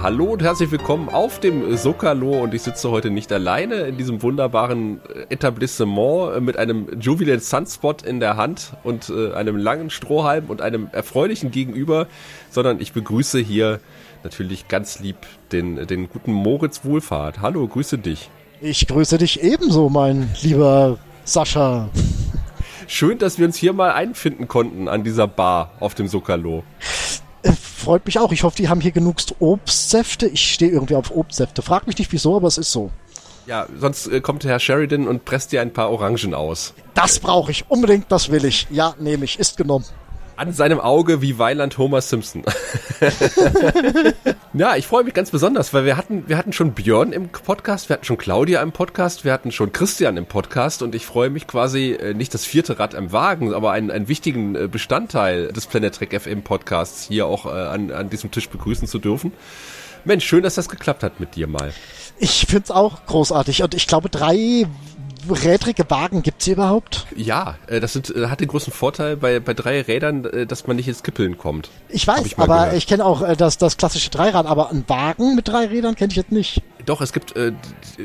Ja, 0.00 0.04
hallo 0.04 0.32
und 0.32 0.42
herzlich 0.42 0.70
willkommen 0.70 1.10
auf 1.10 1.40
dem 1.40 1.76
Sokalo 1.76 2.42
und 2.42 2.54
ich 2.54 2.62
sitze 2.62 2.90
heute 2.90 3.10
nicht 3.10 3.30
alleine 3.32 3.82
in 3.82 3.98
diesem 3.98 4.22
wunderbaren 4.22 4.98
äh, 5.14 5.34
Etablissement 5.34 6.36
äh, 6.36 6.40
mit 6.40 6.56
einem 6.56 6.88
Jubilant 6.98 7.42
Sunspot 7.42 8.00
in 8.00 8.18
der 8.18 8.38
Hand 8.38 8.72
und 8.82 9.10
äh, 9.10 9.34
einem 9.34 9.58
langen 9.58 9.90
Strohhalm 9.90 10.46
und 10.48 10.62
einem 10.62 10.88
erfreulichen 10.92 11.50
Gegenüber, 11.50 12.06
sondern 12.48 12.80
ich 12.80 12.94
begrüße 12.94 13.40
hier 13.40 13.78
natürlich 14.24 14.68
ganz 14.68 15.00
lieb 15.00 15.18
den, 15.52 15.86
den 15.86 16.08
guten 16.08 16.32
Moritz 16.32 16.82
Wohlfahrt. 16.82 17.42
Hallo, 17.42 17.68
grüße 17.68 17.98
dich. 17.98 18.30
Ich 18.62 18.86
grüße 18.86 19.18
dich 19.18 19.42
ebenso, 19.42 19.90
mein 19.90 20.30
lieber 20.40 20.98
Sascha. 21.24 21.90
Schön, 22.86 23.18
dass 23.18 23.38
wir 23.38 23.44
uns 23.44 23.56
hier 23.56 23.74
mal 23.74 23.92
einfinden 23.92 24.48
konnten 24.48 24.88
an 24.88 25.04
dieser 25.04 25.26
Bar 25.26 25.72
auf 25.78 25.94
dem 25.94 26.08
Sokalo. 26.08 26.64
Freut 27.80 28.04
mich 28.04 28.18
auch. 28.18 28.30
Ich 28.30 28.42
hoffe, 28.42 28.58
die 28.58 28.68
haben 28.68 28.82
hier 28.82 28.90
genug 28.90 29.16
Obstsäfte. 29.38 30.26
Ich 30.26 30.52
stehe 30.52 30.70
irgendwie 30.70 30.96
auf 30.96 31.10
Obstsäfte. 31.10 31.62
Frag 31.62 31.86
mich 31.86 31.96
nicht 31.96 32.12
wieso, 32.12 32.36
aber 32.36 32.46
es 32.46 32.58
ist 32.58 32.70
so. 32.70 32.90
Ja, 33.46 33.66
sonst 33.78 34.06
äh, 34.06 34.20
kommt 34.20 34.44
Herr 34.44 34.60
Sheridan 34.60 35.08
und 35.08 35.24
presst 35.24 35.50
dir 35.50 35.62
ein 35.62 35.72
paar 35.72 35.90
Orangen 35.90 36.34
aus. 36.34 36.74
Das 36.92 37.18
brauche 37.18 37.50
ich. 37.50 37.64
Unbedingt, 37.70 38.12
das 38.12 38.30
will 38.30 38.44
ich. 38.44 38.66
Ja, 38.70 38.94
nehme 38.98 39.24
ich. 39.24 39.38
Ist 39.38 39.56
genommen. 39.56 39.86
An 40.40 40.54
seinem 40.54 40.80
Auge 40.80 41.20
wie 41.20 41.38
Weiland 41.38 41.76
Homer 41.76 42.00
Simpson. 42.00 42.44
ja, 44.54 44.74
ich 44.74 44.86
freue 44.86 45.04
mich 45.04 45.12
ganz 45.12 45.30
besonders, 45.30 45.74
weil 45.74 45.84
wir 45.84 45.98
hatten, 45.98 46.30
wir 46.30 46.38
hatten 46.38 46.54
schon 46.54 46.72
Björn 46.72 47.12
im 47.12 47.28
Podcast, 47.28 47.90
wir 47.90 47.94
hatten 47.94 48.06
schon 48.06 48.16
Claudia 48.16 48.62
im 48.62 48.72
Podcast, 48.72 49.26
wir 49.26 49.34
hatten 49.34 49.52
schon 49.52 49.70
Christian 49.74 50.16
im 50.16 50.24
Podcast 50.24 50.80
und 50.80 50.94
ich 50.94 51.04
freue 51.04 51.28
mich 51.28 51.46
quasi 51.46 51.90
äh, 51.90 52.14
nicht 52.14 52.32
das 52.32 52.46
vierte 52.46 52.78
Rad 52.78 52.94
im 52.94 53.12
Wagen, 53.12 53.52
aber 53.52 53.72
einen, 53.72 53.90
einen 53.90 54.08
wichtigen 54.08 54.54
äh, 54.54 54.66
Bestandteil 54.66 55.48
des 55.48 55.66
Planet 55.66 55.94
Trek 55.94 56.18
FM 56.18 56.40
Podcasts 56.40 57.08
hier 57.08 57.26
auch 57.26 57.44
äh, 57.44 57.50
an, 57.50 57.90
an 57.90 58.08
diesem 58.08 58.30
Tisch 58.30 58.48
begrüßen 58.48 58.88
zu 58.88 58.98
dürfen. 58.98 59.34
Mensch, 60.06 60.24
schön, 60.24 60.42
dass 60.42 60.54
das 60.54 60.70
geklappt 60.70 61.02
hat 61.02 61.20
mit 61.20 61.36
dir 61.36 61.48
mal. 61.48 61.74
Ich 62.18 62.46
find's 62.48 62.70
auch 62.70 63.04
großartig 63.04 63.62
und 63.62 63.74
ich 63.74 63.86
glaube, 63.86 64.08
drei 64.08 64.66
rädrige 65.28 65.88
Wagen 65.90 66.22
gibt's 66.22 66.44
hier 66.44 66.54
überhaupt? 66.54 67.06
Ja, 67.14 67.56
äh, 67.66 67.80
das 67.80 67.92
sind, 67.92 68.14
äh, 68.14 68.26
hat 68.28 68.40
den 68.40 68.48
großen 68.48 68.72
Vorteil 68.72 69.16
bei, 69.16 69.40
bei 69.40 69.54
drei 69.54 69.80
Rädern, 69.82 70.24
äh, 70.24 70.46
dass 70.46 70.66
man 70.66 70.76
nicht 70.76 70.88
ins 70.88 71.02
Kippeln 71.02 71.38
kommt. 71.38 71.70
Ich 71.88 72.06
weiß, 72.06 72.24
ich 72.26 72.38
aber 72.38 72.56
gehört. 72.56 72.76
ich 72.76 72.86
kenne 72.86 73.04
auch 73.04 73.22
das, 73.36 73.58
das 73.58 73.76
klassische 73.76 74.10
Dreirad, 74.10 74.46
aber 74.46 74.70
ein 74.70 74.84
Wagen 74.88 75.34
mit 75.34 75.48
drei 75.48 75.66
Rädern 75.66 75.94
kenne 75.94 76.10
ich 76.10 76.16
jetzt 76.16 76.32
nicht. 76.32 76.62
Doch, 76.86 77.00
es 77.00 77.12
gibt 77.12 77.36
äh, 77.36 77.52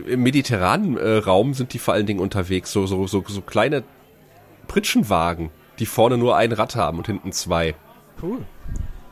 im 0.08 0.24
mediterranen 0.24 0.98
äh, 0.98 1.18
Raum 1.18 1.54
sind 1.54 1.74
die 1.74 1.80
vor 1.80 1.94
allen 1.94 2.06
Dingen 2.06 2.20
unterwegs, 2.20 2.72
so, 2.72 2.86
so, 2.88 3.08
so, 3.08 3.24
so 3.28 3.42
kleine 3.42 3.84
Pritschenwagen, 4.68 5.52
die 5.80 5.86
vorne 5.86 6.18
nur 6.18 6.36
ein 6.36 6.52
Rad 6.52 6.76
haben 6.76 6.98
und 6.98 7.08
hinten 7.08 7.32
zwei. 7.32 7.76
Cool. 8.22 8.40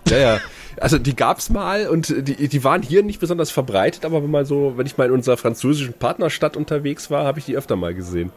Ja, 0.10 0.18
ja. 0.18 0.40
Also 0.80 0.98
die 0.98 1.16
gab's 1.16 1.50
mal 1.50 1.88
und 1.88 2.10
die, 2.10 2.48
die 2.48 2.64
waren 2.64 2.82
hier 2.82 3.04
nicht 3.04 3.20
besonders 3.20 3.52
verbreitet, 3.52 4.06
aber 4.06 4.24
wenn 4.24 4.32
man 4.32 4.46
so, 4.46 4.74
wenn 4.76 4.86
ich 4.86 4.98
mal 4.98 5.06
in 5.06 5.12
unserer 5.12 5.38
französischen 5.38 5.94
Partnerstadt 5.94 6.58
unterwegs 6.58 7.12
war, 7.12 7.26
habe 7.26 7.40
ich 7.40 7.46
die 7.46 7.56
öfter 7.56 7.76
mal 7.76 7.94
gesehen. 7.94 8.32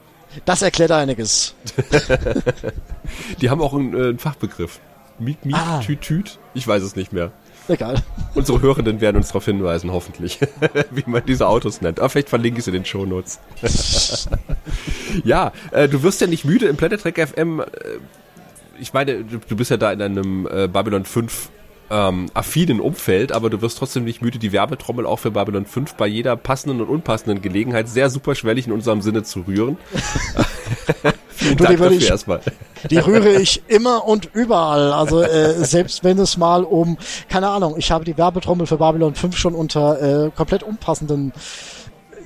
Das 0.44 0.60
erklärt 0.60 0.90
einiges. 0.90 1.54
die 3.40 3.48
haben 3.48 3.62
auch 3.62 3.72
einen, 3.72 3.94
äh, 3.94 4.08
einen 4.08 4.18
Fachbegriff. 4.18 4.80
Miet, 5.18 5.44
miet, 5.46 5.56
ah. 5.56 5.80
tüt, 5.80 6.02
tüt. 6.02 6.38
Ich 6.52 6.68
weiß 6.68 6.82
es 6.82 6.94
nicht 6.94 7.12
mehr. 7.12 7.32
Egal. 7.68 8.02
Unsere 8.34 8.60
Hörenden 8.60 9.00
werden 9.00 9.16
uns 9.16 9.28
darauf 9.28 9.44
hinweisen, 9.44 9.90
hoffentlich, 9.90 10.38
wie 10.90 11.04
man 11.06 11.24
diese 11.26 11.48
Autos 11.48 11.80
nennt. 11.80 11.98
Aber 11.98 12.08
vielleicht 12.08 12.28
verlinke 12.28 12.58
ich 12.58 12.64
es 12.64 12.68
in 12.68 12.74
den 12.74 12.84
Shownotes. 12.84 13.40
ja, 15.24 15.52
äh, 15.72 15.88
du 15.88 16.02
wirst 16.02 16.20
ja 16.20 16.26
nicht 16.26 16.44
müde 16.44 16.66
im 16.66 16.76
Planet 16.76 17.00
Trek 17.00 17.28
FM. 17.28 17.60
Äh, 17.60 17.64
ich 18.80 18.92
meine, 18.92 19.24
du, 19.24 19.38
du, 19.38 19.56
bist 19.56 19.70
ja 19.70 19.76
da 19.76 19.92
in 19.92 20.02
einem 20.02 20.46
äh, 20.46 20.68
Babylon 20.68 21.04
5 21.04 21.50
ähm, 21.88 22.26
affinen 22.34 22.80
Umfeld, 22.80 23.32
aber 23.32 23.50
du 23.50 23.62
wirst 23.62 23.78
trotzdem 23.78 24.04
nicht 24.04 24.22
müde, 24.22 24.38
die 24.38 24.52
Werbetrommel 24.52 25.06
auch 25.06 25.18
für 25.18 25.30
Babylon 25.30 25.66
5 25.66 25.94
bei 25.94 26.06
jeder 26.06 26.36
passenden 26.36 26.80
und 26.80 26.88
unpassenden 26.88 27.42
Gelegenheit 27.42 27.88
sehr 27.88 28.10
superschwellig 28.10 28.66
in 28.66 28.72
unserem 28.72 29.02
Sinne 29.02 29.22
zu 29.22 29.40
rühren. 29.40 29.76
Vielen 31.28 31.56
Dank 31.58 31.78
dafür 31.78 31.92
ich, 31.92 32.08
erstmal. 32.08 32.40
Die 32.90 32.96
rühre 32.98 33.40
ich 33.40 33.62
immer 33.68 34.06
und 34.06 34.30
überall. 34.32 34.92
Also 34.92 35.22
äh, 35.22 35.64
selbst 35.64 36.02
wenn 36.02 36.18
es 36.18 36.36
mal 36.36 36.64
um, 36.64 36.98
keine 37.28 37.48
Ahnung, 37.48 37.74
ich 37.76 37.90
habe 37.90 38.04
die 38.04 38.16
Werbetrommel 38.16 38.66
für 38.66 38.78
Babylon 38.78 39.14
5 39.14 39.36
schon 39.36 39.54
unter 39.54 40.26
äh, 40.26 40.30
komplett 40.30 40.62
unpassenden 40.62 41.32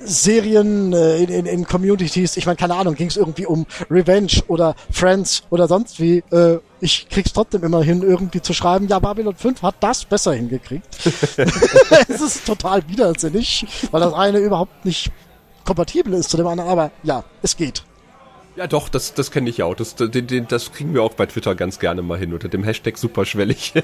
Serien 0.05 0.93
äh, 0.93 1.17
in, 1.17 1.29
in, 1.29 1.45
in 1.45 1.65
Communities, 1.65 2.37
ich 2.37 2.45
meine, 2.45 2.55
keine 2.55 2.75
Ahnung, 2.75 2.95
ging 2.95 3.07
es 3.07 3.17
irgendwie 3.17 3.45
um 3.45 3.65
Revenge 3.89 4.41
oder 4.47 4.75
Friends 4.91 5.43
oder 5.49 5.67
sonst 5.67 5.99
wie. 5.99 6.23
Äh, 6.31 6.59
ich 6.79 7.07
krieg's 7.09 7.31
trotzdem 7.33 7.63
immer 7.63 7.83
hin, 7.83 8.01
irgendwie 8.01 8.41
zu 8.41 8.53
schreiben, 8.53 8.87
ja, 8.87 8.97
Babylon 8.97 9.35
5 9.35 9.61
hat 9.61 9.75
das 9.81 10.03
besser 10.05 10.33
hingekriegt. 10.33 10.87
es 12.07 12.21
ist 12.21 12.45
total 12.45 12.87
widersinnig, 12.87 13.67
weil 13.91 14.01
das 14.01 14.13
eine 14.13 14.39
überhaupt 14.39 14.83
nicht 14.83 15.11
kompatibel 15.63 16.13
ist 16.13 16.31
zu 16.31 16.37
dem 16.37 16.47
anderen, 16.47 16.69
aber 16.69 16.91
ja, 17.03 17.23
es 17.43 17.55
geht. 17.55 17.83
Ja, 18.57 18.67
doch, 18.67 18.89
das, 18.89 19.13
das 19.13 19.31
kenne 19.31 19.49
ich 19.49 19.63
auch. 19.63 19.75
Das, 19.75 19.95
das, 19.95 20.09
das 20.47 20.71
kriegen 20.73 20.93
wir 20.93 21.03
auch 21.03 21.13
bei 21.13 21.25
Twitter 21.25 21.55
ganz 21.55 21.79
gerne 21.79 22.01
mal 22.01 22.17
hin 22.17 22.33
unter 22.33 22.49
dem 22.49 22.63
Hashtag 22.63 22.97
superschwellig. 22.97 23.73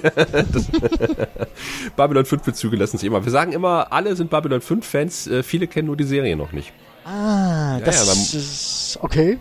Babylon 1.95 2.25
5 2.25 2.43
Bezüge 2.43 2.75
lassen 2.75 2.97
sich 2.97 3.07
immer. 3.07 3.23
Wir 3.23 3.31
sagen 3.31 3.53
immer, 3.53 3.93
alle 3.93 4.15
sind 4.15 4.29
Babylon 4.29 4.59
5 4.59 4.85
Fans, 4.85 5.27
äh, 5.27 5.41
viele 5.41 5.67
kennen 5.67 5.87
nur 5.87 5.95
die 5.95 6.03
Serie 6.03 6.35
noch 6.35 6.51
nicht. 6.51 6.73
Ah, 7.05 7.77
ja, 7.79 7.85
das 7.85 7.99
ja, 7.99 8.13
man, 8.13 8.21
ist 8.21 8.99
okay. 9.01 9.37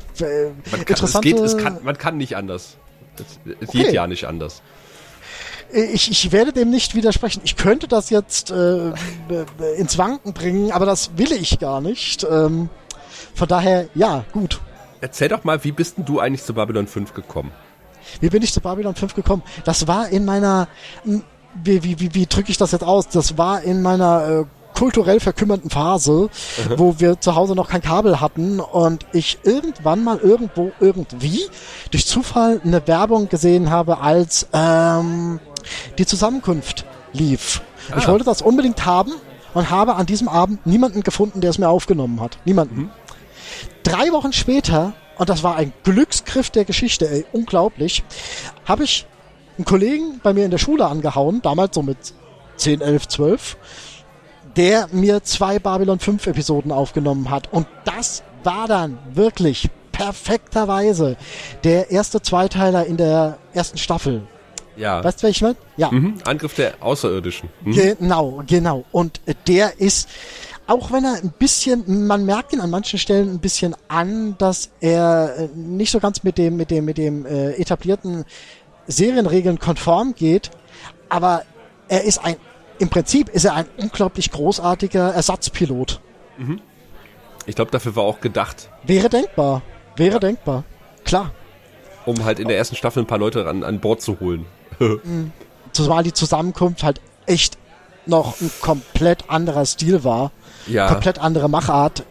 Man 0.71 0.85
kann, 0.85 1.05
es 1.05 1.21
geht, 1.21 1.41
es 1.41 1.57
kann, 1.57 1.79
man 1.83 1.99
kann 1.99 2.17
nicht 2.17 2.37
anders. 2.37 2.77
Es, 3.19 3.55
es 3.61 3.69
okay. 3.69 3.79
geht 3.79 3.93
ja 3.93 4.07
nicht 4.07 4.27
anders. 4.27 4.63
Ich, 5.73 6.09
ich 6.09 6.31
werde 6.31 6.53
dem 6.53 6.71
nicht 6.71 6.95
widersprechen. 6.95 7.41
Ich 7.45 7.57
könnte 7.57 7.89
das 7.89 8.11
jetzt 8.11 8.53
äh, 8.53 8.93
ins 9.77 9.99
Wanken 9.99 10.33
bringen, 10.33 10.71
aber 10.71 10.87
das 10.87 11.11
will 11.17 11.33
ich 11.33 11.59
gar 11.59 11.81
nicht. 11.81 12.25
Ähm, 12.31 12.69
von 13.35 13.49
daher, 13.49 13.89
ja, 13.97 14.25
gut. 14.33 14.61
Erzähl 15.07 15.29
doch 15.29 15.45
mal, 15.45 15.63
wie 15.63 15.71
bist 15.71 15.99
denn 15.99 16.05
du 16.05 16.19
eigentlich 16.19 16.43
zu 16.43 16.53
Babylon 16.53 16.89
5 16.89 17.15
gekommen? 17.15 17.53
Wie 18.19 18.29
bin 18.29 18.43
ich 18.43 18.53
zu 18.53 18.61
Babylon 18.61 18.97
5 18.97 19.15
gekommen? 19.15 19.45
Das 19.65 19.87
war 19.87 20.09
in 20.09 20.25
meiner, 20.25 20.67
wie, 21.05 21.85
wie, 21.85 22.01
wie, 22.01 22.13
wie 22.13 22.27
drücke 22.27 22.51
ich 22.51 22.57
das 22.57 22.73
jetzt 22.73 22.83
aus? 22.83 23.07
Das 23.07 23.39
war 23.39 23.63
in 23.63 23.83
meiner 23.83 24.29
äh, 24.29 24.45
kulturell 24.77 25.21
verkümmerten 25.21 25.71
Phase, 25.71 26.29
mhm. 26.33 26.79
wo 26.79 26.99
wir 26.99 27.21
zu 27.21 27.37
Hause 27.37 27.55
noch 27.55 27.69
kein 27.69 27.83
Kabel 27.83 28.21
hatten 28.21 28.59
und 28.59 29.07
ich 29.13 29.39
irgendwann 29.45 30.03
mal 30.03 30.19
irgendwo 30.19 30.73
irgendwie 30.81 31.43
durch 31.93 32.05
Zufall 32.05 32.61
eine 32.65 32.85
Werbung 32.89 33.29
gesehen 33.29 33.71
habe, 33.71 33.99
als 33.99 34.49
ähm, 34.53 35.39
die 35.99 36.07
Zusammenkunft 36.07 36.85
lief. 37.13 37.63
Ah. 37.93 37.99
Ich 37.99 38.09
wollte 38.09 38.25
das 38.25 38.43
unbedingt 38.43 38.85
haben 38.85 39.13
und 39.55 39.71
habe 39.71 39.95
an 39.95 40.07
diesem 40.07 40.29
Abend 40.29 40.67
niemanden 40.67 41.05
gefunden, 41.05 41.41
der 41.41 41.51
es 41.51 41.59
mir 41.59 41.69
aufgenommen 41.69 42.21
hat. 42.21 42.39
Niemanden. 42.45 42.77
Mhm. 42.81 42.91
Drei 43.83 44.11
Wochen 44.13 44.33
später, 44.33 44.95
und 45.19 45.29
das 45.29 45.43
war 45.43 45.57
ein 45.57 45.73
Glücksgriff 45.85 46.51
der 46.51 46.65
Geschichte, 46.65 47.09
ey, 47.09 47.25
unglaublich, 47.33 48.03
habe 48.65 48.85
ich 48.85 49.07
einen 49.57 49.65
Kollegen 49.65 50.21
bei 50.23 50.33
mir 50.33 50.45
in 50.45 50.51
der 50.51 50.59
Schule 50.59 50.87
angehauen, 50.87 51.41
damals 51.43 51.75
so 51.75 51.83
mit 51.83 51.99
10, 52.57 52.81
11, 52.81 53.09
12, 53.09 53.57
der 54.57 54.89
mir 54.93 55.23
zwei 55.23 55.59
Babylon 55.59 55.99
5 55.99 56.27
Episoden 56.27 56.73
aufgenommen 56.73 57.31
hat. 57.31 57.53
Und 57.53 57.67
das 57.85 58.23
war 58.43 58.69
dann 58.69 58.99
wirklich 59.13 59.69
perfekterweise 59.93 61.17
der 61.65 61.91
erste 61.91 62.21
Zweiteiler 62.21 62.87
in 62.87 62.97
der 62.97 63.39
ersten 63.55 63.79
Staffel. 63.79 64.23
Ja. 64.77 65.03
Weißt 65.03 65.23
du, 65.23 65.27
welchen 65.27 65.37
ich 65.37 65.43
meine? 65.43 65.57
Ja. 65.77 65.91
Mhm. 65.91 66.19
Angriff 66.25 66.55
der 66.55 66.75
Außerirdischen. 66.81 67.49
Mhm. 67.65 67.73
Genau, 67.73 68.43
genau. 68.47 68.85
Und 68.93 69.21
der 69.47 69.81
ist, 69.81 70.09
auch 70.67 70.91
wenn 70.93 71.05
er 71.05 71.15
ein 71.15 71.33
bisschen, 71.39 72.07
man 72.07 72.25
merkt 72.25 72.53
ihn 72.53 72.61
an 72.61 72.71
manchen 72.71 72.99
Stellen 72.99 73.31
ein 73.31 73.39
bisschen 73.39 73.77
an, 73.89 74.37
dass 74.39 74.71
er 74.81 75.37
äh, 75.39 75.49
nicht 75.55 75.93
so 75.93 76.01
ganz 76.01 76.25
mit 76.25 76.39
dem, 76.39 76.57
mit 76.57 76.71
dem, 76.71 76.85
mit 76.85 76.99
dem 76.99 77.25
äh, 77.25 77.53
etablierten 77.53 78.25
Serienregeln 78.87 79.59
konform 79.59 80.15
geht, 80.15 80.51
aber 81.09 81.45
er 81.89 82.05
ist 82.05 82.19
ein, 82.19 82.37
im 82.79 82.89
Prinzip 82.89 83.29
ist 83.29 83.45
er 83.45 83.55
ein 83.55 83.67
unglaublich 83.77 84.31
großartiger 84.31 85.15
Ersatzpilot. 85.15 86.01
Mhm. 86.37 86.61
Ich 87.47 87.55
glaube, 87.55 87.71
dafür 87.71 87.95
war 87.95 88.05
auch 88.05 88.21
gedacht. 88.21 88.69
Wäre 88.85 89.09
denkbar. 89.09 89.63
Wäre 89.95 90.15
ja. 90.15 90.19
denkbar. 90.19 90.65
Klar. 91.05 91.31
Um 92.05 92.25
halt 92.25 92.41
in 92.41 92.49
der 92.49 92.57
ersten 92.57 92.77
Staffel 92.77 93.05
ein 93.05 93.07
paar 93.07 93.19
Leute 93.19 93.49
an, 93.49 93.63
an 93.63 93.81
Bord 93.81 94.03
zu 94.03 94.21
holen. 94.21 94.47
Mhm. 94.79 95.33
Zumal 95.73 96.03
die 96.03 96.13
Zusammenkunft 96.13 96.83
halt 96.83 97.01
echt 97.25 97.57
noch 98.05 98.41
ein 98.41 98.51
komplett 98.61 99.31
anderer 99.31 99.65
Stil 99.65 100.05
war 100.05 100.33
ja. 100.67 100.89
komplett 100.89 101.19
andere 101.19 101.49
Machart. 101.49 102.05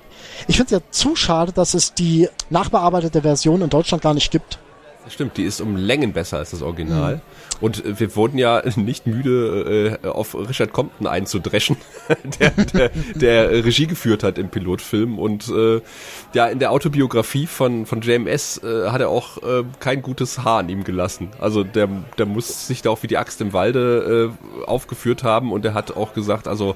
Ich 0.47 0.57
finde 0.57 0.75
es 0.75 0.81
ja 0.81 0.91
zu 0.91 1.15
schade, 1.15 1.51
dass 1.51 1.73
es 1.73 1.93
die 1.93 2.29
nachbearbeitete 2.49 3.21
Version 3.21 3.61
in 3.61 3.69
Deutschland 3.69 4.03
gar 4.03 4.13
nicht 4.13 4.31
gibt. 4.31 4.59
Stimmt, 5.07 5.37
die 5.37 5.43
ist 5.43 5.61
um 5.61 5.75
Längen 5.75 6.13
besser 6.13 6.39
als 6.39 6.49
das 6.49 6.63
Original. 6.63 7.15
Mhm. 7.15 7.21
Und 7.61 7.85
äh, 7.85 7.99
wir 7.99 8.15
wurden 8.15 8.37
ja 8.37 8.63
nicht 8.75 9.05
müde, 9.05 9.99
äh, 10.03 10.07
auf 10.07 10.35
Richard 10.35 10.73
Compton 10.73 11.05
einzudreschen, 11.05 11.77
der, 12.39 12.49
der, 12.49 12.91
der 13.13 13.65
Regie 13.65 13.85
geführt 13.85 14.23
hat 14.23 14.37
im 14.37 14.49
Pilotfilm. 14.49 15.19
Und 15.19 15.47
äh, 15.49 15.81
ja, 16.33 16.47
in 16.47 16.59
der 16.59 16.71
Autobiografie 16.71 17.45
von, 17.45 17.85
von 17.85 18.01
JMS 18.01 18.63
äh, 18.63 18.89
hat 18.89 19.01
er 19.01 19.09
auch 19.09 19.37
äh, 19.43 19.63
kein 19.79 20.01
gutes 20.01 20.43
Haar 20.43 20.59
an 20.59 20.69
ihm 20.69 20.83
gelassen. 20.83 21.29
Also 21.39 21.63
der, 21.63 21.87
der 22.17 22.25
muss 22.25 22.67
sich 22.67 22.81
da 22.81 22.89
auch 22.89 23.03
wie 23.03 23.07
die 23.07 23.17
Axt 23.17 23.41
im 23.41 23.53
Walde 23.53 24.33
äh, 24.33 24.65
aufgeführt 24.65 25.23
haben 25.23 25.51
und 25.51 25.65
er 25.65 25.75
hat 25.75 25.95
auch 25.95 26.13
gesagt, 26.13 26.47
also 26.47 26.75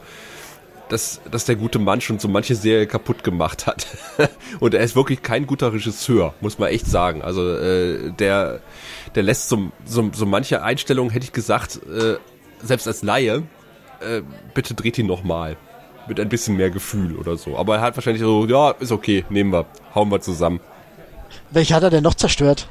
dass, 0.90 1.22
dass 1.30 1.46
der 1.46 1.56
gute 1.56 1.80
Mann 1.80 2.02
schon 2.02 2.20
so 2.20 2.28
manche 2.28 2.56
Serie 2.56 2.88
kaputt 2.88 3.24
gemacht 3.24 3.68
hat. 3.68 3.88
und 4.60 4.74
er 4.74 4.82
ist 4.82 4.96
wirklich 4.96 5.22
kein 5.22 5.46
guter 5.46 5.72
Regisseur, 5.72 6.34
muss 6.42 6.60
man 6.60 6.70
echt 6.70 6.88
sagen. 6.88 7.22
Also 7.22 7.56
äh, 7.56 8.12
der, 8.12 8.60
der 9.16 9.24
lässt 9.24 9.50
so, 9.50 9.72
so, 9.86 10.10
so 10.14 10.26
manche 10.26 10.64
Einstellungen, 10.64 11.12
hätte 11.12 11.26
ich 11.26 11.32
gesagt, 11.32 11.80
äh, 11.88 12.16
selbst 12.62 12.88
als 12.88 13.04
Laie, 13.04 13.44
äh, 14.02 14.22
bitte 14.54 14.74
dreht 14.74 14.98
ihn 14.98 15.08
nochmal. 15.08 15.56
Mit 16.08 16.20
ein 16.20 16.30
bisschen 16.30 16.58
mehr 16.58 16.72
Gefühl 16.72 17.16
oder 17.16 17.38
so. 17.38 17.56
Aber 17.56 17.76
er 17.76 17.82
hat 17.82 17.96
wahrscheinlich 17.96 18.24
so, 18.24 18.48
ja, 18.48 18.72
ist 18.72 18.92
okay, 18.92 19.26
nehmen 19.30 19.54
wir, 19.54 19.68
hauen 19.94 20.10
wir 20.10 20.20
zusammen. 20.22 20.60
Welche 21.52 21.76
hat 21.76 21.84
er 21.84 21.92
denn 21.92 22.04
noch 22.04 22.16
zerstört? 22.16 22.68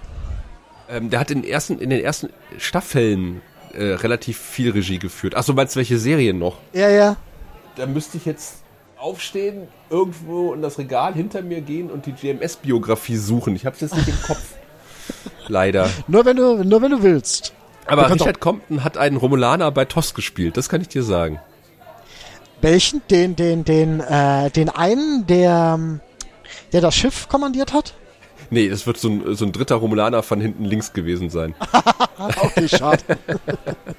Ähm, 0.90 1.10
der 1.10 1.20
hat 1.20 1.30
in, 1.30 1.42
den 1.42 1.50
ersten, 1.50 1.78
in 1.78 1.90
den 1.90 2.02
ersten 2.02 2.30
Staffeln 2.58 3.42
äh, 3.74 3.84
relativ 3.84 4.38
viel 4.38 4.72
Regie 4.72 4.98
geführt. 4.98 5.36
Achso, 5.36 5.52
meinst 5.52 5.76
du 5.76 5.78
welche 5.78 5.98
Serien 5.98 6.40
noch? 6.40 6.56
Ja, 6.72 6.88
ja 6.88 7.16
da 7.78 7.86
müsste 7.86 8.16
ich 8.16 8.24
jetzt 8.24 8.62
aufstehen, 8.98 9.68
irgendwo 9.90 10.52
in 10.52 10.60
das 10.60 10.78
Regal 10.78 11.14
hinter 11.14 11.42
mir 11.42 11.60
gehen 11.60 11.90
und 11.90 12.06
die 12.06 12.12
GMS-Biografie 12.12 13.16
suchen. 13.16 13.54
Ich 13.54 13.64
habe 13.64 13.74
es 13.74 13.80
jetzt 13.80 13.96
nicht 13.96 14.08
im 14.08 14.20
Kopf. 14.22 14.54
Leider. 15.48 15.88
Nur 16.08 16.24
wenn 16.24 16.36
du, 16.36 16.64
nur 16.64 16.82
wenn 16.82 16.90
du 16.90 17.02
willst. 17.02 17.54
Aber 17.86 18.10
Richard 18.10 18.40
Compton 18.40 18.84
hat 18.84 18.98
einen 18.98 19.16
Romulaner 19.16 19.70
bei 19.70 19.86
TOS 19.86 20.12
gespielt, 20.12 20.58
das 20.58 20.68
kann 20.68 20.82
ich 20.82 20.88
dir 20.88 21.02
sagen. 21.02 21.40
Welchen? 22.60 23.00
Den, 23.10 23.34
den, 23.36 23.64
den, 23.64 24.00
äh, 24.00 24.50
den 24.50 24.68
einen, 24.68 25.26
der, 25.26 25.78
der 26.72 26.80
das 26.80 26.94
Schiff 26.94 27.28
kommandiert 27.28 27.72
hat? 27.72 27.94
Nee, 28.50 28.68
das 28.68 28.86
wird 28.86 28.98
so 28.98 29.08
ein, 29.08 29.36
so 29.36 29.44
ein 29.44 29.52
dritter 29.52 29.76
Romulaner 29.76 30.22
von 30.22 30.40
hinten 30.40 30.64
links 30.64 30.92
gewesen 30.92 31.30
sein. 31.30 31.54
okay, 32.18 32.68
schade. 32.68 33.02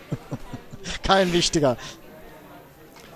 Kein 1.03 1.33
wichtiger. 1.33 1.77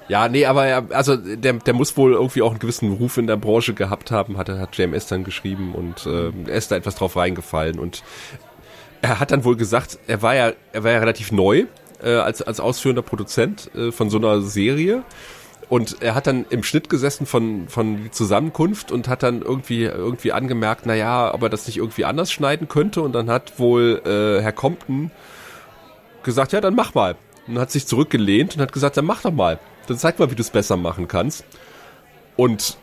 Ja, 0.09 0.27
nee, 0.27 0.45
aber 0.45 0.65
er, 0.65 0.85
also 0.91 1.15
der, 1.15 1.53
der 1.53 1.73
muss 1.73 1.95
wohl 1.95 2.13
irgendwie 2.13 2.41
auch 2.41 2.51
einen 2.51 2.59
gewissen 2.59 2.91
Ruf 2.91 3.17
in 3.17 3.27
der 3.27 3.37
Branche 3.37 3.73
gehabt 3.73 4.11
haben, 4.11 4.37
hat, 4.37 4.49
hat 4.49 4.77
JMS 4.77 5.07
dann 5.07 5.23
geschrieben 5.23 5.73
und 5.73 6.05
äh, 6.05 6.31
er 6.47 6.57
ist 6.57 6.71
da 6.71 6.75
etwas 6.75 6.95
drauf 6.95 7.15
reingefallen 7.15 7.79
und 7.79 8.03
er 9.01 9.19
hat 9.19 9.31
dann 9.31 9.43
wohl 9.43 9.55
gesagt, 9.55 9.99
er 10.07 10.21
war 10.21 10.35
ja, 10.35 10.53
er 10.71 10.83
war 10.83 10.91
ja 10.91 10.99
relativ 10.99 11.31
neu 11.31 11.65
äh, 12.01 12.15
als, 12.15 12.41
als 12.41 12.59
ausführender 12.59 13.01
Produzent 13.01 13.69
äh, 13.75 13.91
von 13.91 14.09
so 14.09 14.17
einer 14.17 14.41
Serie. 14.41 15.03
Und 15.69 16.01
er 16.01 16.13
hat 16.13 16.27
dann 16.27 16.45
im 16.49 16.61
Schnitt 16.61 16.89
gesessen 16.89 17.25
von, 17.25 17.67
von 17.67 18.11
Zusammenkunft 18.11 18.91
und 18.91 19.07
hat 19.07 19.23
dann 19.23 19.41
irgendwie, 19.41 19.83
irgendwie 19.83 20.31
angemerkt, 20.31 20.83
na 20.85 20.93
ja, 20.93 21.33
ob 21.33 21.41
er 21.41 21.49
das 21.49 21.65
nicht 21.65 21.77
irgendwie 21.77 22.05
anders 22.05 22.31
schneiden 22.31 22.67
könnte. 22.67 23.01
Und 23.01 23.13
dann 23.13 23.29
hat 23.29 23.59
wohl 23.59 24.01
äh, 24.05 24.41
Herr 24.41 24.51
Compton 24.51 25.09
gesagt, 26.21 26.51
ja, 26.51 26.61
dann 26.61 26.75
mach 26.75 26.93
mal. 26.93 27.15
Und 27.47 27.59
hat 27.59 27.71
sich 27.71 27.87
zurückgelehnt 27.87 28.55
und 28.55 28.61
hat 28.61 28.71
gesagt, 28.71 28.97
dann 28.97 29.05
mach 29.05 29.21
doch 29.21 29.31
mal 29.31 29.59
dann 29.87 29.97
zeig 29.97 30.19
mal, 30.19 30.31
wie 30.31 30.35
du 30.35 30.41
es 30.41 30.49
besser 30.49 30.77
machen 30.77 31.07
kannst. 31.07 31.45
Und 32.35 32.77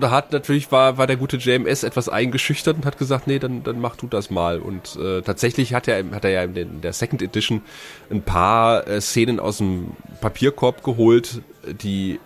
da 0.00 0.10
hat 0.10 0.32
natürlich 0.32 0.70
war 0.70 0.96
war 0.98 1.06
der 1.06 1.16
gute 1.16 1.36
JMS 1.38 1.82
etwas 1.82 2.08
eingeschüchtert 2.08 2.76
und 2.76 2.86
hat 2.86 2.98
gesagt, 2.98 3.26
nee, 3.26 3.38
dann 3.38 3.62
dann 3.62 3.80
mach 3.80 3.96
du 3.96 4.06
das 4.06 4.30
mal. 4.30 4.60
Und 4.60 4.96
äh, 4.96 5.22
tatsächlich 5.22 5.74
hat 5.74 5.88
er 5.88 6.04
hat 6.12 6.24
er 6.24 6.30
ja 6.30 6.42
in 6.44 6.80
der 6.80 6.92
Second 6.92 7.22
Edition 7.22 7.62
ein 8.10 8.22
paar 8.22 8.86
äh, 8.86 9.00
Szenen 9.00 9.40
aus 9.40 9.58
dem 9.58 9.92
Papierkorb 10.20 10.82
geholt, 10.82 11.42
die 11.82 12.20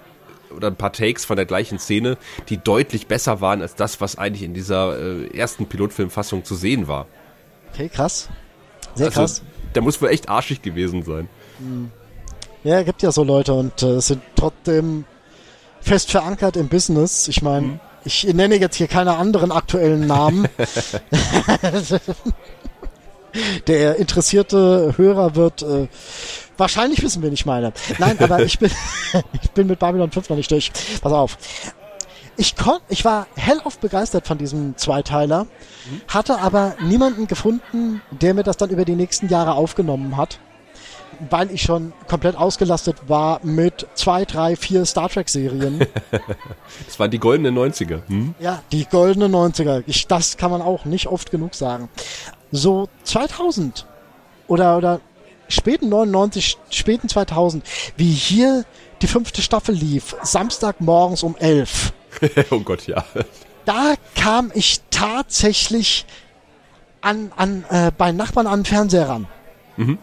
oder 0.55 0.69
ein 0.69 0.77
paar 0.77 0.93
Takes 0.93 1.25
von 1.25 1.37
der 1.37 1.47
gleichen 1.47 1.79
Szene, 1.79 2.19
die 2.49 2.59
deutlich 2.59 3.07
besser 3.07 3.41
waren 3.41 3.63
als 3.63 3.75
das, 3.75 4.01
was 4.03 4.19
eigentlich 4.19 4.43
in 4.43 4.53
dieser 4.53 4.99
äh, 4.99 5.37
ersten 5.37 5.67
Pilotfilmfassung 5.67 6.45
zu 6.45 6.55
sehen 6.55 6.89
war. 6.89 7.07
Okay, 7.73 7.89
krass. 7.89 8.29
Sehr 8.95 9.07
also, 9.07 9.21
krass. 9.21 9.43
Der 9.75 9.81
muss 9.81 10.03
wohl 10.03 10.11
echt 10.11 10.29
arschig 10.29 10.61
gewesen 10.61 11.03
sein. 11.03 11.29
Mhm. 11.59 11.91
Ja, 12.64 12.82
gibt 12.82 13.03
ja 13.03 13.11
so 13.11 13.25
Leute 13.25 13.55
und 13.55 13.82
äh, 13.82 14.00
sind 14.00 14.23
trotzdem 14.37 15.05
fest 15.81 16.11
verankert 16.11 16.56
im 16.56 16.69
Business. 16.69 17.26
Ich 17.29 17.43
meine, 17.43 17.67
mhm. 17.67 17.81
ich 18.05 18.25
nenne 18.25 18.56
jetzt 18.56 18.76
hier 18.76 18.87
keine 18.87 19.17
anderen 19.17 19.50
aktuellen 19.50 20.06
Namen. 20.06 20.47
Der 23.67 23.97
interessierte 23.97 24.94
Hörer 24.97 25.35
wird 25.35 25.62
äh, 25.62 25.88
wahrscheinlich 26.56 27.03
wissen, 27.03 27.23
wen 27.23 27.32
ich 27.32 27.47
meine. 27.47 27.73
Nein, 27.99 28.19
aber 28.20 28.43
ich 28.43 28.59
bin 28.59 28.70
ich 29.43 29.50
bin 29.53 29.67
mit 29.67 29.79
Babylon 29.79 30.11
5 30.11 30.29
noch 30.29 30.37
nicht 30.37 30.50
durch. 30.50 30.70
Pass 31.00 31.12
auf. 31.12 31.38
Ich 32.37 32.56
kon, 32.56 32.79
ich 32.88 33.05
war 33.05 33.26
hellauf 33.37 33.79
begeistert 33.79 34.26
von 34.26 34.38
diesem 34.38 34.76
Zweiteiler, 34.76 35.44
mhm. 35.44 36.00
hatte 36.09 36.38
aber 36.38 36.76
niemanden 36.81 37.26
gefunden, 37.26 38.00
der 38.11 38.35
mir 38.35 38.43
das 38.43 38.56
dann 38.56 38.70
über 38.70 38.85
die 38.85 38.97
nächsten 38.97 39.29
Jahre 39.29 39.55
aufgenommen 39.55 40.17
hat 40.17 40.38
weil 41.31 41.50
ich 41.50 41.62
schon 41.62 41.93
komplett 42.09 42.37
ausgelastet 42.37 42.97
war 43.09 43.41
mit 43.43 43.87
zwei, 43.94 44.25
drei, 44.25 44.56
vier 44.56 44.85
Star 44.85 45.09
Trek 45.09 45.29
Serien. 45.29 45.81
das 46.87 46.99
waren 46.99 47.11
die 47.11 47.19
goldenen 47.19 47.56
90er. 47.56 48.00
Hm? 48.06 48.35
Ja, 48.38 48.62
die 48.73 48.85
goldenen 48.87 49.35
90er. 49.35 49.82
Ich, 49.87 50.06
das 50.06 50.37
kann 50.37 50.50
man 50.50 50.62
auch 50.62 50.85
nicht 50.85 51.06
oft 51.06 51.31
genug 51.31 51.55
sagen. 51.55 51.88
So 52.50 52.88
2000 53.05 53.87
oder, 54.49 54.76
oder 54.76 55.00
späten 55.49 55.88
99, 55.88 56.59
späten 56.70 57.09
2000, 57.09 57.64
wie 57.97 58.11
hier 58.12 58.64
die 59.00 59.06
fünfte 59.06 59.43
Staffel 59.43 59.75
lief, 59.75 60.17
Samstagmorgens 60.23 61.23
um 61.23 61.37
11. 61.37 61.93
oh 62.50 62.61
Gott, 62.61 62.87
ja. 62.87 63.05
Da 63.64 63.94
kam 64.14 64.50
ich 64.55 64.81
tatsächlich 64.91 66.06
an, 67.00 67.32
an, 67.37 67.64
äh, 67.69 67.91
bei 67.97 68.12
Nachbarn 68.12 68.47
an 68.47 68.61
den 68.61 68.64
Fernseher 68.64 69.09
ran. 69.09 69.26
Mhm. 69.76 69.99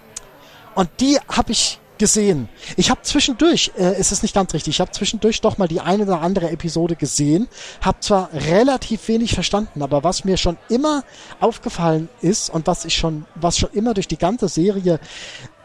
Und 0.80 0.90
die 1.02 1.20
habe 1.28 1.52
ich 1.52 1.78
gesehen. 1.98 2.48
Ich 2.78 2.90
habe 2.90 3.02
zwischendurch, 3.02 3.74
äh, 3.78 4.00
ist 4.00 4.14
es 4.14 4.24
nicht 4.24 4.34
ganz 4.34 4.54
richtig, 4.54 4.76
ich 4.76 4.80
habe 4.80 4.92
zwischendurch 4.92 5.42
doch 5.42 5.58
mal 5.58 5.68
die 5.68 5.82
eine 5.82 6.04
oder 6.04 6.22
andere 6.22 6.50
Episode 6.52 6.96
gesehen, 6.96 7.50
habe 7.82 8.00
zwar 8.00 8.30
relativ 8.34 9.06
wenig 9.10 9.34
verstanden, 9.34 9.84
aber 9.84 10.06
was 10.06 10.24
mir 10.24 10.38
schon 10.38 10.58
immer 10.70 11.04
aufgefallen 11.42 12.08
ist 12.22 12.50
und 12.50 12.66
was 12.66 12.86
ich 12.86 12.96
schon, 12.96 13.26
was 13.36 13.58
schon 13.58 13.72
immer 13.74 13.94
durch 13.94 14.08
die 14.08 14.18
ganze 14.18 14.48
Serie 14.48 15.02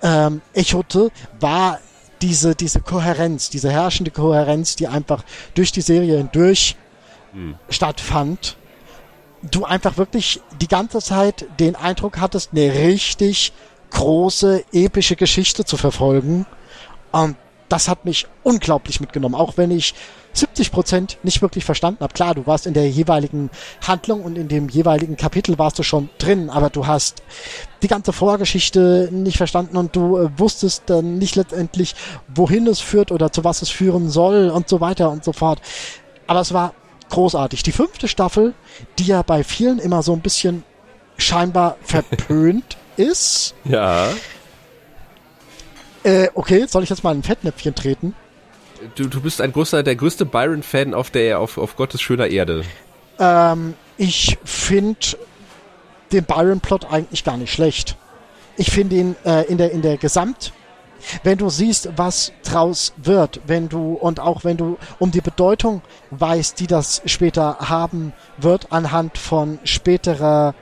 ähm, 0.02 0.42
echote, 0.52 1.12
war 1.38 1.78
diese 2.20 2.56
diese 2.56 2.80
Kohärenz, 2.80 3.50
diese 3.50 3.70
herrschende 3.70 4.10
Kohärenz, 4.10 4.74
die 4.74 4.88
einfach 4.88 5.22
durch 5.54 5.70
die 5.70 5.80
Serie 5.80 6.18
hindurch 6.18 6.74
hm. 7.34 7.54
stattfand. 7.68 8.56
Du 9.48 9.64
einfach 9.64 9.96
wirklich 9.96 10.40
die 10.60 10.68
ganze 10.68 10.98
Zeit 10.98 11.46
den 11.60 11.76
Eindruck 11.76 12.18
hattest, 12.18 12.50
eine 12.50 12.72
richtig 12.72 13.52
große, 13.94 14.64
epische 14.72 15.16
Geschichte 15.16 15.64
zu 15.64 15.76
verfolgen. 15.76 16.46
Und 17.12 17.36
das 17.68 17.88
hat 17.88 18.04
mich 18.04 18.26
unglaublich 18.42 19.00
mitgenommen, 19.00 19.34
auch 19.34 19.56
wenn 19.56 19.70
ich 19.70 19.94
70 20.34 20.72
Prozent 20.72 21.18
nicht 21.22 21.42
wirklich 21.42 21.64
verstanden 21.64 22.02
habe. 22.02 22.12
Klar, 22.12 22.34
du 22.34 22.46
warst 22.46 22.66
in 22.66 22.74
der 22.74 22.90
jeweiligen 22.90 23.50
Handlung 23.86 24.22
und 24.22 24.36
in 24.36 24.48
dem 24.48 24.68
jeweiligen 24.68 25.16
Kapitel 25.16 25.58
warst 25.58 25.78
du 25.78 25.84
schon 25.84 26.10
drin, 26.18 26.50
aber 26.50 26.70
du 26.70 26.86
hast 26.86 27.22
die 27.82 27.88
ganze 27.88 28.12
Vorgeschichte 28.12 29.08
nicht 29.12 29.38
verstanden 29.38 29.76
und 29.76 29.94
du 29.94 30.18
äh, 30.18 30.38
wusstest 30.38 30.82
dann 30.86 31.18
nicht 31.18 31.36
letztendlich, 31.36 31.94
wohin 32.34 32.66
es 32.66 32.80
führt 32.80 33.12
oder 33.12 33.32
zu 33.32 33.44
was 33.44 33.62
es 33.62 33.70
führen 33.70 34.10
soll 34.10 34.50
und 34.50 34.68
so 34.68 34.80
weiter 34.80 35.10
und 35.10 35.24
so 35.24 35.32
fort. 35.32 35.60
Aber 36.26 36.40
es 36.40 36.52
war 36.52 36.74
großartig. 37.10 37.62
Die 37.62 37.72
fünfte 37.72 38.08
Staffel, 38.08 38.54
die 38.98 39.06
ja 39.06 39.22
bei 39.22 39.44
vielen 39.44 39.78
immer 39.78 40.02
so 40.02 40.12
ein 40.12 40.20
bisschen 40.20 40.64
scheinbar 41.16 41.76
verpönt 41.82 42.76
ist. 42.96 43.54
Ja. 43.64 44.08
Äh, 46.02 46.28
okay, 46.34 46.66
soll 46.68 46.82
ich 46.82 46.90
jetzt 46.90 47.02
mal 47.02 47.14
ein 47.14 47.22
Fettnäpfchen 47.22 47.74
treten? 47.74 48.14
Du, 48.96 49.08
du 49.08 49.20
bist 49.20 49.40
ein 49.40 49.52
großer, 49.52 49.82
der 49.82 49.96
größte 49.96 50.26
Byron-Fan 50.26 50.92
auf 50.92 51.10
der, 51.10 51.40
auf, 51.40 51.56
auf 51.56 51.76
Gottes 51.76 52.02
schöner 52.02 52.26
Erde. 52.26 52.64
Ähm, 53.18 53.74
ich 53.96 54.36
finde 54.44 54.98
den 56.12 56.24
Byron-Plot 56.24 56.90
eigentlich 56.90 57.24
gar 57.24 57.36
nicht 57.36 57.52
schlecht. 57.52 57.96
Ich 58.56 58.70
finde 58.70 58.96
ihn 58.96 59.16
äh, 59.24 59.46
in 59.46 59.58
der, 59.58 59.72
in 59.72 59.82
der 59.82 59.96
Gesamt, 59.96 60.52
wenn 61.22 61.38
du 61.38 61.48
siehst, 61.48 61.90
was 61.96 62.32
draus 62.44 62.92
wird, 62.96 63.40
wenn 63.46 63.68
du, 63.68 63.94
und 63.94 64.20
auch 64.20 64.44
wenn 64.44 64.56
du 64.56 64.78
um 64.98 65.10
die 65.10 65.20
Bedeutung 65.20 65.82
weißt, 66.10 66.60
die 66.60 66.66
das 66.66 67.02
später 67.06 67.58
haben 67.60 68.12
wird, 68.38 68.72
anhand 68.72 69.18
von 69.18 69.58
späterer 69.64 70.54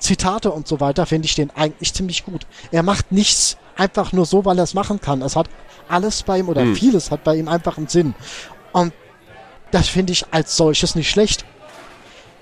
Zitate 0.00 0.50
und 0.50 0.66
so 0.66 0.80
weiter, 0.80 1.06
finde 1.06 1.26
ich 1.26 1.34
den 1.34 1.50
eigentlich 1.50 1.94
ziemlich 1.94 2.24
gut. 2.24 2.46
Er 2.72 2.82
macht 2.82 3.12
nichts 3.12 3.56
einfach 3.76 4.12
nur 4.12 4.26
so, 4.26 4.44
weil 4.44 4.58
er 4.58 4.64
es 4.64 4.74
machen 4.74 5.00
kann. 5.00 5.22
Es 5.22 5.36
hat 5.36 5.48
alles 5.88 6.22
bei 6.22 6.38
ihm 6.38 6.48
oder 6.48 6.62
hm. 6.62 6.74
vieles 6.74 7.10
hat 7.10 7.24
bei 7.24 7.36
ihm 7.36 7.48
einfach 7.48 7.78
einen 7.78 7.88
Sinn. 7.88 8.14
Und 8.72 8.92
das 9.70 9.88
finde 9.88 10.12
ich 10.12 10.26
als 10.32 10.56
solches 10.56 10.94
nicht 10.94 11.10
schlecht. 11.10 11.44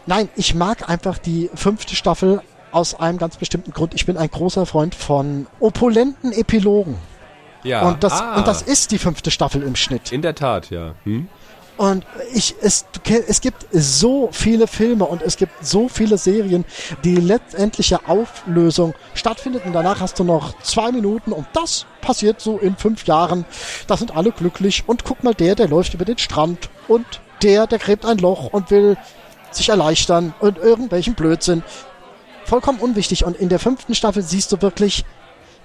Nein, 0.07 0.29
ich 0.37 0.55
mag 0.55 0.89
einfach 0.89 1.19
die 1.19 1.51
fünfte 1.55 1.95
Staffel 1.95 2.41
aus 2.73 2.95
einem 2.95 3.19
ganz 3.19 3.37
bestimmten 3.37 3.73
Grund. 3.73 3.95
Ich 3.95 4.07
bin 4.07 4.17
ein 4.17 4.31
großer 4.31 4.67
Freund 4.67 4.95
von 4.95 5.47
opulenten 5.61 6.33
Epilogen. 6.33 6.97
Ja. 7.65 7.87
Und 7.87 8.05
das, 8.05 8.13
ah, 8.13 8.37
und 8.37 8.47
das 8.47 8.63
ist 8.63 8.91
die 8.93 8.99
fünfte 8.99 9.31
Staffel 9.31 9.63
im 9.63 9.77
Schnitt. 9.77 10.13
in 10.13 10.23
der 10.23 10.35
Tat, 10.35 10.71
ja. 10.71 10.95
Hm? 11.05 11.29
Und 11.79 12.05
ich, 12.35 12.57
es, 12.61 12.87
es 13.29 13.41
gibt 13.41 13.67
so 13.71 14.29
viele 14.33 14.67
Filme 14.67 15.05
und 15.05 15.23
es 15.23 15.37
gibt 15.37 15.65
so 15.65 15.89
viele 15.89 16.19
Serien, 16.19 16.65
die 17.05 17.15
letztendliche 17.15 18.07
Auflösung 18.09 18.95
stattfindet 19.15 19.65
und 19.65 19.73
danach 19.73 20.01
hast 20.01 20.19
du 20.19 20.25
noch 20.25 20.61
zwei 20.61 20.91
Minuten 20.91 21.33
und 21.33 21.47
das 21.53 21.87
passiert 22.01 22.41
so 22.41 22.59
in 22.59 22.77
fünf 22.77 23.07
Jahren. 23.07 23.45
Da 23.87 23.97
sind 23.97 24.17
alle 24.17 24.33
glücklich 24.33 24.85
und 24.89 25.05
guck 25.05 25.23
mal, 25.23 25.35
der, 25.35 25.55
der 25.55 25.69
läuft 25.69 25.95
über 25.95 26.05
den 26.05 26.19
Strand 26.19 26.69
und 26.89 27.07
der, 27.43 27.69
der 27.69 27.79
gräbt 27.79 28.05
ein 28.05 28.19
Loch 28.19 28.53
und 28.53 28.73
will 28.73 28.97
sich 29.53 29.69
erleichtern 29.69 30.35
und 30.41 30.59
irgendwelchen 30.59 31.15
Blödsinn. 31.15 31.63
Vollkommen 32.45 32.81
unwichtig. 32.81 33.25
Und 33.25 33.37
in 33.37 33.49
der 33.49 33.59
fünften 33.59 33.95
Staffel 33.95 34.23
siehst 34.23 34.51
du 34.51 34.61
wirklich, 34.63 35.05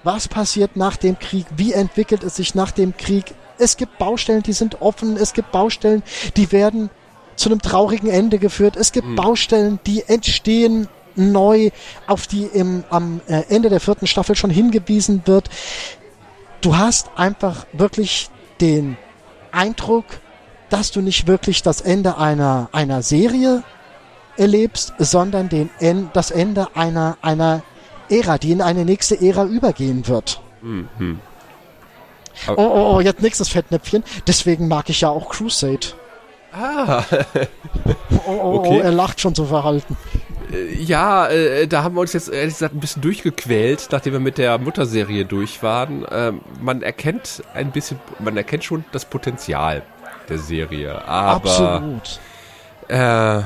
was 0.03 0.27
passiert 0.27 0.75
nach 0.75 0.97
dem 0.97 1.17
Krieg, 1.17 1.45
wie 1.55 1.73
entwickelt 1.73 2.23
es 2.23 2.35
sich 2.35 2.55
nach 2.55 2.71
dem 2.71 2.95
Krieg. 2.97 3.33
Es 3.57 3.77
gibt 3.77 3.97
Baustellen, 3.97 4.43
die 4.43 4.53
sind 4.53 4.81
offen, 4.81 5.17
es 5.17 5.33
gibt 5.33 5.51
Baustellen, 5.51 6.03
die 6.37 6.51
werden 6.51 6.89
zu 7.35 7.49
einem 7.49 7.61
traurigen 7.61 8.09
Ende 8.09 8.39
geführt. 8.39 8.75
Es 8.75 8.91
gibt 8.91 9.15
Baustellen, 9.15 9.79
die 9.85 10.03
entstehen 10.07 10.87
neu, 11.15 11.69
auf 12.07 12.27
die 12.27 12.45
im, 12.45 12.83
am 12.89 13.21
äh, 13.27 13.43
Ende 13.49 13.69
der 13.69 13.79
vierten 13.79 14.07
Staffel 14.07 14.35
schon 14.35 14.49
hingewiesen 14.49 15.23
wird. 15.25 15.49
Du 16.61 16.77
hast 16.77 17.11
einfach 17.15 17.65
wirklich 17.73 18.29
den 18.61 18.97
Eindruck, 19.51 20.05
dass 20.69 20.91
du 20.91 21.01
nicht 21.01 21.27
wirklich 21.27 21.61
das 21.61 21.81
Ende 21.81 22.17
einer, 22.17 22.69
einer 22.71 23.03
Serie 23.03 23.63
erlebst, 24.37 24.93
sondern 24.97 25.49
den 25.49 25.69
en 25.79 26.09
das 26.13 26.31
Ende 26.31 26.75
einer, 26.75 27.17
einer 27.21 27.61
Ära, 28.09 28.37
die 28.37 28.51
in 28.51 28.61
eine 28.61 28.85
nächste 28.85 29.19
Ära 29.21 29.45
übergehen 29.45 30.07
wird. 30.07 30.41
Oh, 32.47 32.53
oh, 32.57 32.95
oh, 32.95 32.99
jetzt 33.01 33.21
nächstes 33.21 33.49
Fettnäpfchen. 33.49 34.03
Deswegen 34.27 34.67
mag 34.67 34.89
ich 34.89 35.01
ja 35.01 35.09
auch 35.09 35.29
Crusade. 35.29 35.87
Ah, 36.51 37.03
Oh, 38.25 38.31
oh, 38.31 38.31
oh, 38.31 38.57
Okay. 38.59 38.79
er 38.79 38.91
lacht 38.91 39.19
schon 39.19 39.33
so 39.35 39.45
verhalten. 39.45 39.97
ja, 40.79 41.27
äh, 41.27 41.67
da 41.67 41.83
haben 41.83 41.95
wir 41.95 42.01
uns 42.01 42.13
jetzt 42.13 42.29
ehrlich 42.29 42.53
gesagt 42.53 42.75
ein 42.75 42.79
bisschen 42.79 43.01
durchgequält, 43.01 43.87
nachdem 43.91 44.13
wir 44.13 44.19
mit 44.19 44.37
der 44.37 44.57
Mutterserie 44.59 45.25
durch 45.25 45.63
waren. 45.63 46.05
Ähm, 46.11 46.41
man 46.61 46.81
erkennt 46.83 47.41
ein 47.53 47.71
bisschen, 47.71 47.99
man 48.19 48.37
erkennt 48.37 48.63
schon 48.63 48.85
das 48.91 49.05
Potenzial 49.05 49.81
der 50.29 50.37
Serie, 50.37 51.03
aber 51.07 51.35
Absolut. 51.49 52.19
äh, 52.87 53.41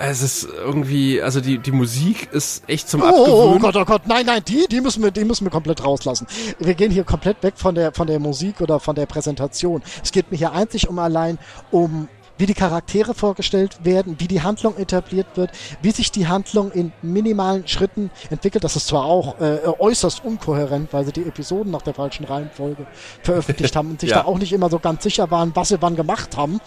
es 0.00 0.22
ist 0.22 0.44
irgendwie, 0.44 1.20
also 1.22 1.40
die, 1.40 1.58
die 1.58 1.72
Musik 1.72 2.28
ist 2.32 2.62
echt 2.68 2.88
zum 2.88 3.02
Oh, 3.02 3.04
oh, 3.04 3.08
Abgewöhnen. 3.08 3.54
oh 3.54 3.58
Gott, 3.58 3.76
oh 3.76 3.84
Gott, 3.84 4.02
nein, 4.06 4.26
nein, 4.26 4.42
die, 4.46 4.66
die 4.70 4.80
müssen 4.80 5.02
wir, 5.02 5.10
die 5.10 5.24
müssen 5.24 5.44
wir 5.44 5.50
komplett 5.50 5.84
rauslassen. 5.84 6.26
Wir 6.58 6.74
gehen 6.74 6.90
hier 6.90 7.04
komplett 7.04 7.42
weg 7.42 7.54
von 7.56 7.74
der, 7.74 7.92
von 7.92 8.06
der 8.06 8.18
Musik 8.18 8.60
oder 8.60 8.80
von 8.80 8.94
der 8.94 9.06
Präsentation. 9.06 9.82
Es 10.02 10.12
geht 10.12 10.30
mir 10.30 10.36
hier 10.38 10.52
einzig 10.52 10.88
um 10.88 10.98
allein 10.98 11.38
um 11.70 12.08
wie 12.40 12.46
die 12.46 12.54
Charaktere 12.54 13.14
vorgestellt 13.14 13.78
werden, 13.82 14.14
wie 14.20 14.28
die 14.28 14.42
Handlung 14.42 14.76
etabliert 14.76 15.26
wird, 15.34 15.50
wie 15.82 15.90
sich 15.90 16.12
die 16.12 16.28
Handlung 16.28 16.70
in 16.70 16.92
minimalen 17.02 17.66
Schritten 17.66 18.12
entwickelt. 18.30 18.62
Das 18.62 18.76
ist 18.76 18.86
zwar 18.86 19.06
auch 19.06 19.40
äh, 19.40 19.58
äußerst 19.66 20.24
unkohärent, 20.24 20.92
weil 20.92 21.04
sie 21.04 21.10
die 21.10 21.22
Episoden 21.24 21.72
nach 21.72 21.82
der 21.82 21.94
falschen 21.94 22.22
Reihenfolge 22.24 22.86
veröffentlicht 23.24 23.74
haben 23.76 23.90
und 23.90 24.00
sich 24.00 24.10
Ja. 24.10 24.18
da 24.20 24.24
auch 24.26 24.38
nicht 24.38 24.52
immer 24.52 24.70
so 24.70 24.78
ganz 24.78 25.02
sicher 25.02 25.32
waren, 25.32 25.50
was 25.56 25.70
sie 25.70 25.82
wann 25.82 25.96
gemacht 25.96 26.36
haben. 26.36 26.60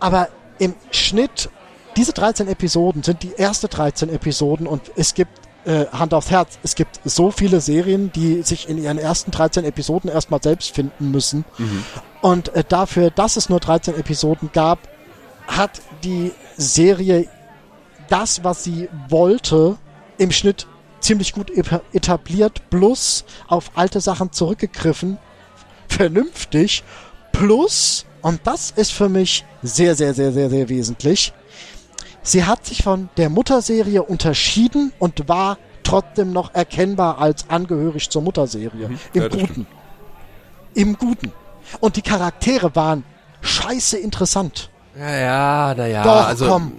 Aber 0.00 0.26
im 0.58 0.74
Schnitt, 0.90 1.50
diese 1.96 2.12
13 2.12 2.48
Episoden 2.48 3.02
sind 3.02 3.22
die 3.22 3.32
erste 3.36 3.68
13 3.68 4.10
Episoden 4.10 4.66
und 4.66 4.92
es 4.96 5.14
gibt 5.14 5.32
äh, 5.64 5.86
Hand 5.86 6.14
aufs 6.14 6.30
Herz, 6.30 6.58
es 6.62 6.74
gibt 6.74 7.00
so 7.04 7.30
viele 7.30 7.60
Serien, 7.60 8.10
die 8.12 8.42
sich 8.42 8.68
in 8.68 8.78
ihren 8.78 8.98
ersten 8.98 9.30
13 9.30 9.64
Episoden 9.64 10.10
erstmal 10.10 10.42
selbst 10.42 10.74
finden 10.74 11.10
müssen. 11.10 11.44
Und 12.22 12.54
äh, 12.54 12.64
dafür, 12.66 13.10
dass 13.10 13.36
es 13.36 13.48
nur 13.48 13.60
13 13.60 13.94
Episoden 13.94 14.50
gab, 14.52 14.78
hat 15.46 15.82
die 16.04 16.32
Serie 16.56 17.28
das, 18.08 18.44
was 18.44 18.64
sie 18.64 18.88
wollte, 19.08 19.76
im 20.18 20.30
Schnitt 20.30 20.66
ziemlich 21.00 21.32
gut 21.32 21.50
etabliert, 21.92 22.70
plus 22.70 23.24
auf 23.48 23.70
alte 23.74 24.00
Sachen 24.00 24.32
zurückgegriffen, 24.32 25.18
vernünftig, 25.88 26.84
plus, 27.32 28.04
und 28.22 28.40
das 28.44 28.70
ist 28.70 28.92
für 28.92 29.08
mich 29.08 29.44
sehr, 29.62 29.94
sehr, 29.94 30.12
sehr, 30.12 30.32
sehr, 30.32 30.50
sehr 30.50 30.68
wesentlich, 30.68 31.32
sie 32.22 32.44
hat 32.44 32.66
sich 32.66 32.82
von 32.82 33.08
der 33.16 33.30
Mutterserie 33.30 34.02
unterschieden 34.02 34.92
und 34.98 35.28
war 35.28 35.58
trotzdem 35.82 36.32
noch 36.32 36.54
erkennbar 36.54 37.18
als 37.18 37.48
angehörig 37.48 38.10
zur 38.10 38.22
Mutterserie. 38.22 38.88
Im 38.88 38.88
Mhm. 38.88 38.98
Ja, 39.14 39.28
das 39.28 39.40
Guten. 39.40 39.66
Im 40.74 40.96
Guten. 40.96 41.32
Und 41.80 41.96
die 41.96 42.02
Charaktere 42.02 42.74
waren 42.74 43.04
scheiße 43.40 43.98
interessant. 43.98 44.69
Ja, 44.98 45.16
ja, 45.18 45.74
naja, 45.76 46.02
Doch, 46.02 46.26
also 46.26 46.48
komm. 46.48 46.72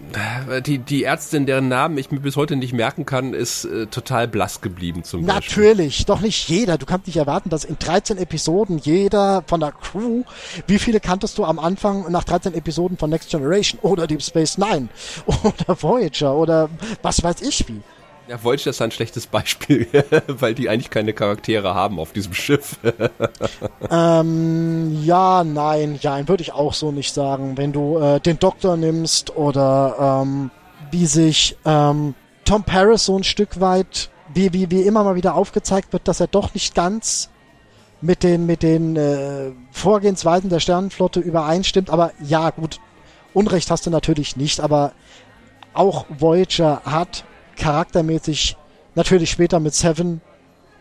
die 0.66 0.80
die 0.80 1.06
Ärztin, 1.06 1.46
deren 1.46 1.70
Namen 1.70 1.98
ich 1.98 2.12
mir 2.12 2.20
bis 2.20 2.36
heute 2.36 2.58
nicht 2.58 2.74
merken 2.74 3.06
kann, 3.06 3.34
ist 3.34 3.64
äh, 3.64 3.88
total 3.88 4.28
blass 4.28 4.60
geblieben 4.60 5.06
zum 5.06 5.26
Beispiel. 5.26 5.64
Natürlich, 5.64 6.06
doch 6.06 6.20
nicht 6.20 6.50
jeder. 6.50 6.78
Du 6.78 6.86
kannst 6.86 7.08
nicht 7.08 7.16
erwarten, 7.16 7.50
dass 7.50 7.64
in 7.64 7.80
13 7.80 8.18
Episoden 8.18 8.80
jeder 8.80 9.44
von 9.48 9.62
der 9.62 9.72
Crew, 9.72 10.24
wie 10.68 10.78
viele 10.78 11.00
kanntest 11.00 11.38
du 11.38 11.46
am 11.46 11.58
Anfang 11.58 12.12
nach 12.12 12.26
13 12.26 12.54
Episoden 12.54 12.98
von 12.98 13.10
Next 13.10 13.30
Generation 13.30 13.80
oder 13.82 14.08
Deep 14.08 14.22
Space 14.22 14.58
Nine 14.58 14.90
oder 15.26 15.82
Voyager 15.82 16.36
oder 16.36 16.70
was 17.02 17.24
weiß 17.24 17.42
ich 17.42 17.66
wie. 17.70 17.82
Ja, 18.32 18.42
Voyager 18.42 18.70
ist 18.70 18.82
ein 18.82 18.92
schlechtes 18.92 19.28
Beispiel, 19.28 19.88
weil 20.28 20.56
die 20.56 20.70
eigentlich 20.70 20.90
keine 20.90 21.12
Charaktere 21.12 21.76
haben 21.76 22.00
auf 22.00 22.14
diesem 22.14 22.34
Schiff. 22.34 22.78
Ähm, 23.90 25.04
ja, 25.04 25.44
nein, 25.44 26.00
ja, 26.02 26.26
würde 26.30 26.42
ich 26.42 26.54
auch 26.54 26.74
so 26.74 26.94
nicht 26.94 27.14
sagen. 27.14 27.58
Wenn 27.58 27.74
du 27.74 27.98
äh, 27.98 28.22
den 28.22 28.40
Doktor 28.40 28.78
nimmst 28.78 29.36
oder 29.36 30.22
ähm, 30.24 30.50
wie 30.92 31.06
sich 31.06 31.58
ähm, 31.66 32.16
Tom 32.46 32.64
Paris 32.64 33.06
so 33.06 33.18
ein 33.18 33.26
Stück 33.26 33.60
weit, 33.60 34.10
wie, 34.34 34.54
wie, 34.54 34.72
wie 34.72 34.84
immer 34.84 35.04
mal 35.04 35.16
wieder 35.16 35.36
aufgezeigt 35.36 35.92
wird, 35.92 36.08
dass 36.08 36.22
er 36.22 36.28
doch 36.28 36.54
nicht 36.54 36.74
ganz 36.74 37.30
mit 38.00 38.24
den, 38.24 38.46
mit 38.46 38.64
den 38.64 38.96
äh, 38.96 39.52
Vorgehensweisen 39.72 40.50
der 40.50 40.62
Sternenflotte 40.62 41.20
übereinstimmt. 41.20 41.90
Aber 41.90 42.14
ja, 42.24 42.52
gut, 42.52 42.80
Unrecht 43.34 43.70
hast 43.72 43.86
du 43.86 43.90
natürlich 43.90 44.38
nicht, 44.38 44.62
aber 44.62 44.94
auch 45.74 46.06
Voyager 46.10 46.82
hat 46.86 47.26
charaktermäßig 47.56 48.58
natürlich 48.96 49.32
später 49.32 49.60
mit 49.60 49.74
Seven 49.74 50.22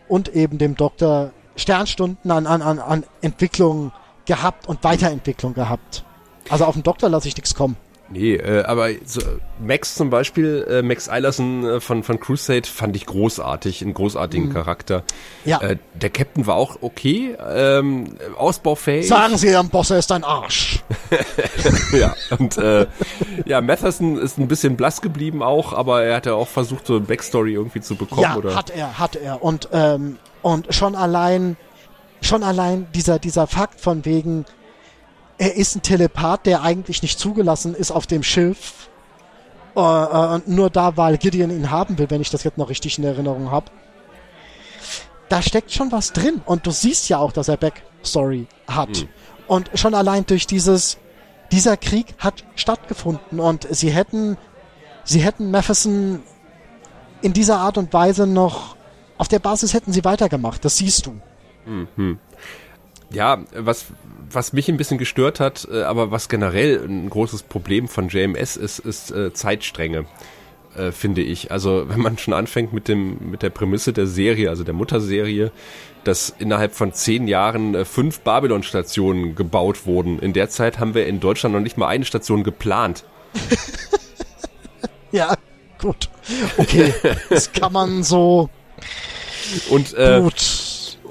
und 0.07 0.29
eben 0.29 0.57
dem 0.57 0.75
Doktor 0.75 1.31
Sternstunden 1.55 2.31
an, 2.31 2.47
an, 2.47 2.79
an, 2.79 3.03
Entwicklung 3.21 3.91
gehabt 4.25 4.67
und 4.67 4.83
Weiterentwicklung 4.83 5.53
gehabt. 5.53 6.03
Also 6.49 6.65
auf 6.65 6.73
den 6.73 6.83
Doktor 6.83 7.09
lasse 7.09 7.27
ich 7.27 7.35
nichts 7.35 7.55
kommen. 7.55 7.77
Nee, 8.11 8.35
äh, 8.35 8.63
aber 8.63 8.89
so, 9.05 9.21
Max 9.59 9.95
zum 9.95 10.09
Beispiel, 10.09 10.65
äh, 10.69 10.81
Max 10.81 11.07
Eilerson 11.07 11.63
äh, 11.63 11.79
von, 11.79 12.03
von 12.03 12.19
Crusade 12.19 12.67
fand 12.67 12.95
ich 12.95 13.05
großartig, 13.05 13.81
einen 13.81 13.93
großartigen 13.93 14.51
Charakter. 14.53 15.03
Ja. 15.45 15.61
Äh, 15.61 15.77
der 15.93 16.09
Captain 16.09 16.45
war 16.45 16.55
auch 16.55 16.79
okay, 16.81 17.37
ähm, 17.49 18.17
ausbaufähig. 18.37 19.07
Sagen 19.07 19.37
Sie 19.37 19.47
Ihrem 19.47 19.69
Boss, 19.69 19.91
er 19.91 19.99
ist 19.99 20.11
ein 20.11 20.25
Arsch. 20.25 20.83
ja, 21.93 22.13
und 22.37 22.57
äh, 22.57 22.87
ja, 23.45 23.61
Matheson 23.61 24.17
ist 24.17 24.37
ein 24.37 24.49
bisschen 24.49 24.75
blass 24.75 25.01
geblieben 25.01 25.41
auch, 25.41 25.71
aber 25.71 26.03
er 26.03 26.17
hat 26.17 26.25
ja 26.25 26.33
auch 26.33 26.49
versucht, 26.49 26.87
so 26.87 26.97
eine 26.97 27.05
Backstory 27.05 27.53
irgendwie 27.53 27.79
zu 27.79 27.95
bekommen, 27.95 28.23
ja, 28.23 28.35
oder? 28.35 28.55
hat 28.55 28.71
er, 28.71 28.99
hat 28.99 29.15
er. 29.15 29.41
Und, 29.41 29.69
ähm, 29.71 30.17
und 30.41 30.73
schon 30.73 30.95
allein, 30.95 31.55
schon 32.21 32.43
allein 32.43 32.87
dieser, 32.93 33.19
dieser 33.19 33.47
Fakt 33.47 33.79
von 33.79 34.03
wegen, 34.03 34.45
er 35.41 35.55
ist 35.55 35.75
ein 35.75 35.81
Telepath, 35.81 36.45
der 36.45 36.61
eigentlich 36.61 37.01
nicht 37.01 37.17
zugelassen 37.17 37.73
ist 37.73 37.89
auf 37.89 38.05
dem 38.05 38.21
Schiff. 38.21 38.89
Äh, 39.75 39.79
äh, 39.79 40.35
und 40.35 40.47
nur 40.47 40.69
da, 40.69 40.97
weil 40.97 41.17
Gideon 41.17 41.49
ihn 41.49 41.71
haben 41.71 41.97
will, 41.97 42.11
wenn 42.11 42.21
ich 42.21 42.29
das 42.29 42.43
jetzt 42.43 42.59
noch 42.59 42.69
richtig 42.69 42.99
in 42.99 43.05
Erinnerung 43.05 43.49
habe. 43.49 43.71
Da 45.29 45.41
steckt 45.41 45.71
schon 45.71 45.91
was 45.91 46.13
drin. 46.13 46.43
Und 46.45 46.67
du 46.67 46.69
siehst 46.71 47.09
ja 47.09 47.17
auch, 47.17 47.31
dass 47.31 47.47
er 47.47 47.57
Backstory 47.57 48.45
hat. 48.67 49.07
Und 49.47 49.71
schon 49.73 49.95
allein 49.95 50.27
durch 50.27 50.45
dieses, 50.45 50.99
dieser 51.51 51.75
Krieg 51.75 52.13
hat 52.19 52.43
stattgefunden. 52.55 53.39
Und 53.39 53.67
sie 53.71 53.89
hätten, 53.89 54.37
sie 55.05 55.21
hätten 55.21 55.49
Matheson 55.49 56.21
in 57.23 57.33
dieser 57.33 57.57
Art 57.57 57.79
und 57.79 57.91
Weise 57.93 58.27
noch, 58.27 58.75
auf 59.17 59.27
der 59.27 59.39
Basis 59.39 59.73
hätten 59.73 59.91
sie 59.91 60.05
weitergemacht. 60.05 60.63
Das 60.63 60.77
siehst 60.77 61.07
du. 61.07 61.19
Ja, 63.13 63.43
was, 63.53 63.85
was 64.29 64.53
mich 64.53 64.69
ein 64.69 64.77
bisschen 64.77 64.97
gestört 64.97 65.39
hat, 65.39 65.67
äh, 65.71 65.83
aber 65.83 66.11
was 66.11 66.29
generell 66.29 66.83
ein 66.87 67.09
großes 67.09 67.43
Problem 67.43 67.87
von 67.87 68.09
JMS 68.09 68.55
ist, 68.55 68.79
ist 68.79 69.11
äh, 69.11 69.33
Zeitstränge, 69.33 70.05
äh, 70.75 70.91
finde 70.91 71.21
ich. 71.21 71.51
Also 71.51 71.85
wenn 71.89 71.99
man 71.99 72.17
schon 72.17 72.33
anfängt 72.33 72.73
mit 72.73 72.87
dem 72.87 73.31
mit 73.31 73.41
der 73.41 73.49
Prämisse 73.49 73.93
der 73.93 74.07
Serie, 74.07 74.49
also 74.49 74.63
der 74.63 74.73
Mutterserie, 74.73 75.51
dass 76.03 76.33
innerhalb 76.39 76.73
von 76.73 76.93
zehn 76.93 77.27
Jahren 77.27 77.75
äh, 77.75 77.85
fünf 77.85 78.21
Babylon-Stationen 78.21 79.35
gebaut 79.35 79.85
wurden. 79.85 80.19
In 80.19 80.33
der 80.33 80.49
Zeit 80.49 80.79
haben 80.79 80.93
wir 80.93 81.05
in 81.05 81.19
Deutschland 81.19 81.53
noch 81.53 81.61
nicht 81.61 81.77
mal 81.77 81.87
eine 81.87 82.05
Station 82.05 82.43
geplant. 82.43 83.03
Ja, 85.11 85.35
gut. 85.79 86.09
Okay, 86.57 86.93
das 87.29 87.51
kann 87.51 87.73
man 87.73 88.03
so. 88.03 88.49
Und, 89.69 89.93
äh, 89.93 90.21
gut. 90.21 90.35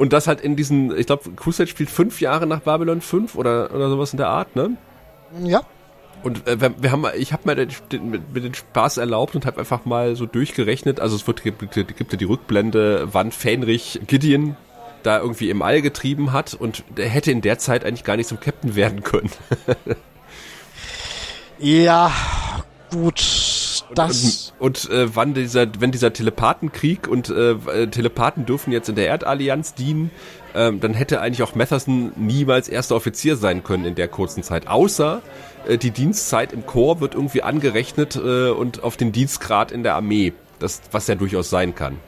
Und 0.00 0.14
das 0.14 0.26
halt 0.26 0.40
in 0.40 0.56
diesen, 0.56 0.96
ich 0.96 1.04
glaube, 1.04 1.30
Crusade 1.36 1.66
spielt 1.66 1.90
fünf 1.90 2.22
Jahre 2.22 2.46
nach 2.46 2.60
Babylon 2.60 3.02
5 3.02 3.34
oder, 3.34 3.70
oder 3.74 3.90
sowas 3.90 4.14
in 4.14 4.16
der 4.16 4.28
Art, 4.28 4.56
ne? 4.56 4.78
Ja. 5.42 5.60
Und 6.22 6.48
äh, 6.48 6.58
wir, 6.58 6.72
wir 6.82 6.90
haben, 6.90 7.04
ich 7.18 7.34
habe 7.34 7.42
mir 7.44 7.54
den, 7.54 7.68
den, 7.92 8.10
mit 8.10 8.42
den 8.42 8.54
Spaß 8.54 8.96
erlaubt 8.96 9.34
und 9.34 9.44
habe 9.44 9.60
einfach 9.60 9.84
mal 9.84 10.16
so 10.16 10.24
durchgerechnet. 10.24 11.00
Also 11.00 11.16
es 11.16 11.26
wird 11.26 11.42
gibt, 11.42 11.70
gibt 11.70 12.12
ja 12.12 12.16
die 12.16 12.24
Rückblende, 12.24 13.08
wann 13.12 13.30
Fähnrich 13.30 14.00
Gideon 14.06 14.56
da 15.02 15.18
irgendwie 15.18 15.50
im 15.50 15.60
All 15.60 15.82
getrieben 15.82 16.32
hat 16.32 16.54
und 16.54 16.82
der 16.96 17.10
hätte 17.10 17.30
in 17.30 17.42
der 17.42 17.58
Zeit 17.58 17.84
eigentlich 17.84 18.04
gar 18.04 18.16
nicht 18.16 18.30
zum 18.30 18.40
Captain 18.40 18.76
werden 18.76 19.02
können. 19.02 19.28
ja, 21.58 22.10
gut. 22.90 23.59
Das 23.94 24.52
und, 24.58 24.88
und 24.88 24.90
äh, 24.90 25.14
wann 25.14 25.34
dieser, 25.34 25.66
wenn 25.80 25.90
dieser 25.90 26.12
Telepathenkrieg 26.12 27.08
und 27.08 27.30
äh, 27.30 27.88
Telepathen 27.88 28.46
dürfen 28.46 28.72
jetzt 28.72 28.88
in 28.88 28.94
der 28.94 29.08
Erdallianz 29.08 29.74
dienen, 29.74 30.10
ähm, 30.54 30.80
dann 30.80 30.94
hätte 30.94 31.20
eigentlich 31.20 31.42
auch 31.42 31.54
Matherson 31.54 32.12
niemals 32.16 32.68
erster 32.68 32.96
Offizier 32.96 33.36
sein 33.36 33.62
können 33.64 33.84
in 33.84 33.94
der 33.94 34.08
kurzen 34.08 34.42
Zeit. 34.42 34.68
Außer 34.68 35.22
äh, 35.66 35.78
die 35.78 35.90
Dienstzeit 35.90 36.52
im 36.52 36.66
Chor 36.66 37.00
wird 37.00 37.14
irgendwie 37.14 37.42
angerechnet 37.42 38.16
äh, 38.16 38.50
und 38.50 38.82
auf 38.82 38.96
den 38.96 39.12
Dienstgrad 39.12 39.72
in 39.72 39.82
der 39.82 39.94
Armee. 39.94 40.32
Das, 40.58 40.82
was 40.92 41.06
ja 41.06 41.14
durchaus 41.14 41.48
sein 41.48 41.74
kann. 41.74 41.98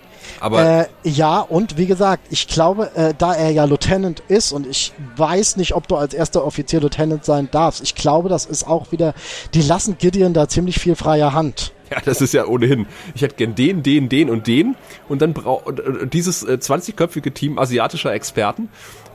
Aber 0.40 0.80
äh, 0.80 0.86
ja, 1.04 1.40
und 1.40 1.76
wie 1.78 1.86
gesagt, 1.86 2.26
ich 2.30 2.48
glaube, 2.48 2.94
äh, 2.94 3.14
da 3.16 3.34
er 3.34 3.50
ja 3.50 3.64
Lieutenant 3.64 4.22
ist 4.28 4.52
und 4.52 4.66
ich 4.66 4.92
weiß 5.16 5.56
nicht, 5.56 5.74
ob 5.74 5.88
du 5.88 5.96
als 5.96 6.14
erster 6.14 6.44
Offizier 6.44 6.80
Lieutenant 6.80 7.24
sein 7.24 7.48
darfst. 7.50 7.82
Ich 7.82 7.94
glaube, 7.94 8.28
das 8.28 8.46
ist 8.46 8.66
auch 8.66 8.92
wieder, 8.92 9.14
die 9.54 9.62
lassen 9.62 9.98
Gideon 9.98 10.34
da 10.34 10.48
ziemlich 10.48 10.78
viel 10.78 10.96
freie 10.96 11.32
Hand. 11.32 11.72
Ja, 11.92 11.98
das 12.02 12.20
ist 12.22 12.32
ja 12.32 12.46
ohnehin. 12.46 12.86
Ich 13.14 13.20
hätte 13.20 13.34
gern 13.36 13.54
den, 13.54 13.82
den, 13.82 14.08
den 14.08 14.30
und 14.30 14.46
den 14.46 14.76
und 15.10 15.20
dann 15.20 15.34
braucht 15.34 15.78
äh, 15.78 16.06
dieses 16.06 16.42
äh, 16.42 16.52
20-köpfige 16.54 17.34
Team 17.34 17.58
asiatischer 17.58 18.14
Experten, 18.14 18.70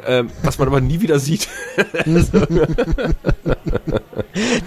äh, 0.06 0.26
was 0.44 0.60
man 0.60 0.68
aber 0.68 0.80
nie 0.80 1.02
wieder 1.02 1.18
sieht. 1.18 1.48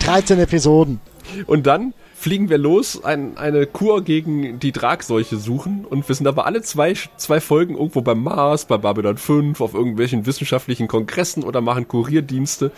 13 0.01 0.41
Episoden. 0.41 1.01
Und 1.47 1.69
dann 1.69 1.95
fliegen 2.21 2.51
wir 2.51 2.59
los, 2.59 3.03
ein, 3.03 3.39
eine 3.39 3.65
Kur 3.67 4.05
gegen 4.05 4.59
die 4.59 4.73
Tragseuche 4.73 5.39
suchen 5.39 5.87
und 5.87 6.07
wir 6.07 6.15
sind 6.15 6.27
aber 6.27 6.45
alle 6.45 6.61
zwei, 6.61 6.93
zwei 7.17 7.41
Folgen 7.41 7.77
irgendwo 7.79 8.03
beim 8.03 8.23
Mars, 8.23 8.67
bei 8.67 8.77
Babylon 8.77 9.17
5, 9.17 9.59
auf 9.63 9.73
irgendwelchen 9.73 10.27
wissenschaftlichen 10.27 10.87
Kongressen 10.87 11.43
oder 11.45 11.63
machen 11.63 11.89
Kurierdienste. 11.89 12.73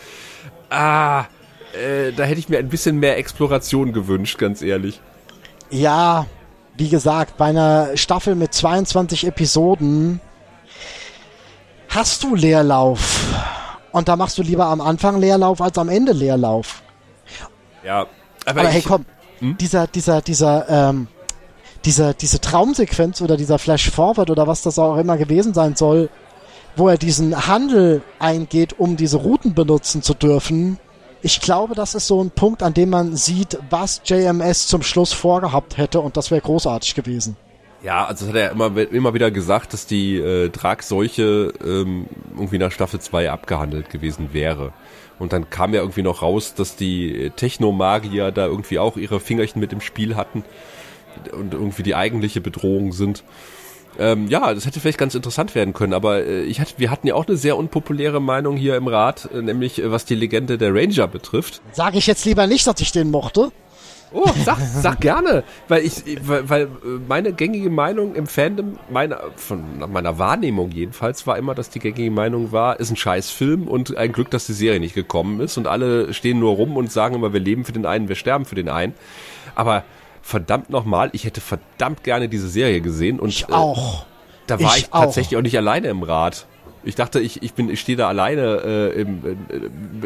Ah, 0.70 1.24
äh, 1.72 2.12
da 2.16 2.22
hätte 2.22 2.38
ich 2.38 2.50
mir 2.50 2.60
ein 2.60 2.68
bisschen 2.68 3.00
mehr 3.00 3.18
Exploration 3.18 3.92
gewünscht, 3.92 4.38
ganz 4.38 4.62
ehrlich. 4.62 5.00
Ja, 5.70 6.26
wie 6.76 6.88
gesagt, 6.88 7.36
bei 7.36 7.46
einer 7.46 7.96
Staffel 7.96 8.36
mit 8.36 8.54
22 8.54 9.26
Episoden 9.26 10.20
hast 11.88 12.22
du 12.22 12.36
Leerlauf. 12.36 13.26
Und 13.90 14.06
da 14.06 14.14
machst 14.14 14.38
du 14.38 14.42
lieber 14.42 14.66
am 14.66 14.80
Anfang 14.80 15.18
Leerlauf 15.18 15.60
als 15.60 15.76
am 15.78 15.88
Ende 15.88 16.12
Leerlauf. 16.12 16.80
Ja, 17.84 18.06
aber, 18.46 18.60
aber 18.60 18.68
hey, 18.68 18.82
komm, 18.82 19.04
hm? 19.42 19.58
dieser, 19.58 19.86
dieser, 19.88 20.22
dieser, 20.22 20.68
ähm, 20.68 21.08
dieser, 21.84 22.14
diese 22.14 22.40
Traumsequenz 22.40 23.20
oder 23.20 23.36
dieser 23.36 23.58
Flash 23.58 23.90
Forward 23.90 24.30
oder 24.30 24.46
was 24.46 24.62
das 24.62 24.78
auch 24.78 24.96
immer 24.96 25.16
gewesen 25.16 25.52
sein 25.52 25.74
soll, 25.74 26.08
wo 26.76 26.88
er 26.88 26.96
diesen 26.96 27.48
Handel 27.48 28.02
eingeht, 28.20 28.78
um 28.78 28.96
diese 28.96 29.18
Routen 29.18 29.54
benutzen 29.54 30.00
zu 30.02 30.14
dürfen. 30.14 30.78
Ich 31.22 31.40
glaube, 31.40 31.74
das 31.74 31.94
ist 31.94 32.06
so 32.06 32.22
ein 32.22 32.30
Punkt, 32.30 32.62
an 32.62 32.72
dem 32.72 32.90
man 32.90 33.16
sieht, 33.16 33.58
was 33.68 34.00
JMS 34.04 34.68
zum 34.68 34.82
Schluss 34.82 35.12
vorgehabt 35.12 35.76
hätte 35.76 36.00
und 36.00 36.16
das 36.16 36.30
wäre 36.30 36.40
großartig 36.40 36.94
gewesen. 36.94 37.36
Ja, 37.82 38.04
also 38.06 38.28
hat 38.28 38.36
er 38.36 38.52
immer, 38.52 38.76
immer 38.76 39.12
wieder 39.12 39.32
gesagt, 39.32 39.72
dass 39.72 39.86
die 39.86 40.16
äh, 40.16 40.50
Tragseuche 40.50 41.52
ähm, 41.64 42.06
irgendwie 42.30 42.58
nach 42.58 42.70
Staffel 42.70 43.00
2 43.00 43.28
abgehandelt 43.30 43.90
gewesen 43.90 44.32
wäre. 44.32 44.72
Und 45.22 45.32
dann 45.32 45.50
kam 45.50 45.72
ja 45.72 45.80
irgendwie 45.80 46.02
noch 46.02 46.20
raus, 46.20 46.54
dass 46.54 46.74
die 46.74 47.30
Technomagier 47.36 48.32
da 48.32 48.46
irgendwie 48.46 48.80
auch 48.80 48.96
ihre 48.96 49.20
Fingerchen 49.20 49.60
mit 49.60 49.72
im 49.72 49.80
Spiel 49.80 50.16
hatten 50.16 50.42
und 51.30 51.54
irgendwie 51.54 51.84
die 51.84 51.94
eigentliche 51.94 52.40
Bedrohung 52.40 52.92
sind. 52.92 53.22
Ähm, 54.00 54.26
ja, 54.26 54.52
das 54.52 54.66
hätte 54.66 54.80
vielleicht 54.80 54.98
ganz 54.98 55.14
interessant 55.14 55.54
werden 55.54 55.74
können, 55.74 55.92
aber 55.92 56.24
äh, 56.24 56.42
ich 56.42 56.60
hatte, 56.60 56.74
wir 56.78 56.90
hatten 56.90 57.06
ja 57.06 57.14
auch 57.14 57.28
eine 57.28 57.36
sehr 57.36 57.56
unpopuläre 57.56 58.20
Meinung 58.20 58.56
hier 58.56 58.74
im 58.74 58.88
Rat, 58.88 59.28
äh, 59.32 59.42
nämlich 59.42 59.80
äh, 59.80 59.92
was 59.92 60.04
die 60.04 60.16
Legende 60.16 60.58
der 60.58 60.74
Ranger 60.74 61.06
betrifft. 61.06 61.62
Sage 61.70 61.98
ich 61.98 62.08
jetzt 62.08 62.24
lieber 62.24 62.48
nicht, 62.48 62.66
dass 62.66 62.80
ich 62.80 62.90
den 62.90 63.10
mochte. 63.12 63.52
Oh, 64.12 64.30
sag, 64.44 64.58
sag 64.60 65.00
gerne, 65.00 65.44
weil 65.68 65.84
ich, 65.84 66.02
weil, 66.26 66.48
weil 66.48 66.68
meine 67.08 67.32
gängige 67.32 67.70
Meinung 67.70 68.14
im 68.14 68.26
Fandom, 68.26 68.78
meine, 68.90 69.18
von 69.36 69.62
meiner 69.90 70.18
Wahrnehmung 70.18 70.70
jedenfalls, 70.70 71.26
war 71.26 71.38
immer, 71.38 71.54
dass 71.54 71.70
die 71.70 71.78
gängige 71.78 72.10
Meinung 72.10 72.52
war, 72.52 72.78
ist 72.78 72.90
ein 72.90 72.96
scheiß 72.96 73.30
Film 73.30 73.68
und 73.68 73.96
ein 73.96 74.12
Glück, 74.12 74.30
dass 74.30 74.46
die 74.46 74.52
Serie 74.52 74.80
nicht 74.80 74.94
gekommen 74.94 75.40
ist 75.40 75.56
und 75.56 75.66
alle 75.66 76.12
stehen 76.12 76.38
nur 76.38 76.54
rum 76.54 76.76
und 76.76 76.92
sagen 76.92 77.14
immer, 77.14 77.32
wir 77.32 77.40
leben 77.40 77.64
für 77.64 77.72
den 77.72 77.86
einen, 77.86 78.08
wir 78.08 78.16
sterben 78.16 78.44
für 78.44 78.54
den 78.54 78.68
einen. 78.68 78.94
Aber 79.54 79.84
verdammt 80.22 80.70
nochmal, 80.70 81.10
ich 81.12 81.24
hätte 81.24 81.40
verdammt 81.40 82.04
gerne 82.04 82.28
diese 82.28 82.48
Serie 82.48 82.80
gesehen 82.80 83.20
und 83.20 83.30
ich 83.30 83.50
auch. 83.50 84.02
Äh, 84.02 84.06
da 84.46 84.60
war 84.60 84.76
ich, 84.76 84.84
ich 84.84 84.88
tatsächlich 84.88 85.38
auch 85.38 85.42
nicht 85.42 85.56
alleine 85.56 85.88
im 85.88 86.02
Rat. 86.02 86.46
Ich 86.84 86.94
dachte, 86.94 87.20
ich, 87.20 87.42
ich 87.42 87.54
bin, 87.54 87.70
ich 87.70 87.80
stehe 87.80 87.96
da 87.96 88.08
alleine 88.08 88.62
äh, 88.64 89.00
im, 89.00 89.22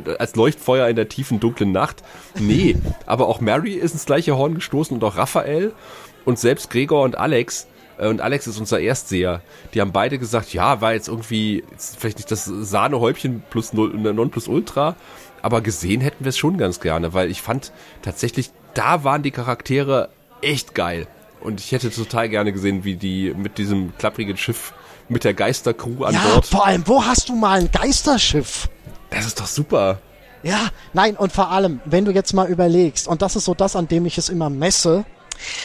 äh, 0.06 0.16
als 0.18 0.36
Leuchtfeuer 0.36 0.88
in 0.88 0.96
der 0.96 1.08
tiefen, 1.08 1.40
dunklen 1.40 1.72
Nacht. 1.72 2.02
Nee, 2.38 2.76
aber 3.06 3.28
auch 3.28 3.40
Mary 3.40 3.72
ist 3.72 3.92
ins 3.92 4.06
gleiche 4.06 4.36
Horn 4.36 4.54
gestoßen 4.54 4.96
und 4.96 5.04
auch 5.04 5.16
Raphael 5.16 5.72
und 6.24 6.38
selbst 6.38 6.70
Gregor 6.70 7.02
und 7.02 7.16
Alex. 7.16 7.66
Äh, 7.98 8.08
und 8.08 8.20
Alex 8.20 8.46
ist 8.46 8.58
unser 8.58 8.80
Erstseher. 8.80 9.40
Die 9.74 9.80
haben 9.80 9.92
beide 9.92 10.18
gesagt, 10.18 10.52
ja, 10.52 10.80
war 10.80 10.92
jetzt 10.92 11.08
irgendwie 11.08 11.64
jetzt 11.70 11.98
vielleicht 11.98 12.18
nicht 12.18 12.30
das 12.30 12.44
Sahnehäubchen 12.44 13.42
plus 13.50 13.72
Non 13.72 14.30
plus 14.30 14.48
Ultra, 14.48 14.96
aber 15.42 15.60
gesehen 15.60 16.00
hätten 16.00 16.24
wir 16.24 16.30
es 16.30 16.38
schon 16.38 16.58
ganz 16.58 16.80
gerne, 16.80 17.14
weil 17.14 17.30
ich 17.30 17.42
fand 17.42 17.72
tatsächlich, 18.02 18.50
da 18.74 19.04
waren 19.04 19.22
die 19.22 19.30
Charaktere 19.30 20.10
echt 20.42 20.74
geil. 20.74 21.06
Und 21.40 21.60
ich 21.60 21.72
hätte 21.72 21.90
total 21.90 22.28
gerne 22.28 22.52
gesehen, 22.52 22.84
wie 22.84 22.96
die 22.96 23.32
mit 23.36 23.58
diesem 23.58 23.96
klapprigen 23.98 24.36
Schiff 24.36 24.72
mit 25.08 25.24
der 25.24 25.34
Geistercrew 25.34 26.04
an 26.04 26.14
ja, 26.14 26.22
Bord. 26.32 26.46
vor 26.46 26.66
allem, 26.66 26.82
wo 26.86 27.04
hast 27.04 27.28
du 27.28 27.34
mal 27.34 27.60
ein 27.60 27.70
Geisterschiff? 27.70 28.68
Das 29.10 29.26
ist 29.26 29.38
doch 29.40 29.46
super. 29.46 29.98
Ja, 30.42 30.68
nein, 30.92 31.16
und 31.16 31.32
vor 31.32 31.50
allem, 31.50 31.80
wenn 31.84 32.04
du 32.04 32.12
jetzt 32.12 32.32
mal 32.32 32.48
überlegst, 32.48 33.08
und 33.08 33.22
das 33.22 33.36
ist 33.36 33.44
so 33.44 33.54
das, 33.54 33.76
an 33.76 33.88
dem 33.88 34.06
ich 34.06 34.18
es 34.18 34.28
immer 34.28 34.50
messe, 34.50 35.04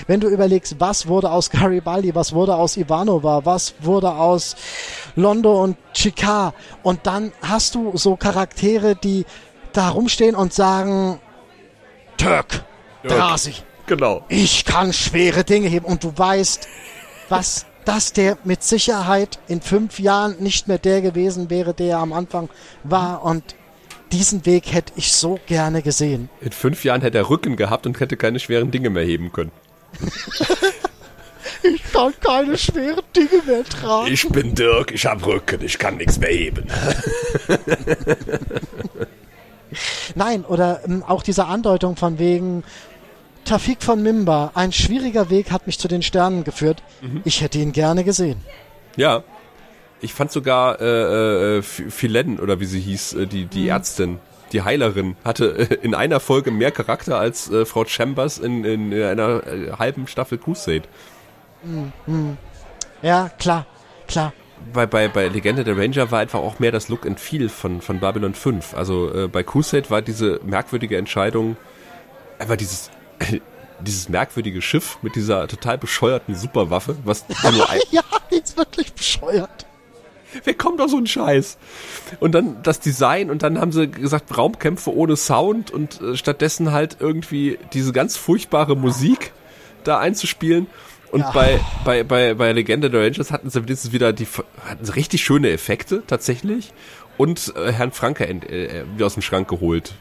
wenn 0.08 0.20
du 0.20 0.28
überlegst, 0.28 0.76
was 0.80 1.08
wurde 1.08 1.32
aus 1.32 1.50
Garibaldi, 1.50 2.14
was 2.14 2.34
wurde 2.34 2.56
aus 2.56 2.78
Ivanova, 2.78 3.46
was 3.46 3.76
wurde 3.80 4.12
aus 4.12 4.56
Londo 5.16 5.64
und 5.64 5.78
Chicard, 5.94 6.54
und 6.84 7.06
dann 7.08 7.32
hast 7.42 7.76
du 7.76 7.96
so 7.96 8.16
Charaktere, 8.16 8.96
die 8.96 9.26
da 9.74 9.90
rumstehen 9.90 10.36
und 10.36 10.54
sagen, 10.54 11.20
Türk, 12.18 12.64
Drasi. 13.04 13.54
Genau. 13.88 14.24
Ich 14.30 14.64
kann 14.66 14.94
schwere 14.94 15.44
Dinge 15.44 15.68
heben 15.68 15.86
und 15.86 16.04
du 16.04 16.14
weißt, 16.16 16.68
was 17.30 17.66
dass 17.86 18.14
der 18.14 18.38
mit 18.44 18.64
Sicherheit 18.64 19.40
in 19.48 19.62
fünf 19.62 20.00
Jahren 20.00 20.36
nicht 20.40 20.68
mehr 20.68 20.78
der 20.78 21.02
gewesen 21.02 21.50
wäre, 21.50 21.74
der 21.74 21.88
er 21.88 22.00
am 22.00 22.14
Anfang 22.14 22.50
war. 22.84 23.24
Und 23.24 23.56
diesen 24.12 24.46
Weg 24.46 24.74
hätte 24.74 24.94
ich 24.96 25.12
so 25.12 25.40
gerne 25.48 25.82
gesehen. 25.82 26.30
In 26.42 26.52
fünf 26.52 26.84
Jahren 26.84 27.02
hätte 27.02 27.18
er 27.18 27.30
Rücken 27.30 27.56
gehabt 27.56 27.86
und 27.86 28.00
hätte 28.00 28.18
keine 28.18 28.40
schweren 28.40 28.72
Dinge 28.72 28.90
mehr 28.90 29.04
heben 29.04 29.32
können. 29.32 29.52
ich 31.64 31.84
kann 31.92 32.14
keine 32.20 32.58
schweren 32.58 33.04
Dinge 33.16 33.42
mehr 33.46 33.64
tragen. 33.64 34.12
Ich 34.12 34.28
bin 34.30 34.56
Dirk, 34.56 34.92
ich 34.92 35.06
hab 35.06 35.26
Rücken, 35.26 35.64
ich 35.64 35.78
kann 35.78 35.98
nichts 35.98 36.20
mehr 36.20 36.30
heben. 36.30 36.68
Nein, 40.16 40.46
oder 40.46 40.82
ähm, 40.86 41.04
auch 41.04 41.24
diese 41.24 41.46
Andeutung 41.46 41.96
von 41.96 42.20
wegen, 42.20 42.64
Tafik 43.46 43.84
von 43.84 44.02
Mimba, 44.02 44.52
ein 44.54 44.72
schwieriger 44.72 45.30
Weg 45.30 45.52
hat 45.52 45.68
mich 45.68 45.80
zu 45.80 45.88
den 45.88 46.02
Sternen 46.02 46.44
geführt. 46.44 46.84
Mhm. 47.02 47.22
Ich 47.26 47.42
hätte 47.42 47.60
ihn 47.60 47.72
gerne 47.72 48.04
gesehen. 48.04 48.42
Ja. 48.96 49.24
Ich 50.04 50.14
fand 50.14 50.32
sogar 50.32 50.82
äh, 50.82 51.58
äh, 51.58 51.62
Philen, 51.62 52.40
oder 52.40 52.60
wie 52.60 52.66
sie 52.66 52.80
hieß, 52.80 53.14
äh, 53.14 53.28
die, 53.28 53.46
die 53.46 53.64
mhm. 53.64 53.70
Ärztin, 53.70 54.20
die 54.52 54.64
Heilerin, 54.64 55.16
hatte 55.24 55.70
äh, 55.70 55.76
in 55.82 55.94
einer 55.94 56.20
Folge 56.20 56.50
mehr 56.50 56.72
Charakter 56.72 57.20
als 57.20 57.52
äh, 57.52 57.66
Frau 57.66 57.86
Chambers 57.86 58.40
in, 58.40 58.64
in, 58.64 58.92
in 58.92 59.04
einer 59.04 59.46
äh, 59.46 59.72
halben 59.78 60.08
Staffel 60.08 60.40
Crusade. 60.40 60.84
Mhm. 61.64 62.38
Ja, 63.04 63.30
klar, 63.38 63.68
klar. 64.08 64.34
Bei, 64.74 64.86
bei, 64.86 65.08
bei 65.08 65.28
Legende 65.28 65.64
der 65.64 65.78
Ranger 65.78 66.12
war 66.12 66.20
einfach 66.20 66.40
auch 66.40 66.60
mehr 66.60 66.72
das 66.72 66.88
Look 66.90 67.06
and 67.06 67.20
Feel 67.20 67.50
von, 67.50 67.82
von 67.82 68.00
Babylon 68.00 68.34
5. 68.34 68.74
Also 68.76 69.14
äh, 69.14 69.28
bei 69.28 69.44
Crusade 69.44 69.90
war 69.90 70.02
diese 70.02 70.40
merkwürdige 70.44 70.98
Entscheidung, 70.98 71.58
einfach 72.40 72.58
dieses 72.58 72.92
dieses 73.80 74.10
merkwürdige 74.10 74.62
Schiff 74.62 74.98
mit 75.02 75.16
dieser 75.16 75.48
total 75.48 75.78
bescheuerten 75.78 76.36
Superwaffe, 76.36 76.98
was 77.04 77.26
nur 77.52 77.70
ein 77.70 77.80
ja, 77.92 78.04
die 78.32 78.36
ist 78.36 78.58
wirklich 78.58 78.94
bescheuert. 78.94 79.66
Wer 80.44 80.54
kommt 80.54 80.80
auf 80.80 80.90
so 80.90 80.98
einen 80.98 81.08
Scheiß? 81.08 81.58
Und 82.20 82.34
dann 82.34 82.64
das 82.64 82.80
Design 82.80 83.30
und 83.30 83.44
dann 83.44 83.60
haben 83.60 83.72
sie 83.72 83.90
gesagt 83.90 84.38
Raumkämpfe 84.38 84.94
ohne 84.94 85.18
Sound 85.18 85.72
und 85.72 86.00
äh, 86.02 86.16
stattdessen 86.16 86.72
halt 86.72 86.98
irgendwie 87.00 87.60
diese 87.74 87.92
ganz 87.92 88.16
furchtbare 88.16 88.78
Musik 88.78 89.34
da 89.84 90.00
einzuspielen. 90.00 90.68
Und 91.12 91.22
ja. 91.22 91.32
bei, 91.32 91.60
bei, 91.84 92.04
bei, 92.04 92.34
bei 92.36 92.54
Legende 92.54 92.90
der 92.90 93.02
Rangers 93.02 93.32
hatten 93.32 93.50
sie 93.50 93.62
wenigstens 93.62 93.92
wieder 93.92 94.14
die, 94.14 94.28
hatten 94.66 94.86
sie 94.86 94.96
richtig 94.96 95.22
schöne 95.22 95.50
Effekte, 95.50 96.04
tatsächlich. 96.08 96.72
Und 97.22 97.54
äh, 97.56 97.72
Herrn 97.72 97.92
Franke 97.92 98.26
äh, 98.26 98.34
äh, 98.34 98.86
wieder 98.96 99.06
aus 99.06 99.14
dem 99.14 99.22
Schrank 99.22 99.48
geholt. 99.48 99.94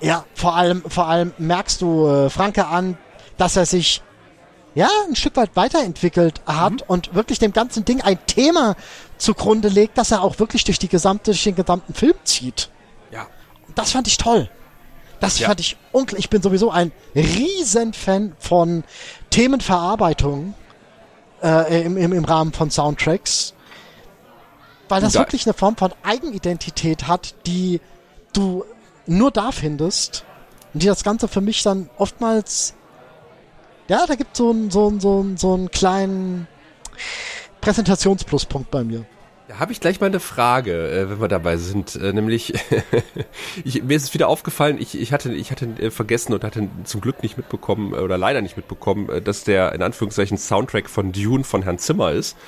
Ja, 0.00 0.24
vor 0.34 0.56
allem, 0.56 0.82
vor 0.88 1.06
allem 1.06 1.32
merkst 1.38 1.80
du 1.80 2.08
äh, 2.08 2.30
Franke 2.30 2.66
an, 2.66 2.98
dass 3.36 3.54
er 3.54 3.64
sich 3.64 4.02
ja, 4.74 4.88
ein 5.08 5.14
Stück 5.14 5.36
weit 5.36 5.54
weiterentwickelt 5.54 6.40
hat 6.46 6.72
mhm. 6.72 6.82
und 6.88 7.14
wirklich 7.14 7.38
dem 7.38 7.52
ganzen 7.52 7.84
Ding 7.84 8.00
ein 8.00 8.18
Thema 8.26 8.74
zugrunde 9.18 9.68
legt, 9.68 9.96
dass 9.98 10.10
er 10.10 10.24
auch 10.24 10.40
wirklich 10.40 10.64
durch 10.64 10.80
die 10.80 10.88
gesamte, 10.88 11.30
durch 11.30 11.44
den 11.44 11.54
gesamten 11.54 11.94
Film 11.94 12.14
zieht. 12.24 12.70
Ja. 13.12 13.28
Das 13.76 13.92
fand 13.92 14.08
ich 14.08 14.16
toll. 14.16 14.50
Das 15.20 15.38
ja. 15.38 15.46
fand 15.46 15.60
ich 15.60 15.76
unglaublich. 15.92 16.24
Ich 16.24 16.30
bin 16.30 16.42
sowieso 16.42 16.72
ein 16.72 16.90
Riesenfan 17.14 18.34
von 18.40 18.82
Themenverarbeitung 19.30 20.54
äh, 21.40 21.84
im, 21.84 21.96
im, 21.98 22.12
im 22.12 22.24
Rahmen 22.24 22.52
von 22.52 22.72
Soundtracks. 22.72 23.54
Weil 24.88 25.00
das 25.00 25.14
wirklich 25.14 25.46
eine 25.46 25.54
Form 25.54 25.76
von 25.76 25.92
Eigenidentität 26.02 27.06
hat, 27.06 27.34
die 27.46 27.80
du 28.32 28.64
nur 29.06 29.30
da 29.30 29.50
findest. 29.50 30.24
Und 30.72 30.82
die 30.82 30.86
das 30.86 31.04
Ganze 31.04 31.28
für 31.28 31.40
mich 31.40 31.62
dann 31.62 31.88
oftmals 31.96 32.74
ja, 33.88 34.06
da 34.06 34.14
gibt 34.14 34.36
so 34.36 34.52
es 34.52 34.72
so, 34.72 34.88
ein, 34.88 35.00
so, 35.00 35.22
ein, 35.22 35.36
so 35.36 35.54
einen 35.54 35.70
kleinen 35.70 36.46
Präsentationspluspunkt 37.60 38.70
bei 38.70 38.82
mir. 38.82 39.04
Da 39.46 39.58
habe 39.58 39.72
ich 39.72 39.80
gleich 39.80 40.00
mal 40.00 40.06
eine 40.06 40.20
Frage, 40.20 40.88
äh, 40.90 41.10
wenn 41.10 41.20
wir 41.20 41.28
dabei 41.28 41.58
sind. 41.58 41.96
Äh, 41.96 42.14
nämlich, 42.14 42.54
ich, 43.64 43.82
mir 43.82 43.94
ist 43.94 44.04
es 44.04 44.14
wieder 44.14 44.28
aufgefallen, 44.28 44.78
ich, 44.80 44.98
ich 44.98 45.12
hatte, 45.12 45.34
ich 45.34 45.50
hatte 45.50 45.66
äh, 45.78 45.90
vergessen 45.90 46.32
und 46.32 46.44
hatte 46.44 46.66
zum 46.84 47.02
Glück 47.02 47.22
nicht 47.22 47.36
mitbekommen 47.36 47.92
oder 47.92 48.16
leider 48.16 48.40
nicht 48.40 48.56
mitbekommen, 48.56 49.22
dass 49.22 49.44
der 49.44 49.72
in 49.72 49.82
Anführungszeichen 49.82 50.38
Soundtrack 50.38 50.88
von 50.88 51.12
Dune 51.12 51.44
von 51.44 51.62
Herrn 51.62 51.78
Zimmer 51.78 52.12
ist. 52.12 52.38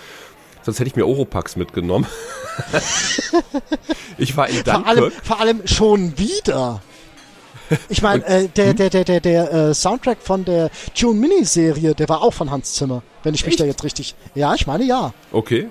Sonst 0.66 0.80
hätte 0.80 0.88
ich 0.88 0.96
mir 0.96 1.06
Oropax 1.06 1.54
mitgenommen. 1.54 2.08
ich 4.18 4.36
war 4.36 4.48
in 4.48 4.64
Dunkirk. 4.64 4.74
Vor 4.74 4.86
allem, 4.88 5.12
vor 5.22 5.40
allem 5.40 5.62
schon 5.64 6.18
wieder. 6.18 6.82
Ich 7.88 8.02
meine, 8.02 8.26
äh, 8.26 8.48
der, 8.48 8.70
hm? 8.70 8.76
der, 8.76 8.90
der, 8.90 9.04
der, 9.04 9.20
der 9.20 9.52
äh, 9.52 9.74
Soundtrack 9.74 10.18
von 10.20 10.44
der 10.44 10.70
Tune 10.92 11.20
Miniserie, 11.20 11.94
der 11.94 12.08
war 12.08 12.20
auch 12.20 12.32
von 12.32 12.50
Hans 12.50 12.74
Zimmer, 12.74 13.04
wenn 13.22 13.32
ich 13.32 13.42
Echt? 13.42 13.46
mich 13.46 13.56
da 13.58 13.64
jetzt 13.64 13.84
richtig. 13.84 14.16
Ja, 14.34 14.54
ich 14.54 14.66
meine 14.66 14.82
ja. 14.82 15.14
Okay. 15.30 15.68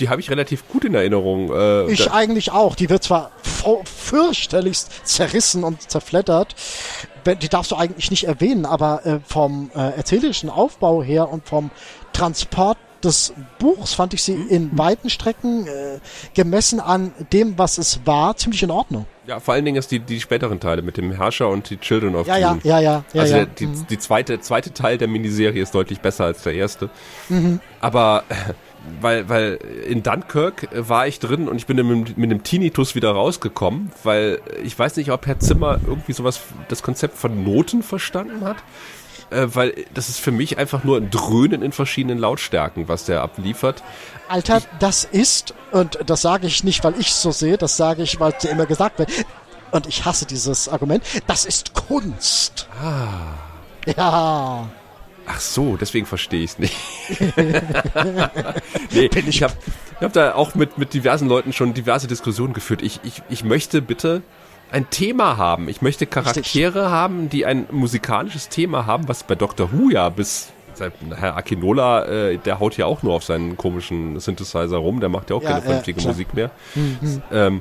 Die 0.00 0.08
habe 0.08 0.22
ich 0.22 0.30
relativ 0.30 0.66
gut 0.68 0.86
in 0.86 0.94
Erinnerung. 0.94 1.52
Äh, 1.52 1.92
ich 1.92 2.10
eigentlich 2.10 2.50
auch. 2.50 2.74
Die 2.74 2.88
wird 2.88 3.02
zwar 3.02 3.32
fürchterlichst 3.84 5.06
zerrissen 5.06 5.62
und 5.62 5.90
zerfleddert. 5.90 6.54
Die 7.42 7.48
darfst 7.50 7.70
du 7.72 7.76
eigentlich 7.76 8.10
nicht 8.10 8.24
erwähnen, 8.24 8.64
aber 8.64 9.04
äh, 9.04 9.20
vom 9.26 9.70
äh, 9.74 9.90
erzählerischen 9.96 10.48
Aufbau 10.48 11.02
her 11.02 11.28
und 11.28 11.46
vom 11.46 11.70
Transport 12.14 12.78
des 13.02 13.32
Buchs 13.58 13.94
fand 13.94 14.14
ich 14.14 14.22
sie 14.22 14.34
mhm. 14.34 14.48
in 14.48 14.78
weiten 14.78 15.10
Strecken 15.10 15.66
äh, 15.66 16.00
gemessen 16.34 16.80
an 16.80 17.12
dem, 17.32 17.58
was 17.58 17.78
es 17.78 18.00
war, 18.04 18.36
ziemlich 18.36 18.62
in 18.62 18.70
Ordnung. 18.70 19.06
Ja, 19.26 19.40
vor 19.40 19.54
allen 19.54 19.64
Dingen 19.64 19.76
ist 19.76 19.90
die, 19.90 20.00
die 20.00 20.20
späteren 20.20 20.58
Teile 20.58 20.82
mit 20.82 20.96
dem 20.96 21.12
Herrscher 21.12 21.48
und 21.48 21.68
die 21.68 21.76
Children 21.76 22.14
of 22.14 22.26
ja, 22.26 22.38
Dune. 22.38 22.60
Ja, 22.64 22.80
ja, 22.80 22.80
ja. 22.80 23.04
ja 23.12 23.20
also 23.20 23.36
ja. 23.36 23.44
Der, 23.44 23.54
die, 23.54 23.66
mhm. 23.66 23.86
die 23.88 23.98
zweite, 23.98 24.40
zweite 24.40 24.72
Teil 24.72 24.98
der 24.98 25.08
Miniserie 25.08 25.62
ist 25.62 25.74
deutlich 25.74 26.00
besser 26.00 26.24
als 26.24 26.42
der 26.42 26.54
erste. 26.54 26.88
Mhm. 27.28 27.60
Aber 27.80 28.24
weil, 29.00 29.28
weil 29.28 29.58
in 29.86 30.02
Dunkirk 30.02 30.68
war 30.72 31.06
ich 31.06 31.18
drin 31.18 31.48
und 31.48 31.56
ich 31.56 31.66
bin 31.66 31.76
mit, 31.76 32.16
mit 32.16 32.30
einem 32.30 32.42
Tinnitus 32.42 32.94
wieder 32.94 33.10
rausgekommen, 33.10 33.92
weil 34.02 34.40
ich 34.64 34.78
weiß 34.78 34.96
nicht, 34.96 35.10
ob 35.10 35.26
Herr 35.26 35.38
Zimmer 35.38 35.78
irgendwie 35.86 36.12
sowas, 36.12 36.40
das 36.68 36.82
Konzept 36.82 37.16
von 37.18 37.44
Noten 37.44 37.82
verstanden 37.82 38.44
hat 38.44 38.56
äh, 39.30 39.46
weil 39.52 39.84
das 39.94 40.08
ist 40.08 40.20
für 40.20 40.32
mich 40.32 40.58
einfach 40.58 40.84
nur 40.84 40.96
ein 40.96 41.10
Dröhnen 41.10 41.62
in 41.62 41.72
verschiedenen 41.72 42.18
Lautstärken, 42.18 42.88
was 42.88 43.04
der 43.04 43.22
abliefert. 43.22 43.82
Alter, 44.28 44.58
ich, 44.58 44.64
das 44.78 45.04
ist, 45.04 45.54
und 45.72 45.98
das 46.06 46.22
sage 46.22 46.46
ich 46.46 46.64
nicht, 46.64 46.84
weil 46.84 46.98
ich 46.98 47.12
so 47.12 47.30
sehe, 47.30 47.58
das 47.58 47.76
sage 47.76 48.02
ich, 48.02 48.20
weil 48.20 48.34
es 48.36 48.44
immer 48.44 48.66
gesagt 48.66 48.98
wird, 48.98 49.10
und 49.70 49.86
ich 49.86 50.04
hasse 50.04 50.26
dieses 50.26 50.68
Argument, 50.68 51.04
das 51.26 51.44
ist 51.44 51.74
Kunst. 51.74 52.68
Ah. 52.82 53.34
Ja. 53.96 54.68
Ach 55.26 55.40
so, 55.40 55.76
deswegen 55.76 56.06
verstehe 56.06 56.42
ich 56.44 56.52
es 56.52 56.58
nicht. 56.58 56.76
nee, 58.92 59.10
ich 59.26 59.42
habe 59.42 59.52
ich 60.00 60.04
hab 60.04 60.12
da 60.12 60.34
auch 60.34 60.54
mit, 60.54 60.78
mit 60.78 60.94
diversen 60.94 61.28
Leuten 61.28 61.52
schon 61.52 61.74
diverse 61.74 62.06
Diskussionen 62.06 62.54
geführt. 62.54 62.82
Ich, 62.82 63.00
ich, 63.02 63.22
ich 63.28 63.44
möchte 63.44 63.82
bitte 63.82 64.22
ein 64.70 64.90
Thema 64.90 65.36
haben. 65.36 65.68
Ich 65.68 65.82
möchte 65.82 66.06
Charaktere 66.06 66.82
Richtig. 66.82 66.92
haben, 66.92 67.28
die 67.28 67.46
ein 67.46 67.66
musikalisches 67.70 68.48
Thema 68.48 68.86
haben, 68.86 69.08
was 69.08 69.22
bei 69.22 69.34
Doctor 69.34 69.72
Who 69.72 69.90
ja 69.90 70.08
bis 70.08 70.52
Herr 71.16 71.36
Akinola, 71.36 72.04
äh, 72.04 72.38
der 72.38 72.60
haut 72.60 72.76
ja 72.76 72.86
auch 72.86 73.02
nur 73.02 73.14
auf 73.14 73.24
seinen 73.24 73.56
komischen 73.56 74.20
Synthesizer 74.20 74.76
rum, 74.76 75.00
der 75.00 75.08
macht 75.08 75.30
ja 75.30 75.36
auch 75.36 75.42
ja, 75.42 75.50
keine 75.50 75.62
vernünftige 75.62 76.00
äh, 76.00 76.06
Musik 76.06 76.34
mehr. 76.34 76.50
Mhm. 76.76 77.22
Ähm, 77.32 77.60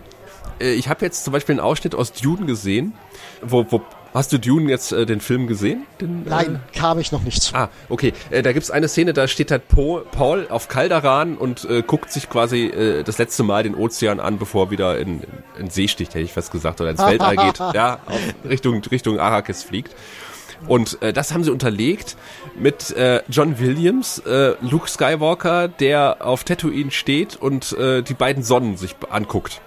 äh, 0.60 0.74
ich 0.74 0.88
habe 0.90 1.04
jetzt 1.04 1.24
zum 1.24 1.34
Beispiel 1.34 1.54
einen 1.54 1.60
Ausschnitt 1.60 1.96
aus 1.96 2.14
Dune 2.14 2.46
gesehen, 2.46 2.94
wo, 3.42 3.66
wo 3.70 3.82
Hast 4.14 4.34
du 4.34 4.40
Dune 4.40 4.70
jetzt 4.70 4.92
äh, 4.92 5.06
den 5.06 5.22
Film 5.22 5.48
gesehen? 5.48 5.86
Den, 6.02 6.24
Nein, 6.24 6.56
äh? 6.56 6.78
kam 6.78 7.00
ich 7.00 7.12
noch 7.12 7.24
nicht 7.24 7.42
zu. 7.42 7.56
Ah, 7.56 7.70
okay. 7.90 8.14
Äh, 8.30 8.42
da 8.42 8.54
gibt's 8.54 8.72
eine 8.72 8.88
Szene, 8.88 9.14
da 9.14 9.28
steht 9.28 9.52
halt 9.52 9.68
Paul, 9.68 10.06
Paul 10.12 10.48
auf 10.50 10.68
Calderan 10.68 11.38
und 11.38 11.66
äh, 11.66 11.82
guckt 11.82 12.12
sich 12.12 12.30
quasi 12.30 12.66
äh, 12.66 13.04
das 13.04 13.18
letzte 13.18 13.44
Mal 13.44 13.64
den 13.64 13.76
Ozean 13.76 14.20
an, 14.20 14.38
bevor 14.38 14.68
er 14.68 14.72
wieder 14.72 14.98
in, 14.98 15.22
in 15.60 15.70
See 15.70 15.88
sticht, 15.88 16.14
hätte 16.14 16.24
ich 16.24 16.34
fast 16.34 16.52
gesagt, 16.52 16.82
oder 16.82 16.90
ins 16.90 17.06
Weltall 17.06 17.36
geht, 17.38 17.60
ja, 17.60 18.00
Richtung, 18.48 18.82
Richtung 18.84 19.20
Arrakis 19.20 19.64
fliegt. 19.64 19.96
Und 20.68 21.02
äh, 21.02 21.14
das 21.14 21.34
haben 21.34 21.44
sie 21.44 21.52
unterlegt 21.52 22.18
mit 22.56 22.92
äh, 22.96 23.22
John 23.30 23.60
Williams, 23.60 24.20
äh, 24.20 24.56
Luke 24.62 24.90
Skywalker, 24.90 25.68
der 25.68 26.26
auf 26.26 26.44
Tatooine 26.44 26.92
steht 26.92 27.36
und 27.36 27.74
äh, 27.74 28.02
die 28.02 28.16
beiden 28.16 28.44
Sonnen 28.44 28.78
sich 28.78 28.96
anguckt. 29.10 29.62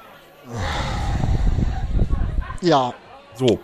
Ja. 2.61 2.93
So. 3.37 3.61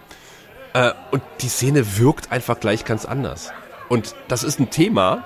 Äh, 0.77 0.93
und 1.11 1.23
die 1.41 1.49
Szene 1.49 1.97
wirkt 1.97 2.31
einfach 2.31 2.61
gleich 2.61 2.85
ganz 2.85 3.07
anders. 3.07 3.51
Und 3.89 4.15
das 4.29 4.43
ist 4.45 4.61
ein 4.61 4.69
Thema, 4.69 5.25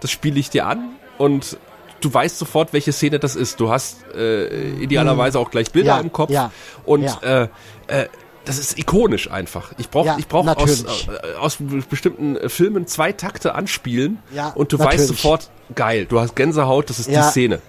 das 0.00 0.12
spiele 0.12 0.38
ich 0.38 0.50
dir 0.50 0.66
an 0.66 0.90
und 1.18 1.56
du 2.00 2.14
weißt 2.14 2.38
sofort, 2.38 2.72
welche 2.72 2.92
Szene 2.92 3.18
das 3.18 3.34
ist. 3.34 3.58
Du 3.58 3.70
hast 3.70 4.04
äh, 4.14 4.70
idealerweise 4.74 5.38
auch 5.40 5.50
gleich 5.50 5.72
Bilder 5.72 5.96
ja, 5.96 6.00
im 6.00 6.12
Kopf 6.12 6.30
ja, 6.30 6.52
und 6.84 7.02
ja. 7.02 7.18
Äh, 7.22 7.48
äh, 7.88 8.08
das 8.44 8.58
ist 8.58 8.78
ikonisch 8.78 9.30
einfach. 9.30 9.72
Ich 9.78 9.88
brauche 9.88 10.08
ja, 10.08 10.16
ich 10.18 10.28
brauch 10.28 10.46
aus, 10.46 10.84
äh, 10.84 11.34
aus 11.40 11.56
bestimmten 11.88 12.48
Filmen 12.48 12.86
zwei 12.86 13.12
Takte 13.12 13.54
anspielen 13.54 14.18
ja, 14.32 14.50
und 14.50 14.72
du 14.72 14.76
natürlich. 14.76 15.00
weißt 15.00 15.08
sofort, 15.08 15.50
geil, 15.74 16.06
du 16.06 16.20
hast 16.20 16.36
Gänsehaut, 16.36 16.88
das 16.90 17.00
ist 17.00 17.10
die 17.10 17.22
Szene. 17.22 17.60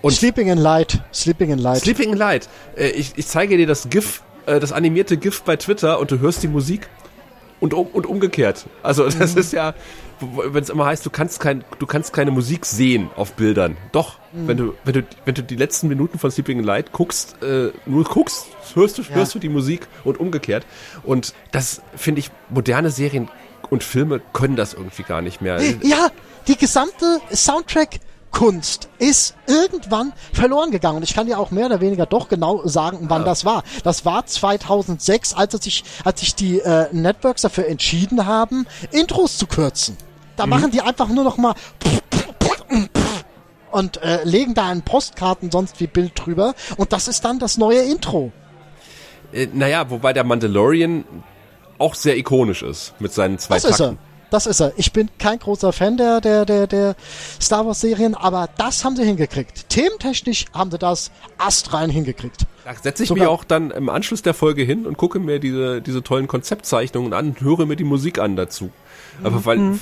Und 0.00 0.12
Sleeping 0.12 0.48
in 0.48 0.58
Light, 0.58 1.02
Sleeping 1.12 1.50
in 1.50 1.58
Light. 1.58 1.80
Sleeping 1.80 2.12
in 2.12 2.18
Light. 2.18 2.48
Äh, 2.76 2.90
ich, 2.90 3.14
ich 3.16 3.26
zeige 3.26 3.56
dir 3.56 3.66
das 3.66 3.88
GIF 3.88 4.22
äh, 4.48 4.60
das 4.60 4.72
animierte 4.72 5.16
GIF 5.16 5.42
bei 5.42 5.56
Twitter 5.56 5.98
und 6.00 6.10
du 6.10 6.18
hörst 6.20 6.42
die 6.42 6.48
Musik 6.48 6.88
und, 7.60 7.74
um, 7.74 7.86
und 7.88 8.06
umgekehrt. 8.06 8.66
Also 8.82 9.04
das 9.18 9.34
mhm. 9.34 9.40
ist 9.40 9.52
ja, 9.52 9.74
wenn 10.20 10.62
es 10.62 10.70
immer 10.70 10.86
heißt, 10.86 11.04
du 11.04 11.10
kannst 11.10 11.40
kein, 11.40 11.64
du 11.78 11.86
kannst 11.86 12.12
keine 12.12 12.30
Musik 12.30 12.66
sehen 12.66 13.10
auf 13.16 13.34
Bildern. 13.34 13.76
Doch, 13.92 14.18
mhm. 14.32 14.48
wenn 14.48 14.56
du, 14.56 14.74
wenn 14.84 14.94
du, 14.94 15.02
wenn 15.24 15.34
du 15.34 15.42
die 15.42 15.56
letzten 15.56 15.88
Minuten 15.88 16.18
von 16.18 16.30
Sleeping 16.30 16.58
in 16.58 16.64
Light 16.64 16.92
guckst, 16.92 17.42
äh, 17.42 17.70
nur 17.86 18.04
guckst, 18.04 18.46
hörst 18.74 18.98
du, 18.98 19.02
ja. 19.02 19.10
hörst 19.10 19.34
du 19.34 19.38
die 19.38 19.48
Musik 19.48 19.86
und 20.04 20.18
umgekehrt. 20.18 20.64
Und 21.02 21.34
das 21.52 21.82
finde 21.96 22.20
ich, 22.20 22.30
moderne 22.48 22.90
Serien 22.90 23.28
und 23.70 23.84
Filme 23.84 24.20
können 24.32 24.56
das 24.56 24.74
irgendwie 24.74 25.02
gar 25.02 25.20
nicht 25.20 25.40
mehr. 25.42 25.60
Ja, 25.82 26.08
die 26.46 26.56
gesamte 26.56 27.20
Soundtrack 27.30 28.00
Kunst 28.30 28.88
ist 28.98 29.34
irgendwann 29.46 30.12
verloren 30.32 30.70
gegangen. 30.70 30.98
Und 30.98 31.02
ich 31.02 31.14
kann 31.14 31.26
dir 31.26 31.38
auch 31.38 31.50
mehr 31.50 31.66
oder 31.66 31.80
weniger 31.80 32.06
doch 32.06 32.28
genau 32.28 32.66
sagen, 32.66 33.06
wann 33.08 33.22
ja. 33.22 33.26
das 33.26 33.44
war. 33.44 33.62
Das 33.84 34.04
war 34.04 34.26
2006, 34.26 35.34
als 35.34 35.52
sich, 35.62 35.84
als 36.04 36.20
sich 36.20 36.34
die 36.34 36.60
äh, 36.60 36.86
Networks 36.92 37.42
dafür 37.42 37.66
entschieden 37.66 38.26
haben, 38.26 38.66
Intros 38.90 39.38
zu 39.38 39.46
kürzen. 39.46 39.96
Da 40.36 40.46
mhm. 40.46 40.50
machen 40.50 40.70
die 40.70 40.80
einfach 40.80 41.08
nur 41.08 41.24
noch 41.24 41.36
mal 41.36 41.54
und 43.70 44.02
äh, 44.02 44.24
legen 44.24 44.54
da 44.54 44.68
einen 44.68 44.82
Postkarten 44.82 45.50
sonst 45.50 45.80
wie 45.80 45.86
Bild 45.86 46.12
drüber. 46.14 46.54
Und 46.76 46.92
das 46.92 47.08
ist 47.08 47.24
dann 47.24 47.38
das 47.38 47.58
neue 47.58 47.80
Intro. 47.80 48.32
Äh, 49.32 49.48
naja, 49.52 49.90
wobei 49.90 50.12
der 50.12 50.24
Mandalorian 50.24 51.04
auch 51.78 51.94
sehr 51.94 52.16
ikonisch 52.16 52.62
ist 52.62 52.94
mit 52.98 53.12
seinen 53.12 53.38
zwei 53.38 53.56
das 53.56 53.76
Takten. 53.76 53.98
Das 54.30 54.46
ist 54.46 54.60
er. 54.60 54.72
Ich 54.76 54.92
bin 54.92 55.08
kein 55.18 55.38
großer 55.38 55.72
Fan 55.72 55.96
der, 55.96 56.20
der, 56.20 56.44
der, 56.44 56.66
der 56.66 56.96
Star 57.40 57.66
Wars 57.66 57.80
Serien, 57.80 58.14
aber 58.14 58.48
das 58.58 58.84
haben 58.84 58.94
sie 58.94 59.04
hingekriegt. 59.04 59.68
Thementechnisch 59.70 60.46
haben 60.52 60.70
sie 60.70 60.78
das 60.78 61.10
astrein 61.38 61.88
hingekriegt. 61.88 62.46
Da 62.64 62.74
setze 62.74 63.04
ich 63.04 63.08
Sogar 63.08 63.24
mich 63.24 63.30
auch 63.30 63.44
dann 63.44 63.70
im 63.70 63.88
Anschluss 63.88 64.20
der 64.20 64.34
Folge 64.34 64.62
hin 64.62 64.86
und 64.86 64.98
gucke 64.98 65.18
mir 65.18 65.38
diese, 65.38 65.80
diese 65.80 66.02
tollen 66.02 66.28
Konzeptzeichnungen 66.28 67.14
an 67.14 67.28
und 67.28 67.40
höre 67.40 67.64
mir 67.64 67.76
die 67.76 67.84
Musik 67.84 68.18
an 68.18 68.36
dazu. 68.36 68.70
Aber 69.24 69.46
weil, 69.46 69.56
mhm. 69.56 69.80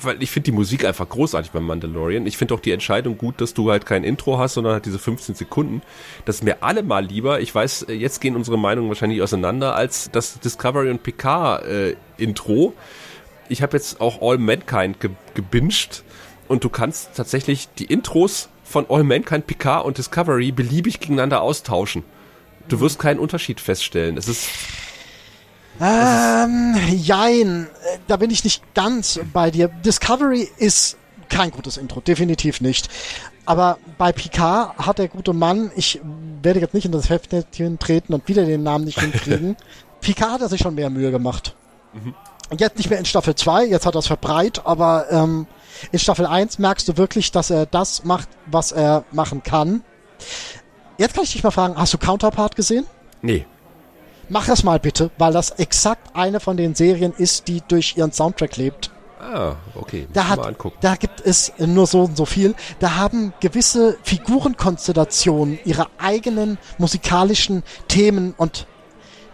weil 0.00 0.20
ich 0.20 0.32
finde 0.32 0.46
die 0.46 0.52
Musik 0.52 0.84
einfach 0.84 1.08
großartig 1.08 1.52
beim 1.52 1.64
Mandalorian. 1.64 2.26
Ich 2.26 2.36
finde 2.36 2.54
auch 2.54 2.60
die 2.60 2.72
Entscheidung 2.72 3.16
gut, 3.16 3.40
dass 3.40 3.54
du 3.54 3.70
halt 3.70 3.86
kein 3.86 4.02
Intro 4.02 4.38
hast, 4.38 4.54
sondern 4.54 4.72
halt 4.72 4.86
diese 4.86 4.98
15 4.98 5.36
Sekunden. 5.36 5.82
Das 6.24 6.36
ist 6.36 6.42
mir 6.42 6.64
allemal 6.64 7.04
lieber. 7.04 7.40
Ich 7.40 7.54
weiß, 7.54 7.86
jetzt 7.88 8.20
gehen 8.20 8.34
unsere 8.34 8.58
Meinungen 8.58 8.88
wahrscheinlich 8.88 9.22
auseinander 9.22 9.76
als 9.76 10.10
das 10.10 10.40
Discovery 10.40 10.90
und 10.90 11.04
Picard 11.04 11.64
äh, 11.64 11.96
Intro 12.18 12.74
ich 13.48 13.62
habe 13.62 13.76
jetzt 13.76 14.00
auch 14.00 14.22
All 14.22 14.38
Mankind 14.38 15.00
ge 15.00 15.10
gebinged 15.34 16.04
und 16.48 16.64
du 16.64 16.68
kannst 16.68 17.10
tatsächlich 17.14 17.68
die 17.78 17.86
Intros 17.86 18.48
von 18.62 18.86
All 18.88 19.04
Mankind, 19.04 19.46
Picard 19.46 19.84
und 19.84 19.98
Discovery 19.98 20.52
beliebig 20.52 21.00
gegeneinander 21.00 21.42
austauschen. 21.42 22.04
Du 22.68 22.80
wirst 22.80 22.98
keinen 22.98 23.18
Unterschied 23.18 23.60
feststellen. 23.60 24.16
Es 24.16 24.28
ist 24.28 24.48
ähm, 25.80 26.76
jein, 26.88 27.64
äh, 27.66 27.98
da 28.06 28.16
bin 28.16 28.30
ich 28.30 28.44
nicht 28.44 28.62
ganz 28.74 29.20
bei 29.32 29.50
dir. 29.50 29.68
Discovery 29.68 30.48
ist 30.56 30.96
kein 31.28 31.50
gutes 31.50 31.76
Intro, 31.76 32.00
definitiv 32.00 32.60
nicht. 32.60 32.88
Aber 33.44 33.78
bei 33.98 34.12
Picard 34.12 34.78
hat 34.78 34.98
der 34.98 35.08
gute 35.08 35.32
Mann, 35.32 35.70
ich 35.76 36.00
werde 36.42 36.60
jetzt 36.60 36.74
nicht 36.74 36.86
in 36.86 36.92
das 36.92 37.10
Heftchen 37.10 37.78
treten 37.78 38.14
und 38.14 38.26
wieder 38.28 38.46
den 38.46 38.62
Namen 38.62 38.84
nicht 38.84 39.00
hinkriegen. 39.00 39.56
Picard 40.00 40.32
hat 40.32 40.40
er 40.42 40.48
sich 40.48 40.60
schon 40.60 40.74
mehr 40.74 40.90
Mühe 40.90 41.10
gemacht. 41.10 41.54
Mhm. 41.92 42.14
Jetzt 42.58 42.76
nicht 42.76 42.90
mehr 42.90 42.98
in 42.98 43.04
Staffel 43.04 43.34
2, 43.34 43.66
jetzt 43.66 43.86
hat 43.86 43.94
er 43.94 44.00
es 44.00 44.06
verbreit, 44.06 44.62
aber 44.64 45.10
ähm, 45.10 45.46
in 45.92 45.98
Staffel 45.98 46.26
1 46.26 46.58
merkst 46.58 46.86
du 46.88 46.96
wirklich, 46.96 47.32
dass 47.32 47.50
er 47.50 47.66
das 47.66 48.04
macht, 48.04 48.28
was 48.46 48.72
er 48.72 49.04
machen 49.12 49.42
kann. 49.42 49.82
Jetzt 50.98 51.14
kann 51.14 51.24
ich 51.24 51.32
dich 51.32 51.42
mal 51.42 51.50
fragen, 51.50 51.76
hast 51.76 51.94
du 51.94 51.98
Counterpart 51.98 52.54
gesehen? 52.54 52.86
Nee. 53.22 53.46
Mach 54.28 54.46
das 54.46 54.62
mal 54.62 54.78
bitte, 54.78 55.10
weil 55.18 55.32
das 55.32 55.50
exakt 55.50 56.14
eine 56.14 56.40
von 56.40 56.56
den 56.56 56.74
Serien 56.74 57.12
ist, 57.16 57.48
die 57.48 57.62
durch 57.66 57.96
ihren 57.96 58.12
Soundtrack 58.12 58.56
lebt. 58.56 58.90
Ah, 59.20 59.56
okay. 59.74 60.06
Da, 60.12 60.28
hat, 60.28 60.40
da 60.80 60.96
gibt 60.96 61.20
es 61.22 61.52
nur 61.58 61.86
so 61.86 62.02
und 62.02 62.16
so 62.16 62.26
viel. 62.26 62.54
Da 62.78 62.96
haben 62.96 63.32
gewisse 63.40 63.96
Figurenkonstellationen 64.02 65.58
ihre 65.64 65.86
eigenen 65.98 66.58
musikalischen 66.78 67.62
Themen 67.88 68.34
und 68.36 68.66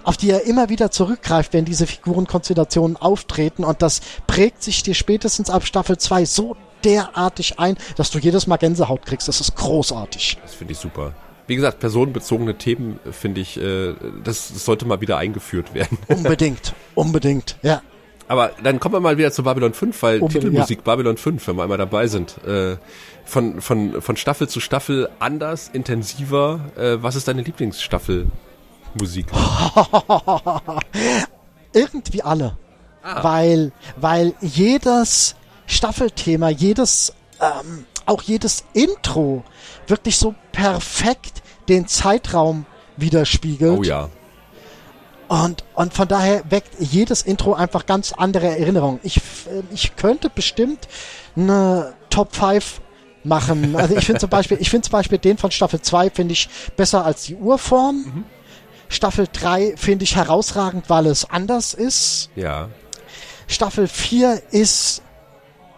auf 0.03 0.17
die 0.17 0.31
er 0.31 0.45
immer 0.45 0.69
wieder 0.69 0.91
zurückgreift, 0.91 1.53
wenn 1.53 1.65
diese 1.65 1.87
Figurenkonstellationen 1.87 2.97
auftreten 2.97 3.65
und 3.65 3.83
das 3.83 4.01
prägt 4.27 4.63
sich 4.63 4.83
dir 4.83 4.95
spätestens 4.95 5.51
ab 5.51 5.67
Staffel 5.67 5.99
2 5.99 6.25
so 6.25 6.57
derartig 6.85 7.59
ein, 7.59 7.77
dass 7.97 8.11
du 8.11 8.19
jedes 8.19 8.47
Mal 8.47 8.57
Gänsehaut 8.57 9.05
kriegst. 9.05 9.29
Das 9.29 9.41
ist 9.41 9.55
großartig. 9.57 10.39
Das 10.43 10.55
finde 10.55 10.73
ich 10.73 10.79
super. 10.79 11.15
Wie 11.47 11.57
gesagt, 11.57 11.81
personenbezogene 11.81 12.57
Themen 12.59 13.01
finde 13.11 13.41
ich, 13.41 13.61
äh, 13.61 13.95
das, 14.23 14.53
das 14.53 14.65
sollte 14.65 14.87
mal 14.87 15.01
wieder 15.01 15.19
eingeführt 15.19 15.75
werden. 15.75 15.99
Unbedingt, 16.09 16.75
unbedingt, 16.95 17.57
ja. 17.63 17.83
Aber 18.29 18.53
dann 18.63 18.79
kommen 18.79 18.95
wir 18.95 19.01
mal 19.01 19.19
wieder 19.19 19.33
zu 19.33 19.43
Babylon 19.43 19.75
5, 19.75 20.01
weil 20.05 20.21
Unbedingt, 20.21 20.45
Titelmusik 20.45 20.79
ja. 20.79 20.85
Babylon 20.85 21.17
5, 21.17 21.49
wenn 21.49 21.57
wir 21.57 21.65
einmal 21.65 21.79
dabei 21.79 22.07
sind, 22.07 22.37
äh, 22.47 22.77
von, 23.25 23.61
von, 23.61 24.01
von 24.01 24.17
Staffel 24.17 24.49
zu 24.49 24.61
Staffel 24.61 25.09
anders, 25.19 25.69
intensiver. 25.73 26.61
Äh, 26.77 27.03
was 27.03 27.17
ist 27.17 27.27
deine 27.27 27.43
Lieblingsstaffelmusik? 28.95 29.27
Irgendwie 31.73 32.23
alle. 32.23 32.57
Ah. 33.03 33.25
Weil, 33.25 33.73
weil 33.97 34.35
jedes 34.41 35.37
Staffelthema, 35.67 36.51
jedes, 36.51 37.13
ähm, 37.41 37.87
auch 38.07 38.23
jedes 38.23 38.65
Intro 38.73 39.45
wirklich 39.87 40.17
so 40.17 40.35
perfekt 40.53 41.43
den 41.69 41.87
Zeitraum 41.87 42.67
widerspiegelt. 42.97 43.79
Oh 43.79 43.83
ja. 43.83 44.09
Und, 45.29 45.65
und 45.75 45.95
von 45.95 46.09
daher 46.09 46.43
weckt 46.51 46.75
jedes 46.81 47.23
Intro 47.23 47.55
einfach 47.55 47.87
ganz 47.87 48.13
andere 48.13 48.49
Erinnerungen. 48.49 48.99
Ich, 49.05 49.19
äh, 49.19 49.63
ich 49.73 49.95
könnte 49.95 50.29
bestimmt 50.29 50.89
eine 51.37 51.95
Top 52.11 52.35
5 52.35 52.81
machen. 53.23 53.77
Also 53.77 53.97
ich 53.97 54.05
finde 54.05 54.21
zum 54.21 54.31
Beispiel, 54.31 54.59
ich 54.61 54.71
finde 54.71 54.89
zum 54.89 54.93
Beispiel 54.93 55.19
den 55.19 55.39
von 55.39 55.51
Staffel 55.51 55.81
2 55.81 56.11
finde 56.11 56.33
ich 56.33 56.49
besser 56.77 57.05
als 57.05 57.25
die 57.25 57.37
Urform. 57.37 57.97
Mhm. 57.97 58.25
Staffel 58.91 59.29
3 59.33 59.77
finde 59.77 60.03
ich 60.03 60.17
herausragend, 60.17 60.91
weil 60.91 61.07
es 61.07 61.31
anders 61.31 61.73
ist. 61.73 62.29
Ja. 62.35 62.69
Staffel 63.47 63.89
4 63.89 64.43
ist 64.51 65.03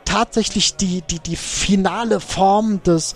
tatsächlich 0.05 0.77
die, 0.77 1.03
die, 1.03 1.21
die 1.21 1.37
finale 1.37 2.21
Form 2.21 2.83
des 2.83 3.15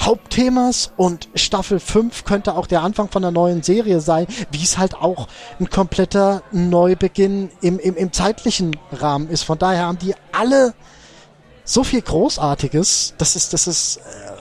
Hauptthemas 0.00 0.92
und 0.96 1.28
Staffel 1.34 1.78
5 1.78 2.24
könnte 2.24 2.56
auch 2.56 2.66
der 2.66 2.82
Anfang 2.82 3.08
von 3.08 3.22
einer 3.22 3.30
neuen 3.30 3.62
Serie 3.62 4.00
sein, 4.00 4.26
wie 4.50 4.62
es 4.62 4.76
halt 4.76 4.94
auch 4.94 5.28
ein 5.60 5.70
kompletter 5.70 6.42
Neubeginn 6.50 7.50
im, 7.60 7.78
im, 7.78 7.96
im 7.96 8.12
zeitlichen 8.12 8.76
Rahmen 8.92 9.28
ist. 9.28 9.44
Von 9.44 9.58
daher 9.58 9.86
haben 9.86 9.98
die 9.98 10.14
alle 10.32 10.74
so 11.64 11.84
viel 11.84 12.02
Großartiges. 12.02 13.14
Das 13.18 13.36
ist, 13.36 13.52
das 13.52 13.66
ist 13.66 13.98
äh, 13.98 14.33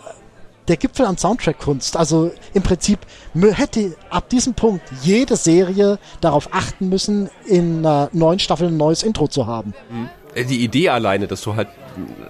der 0.67 0.78
Gipfel 0.78 1.06
an 1.06 1.17
Soundtrack-Kunst. 1.17 1.97
Also 1.97 2.32
im 2.54 2.63
Prinzip 2.63 2.99
hätte 3.34 3.95
ab 4.10 4.30
diesem 4.30 4.54
Punkt 4.54 4.84
jede 5.02 5.36
Serie 5.36 5.99
darauf 6.21 6.49
achten 6.54 6.89
müssen, 6.89 7.30
in 7.45 7.80
einer 7.80 8.10
neuen 8.13 8.39
Staffel 8.39 8.67
ein 8.67 8.78
neues 8.78 9.04
Intro 9.04 9.28
zu 9.28 9.47
haben. 9.47 9.73
Mhm. 9.89 10.10
Die 10.36 10.63
Idee 10.63 10.89
alleine, 10.89 11.28
dass 11.28 11.41
du 11.41 11.56
halt 11.56 11.67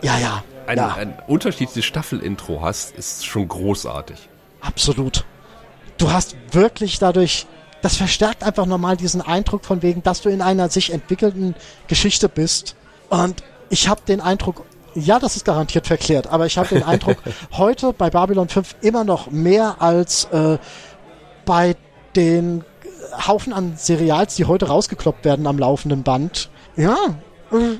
ja, 0.01 0.17
ja 0.17 0.43
ein, 0.67 0.77
ja. 0.77 0.93
ein 0.95 1.17
unterschiedliches 1.27 1.85
Staffelintro 1.85 2.61
hast, 2.61 2.95
ist 2.95 3.25
schon 3.25 3.47
großartig. 3.47 4.17
Absolut. 4.61 5.25
Du 5.97 6.11
hast 6.11 6.35
wirklich 6.51 6.99
dadurch, 6.99 7.45
das 7.81 7.95
verstärkt 7.97 8.43
einfach 8.43 8.65
nochmal 8.65 8.97
diesen 8.97 9.21
Eindruck 9.21 9.65
von 9.65 9.81
wegen, 9.81 10.03
dass 10.03 10.21
du 10.21 10.29
in 10.29 10.41
einer 10.41 10.69
sich 10.69 10.91
entwickelnden 10.91 11.55
Geschichte 11.87 12.29
bist. 12.29 12.75
Und 13.09 13.43
ich 13.69 13.87
habe 13.87 14.01
den 14.07 14.21
Eindruck, 14.21 14.65
ja, 14.95 15.19
das 15.19 15.35
ist 15.35 15.45
garantiert 15.45 15.87
verklärt, 15.87 16.27
aber 16.27 16.45
ich 16.45 16.57
habe 16.57 16.69
den 16.69 16.83
Eindruck, 16.83 17.17
heute 17.53 17.93
bei 17.93 18.09
Babylon 18.09 18.49
5 18.49 18.75
immer 18.81 19.03
noch 19.03 19.31
mehr 19.31 19.81
als 19.81 20.25
äh, 20.25 20.57
bei 21.45 21.75
den 22.15 22.63
Haufen 23.27 23.53
an 23.53 23.73
Serials, 23.77 24.35
die 24.35 24.45
heute 24.45 24.67
rausgekloppt 24.67 25.25
werden 25.25 25.47
am 25.47 25.59
laufenden 25.59 26.03
Band. 26.03 26.49
Ja, 26.75 26.97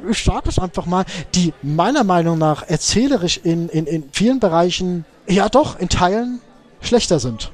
ich 0.09 0.23
sage 0.23 0.49
es 0.49 0.59
einfach 0.59 0.85
mal, 0.85 1.05
die 1.33 1.53
meiner 1.63 2.03
Meinung 2.03 2.37
nach 2.37 2.67
erzählerisch 2.67 3.37
in, 3.43 3.69
in, 3.69 3.87
in 3.87 4.09
vielen 4.11 4.39
Bereichen, 4.39 5.05
ja 5.27 5.49
doch, 5.49 5.79
in 5.79 5.89
Teilen 5.89 6.41
schlechter 6.81 7.19
sind. 7.19 7.51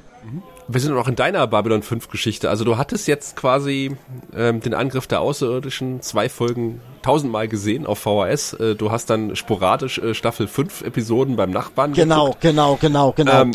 Wir 0.72 0.80
sind 0.80 0.96
auch 0.96 1.08
in 1.08 1.16
deiner 1.16 1.46
Babylon 1.48 1.82
5 1.82 2.08
Geschichte. 2.10 2.48
Also 2.48 2.64
du 2.64 2.76
hattest 2.78 3.08
jetzt 3.08 3.34
quasi 3.34 3.96
ähm, 4.34 4.60
den 4.60 4.72
Angriff 4.74 5.08
der 5.08 5.20
Außerirdischen 5.20 6.00
zwei 6.00 6.28
Folgen 6.28 6.80
tausendmal 7.02 7.48
gesehen 7.48 7.86
auf 7.86 7.98
VHS. 7.98 8.52
Äh, 8.54 8.74
du 8.76 8.92
hast 8.92 9.10
dann 9.10 9.34
sporadisch 9.34 9.98
äh, 9.98 10.14
Staffel 10.14 10.46
5 10.46 10.82
Episoden 10.82 11.34
beim 11.34 11.50
Nachbarn 11.50 11.92
Genau, 11.92 12.26
geguckt. 12.26 12.40
genau, 12.42 12.78
genau, 12.80 13.12
genau. 13.12 13.42
Ähm, 13.42 13.52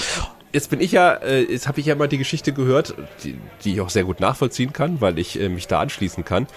jetzt 0.51 0.69
bin 0.69 0.81
ich 0.81 0.91
ja, 0.91 1.13
äh, 1.13 1.43
jetzt 1.43 1.69
habe 1.69 1.79
ich 1.79 1.85
ja 1.85 1.95
mal 1.95 2.09
die 2.09 2.17
Geschichte 2.17 2.51
gehört, 2.51 2.95
die, 3.23 3.39
die 3.63 3.73
ich 3.73 3.81
auch 3.81 3.89
sehr 3.89 4.03
gut 4.03 4.19
nachvollziehen 4.19 4.73
kann, 4.73 4.99
weil 4.99 5.17
ich 5.17 5.39
äh, 5.39 5.47
mich 5.47 5.67
da 5.67 5.79
anschließen 5.79 6.25
kann 6.25 6.47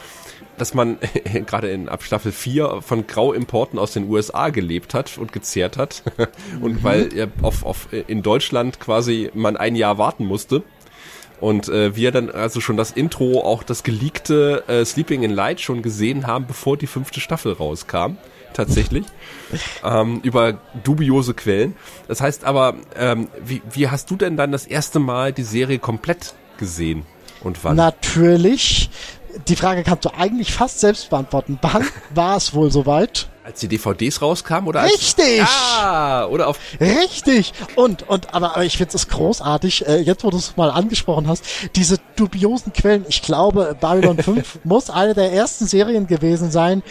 dass 0.59 0.75
man 0.75 0.99
gerade 1.47 1.71
in 1.71 1.89
ab 1.89 2.03
Staffel 2.03 2.33
4 2.33 2.83
von 2.83 3.07
Grauimporten 3.07 3.79
aus 3.79 3.93
den 3.93 4.09
USA 4.09 4.51
gelebt 4.51 4.95
hat 4.95 5.19
und 5.19 5.33
gezehrt 5.33 5.77
hat. 5.77 6.03
und 6.61 6.75
mhm. 6.75 6.85
weil 6.85 7.17
ja, 7.17 7.27
auf, 7.43 7.65
auf, 7.65 7.89
in 7.93 8.23
Deutschland 8.23 8.81
quasi 8.81 9.31
man 9.35 9.57
ein 9.57 9.75
Jahr 9.75 9.99
warten 9.99 10.27
musste. 10.27 10.63
Und 11.41 11.69
äh, 11.69 11.95
wir 11.95 12.11
dann 12.11 12.31
also 12.31 12.61
schon 12.61 12.77
das 12.77 12.91
Intro, 12.91 13.43
auch 13.43 13.63
das 13.63 13.85
geleakte 13.85 14.65
äh, 14.67 14.85
Sleeping 14.85 15.23
in 15.23 15.31
Light 15.31 15.61
schon 15.61 15.83
gesehen 15.83 16.27
haben, 16.27 16.47
bevor 16.47 16.77
die 16.77 16.89
fünfte 16.89 17.21
Staffel 17.21 17.53
rauskam. 17.53 18.17
Tatsächlich. 18.55 19.07
ähm, 19.85 20.21
über 20.25 20.61
dubiose 20.83 21.35
Quellen. 21.35 21.77
Das 22.09 22.21
heißt 22.21 22.45
aber, 22.45 22.75
ähm, 22.97 23.29
wie, 23.45 23.63
wie 23.71 23.89
hast 23.89 24.11
du 24.11 24.17
denn 24.17 24.37
dann 24.37 24.51
das 24.51 24.67
erste 24.67 24.99
Mal 24.99 25.33
die 25.33 25.45
Serie 25.45 25.79
komplett 25.79 26.35
gesehen? 26.59 27.05
Und 27.41 27.63
wann? 27.63 27.77
Natürlich 27.77 28.91
die 29.49 29.57
Frage 29.57 29.83
kannst 29.83 30.05
du 30.05 30.11
eigentlich 30.17 30.53
fast 30.53 30.81
selbst 30.81 31.11
beantworten. 31.11 31.59
Wann 31.63 31.87
war 32.15 32.37
es 32.37 32.55
wohl 32.55 32.71
soweit? 32.71 33.29
Als 33.45 33.61
die 33.61 33.69
DVDs 33.69 34.21
rauskamen 34.21 34.69
oder 34.69 34.81
als 34.81 34.93
Richtig! 34.93 35.41
Ah, 35.43 36.27
oder 36.27 36.49
auf 36.49 36.59
Richtig! 36.79 37.55
Und, 37.77 38.07
und, 38.07 38.35
aber, 38.35 38.53
aber 38.53 38.65
ich 38.67 38.77
finde 38.77 38.95
es 38.95 39.09
großartig, 39.09 39.87
äh, 39.87 40.01
jetzt 40.01 40.23
wo 40.23 40.29
du 40.29 40.37
es 40.37 40.59
mal 40.59 40.71
angesprochen 40.71 41.29
hast, 41.29 41.45
diese 41.75 41.97
dubiosen 42.17 42.75
Quellen, 42.75 43.07
ich 43.09 43.23
glaube, 43.23 43.75
Babylon 43.81 44.19
5 44.19 44.59
muss 44.65 44.91
eine 44.91 45.15
der 45.15 45.33
ersten 45.33 45.67
Serien 45.67 46.07
gewesen 46.07 46.51
sein, 46.51 46.83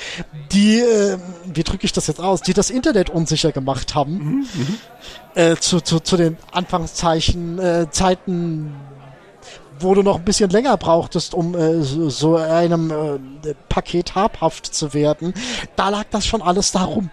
die, 0.52 0.80
äh, 0.80 1.20
wie 1.46 1.64
drücke 1.64 1.86
ich 1.86 1.94
das 1.94 2.08
jetzt 2.08 2.20
aus, 2.20 2.42
die 2.42 2.54
das 2.54 2.72
Internet 2.72 3.12
unsicher 3.12 3.52
gemacht 3.52 3.94
haben. 3.94 4.14
Mhm, 4.14 4.48
mhm. 4.56 4.78
äh, 5.36 5.56
zu, 5.58 5.80
zu, 5.80 6.00
zu 6.00 6.18
den 6.18 6.38
Anfangszeichen, 6.52 7.60
äh, 7.60 7.92
Zeiten 7.92 8.74
wo 9.80 9.94
du 9.94 10.04
noch 10.04 10.18
ein 10.18 10.26
bisschen 10.26 10.50
länger 10.50 10.78
brauchtest, 10.78 11.34
um 11.34 11.56
äh, 11.56 11.82
so, 11.82 12.10
so 12.10 12.36
einem 12.36 12.92
äh, 12.92 13.54
Paket 13.70 14.16
habhaft 14.16 14.66
zu 14.66 14.94
werden, 14.94 15.34
da 15.76 15.90
lag 15.90 16.06
das 16.12 16.26
schon 16.26 16.42
alles 16.42 16.72
darum. 16.72 17.10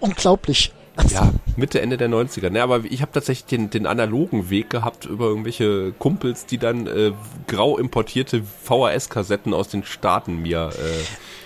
Unglaublich. 0.00 0.72
Ja, 1.08 1.32
Mitte, 1.56 1.80
Ende 1.80 1.96
der 1.96 2.08
90er. 2.08 2.50
Ne, 2.50 2.62
aber 2.62 2.84
ich 2.84 3.00
habe 3.00 3.12
tatsächlich 3.12 3.46
den, 3.46 3.70
den 3.70 3.86
analogen 3.86 4.50
Weg 4.50 4.70
gehabt 4.70 5.06
über 5.06 5.26
irgendwelche 5.26 5.92
Kumpels, 5.92 6.46
die 6.46 6.58
dann 6.58 6.86
äh, 6.86 7.12
grau 7.46 7.78
importierte 7.78 8.42
VHS-Kassetten 8.64 9.54
aus 9.54 9.68
den 9.68 9.84
Staaten 9.84 10.42
mir 10.42 10.70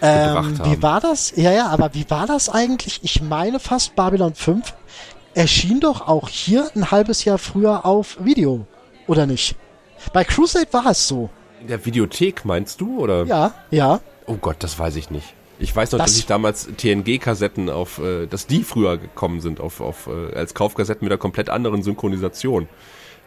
äh, 0.01 0.07
ähm, 0.07 0.29
gebracht 0.29 0.59
haben. 0.61 0.73
Wie 0.73 0.83
war 0.83 1.01
das? 1.01 1.33
Ja, 1.37 1.53
ja, 1.53 1.69
aber 1.69 1.95
wie 1.95 2.09
war 2.11 2.27
das 2.27 2.49
eigentlich? 2.49 3.01
Ich 3.03 3.23
meine 3.23 3.61
fast 3.61 3.95
Babylon 3.95 4.35
5 4.35 4.75
erschien 5.35 5.81
doch 5.81 6.07
auch 6.07 6.29
hier 6.29 6.71
ein 6.75 6.91
halbes 6.91 7.25
Jahr 7.25 7.39
früher 7.39 7.85
auf 7.85 8.17
Video, 8.25 8.67
oder 9.07 9.27
nicht? 9.27 9.57
Bei 10.13 10.25
Crusade 10.25 10.67
war 10.73 10.87
es 10.87 11.07
so. 11.09 11.31
In 11.61 11.69
der 11.69 11.85
Videothek 11.85 12.45
meinst 12.45 12.81
du, 12.81 13.01
oder? 13.01 13.25
Ja, 13.25 13.55
ja. 13.71 14.01
Oh 14.27 14.35
Gott, 14.35 14.57
das 14.61 14.79
weiß 14.79 14.97
ich 14.97 15.11
nicht. 15.11 15.35
Ich 15.59 15.75
weiß 15.75 15.93
noch, 15.93 15.99
das 15.99 16.13
dass 16.13 16.19
ich 16.19 16.27
damals 16.27 16.69
TNG-Kassetten 16.77 17.71
auf, 17.71 17.99
äh, 17.99 18.27
dass 18.27 18.47
die 18.47 18.65
früher 18.65 18.99
gekommen 18.99 19.41
sind 19.41 19.61
auf, 19.61 19.81
auf 19.81 20.09
äh, 20.09 20.35
als 20.35 20.55
Kaufkassetten 20.55 21.05
mit 21.05 21.13
einer 21.13 21.19
komplett 21.19 21.49
anderen 21.49 21.83
Synchronisation. 21.83 22.69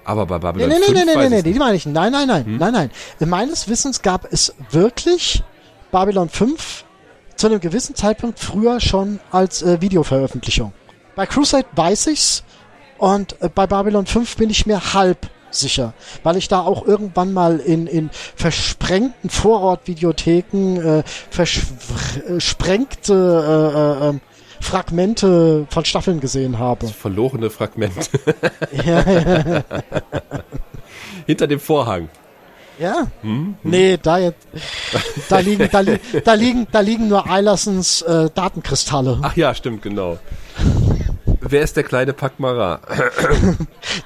Aber 0.03 0.25
bei 0.25 0.37
Babylon 0.39 0.69
nee, 0.69 0.75
nee, 0.75 0.85
5 0.85 0.97
nee, 0.97 1.05
nee, 1.05 1.29
nee, 1.29 1.29
nee, 1.29 1.41
die 1.41 1.59
meine 1.59 1.75
ich. 1.75 1.85
Nein, 1.85 2.11
nein, 2.11 2.27
nein, 2.27 2.45
hm? 2.45 2.57
nein, 2.57 2.73
nein. 2.73 2.91
Meines 3.19 3.67
Wissens 3.67 4.01
gab 4.01 4.31
es 4.31 4.53
wirklich 4.71 5.43
Babylon 5.91 6.29
5 6.29 6.85
zu 7.35 7.47
einem 7.47 7.59
gewissen 7.59 7.95
Zeitpunkt 7.95 8.39
früher 8.39 8.79
schon 8.79 9.19
als 9.31 9.61
äh, 9.61 9.81
Videoveröffentlichung. 9.81 10.73
Bei 11.15 11.25
Crusade 11.25 11.65
weiß 11.75 12.07
ich's 12.07 12.43
und 12.97 13.41
äh, 13.41 13.49
bei 13.49 13.67
Babylon 13.67 14.05
5 14.05 14.37
bin 14.37 14.49
ich 14.49 14.65
mir 14.65 14.93
halb 14.93 15.29
sicher, 15.51 15.93
weil 16.23 16.38
ich 16.38 16.47
da 16.47 16.62
auch 16.62 16.86
irgendwann 16.86 17.33
mal 17.33 17.60
in, 17.60 17.88
in 17.88 18.10
versprengten 18.36 19.29
Vorortvideotheken 19.29 20.77
äh, 20.77 21.03
versprengte 21.29 23.13
äh, 23.13 24.10
äh, 24.10 24.13
Fragmente 24.60 25.67
von 25.69 25.86
Staffeln 25.86 26.19
gesehen 26.19 26.57
habe. 26.60 26.88
Verlorene 26.88 27.49
Fragmente. 27.49 27.99
ja, 28.86 29.10
ja. 29.10 29.63
Hinter 31.25 31.47
dem 31.47 31.60
Vorhang. 31.60 32.10
Ja? 32.79 33.07
Hm? 33.21 33.55
Nee, 33.63 33.97
da 34.01 34.17
jetzt. 34.19 34.47
Da 35.29 35.39
liegen, 35.39 35.67
da, 35.71 35.79
li 35.79 35.99
da 36.23 36.33
liegen, 36.33 36.67
da 36.71 36.79
liegen 36.79 37.07
nur 37.07 37.29
Eilersons 37.29 38.01
äh, 38.03 38.29
Datenkristalle. 38.33 39.19
Ach 39.21 39.36
ja, 39.36 39.53
stimmt, 39.55 39.81
genau. 39.81 40.17
Wer 41.49 41.62
ist 41.62 41.77
der 41.77 41.83
kleine 41.83 42.13
Pakmara? 42.13 42.81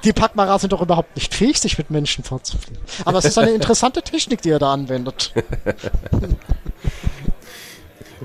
Die 0.04 0.12
Pakmara 0.12 0.58
sind 0.58 0.72
doch 0.72 0.80
überhaupt 0.80 1.16
nicht 1.16 1.34
fähig, 1.34 1.58
sich 1.58 1.76
mit 1.76 1.90
Menschen 1.90 2.22
fortzufliegen. 2.24 2.82
Aber 3.04 3.18
es 3.18 3.24
ist 3.24 3.38
eine 3.38 3.50
interessante 3.50 4.02
Technik, 4.02 4.42
die 4.42 4.50
er 4.50 4.58
da 4.58 4.72
anwendet. 4.72 5.32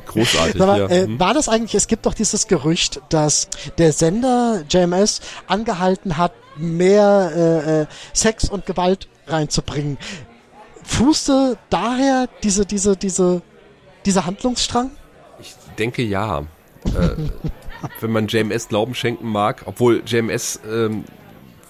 Großartig, 0.05 0.61
Aber, 0.61 0.77
ja. 0.77 0.87
Äh, 0.87 1.05
hm. 1.05 1.19
war 1.19 1.33
das 1.33 1.49
eigentlich, 1.49 1.75
es 1.75 1.87
gibt 1.87 2.05
doch 2.05 2.13
dieses 2.13 2.47
Gerücht, 2.47 3.01
dass 3.09 3.49
der 3.77 3.91
Sender 3.91 4.63
JMS 4.69 5.21
angehalten 5.47 6.17
hat, 6.17 6.33
mehr 6.55 7.31
äh, 7.35 7.81
äh, 7.81 7.85
Sex 8.13 8.49
und 8.49 8.65
Gewalt 8.65 9.07
reinzubringen. 9.27 9.97
Fußte 10.83 11.57
daher 11.69 12.29
diese, 12.43 12.65
diese, 12.65 12.95
diese, 12.95 13.41
dieser 14.05 14.25
Handlungsstrang? 14.25 14.91
Ich 15.39 15.55
denke 15.77 16.03
ja. 16.03 16.39
äh, 16.39 16.43
wenn 17.99 18.11
man 18.11 18.27
JMS 18.27 18.67
Glauben 18.69 18.95
schenken 18.95 19.27
mag, 19.27 19.63
obwohl 19.65 20.03
JMS, 20.05 20.59
ähm, 20.69 21.03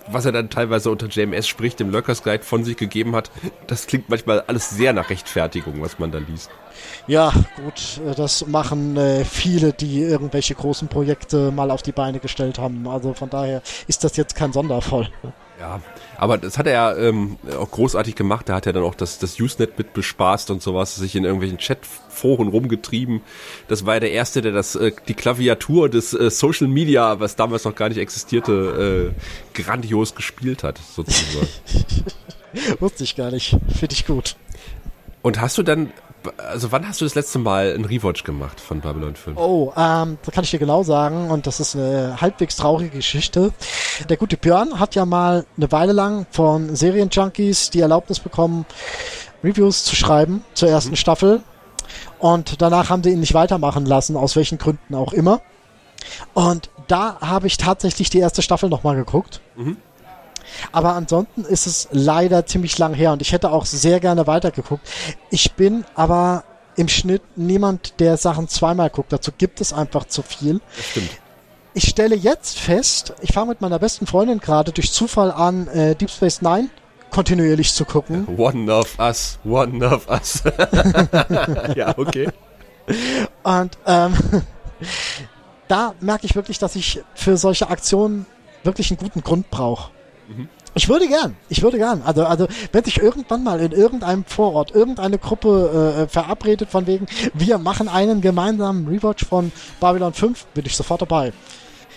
was 0.09 0.25
er 0.25 0.31
dann 0.31 0.49
teilweise 0.49 0.89
unter 0.89 1.07
JMS 1.07 1.47
spricht, 1.47 1.79
dem 1.79 1.89
Lurkers 1.89 2.23
Guide 2.23 2.43
von 2.43 2.63
sich 2.63 2.77
gegeben 2.77 3.15
hat, 3.15 3.29
das 3.67 3.87
klingt 3.87 4.09
manchmal 4.09 4.41
alles 4.41 4.69
sehr 4.69 4.93
nach 4.93 5.09
Rechtfertigung, 5.09 5.81
was 5.81 5.99
man 5.99 6.11
da 6.11 6.19
liest. 6.19 6.49
Ja, 7.07 7.33
gut, 7.63 7.99
äh, 8.05 8.15
das 8.15 8.47
machen 8.47 8.97
äh, 8.97 9.25
viele, 9.25 9.73
die 9.73 10.01
irgendwelche 10.01 10.55
großen 10.55 10.87
Projekte 10.87 11.51
mal 11.51 11.71
auf 11.71 11.81
die 11.81 11.91
Beine 11.91 12.19
gestellt 12.19 12.59
haben. 12.59 12.87
Also 12.87 13.13
von 13.13 13.29
daher 13.29 13.61
ist 13.87 14.03
das 14.03 14.15
jetzt 14.17 14.35
kein 14.35 14.53
Sonderfall. 14.53 15.09
Ja, 15.59 15.81
aber 16.17 16.37
das 16.37 16.57
hat 16.59 16.67
er 16.67 16.73
ja 16.73 16.95
ähm, 16.95 17.37
auch 17.57 17.71
großartig 17.71 18.15
gemacht. 18.15 18.47
Er 18.49 18.55
hat 18.55 18.67
ja 18.67 18.73
dann 18.73 18.83
auch 18.83 18.93
das, 18.93 19.17
das 19.17 19.39
Usenet 19.39 19.77
mit 19.77 19.93
bespaßt 19.93 20.51
und 20.51 20.61
sowas, 20.61 20.95
sich 20.95 21.15
in 21.15 21.23
irgendwelchen 21.23 21.57
Chatforen 21.57 22.47
rumgetrieben. 22.47 23.21
Das 23.67 23.85
war 23.85 23.95
ja 23.95 23.99
der 24.01 24.11
Erste, 24.11 24.41
der 24.41 24.51
das 24.51 24.75
äh, 24.75 24.91
die 25.07 25.15
Klaviatur 25.15 25.89
des 25.89 26.13
äh, 26.13 26.29
Social 26.29 26.67
Media, 26.67 27.19
was 27.19 27.35
damals 27.35 27.63
noch 27.65 27.73
gar 27.73 27.89
nicht 27.89 27.97
existierte, 27.97 29.13
äh, 29.15 29.59
grandios 29.59 30.13
gespielt 30.13 30.63
hat, 30.63 30.79
sozusagen. 30.95 31.47
Wusste 32.79 33.03
ich 33.03 33.15
gar 33.15 33.31
nicht. 33.31 33.57
Finde 33.79 33.93
ich 33.93 34.05
gut. 34.05 34.35
Und 35.23 35.41
hast 35.41 35.57
du 35.57 35.63
dann 35.63 35.91
also 36.37 36.71
wann 36.71 36.87
hast 36.87 37.01
du 37.01 37.05
das 37.05 37.15
letzte 37.15 37.39
Mal 37.39 37.73
einen 37.73 37.85
Rewatch 37.85 38.23
gemacht 38.23 38.59
von 38.59 38.81
Babylon 38.81 39.15
5? 39.15 39.37
Oh, 39.37 39.73
ähm, 39.75 40.17
da 40.23 40.31
kann 40.31 40.43
ich 40.43 40.51
dir 40.51 40.59
genau 40.59 40.83
sagen 40.83 41.29
und 41.29 41.47
das 41.47 41.59
ist 41.59 41.75
eine 41.75 42.19
halbwegs 42.21 42.55
traurige 42.55 42.97
Geschichte. 42.97 43.53
Der 44.09 44.17
gute 44.17 44.37
Björn 44.37 44.79
hat 44.79 44.95
ja 44.95 45.05
mal 45.05 45.45
eine 45.55 45.71
Weile 45.71 45.93
lang 45.93 46.25
von 46.31 46.75
Serienjunkies 46.75 47.69
die 47.69 47.81
Erlaubnis 47.81 48.19
bekommen, 48.19 48.65
Reviews 49.43 49.83
zu 49.83 49.95
schreiben 49.95 50.43
zur 50.53 50.69
ersten 50.69 50.91
mhm. 50.91 50.97
Staffel 50.97 51.41
und 52.19 52.61
danach 52.61 52.89
haben 52.89 53.03
sie 53.03 53.11
ihn 53.11 53.19
nicht 53.19 53.33
weitermachen 53.33 53.85
lassen, 53.85 54.15
aus 54.15 54.35
welchen 54.35 54.57
Gründen 54.57 54.95
auch 54.95 55.13
immer. 55.13 55.41
Und 56.33 56.69
da 56.87 57.19
habe 57.21 57.47
ich 57.47 57.57
tatsächlich 57.57 58.09
die 58.09 58.19
erste 58.19 58.41
Staffel 58.41 58.69
nochmal 58.69 58.95
geguckt. 58.95 59.41
Mhm. 59.55 59.77
Aber 60.71 60.93
ansonsten 60.93 61.43
ist 61.43 61.67
es 61.67 61.87
leider 61.91 62.45
ziemlich 62.45 62.77
lang 62.77 62.93
her 62.93 63.11
und 63.11 63.21
ich 63.21 63.31
hätte 63.31 63.51
auch 63.51 63.65
sehr 63.65 63.99
gerne 63.99 64.27
weitergeguckt. 64.27 64.87
Ich 65.29 65.53
bin 65.53 65.85
aber 65.95 66.43
im 66.75 66.87
Schnitt 66.87 67.23
niemand, 67.35 67.99
der 67.99 68.17
Sachen 68.17 68.47
zweimal 68.47 68.89
guckt. 68.89 69.11
Dazu 69.11 69.31
gibt 69.37 69.61
es 69.61 69.73
einfach 69.73 70.05
zu 70.05 70.21
viel. 70.21 70.61
Das 70.75 70.85
stimmt. 70.85 71.09
Ich 71.73 71.89
stelle 71.89 72.15
jetzt 72.15 72.57
fest, 72.57 73.13
ich 73.21 73.33
fange 73.33 73.49
mit 73.49 73.61
meiner 73.61 73.77
besten 73.77 74.07
Freundin 74.07 74.39
gerade 74.39 74.71
durch 74.71 74.91
Zufall 74.91 75.31
an, 75.31 75.67
äh, 75.67 75.95
Deep 75.95 76.09
Space 76.09 76.41
Nine 76.41 76.69
kontinuierlich 77.11 77.73
zu 77.73 77.85
gucken. 77.85 78.27
One 78.37 78.71
of 78.71 78.97
us, 78.99 79.39
one 79.43 79.85
of 79.85 80.07
us. 80.09 80.43
ja, 81.75 81.97
okay. 81.97 82.29
Und 83.43 83.77
ähm, 83.85 84.13
da 85.67 85.93
merke 85.99 86.25
ich 86.25 86.35
wirklich, 86.35 86.59
dass 86.59 86.75
ich 86.75 87.01
für 87.13 87.37
solche 87.37 87.69
Aktionen 87.69 88.25
wirklich 88.63 88.91
einen 88.91 88.97
guten 88.97 89.21
Grund 89.21 89.49
brauche. 89.49 89.91
Ich 90.73 90.89
würde 90.89 91.07
gern, 91.07 91.35
ich 91.49 91.61
würde 91.63 91.77
gern. 91.77 92.01
Also, 92.03 92.25
also 92.25 92.47
wenn 92.71 92.83
sich 92.83 92.99
irgendwann 93.01 93.43
mal 93.43 93.59
in 93.59 93.71
irgendeinem 93.71 94.25
Vorort 94.25 94.71
irgendeine 94.71 95.17
Gruppe 95.17 96.03
äh, 96.03 96.07
verabredet 96.07 96.69
von 96.69 96.85
wegen, 96.85 97.07
wir 97.33 97.57
machen 97.57 97.87
einen 97.87 98.21
gemeinsamen 98.21 98.87
Rewatch 98.87 99.25
von 99.25 99.51
Babylon 99.79 100.13
5, 100.13 100.45
bin 100.47 100.65
ich 100.65 100.75
sofort 100.75 101.01
dabei. 101.01 101.33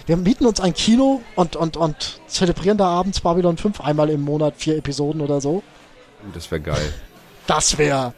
Wir 0.06 0.16
mieten 0.16 0.46
uns 0.46 0.60
ein 0.60 0.72
Kino 0.72 1.20
und, 1.36 1.56
und, 1.56 1.76
und 1.76 2.20
zelebrieren 2.26 2.78
da 2.78 2.86
abends 2.86 3.20
Babylon 3.20 3.56
5 3.58 3.80
einmal 3.80 4.08
im 4.10 4.22
Monat, 4.22 4.54
vier 4.56 4.76
Episoden 4.76 5.20
oder 5.20 5.40
so. 5.40 5.62
Das 6.34 6.50
wäre 6.50 6.60
geil. 6.60 6.92
Das 7.46 7.78
wäre 7.78 8.14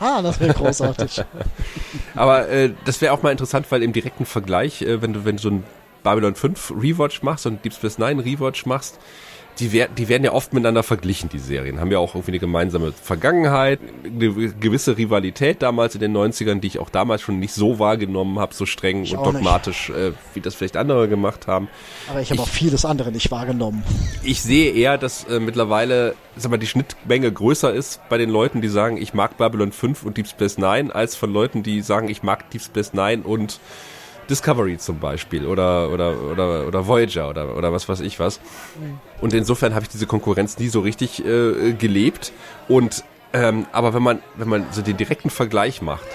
Haha, 0.00 0.22
das 0.22 0.40
wäre 0.40 0.54
großartig. 0.54 1.22
Aber 2.14 2.48
äh, 2.48 2.72
das 2.84 3.00
wäre 3.00 3.12
auch 3.12 3.22
mal 3.22 3.30
interessant, 3.30 3.66
weil 3.70 3.82
im 3.82 3.92
direkten 3.92 4.26
Vergleich, 4.26 4.82
äh, 4.82 5.00
wenn 5.02 5.12
du 5.12 5.24
wenn 5.24 5.36
du 5.36 5.42
so 5.42 5.50
ein 5.50 5.64
Babylon 6.02 6.34
5 6.34 6.72
Rewatch 6.80 7.22
machst 7.22 7.46
und 7.46 7.64
Deep 7.64 7.74
Space 7.74 7.98
Nine 7.98 8.24
Rewatch 8.24 8.66
machst, 8.66 8.98
die, 9.58 9.72
wer 9.72 9.88
die 9.88 10.08
werden 10.08 10.24
ja 10.24 10.32
oft 10.32 10.52
miteinander 10.52 10.82
verglichen, 10.82 11.28
die 11.28 11.38
Serien. 11.38 11.80
Haben 11.80 11.90
ja 11.90 11.98
auch 11.98 12.14
irgendwie 12.14 12.32
eine 12.32 12.38
gemeinsame 12.38 12.92
Vergangenheit, 12.92 13.80
eine 14.04 14.52
gewisse 14.52 14.96
Rivalität 14.96 15.62
damals 15.62 15.94
in 15.94 16.00
den 16.00 16.16
90ern, 16.16 16.60
die 16.60 16.68
ich 16.68 16.78
auch 16.78 16.90
damals 16.90 17.22
schon 17.22 17.38
nicht 17.38 17.52
so 17.52 17.78
wahrgenommen 17.78 18.38
habe, 18.38 18.54
so 18.54 18.66
streng 18.66 19.02
ich 19.02 19.16
und 19.16 19.24
dogmatisch, 19.24 19.90
äh, 19.90 20.12
wie 20.34 20.40
das 20.40 20.54
vielleicht 20.54 20.76
andere 20.76 21.08
gemacht 21.08 21.46
haben. 21.46 21.68
Aber 22.08 22.20
ich 22.20 22.30
habe 22.30 22.40
auch 22.40 22.48
vieles 22.48 22.84
andere 22.84 23.10
nicht 23.10 23.30
wahrgenommen. 23.30 23.82
Ich 24.22 24.42
sehe 24.42 24.72
eher, 24.72 24.98
dass 24.98 25.24
äh, 25.24 25.40
mittlerweile 25.40 26.14
sag 26.36 26.50
mal, 26.50 26.58
die 26.58 26.66
Schnittmenge 26.66 27.32
größer 27.32 27.72
ist 27.72 28.00
bei 28.08 28.18
den 28.18 28.30
Leuten, 28.30 28.60
die 28.60 28.68
sagen, 28.68 28.96
ich 28.96 29.12
mag 29.12 29.36
Babylon 29.36 29.72
5 29.72 30.04
und 30.04 30.16
Deep 30.16 30.28
Space 30.28 30.58
Nine, 30.58 30.94
als 30.94 31.16
von 31.16 31.32
Leuten, 31.32 31.62
die 31.62 31.80
sagen, 31.80 32.08
ich 32.08 32.22
mag 32.22 32.48
Deep 32.50 32.62
Space 32.62 32.92
Nine 32.92 33.22
und 33.22 33.58
Discovery 34.28 34.78
zum 34.78 34.98
Beispiel 34.98 35.46
oder, 35.46 35.90
oder, 35.90 36.20
oder, 36.20 36.66
oder 36.66 36.86
Voyager 36.86 37.28
oder, 37.28 37.56
oder 37.56 37.72
was 37.72 37.88
weiß 37.88 38.00
ich 38.00 38.20
was. 38.20 38.40
Und 39.20 39.34
insofern 39.34 39.74
habe 39.74 39.84
ich 39.84 39.88
diese 39.88 40.06
Konkurrenz 40.06 40.58
nie 40.58 40.68
so 40.68 40.80
richtig 40.80 41.24
äh, 41.24 41.72
gelebt. 41.72 42.32
Und 42.68 43.04
ähm, 43.32 43.66
aber 43.72 43.94
wenn 43.94 44.02
man, 44.02 44.22
wenn 44.36 44.48
man 44.48 44.66
so 44.70 44.82
den 44.82 44.96
direkten 44.96 45.30
Vergleich 45.30 45.82
macht, 45.82 46.06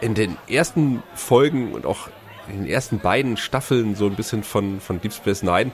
in 0.00 0.14
den 0.14 0.36
ersten 0.48 1.02
Folgen 1.14 1.72
und 1.72 1.86
auch 1.86 2.08
in 2.48 2.62
den 2.62 2.66
ersten 2.66 2.98
beiden 2.98 3.36
Staffeln 3.36 3.94
so 3.94 4.06
ein 4.06 4.14
bisschen 4.14 4.42
von, 4.42 4.80
von 4.80 5.00
Deep 5.00 5.12
Space 5.12 5.42
Nine, 5.42 5.70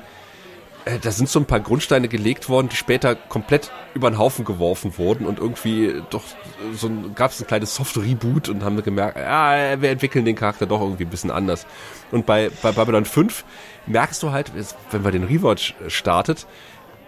äh, 0.85 0.99
da 1.01 1.11
sind 1.11 1.29
so 1.29 1.41
ein 1.41 1.47
paar 1.47 1.61
Grundsteine 1.61 2.09
gelegt 2.09 2.49
worden, 2.49 2.69
die 2.69 2.77
später 2.77 3.15
komplett 3.15 3.71
über 3.95 4.11
den 4.11 4.19
Haufen 4.19 4.45
geworfen 4.45 4.99
wurden 4.99 5.27
und 5.27 5.39
irgendwie 5.39 6.03
doch 6.11 6.25
so 6.75 6.91
gab 7.15 7.31
es 7.31 7.41
ein 7.41 7.47
kleines 7.47 7.75
Soft-Reboot 7.75 8.49
und 8.49 8.65
haben 8.65 8.83
gemerkt, 8.83 9.17
ja, 9.17 9.81
wir 9.81 9.91
entwickeln 9.91 10.25
den 10.25 10.37
Charakter 10.37 10.67
doch 10.67 10.81
irgendwie 10.81 11.05
ein 11.05 11.11
bisschen 11.11 11.31
anders. 11.31 11.67
Und 12.11 12.27
bei, 12.27 12.51
bei 12.63 12.73
Babylon 12.73 13.05
5 13.05 13.45
merkst 13.87 14.23
du 14.23 14.33
halt, 14.33 14.53
wenn 14.91 15.03
man 15.03 15.13
den 15.13 15.25
Rewatch 15.25 15.75
startet, 15.89 16.47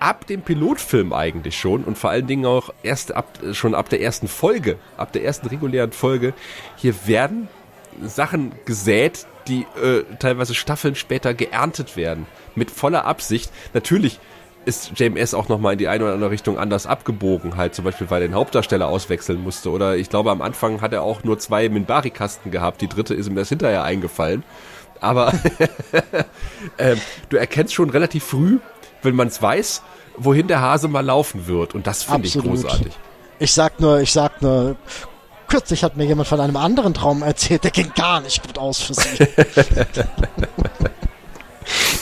ab 0.00 0.26
dem 0.26 0.42
Pilotfilm 0.42 1.12
eigentlich 1.12 1.58
schon 1.58 1.84
und 1.84 1.98
vor 1.98 2.10
allen 2.10 2.26
Dingen 2.26 2.46
auch 2.46 2.70
erst 2.82 3.14
ab, 3.14 3.38
schon 3.52 3.74
ab 3.74 3.88
der 3.88 4.00
ersten 4.00 4.28
Folge, 4.28 4.78
ab 4.96 5.12
der 5.12 5.24
ersten 5.24 5.48
regulären 5.48 5.92
Folge, 5.92 6.34
hier 6.76 6.94
werden 7.06 7.48
Sachen 8.02 8.52
gesät, 8.64 9.26
die 9.48 9.66
äh, 9.82 10.04
teilweise 10.18 10.54
Staffeln 10.54 10.94
später 10.94 11.34
geerntet 11.34 11.96
werden. 11.96 12.26
Mit 12.54 12.70
voller 12.70 13.06
Absicht. 13.06 13.50
Natürlich 13.72 14.20
ist 14.64 14.98
JMS 14.98 15.34
auch 15.34 15.48
nochmal 15.48 15.74
in 15.74 15.78
die 15.78 15.88
eine 15.88 16.04
oder 16.04 16.14
andere 16.14 16.30
Richtung 16.30 16.59
anders 16.59 16.86
abgebogen, 16.86 17.56
halt 17.56 17.74
zum 17.74 17.84
Beispiel, 17.84 18.11
weil 18.11 18.22
er 18.22 18.28
den 18.28 18.34
Hauptdarsteller 18.34 18.88
auswechseln 18.88 19.42
musste. 19.42 19.70
Oder 19.70 19.96
ich 19.96 20.11
glaube, 20.11 20.30
am 20.30 20.42
Anfang 20.42 20.80
hat 20.80 20.92
er 20.92 21.02
auch 21.02 21.24
nur 21.24 21.38
zwei 21.38 21.68
Minbari-Kasten 21.68 22.50
gehabt, 22.50 22.80
die 22.80 22.88
dritte 22.88 23.14
ist 23.14 23.28
ihm 23.28 23.38
erst 23.38 23.50
hinterher 23.50 23.84
eingefallen. 23.84 24.44
Aber 25.00 25.32
äh, 26.76 26.96
du 27.28 27.36
erkennst 27.36 27.72
schon 27.72 27.90
relativ 27.90 28.24
früh, 28.24 28.59
wenn 29.02 29.14
man 29.14 29.28
es 29.28 29.40
weiß, 29.40 29.82
wohin 30.16 30.48
der 30.48 30.61
Hase 30.61 30.88
mal 30.88 31.04
laufen 31.04 31.46
wird. 31.46 31.74
Und 31.74 31.86
das 31.86 32.02
finde 32.02 32.26
ich 32.26 32.36
großartig. 32.36 32.92
Ich 33.38 33.52
sag 33.52 33.78
nur, 33.80 34.00
ich 34.00 34.12
sag 34.12 34.42
nur, 34.42 34.76
Kürzlich 35.48 35.82
hat 35.82 35.96
mir 35.96 36.04
jemand 36.04 36.28
von 36.28 36.40
einem 36.40 36.56
anderen 36.56 36.92
Traum 36.92 37.22
erzählt, 37.22 37.64
der 37.64 37.70
ging 37.70 37.90
gar 37.94 38.20
nicht 38.20 38.46
gut 38.46 38.59
aus 38.59 38.82
für 38.82 38.92
sie. 38.92 39.16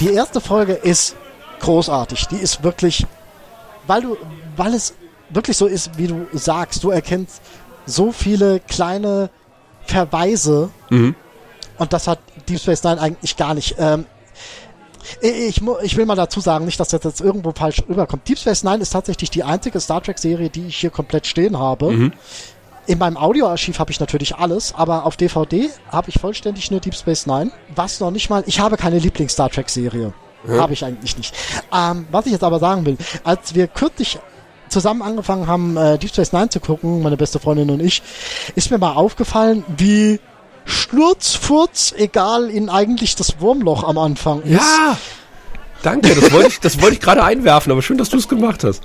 die 0.00 0.12
erste 0.12 0.40
Folge 0.40 0.72
ist 0.72 1.14
großartig. 1.60 2.26
Die 2.28 2.36
ist 2.36 2.62
wirklich, 2.62 3.06
weil 3.86 4.02
du, 4.02 4.16
weil 4.56 4.74
es 4.74 4.94
wirklich 5.30 5.56
so 5.56 5.66
ist, 5.66 5.96
wie 5.98 6.06
du 6.06 6.26
sagst, 6.32 6.84
du 6.84 6.90
erkennst 6.90 7.40
so 7.86 8.12
viele 8.12 8.60
kleine 8.60 9.30
Verweise 9.84 10.70
mhm. 10.90 11.14
und 11.78 11.92
das 11.92 12.08
hat 12.08 12.18
Deep 12.48 12.60
Space 12.60 12.82
Nine 12.82 13.00
eigentlich 13.00 13.36
gar 13.36 13.54
nicht. 13.54 13.76
Ähm, 13.78 14.06
ich, 15.20 15.62
ich, 15.82 15.96
will 15.96 16.04
mal 16.04 16.16
dazu 16.16 16.40
sagen, 16.40 16.64
nicht, 16.64 16.80
dass 16.80 16.88
das 16.88 17.04
jetzt 17.04 17.20
irgendwo 17.20 17.52
falsch 17.52 17.82
rüberkommt. 17.88 18.28
Deep 18.28 18.38
Space 18.38 18.64
Nine 18.64 18.78
ist 18.78 18.90
tatsächlich 18.90 19.30
die 19.30 19.44
einzige 19.44 19.78
Star 19.78 20.02
Trek-Serie, 20.02 20.50
die 20.50 20.66
ich 20.66 20.76
hier 20.76 20.90
komplett 20.90 21.28
stehen 21.28 21.56
habe. 21.58 21.92
Mhm. 21.92 22.12
In 22.88 22.98
meinem 22.98 23.16
Audioarchiv 23.16 23.78
habe 23.78 23.90
ich 23.90 24.00
natürlich 24.00 24.36
alles, 24.36 24.74
aber 24.74 25.06
auf 25.06 25.16
DVD 25.16 25.70
habe 25.90 26.08
ich 26.08 26.20
vollständig 26.20 26.70
nur 26.70 26.80
Deep 26.80 26.94
Space 26.94 27.26
Nine. 27.26 27.52
Was 27.74 28.00
noch 28.00 28.10
nicht 28.10 28.30
mal, 28.30 28.42
ich 28.46 28.58
habe 28.58 28.76
keine 28.76 28.98
Lieblings-Star 28.98 29.50
Trek-Serie. 29.50 30.12
Ja. 30.48 30.60
Habe 30.60 30.72
ich 30.72 30.84
eigentlich 30.84 31.16
nicht. 31.16 31.34
Ähm, 31.72 32.06
was 32.10 32.26
ich 32.26 32.32
jetzt 32.32 32.44
aber 32.44 32.58
sagen 32.58 32.86
will, 32.86 32.96
als 33.24 33.54
wir 33.54 33.66
kürzlich 33.66 34.18
zusammen 34.68 35.02
angefangen 35.02 35.46
haben, 35.46 35.76
äh, 35.76 35.98
Deep 35.98 36.10
Space 36.10 36.32
Nine 36.32 36.48
zu 36.48 36.60
gucken, 36.60 37.02
meine 37.02 37.16
beste 37.16 37.38
Freundin 37.38 37.70
und 37.70 37.80
ich, 37.80 38.02
ist 38.54 38.70
mir 38.70 38.78
mal 38.78 38.94
aufgefallen, 38.94 39.64
wie 39.76 40.20
Schlurzfurz 40.64 41.94
egal 41.96 42.50
in 42.50 42.68
eigentlich 42.68 43.14
das 43.14 43.40
Wurmloch 43.40 43.84
am 43.84 43.98
Anfang 43.98 44.42
ist. 44.42 44.52
Ja! 44.52 44.98
Danke, 45.82 46.14
das 46.14 46.32
wollte 46.32 46.48
ich, 46.48 46.58
das 46.58 46.80
wollte 46.80 46.94
ich 46.94 47.00
gerade 47.00 47.22
einwerfen, 47.22 47.70
aber 47.70 47.80
schön, 47.80 47.98
dass 47.98 48.08
du 48.08 48.16
es 48.16 48.26
gemacht 48.26 48.64
hast. 48.64 48.82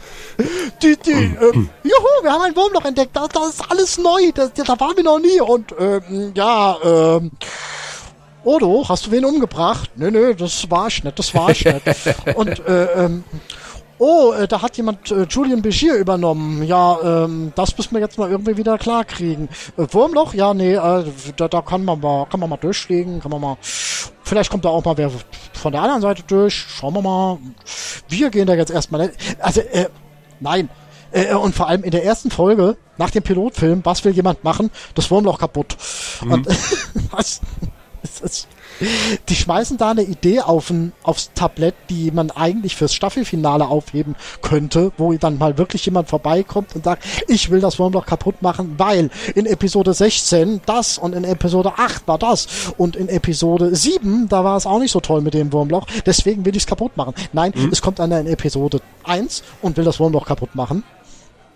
Die, 0.83 0.95
die, 0.97 1.11
äh, 1.11 1.53
juhu, 1.83 2.23
wir 2.23 2.31
haben 2.31 2.41
ein 2.41 2.55
Wurmloch 2.55 2.85
entdeckt, 2.85 3.15
das, 3.15 3.29
das 3.29 3.49
ist 3.49 3.63
alles 3.71 3.97
neu, 3.97 4.31
das, 4.35 4.53
da 4.53 4.79
waren 4.79 4.95
wir 4.95 5.03
noch 5.03 5.19
nie 5.19 5.41
und 5.41 5.73
ähm, 5.79 6.33
ja, 6.35 6.77
ähm, 6.83 7.31
Odo, 8.43 8.85
hast 8.89 9.05
du 9.05 9.11
wen 9.11 9.25
umgebracht? 9.25 9.91
Nö, 9.95 10.09
nö, 10.09 10.33
das 10.33 10.69
war 10.71 10.87
ich 10.87 11.03
nicht, 11.03 11.17
das 11.17 11.33
war 11.35 11.51
ich 11.51 11.63
nicht. 11.63 11.85
und 12.35 12.65
äh, 12.65 13.05
ähm, 13.05 13.23
oh, 13.99 14.33
äh, 14.33 14.47
da 14.47 14.61
hat 14.63 14.77
jemand 14.77 15.11
äh, 15.11 15.23
Julian 15.29 15.61
Begier 15.61 15.95
übernommen. 15.95 16.63
Ja, 16.63 17.25
ähm, 17.25 17.53
das 17.55 17.77
müssen 17.77 17.93
wir 17.93 18.01
jetzt 18.01 18.17
mal 18.17 18.31
irgendwie 18.31 18.57
wieder 18.57 18.79
klarkriegen. 18.79 19.47
Äh, 19.77 19.85
Wurmloch? 19.91 20.33
Ja, 20.33 20.55
nee, 20.55 20.73
äh, 20.73 21.03
da, 21.35 21.47
da 21.47 21.61
kann 21.61 21.85
man 21.85 21.99
mal, 21.99 22.25
kann 22.25 22.39
man 22.39 22.49
mal 22.49 22.57
durchfliegen, 22.57 23.19
kann 23.19 23.31
man 23.31 23.41
mal. 23.41 23.57
Vielleicht 23.61 24.49
kommt 24.49 24.65
da 24.65 24.69
auch 24.69 24.83
mal 24.83 24.97
wer 24.97 25.11
von 25.53 25.71
der 25.71 25.81
anderen 25.81 26.01
Seite 26.01 26.23
durch. 26.25 26.55
Schauen 26.55 26.95
wir 26.95 27.01
mal. 27.01 27.37
Wir 28.09 28.31
gehen 28.31 28.47
da 28.47 28.55
jetzt 28.55 28.71
erstmal. 28.71 29.11
Also, 29.39 29.61
äh, 29.61 29.87
nein. 30.39 30.69
Äh, 31.11 31.35
und 31.35 31.53
vor 31.53 31.67
allem 31.67 31.83
in 31.83 31.91
der 31.91 32.05
ersten 32.05 32.31
Folge, 32.31 32.77
nach 32.97 33.11
dem 33.11 33.21
Pilotfilm, 33.21 33.81
was 33.83 34.03
will 34.03 34.13
jemand 34.13 34.43
machen? 34.43 34.71
Das 34.95 35.11
Wurmloch 35.11 35.37
kaputt. 35.37 35.77
Mhm. 36.23 36.31
Und 36.31 36.47
was? 37.11 37.41
Ist, 38.19 38.47
die 39.29 39.35
schmeißen 39.35 39.77
da 39.77 39.91
eine 39.91 40.03
Idee 40.03 40.41
auf 40.41 40.69
ein, 40.69 40.91
aufs 41.03 41.31
Tablett, 41.35 41.75
die 41.89 42.11
man 42.11 42.31
eigentlich 42.31 42.75
fürs 42.75 42.93
Staffelfinale 42.93 43.67
aufheben 43.67 44.15
könnte, 44.41 44.91
wo 44.97 45.13
dann 45.13 45.37
mal 45.37 45.57
wirklich 45.57 45.85
jemand 45.85 46.09
vorbeikommt 46.09 46.75
und 46.75 46.85
sagt, 46.85 47.03
ich 47.27 47.49
will 47.49 47.61
das 47.61 47.79
Wurmloch 47.79 48.05
kaputt 48.05 48.41
machen, 48.41 48.75
weil 48.77 49.09
in 49.35 49.45
Episode 49.45 49.93
16 49.93 50.61
das 50.65 50.97
und 50.97 51.13
in 51.13 51.23
Episode 51.23 51.73
8 51.77 52.07
war 52.07 52.17
das 52.17 52.47
und 52.77 52.95
in 52.95 53.07
Episode 53.09 53.75
7, 53.75 54.27
da 54.27 54.43
war 54.43 54.57
es 54.57 54.65
auch 54.65 54.79
nicht 54.79 54.91
so 54.91 54.99
toll 54.99 55.21
mit 55.21 55.33
dem 55.33 55.53
Wurmloch, 55.53 55.85
deswegen 56.05 56.45
will 56.45 56.55
ich 56.55 56.63
es 56.63 56.67
kaputt 56.67 56.97
machen. 56.97 57.13
Nein, 57.33 57.53
mhm. 57.55 57.69
es 57.71 57.81
kommt 57.81 57.99
einer 57.99 58.19
in 58.19 58.27
Episode 58.27 58.81
1 59.03 59.43
und 59.61 59.77
will 59.77 59.85
das 59.85 59.99
Wurmloch 59.99 60.25
kaputt 60.25 60.55
machen. 60.55 60.83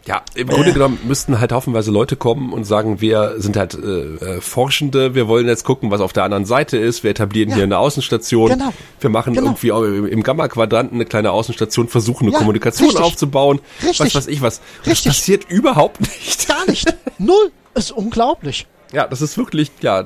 Ja, 0.08 0.22
im 0.36 0.48
Grunde 0.48 0.70
äh. 0.70 0.74
genommen 0.74 1.00
müssten 1.04 1.40
halt 1.40 1.52
haufenweise 1.52 1.90
Leute 1.90 2.16
kommen 2.16 2.54
und 2.54 2.64
sagen, 2.64 3.02
wir 3.02 3.36
sind 3.38 3.58
halt 3.58 3.74
äh, 3.74 4.38
äh, 4.38 4.42
Forschende, 4.42 5.16
wir 5.16 5.28
wollen 5.28 5.48
jetzt 5.48 5.64
gucken, 5.64 5.90
was 5.90 6.00
auf 6.00 6.14
der 6.14 6.24
anderen 6.24 6.46
Seite 6.46 6.78
ist, 6.78 7.04
wir 7.04 7.10
etablieren 7.10 7.50
ja. 7.50 7.56
hier 7.56 7.64
eine 7.64 7.80
Außenstation, 7.80 8.50
genau. 8.50 8.72
wir 9.00 9.10
machen 9.10 9.34
genau. 9.34 9.48
irgendwie 9.48 9.70
im, 9.70 10.06
im 10.06 10.22
Gamma-Quadranten 10.22 10.96
eine 10.98 11.06
kleine 11.06 11.32
Außenstation, 11.32 11.88
versuchen 11.88 12.26
eine 12.26 12.34
ja, 12.34 12.38
Kommunikation 12.38 12.90
richtig. 12.90 13.04
aufzubauen, 13.04 13.62
richtig. 13.82 14.00
was 14.00 14.16
weiß 14.16 14.28
ich 14.28 14.42
was. 14.44 14.62
Richtig. 14.86 15.06
Das 15.06 15.16
passiert 15.16 15.50
überhaupt 15.50 16.00
nicht. 16.02 16.48
Gar 16.48 16.70
nicht. 16.70 16.96
Null. 17.18 17.52
ist 17.74 17.92
unglaublich. 17.92 18.68
Ja, 18.92 19.08
das 19.08 19.24
ist 19.24 19.38
wirklich, 19.40 19.72
ja, 19.82 20.06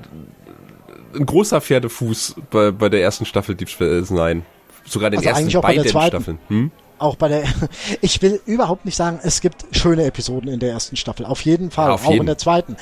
ein 1.13 1.25
großer 1.25 1.59
Pferdefuß 1.59 2.35
bei, 2.49 2.71
bei 2.71 2.87
der 2.87 3.01
ersten 3.01 3.25
Staffel 3.25 3.55
Deep 3.55 3.69
Space 3.69 4.11
Nine. 4.11 4.43
Sogar 4.85 5.09
den 5.09 5.19
also 5.19 5.29
ersten 5.29 5.61
beiden 5.61 5.87
Staffeln. 5.87 6.39
Hm? 6.47 6.71
Auch 6.99 7.15
bei 7.15 7.27
der, 7.27 7.43
ich 8.01 8.21
will 8.21 8.41
überhaupt 8.45 8.85
nicht 8.85 8.95
sagen, 8.95 9.19
es 9.23 9.41
gibt 9.41 9.65
schöne 9.71 10.05
Episoden 10.05 10.51
in 10.51 10.59
der 10.59 10.71
ersten 10.71 10.95
Staffel, 10.95 11.25
auf 11.25 11.41
jeden 11.41 11.71
Fall, 11.71 11.87
ja, 11.87 11.93
auf 11.93 12.05
auch 12.05 12.11
jeden. 12.11 12.21
in 12.21 12.27
der 12.27 12.37
zweiten. 12.37 12.77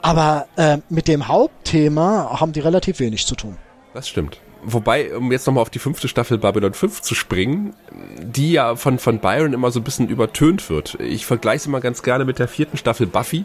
Aber 0.00 0.46
äh, 0.56 0.78
mit 0.88 1.08
dem 1.08 1.28
Hauptthema 1.28 2.40
haben 2.40 2.52
die 2.52 2.60
relativ 2.60 3.00
wenig 3.00 3.26
zu 3.26 3.34
tun. 3.34 3.56
Das 3.94 4.08
stimmt. 4.08 4.38
Wobei, 4.64 5.16
um 5.16 5.32
jetzt 5.32 5.46
nochmal 5.46 5.62
auf 5.62 5.70
die 5.70 5.80
fünfte 5.80 6.06
Staffel 6.06 6.38
Babylon 6.38 6.72
5 6.72 7.02
zu 7.02 7.16
springen, 7.16 7.74
die 8.22 8.52
ja 8.52 8.76
von, 8.76 9.00
von 9.00 9.18
Byron 9.18 9.54
immer 9.54 9.72
so 9.72 9.80
ein 9.80 9.84
bisschen 9.84 10.08
übertönt 10.08 10.70
wird. 10.70 10.96
Ich 11.00 11.26
vergleiche 11.26 11.56
es 11.56 11.66
immer 11.66 11.80
ganz 11.80 12.04
gerne 12.04 12.24
mit 12.24 12.38
der 12.38 12.46
vierten 12.46 12.76
Staffel 12.76 13.08
Buffy, 13.08 13.44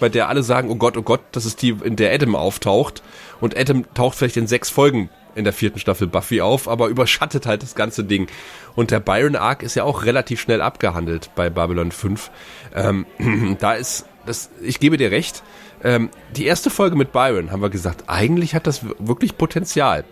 bei 0.00 0.08
der 0.08 0.28
alle 0.28 0.42
sagen, 0.42 0.68
oh 0.68 0.74
Gott, 0.74 0.96
oh 0.96 1.02
Gott, 1.02 1.20
das 1.30 1.46
ist 1.46 1.62
die, 1.62 1.68
in 1.68 1.94
der 1.94 2.12
Adam 2.12 2.34
auftaucht. 2.34 3.04
Und 3.40 3.56
Adam 3.56 3.84
taucht 3.94 4.18
vielleicht 4.18 4.36
in 4.36 4.48
sechs 4.48 4.68
Folgen 4.68 5.08
in 5.36 5.44
der 5.44 5.52
vierten 5.52 5.78
Staffel 5.78 6.06
Buffy 6.06 6.40
auf, 6.40 6.66
aber 6.68 6.88
überschattet 6.88 7.46
halt 7.46 7.62
das 7.62 7.74
ganze 7.74 8.04
Ding. 8.04 8.26
Und 8.74 8.90
der 8.90 9.00
Byron 9.00 9.36
Arc 9.36 9.62
ist 9.62 9.76
ja 9.76 9.84
auch 9.84 10.04
relativ 10.04 10.40
schnell 10.40 10.60
abgehandelt 10.60 11.30
bei 11.36 11.50
Babylon 11.50 11.92
5. 11.92 12.30
Ähm, 12.74 13.06
da 13.60 13.74
ist, 13.74 14.06
das, 14.24 14.50
ich 14.62 14.80
gebe 14.80 14.96
dir 14.96 15.10
recht, 15.10 15.42
ähm, 15.84 16.10
die 16.34 16.46
erste 16.46 16.70
Folge 16.70 16.96
mit 16.96 17.12
Byron 17.12 17.52
haben 17.52 17.62
wir 17.62 17.70
gesagt, 17.70 18.04
eigentlich 18.06 18.54
hat 18.54 18.66
das 18.66 18.80
wirklich 18.98 19.36
Potenzial. 19.36 20.04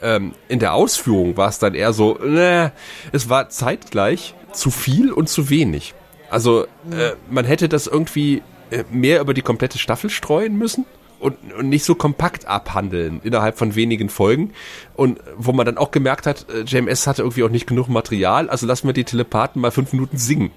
Ähm, 0.00 0.32
in 0.48 0.60
der 0.60 0.72
Ausführung 0.72 1.36
war 1.36 1.48
es 1.48 1.58
dann 1.58 1.74
eher 1.74 1.92
so, 1.92 2.14
ne, 2.14 2.72
es 3.12 3.28
war 3.28 3.50
zeitgleich 3.50 4.34
zu 4.52 4.70
viel 4.70 5.12
und 5.12 5.28
zu 5.28 5.50
wenig. 5.50 5.94
Also 6.30 6.64
äh, 6.64 7.12
man 7.28 7.44
hätte 7.44 7.68
das 7.68 7.88
irgendwie 7.88 8.42
äh, 8.70 8.84
mehr 8.90 9.20
über 9.20 9.34
die 9.34 9.42
komplette 9.42 9.78
Staffel 9.78 10.10
streuen 10.10 10.56
müssen 10.56 10.86
und, 11.20 11.36
und 11.52 11.68
nicht 11.68 11.84
so 11.84 11.94
kompakt 11.94 12.46
abhandeln 12.46 13.20
innerhalb 13.22 13.58
von 13.58 13.74
wenigen 13.74 14.08
Folgen. 14.08 14.52
Und 14.94 15.20
wo 15.36 15.52
man 15.52 15.66
dann 15.66 15.78
auch 15.78 15.90
gemerkt 15.90 16.26
hat, 16.26 16.46
äh, 16.50 16.62
JMS 16.62 17.06
hatte 17.06 17.22
irgendwie 17.22 17.44
auch 17.44 17.50
nicht 17.50 17.66
genug 17.66 17.88
Material, 17.88 18.48
also 18.48 18.66
lassen 18.66 18.88
wir 18.88 18.94
die 18.94 19.04
Telepathen 19.04 19.60
mal 19.60 19.70
fünf 19.70 19.92
Minuten 19.92 20.16
singen. 20.16 20.50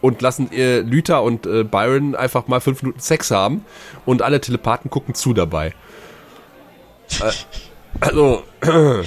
Und 0.00 0.22
lassen 0.22 0.52
äh, 0.52 0.78
Lüther 0.80 1.24
und 1.24 1.44
äh, 1.46 1.64
Byron 1.64 2.14
einfach 2.14 2.46
mal 2.46 2.60
fünf 2.60 2.82
Minuten 2.82 3.00
Sex 3.00 3.32
haben 3.32 3.64
und 4.06 4.22
alle 4.22 4.40
Telepathen 4.40 4.90
gucken 4.90 5.14
zu 5.14 5.34
dabei. 5.34 5.74
Äh, 7.20 7.32
also. 8.00 8.42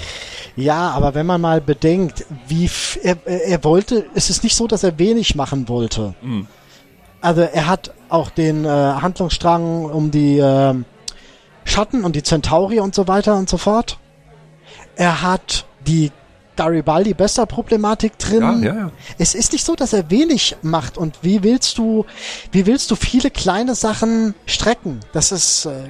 Ja, 0.57 0.89
aber 0.89 1.15
wenn 1.15 1.25
man 1.25 1.39
mal 1.39 1.61
bedenkt, 1.61 2.25
wie 2.47 2.69
er, 3.01 3.17
er 3.25 3.63
wollte, 3.63 4.05
es 4.15 4.29
ist 4.29 4.43
nicht 4.43 4.55
so, 4.55 4.67
dass 4.67 4.83
er 4.83 4.99
wenig 4.99 5.35
machen 5.35 5.69
wollte. 5.69 6.13
Mhm. 6.21 6.45
Also 7.21 7.41
er 7.41 7.67
hat 7.67 7.93
auch 8.09 8.29
den 8.29 8.65
äh, 8.65 8.67
Handlungsstrang 8.67 9.85
um 9.85 10.11
die 10.11 10.39
äh, 10.39 10.73
Schatten 11.63 12.03
und 12.03 12.15
die 12.15 12.23
Centauri 12.23 12.79
und 12.79 12.95
so 12.95 13.07
weiter 13.07 13.35
und 13.35 13.49
so 13.49 13.57
fort. 13.57 13.97
Er 14.95 15.21
hat 15.21 15.65
die 15.87 16.11
Garibaldi 16.55 17.13
besser 17.13 17.45
Problematik 17.45 18.17
drin. 18.19 18.41
Ja, 18.41 18.73
ja, 18.73 18.75
ja. 18.75 18.91
Es 19.17 19.35
ist 19.35 19.53
nicht 19.53 19.65
so, 19.65 19.75
dass 19.75 19.93
er 19.93 20.09
wenig 20.11 20.55
macht 20.61 20.97
und 20.97 21.19
wie 21.21 21.43
willst 21.43 21.77
du, 21.77 22.05
wie 22.51 22.65
willst 22.65 22.91
du 22.91 22.95
viele 22.95 23.31
kleine 23.31 23.73
Sachen 23.73 24.35
strecken? 24.45 24.99
Das 25.13 25.31
ist, 25.31 25.65
äh, 25.65 25.89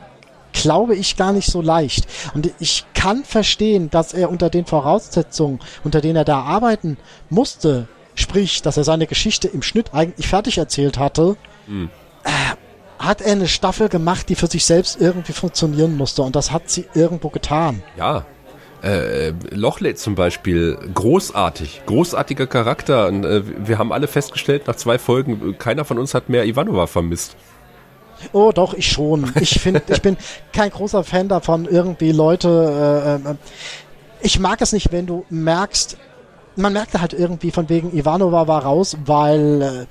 glaube 0.53 0.95
ich, 0.95 1.17
gar 1.17 1.33
nicht 1.33 1.51
so 1.51 1.61
leicht. 1.61 2.07
Und 2.33 2.51
ich 2.59 2.85
kann 2.93 3.23
verstehen, 3.23 3.89
dass 3.89 4.13
er 4.13 4.29
unter 4.29 4.49
den 4.49 4.65
Voraussetzungen, 4.65 5.59
unter 5.83 6.01
denen 6.01 6.15
er 6.15 6.25
da 6.25 6.41
arbeiten 6.41 6.97
musste, 7.29 7.87
sprich, 8.15 8.61
dass 8.61 8.77
er 8.77 8.83
seine 8.83 9.07
Geschichte 9.07 9.47
im 9.47 9.63
Schnitt 9.63 9.93
eigentlich 9.93 10.27
fertig 10.27 10.57
erzählt 10.57 10.97
hatte, 10.97 11.35
mhm. 11.67 11.89
äh, 12.23 12.29
hat 13.01 13.21
er 13.21 13.33
eine 13.33 13.47
Staffel 13.47 13.89
gemacht, 13.89 14.29
die 14.29 14.35
für 14.35 14.47
sich 14.47 14.65
selbst 14.65 14.99
irgendwie 14.99 15.33
funktionieren 15.33 15.97
musste 15.97 16.21
und 16.21 16.35
das 16.35 16.51
hat 16.51 16.69
sie 16.69 16.85
irgendwo 16.93 17.29
getan. 17.29 17.83
Ja. 17.97 18.25
Äh, 18.83 19.33
Lochley 19.51 19.93
zum 19.93 20.15
Beispiel, 20.15 20.77
großartig, 20.93 21.83
großartiger 21.85 22.47
Charakter. 22.47 23.07
Und, 23.07 23.25
äh, 23.25 23.43
wir 23.67 23.77
haben 23.77 23.93
alle 23.93 24.07
festgestellt 24.07 24.65
nach 24.65 24.75
zwei 24.75 24.97
Folgen, 24.97 25.55
keiner 25.59 25.85
von 25.85 25.99
uns 25.99 26.15
hat 26.15 26.29
mehr 26.29 26.45
Ivanova 26.45 26.87
vermisst. 26.87 27.35
Oh, 28.33 28.51
doch, 28.53 28.73
ich 28.73 28.91
schon. 28.91 29.31
Ich 29.39 29.59
finde, 29.59 29.81
ich 29.87 30.01
bin 30.01 30.17
kein 30.53 30.69
großer 30.69 31.03
Fan 31.03 31.27
davon, 31.27 31.65
irgendwie 31.65 32.11
Leute. 32.11 33.19
Äh, 33.25 33.29
äh, 33.29 33.35
ich 34.21 34.39
mag 34.39 34.61
es 34.61 34.73
nicht, 34.73 34.91
wenn 34.91 35.05
du 35.05 35.25
merkst, 35.29 35.97
man 36.55 36.73
merkte 36.73 37.01
halt 37.01 37.13
irgendwie 37.13 37.51
von 37.51 37.69
wegen 37.69 37.95
Ivanova 37.95 38.47
war 38.47 38.63
raus, 38.63 38.97
weil 39.05 39.61
äh, 39.61 39.85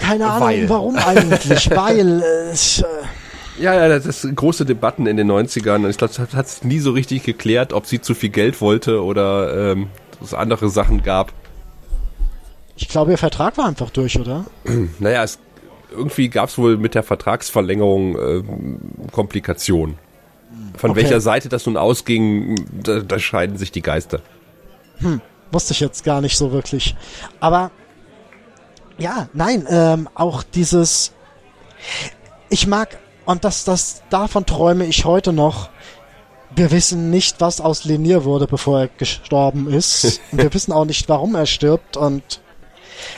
keine 0.00 0.26
Ahnung, 0.26 0.48
Weil. 0.48 0.68
warum 0.68 0.96
eigentlich? 0.96 1.70
Weil 1.74 2.22
es. 2.52 2.80
Äh, 2.80 2.84
ja, 3.62 3.74
ja, 3.74 3.88
das 3.88 4.06
ist 4.06 4.36
große 4.36 4.64
Debatten 4.64 5.06
in 5.06 5.16
den 5.16 5.30
90ern. 5.30 5.88
Ich 5.88 5.98
glaube, 5.98 6.14
das 6.14 6.34
hat 6.34 6.46
es 6.46 6.62
nie 6.62 6.78
so 6.78 6.92
richtig 6.92 7.24
geklärt, 7.24 7.72
ob 7.72 7.86
sie 7.86 8.00
zu 8.00 8.14
viel 8.14 8.30
Geld 8.30 8.60
wollte 8.60 9.02
oder 9.02 9.72
ähm, 9.72 9.88
es 10.22 10.34
andere 10.34 10.70
Sachen 10.70 11.02
gab. 11.02 11.32
Ich 12.76 12.88
glaube, 12.88 13.10
ihr 13.10 13.18
Vertrag 13.18 13.58
war 13.58 13.66
einfach 13.66 13.90
durch, 13.90 14.18
oder? 14.18 14.44
naja, 15.00 15.24
es, 15.24 15.38
irgendwie 15.90 16.28
gab 16.28 16.48
es 16.48 16.58
wohl 16.58 16.76
mit 16.76 16.94
der 16.94 17.02
Vertragsverlängerung 17.02 18.16
äh, 18.16 18.42
Komplikationen. 19.10 19.98
Von 20.76 20.90
okay. 20.90 21.02
welcher 21.02 21.20
Seite 21.20 21.48
das 21.48 21.66
nun 21.66 21.76
ausging, 21.76 22.54
da, 22.82 23.00
da 23.00 23.18
scheiden 23.18 23.58
sich 23.58 23.72
die 23.72 23.82
Geister. 23.82 24.20
Hm, 24.98 25.20
wusste 25.50 25.72
ich 25.72 25.80
jetzt 25.80 26.04
gar 26.04 26.20
nicht 26.20 26.36
so 26.36 26.52
wirklich. 26.52 26.94
Aber 27.40 27.70
ja, 28.98 29.28
nein, 29.32 29.66
ähm, 29.68 30.08
auch 30.14 30.42
dieses. 30.42 31.12
Ich 32.50 32.66
mag, 32.66 32.98
und 33.24 33.44
das, 33.44 33.64
das, 33.64 34.02
davon 34.10 34.46
träume 34.46 34.84
ich 34.86 35.04
heute 35.04 35.32
noch. 35.32 35.70
Wir 36.54 36.70
wissen 36.70 37.10
nicht, 37.10 37.40
was 37.40 37.60
aus 37.60 37.84
Lenier 37.84 38.24
wurde, 38.24 38.46
bevor 38.46 38.80
er 38.80 38.88
gestorben 38.88 39.70
ist. 39.70 40.20
und 40.32 40.42
wir 40.42 40.52
wissen 40.52 40.72
auch 40.72 40.84
nicht, 40.84 41.08
warum 41.08 41.34
er 41.34 41.46
stirbt. 41.46 41.96
Und 41.96 42.40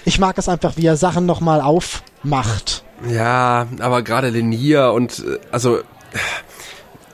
ich 0.05 0.19
mag 0.19 0.37
es 0.37 0.49
einfach, 0.49 0.77
wie 0.77 0.87
er 0.87 0.97
Sachen 0.97 1.27
nochmal 1.27 1.61
aufmacht. 1.61 2.85
Ja, 3.09 3.67
aber 3.79 4.03
gerade 4.03 4.29
Lenier 4.29 4.93
und 4.93 5.21
äh, 5.21 5.39
also 5.51 5.81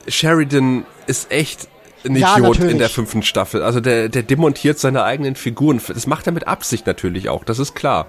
Sheridan 0.07 0.85
ist 1.05 1.31
echt 1.31 1.67
ein 2.05 2.15
ja, 2.15 2.33
Idiot 2.33 2.55
natürlich. 2.55 2.71
in 2.73 2.79
der 2.79 2.89
fünften 2.89 3.23
Staffel. 3.23 3.63
Also 3.63 3.79
der, 3.79 4.09
der 4.09 4.23
demontiert 4.23 4.79
seine 4.79 5.03
eigenen 5.03 5.35
Figuren. 5.35 5.81
Das 5.87 6.07
macht 6.07 6.27
er 6.27 6.33
mit 6.33 6.47
Absicht 6.47 6.87
natürlich 6.87 7.29
auch, 7.29 7.43
das 7.43 7.59
ist 7.59 7.75
klar. 7.75 8.07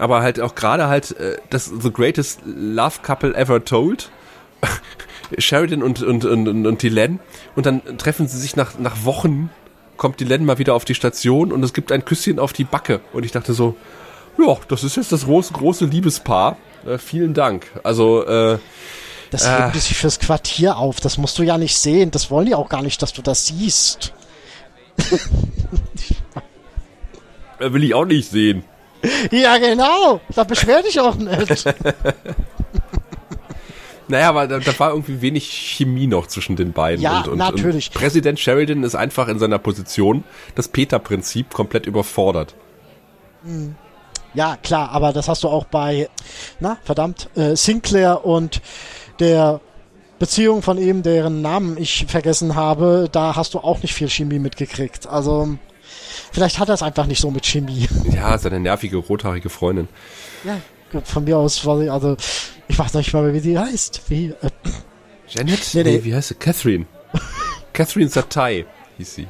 Aber 0.00 0.22
halt 0.22 0.40
auch 0.40 0.54
gerade 0.54 0.88
halt 0.88 1.14
äh, 1.18 1.36
das 1.50 1.66
The 1.66 1.92
Greatest 1.92 2.40
Love 2.46 3.00
Couple 3.02 3.34
Ever 3.34 3.64
Told. 3.64 4.10
Sheridan 5.38 5.82
und, 5.82 6.02
und, 6.02 6.24
und, 6.24 6.48
und, 6.48 6.66
und 6.66 6.82
Dylan. 6.82 7.20
Und 7.54 7.66
dann 7.66 7.98
treffen 7.98 8.26
sie 8.26 8.38
sich 8.38 8.56
nach, 8.56 8.78
nach 8.78 9.04
Wochen, 9.04 9.50
kommt 9.96 10.18
Dylan 10.18 10.44
mal 10.44 10.58
wieder 10.58 10.74
auf 10.74 10.86
die 10.86 10.94
Station 10.94 11.52
und 11.52 11.62
es 11.62 11.74
gibt 11.74 11.92
ein 11.92 12.04
Küsschen 12.04 12.38
auf 12.38 12.54
die 12.54 12.64
Backe. 12.64 13.00
Und 13.12 13.24
ich 13.24 13.32
dachte 13.32 13.52
so, 13.52 13.76
ja, 14.38 14.56
das 14.68 14.84
ist 14.84 14.96
jetzt 14.96 15.12
das 15.12 15.26
große, 15.26 15.52
große 15.52 15.84
Liebespaar. 15.84 16.56
Äh, 16.86 16.96
vielen 16.96 17.34
Dank. 17.34 17.66
Also, 17.82 18.26
äh, 18.26 18.58
das 19.30 19.46
hebt 19.46 19.76
äh, 19.76 19.78
sich 19.78 19.98
fürs 19.98 20.18
Quartier 20.18 20.78
auf. 20.78 21.00
Das 21.00 21.18
musst 21.18 21.38
du 21.38 21.42
ja 21.42 21.58
nicht 21.58 21.78
sehen. 21.78 22.10
Das 22.10 22.30
wollen 22.30 22.46
die 22.46 22.54
auch 22.54 22.70
gar 22.70 22.82
nicht, 22.82 23.02
dass 23.02 23.12
du 23.12 23.20
das 23.20 23.46
siehst. 23.46 24.14
will 27.58 27.84
ich 27.84 27.94
auch 27.94 28.06
nicht 28.06 28.30
sehen. 28.30 28.64
Ja, 29.30 29.58
genau. 29.58 30.20
Da 30.34 30.44
beschwer 30.44 30.82
dich 30.82 30.98
auch 31.00 31.14
nicht. 31.14 31.64
Naja, 34.08 34.30
aber 34.30 34.48
da, 34.48 34.58
da, 34.58 34.76
war 34.80 34.90
irgendwie 34.90 35.22
wenig 35.22 35.44
Chemie 35.44 36.08
noch 36.08 36.26
zwischen 36.26 36.56
den 36.56 36.72
beiden. 36.72 37.00
Ja, 37.00 37.18
und, 37.18 37.28
und, 37.28 37.38
natürlich. 37.38 37.90
Und 37.90 37.94
Präsident 37.94 38.40
Sheridan 38.40 38.82
ist 38.82 38.96
einfach 38.96 39.28
in 39.28 39.38
seiner 39.38 39.60
Position 39.60 40.24
das 40.56 40.66
Peter-Prinzip 40.66 41.54
komplett 41.54 41.86
überfordert. 41.86 42.56
Hm. 43.44 43.76
Ja, 44.34 44.56
klar, 44.56 44.90
aber 44.90 45.12
das 45.12 45.28
hast 45.28 45.44
du 45.44 45.48
auch 45.48 45.64
bei, 45.64 46.08
na, 46.58 46.76
verdammt, 46.82 47.30
äh, 47.36 47.54
Sinclair 47.54 48.24
und 48.24 48.60
der 49.20 49.60
Beziehung 50.18 50.62
von 50.62 50.76
ihm, 50.76 51.02
deren 51.02 51.40
Namen 51.40 51.76
ich 51.78 52.06
vergessen 52.08 52.54
habe, 52.54 53.08
da 53.10 53.36
hast 53.36 53.54
du 53.54 53.58
auch 53.58 53.80
nicht 53.80 53.94
viel 53.94 54.08
Chemie 54.08 54.38
mitgekriegt. 54.38 55.06
Also 55.06 55.56
vielleicht 56.32 56.58
hat 56.58 56.68
er 56.68 56.74
es 56.74 56.82
einfach 56.82 57.06
nicht 57.06 57.20
so 57.20 57.30
mit 57.30 57.46
Chemie. 57.46 57.88
Ja, 58.10 58.36
seine 58.38 58.60
nervige 58.60 58.96
rothaarige 58.96 59.50
Freundin. 59.50 59.88
Ja, 60.44 60.56
von 61.04 61.24
mir 61.24 61.38
aus 61.38 61.64
war 61.66 61.78
sie, 61.78 61.90
also 61.90 62.16
ich 62.68 62.78
weiß 62.78 62.94
nicht 62.94 63.12
mal, 63.12 63.32
wie 63.32 63.40
sie 63.40 63.58
heißt. 63.58 64.02
Wie, 64.08 64.26
äh, 64.26 64.50
Janet? 65.28 65.74
Nee, 65.74 65.82
nee. 65.82 65.90
nee, 65.92 66.04
wie 66.04 66.14
heißt 66.14 66.28
sie? 66.28 66.34
Catherine. 66.34 66.86
Catherine 67.72 68.08
Satai 68.08 68.66
hieß 68.98 69.14
sie. 69.14 69.26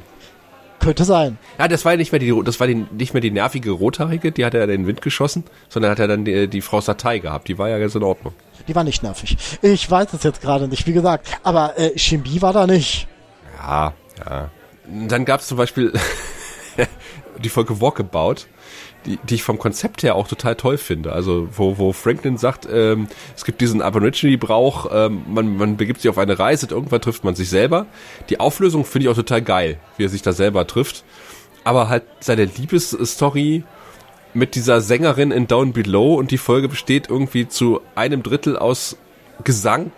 Könnte 0.79 1.05
sein. 1.05 1.37
Ja, 1.59 1.67
das 1.67 1.85
war 1.85 1.91
ja 1.91 1.97
nicht 1.97 2.11
mehr 2.11 2.17
die, 2.17 2.33
das 2.43 2.59
war 2.59 2.65
die, 2.65 2.73
nicht 2.73 3.13
mehr 3.13 3.21
die 3.21 3.29
nervige 3.29 3.69
Rothaarige, 3.69 4.31
die 4.31 4.43
hat 4.43 4.55
er 4.55 4.63
in 4.63 4.69
den 4.69 4.87
Wind 4.87 5.03
geschossen, 5.03 5.43
sondern 5.69 5.91
hat 5.91 5.99
er 5.99 6.07
dann 6.07 6.25
die, 6.25 6.47
die 6.47 6.61
Frau 6.61 6.81
Satai 6.81 7.19
gehabt. 7.19 7.47
Die 7.47 7.59
war 7.59 7.69
ja 7.69 7.77
ganz 7.77 7.93
in 7.93 8.01
Ordnung. 8.01 8.33
Die 8.67 8.75
war 8.75 8.83
nicht 8.83 9.03
nervig. 9.03 9.37
Ich 9.61 9.89
weiß 9.89 10.13
es 10.13 10.23
jetzt 10.23 10.41
gerade 10.41 10.67
nicht, 10.67 10.87
wie 10.87 10.93
gesagt. 10.93 11.27
Aber 11.43 11.77
äh, 11.77 11.97
Chemie 11.97 12.41
war 12.41 12.53
da 12.53 12.65
nicht. 12.65 13.07
Ja, 13.59 13.93
ja. 14.27 14.49
Dann 15.07 15.25
gab 15.25 15.41
es 15.41 15.47
zum 15.47 15.57
Beispiel 15.57 15.93
die 17.43 17.49
Folge 17.49 17.81
Walkabout 17.81 18.45
die, 19.05 19.17
die 19.23 19.35
ich 19.35 19.43
vom 19.43 19.57
Konzept 19.57 20.03
her 20.03 20.15
auch 20.15 20.27
total 20.27 20.55
toll 20.55 20.77
finde. 20.77 21.13
Also 21.13 21.47
wo, 21.55 21.77
wo 21.77 21.91
Franklin 21.93 22.37
sagt, 22.37 22.67
ähm, 22.71 23.07
es 23.35 23.45
gibt 23.45 23.61
diesen 23.61 23.81
Aborigine-Brauch, 23.81 24.89
ähm, 24.91 25.23
man, 25.27 25.57
man 25.57 25.77
begibt 25.77 26.01
sich 26.01 26.09
auf 26.09 26.17
eine 26.17 26.37
Reise, 26.37 26.67
irgendwann 26.69 27.01
trifft 27.01 27.23
man 27.23 27.35
sich 27.35 27.49
selber. 27.49 27.87
Die 28.29 28.39
Auflösung 28.39 28.85
finde 28.85 29.05
ich 29.05 29.11
auch 29.11 29.15
total 29.15 29.41
geil, 29.41 29.79
wie 29.97 30.05
er 30.05 30.09
sich 30.09 30.21
da 30.21 30.33
selber 30.33 30.67
trifft. 30.67 31.03
Aber 31.63 31.89
halt 31.89 32.03
seine 32.19 32.45
Liebesstory 32.45 33.63
mit 34.33 34.55
dieser 34.55 34.81
Sängerin 34.81 35.31
in 35.31 35.47
Down 35.47 35.73
Below 35.73 36.15
und 36.15 36.31
die 36.31 36.37
Folge 36.37 36.69
besteht 36.69 37.09
irgendwie 37.09 37.47
zu 37.47 37.81
einem 37.95 38.23
Drittel 38.23 38.57
aus 38.57 38.97
Gesang. 39.43 39.91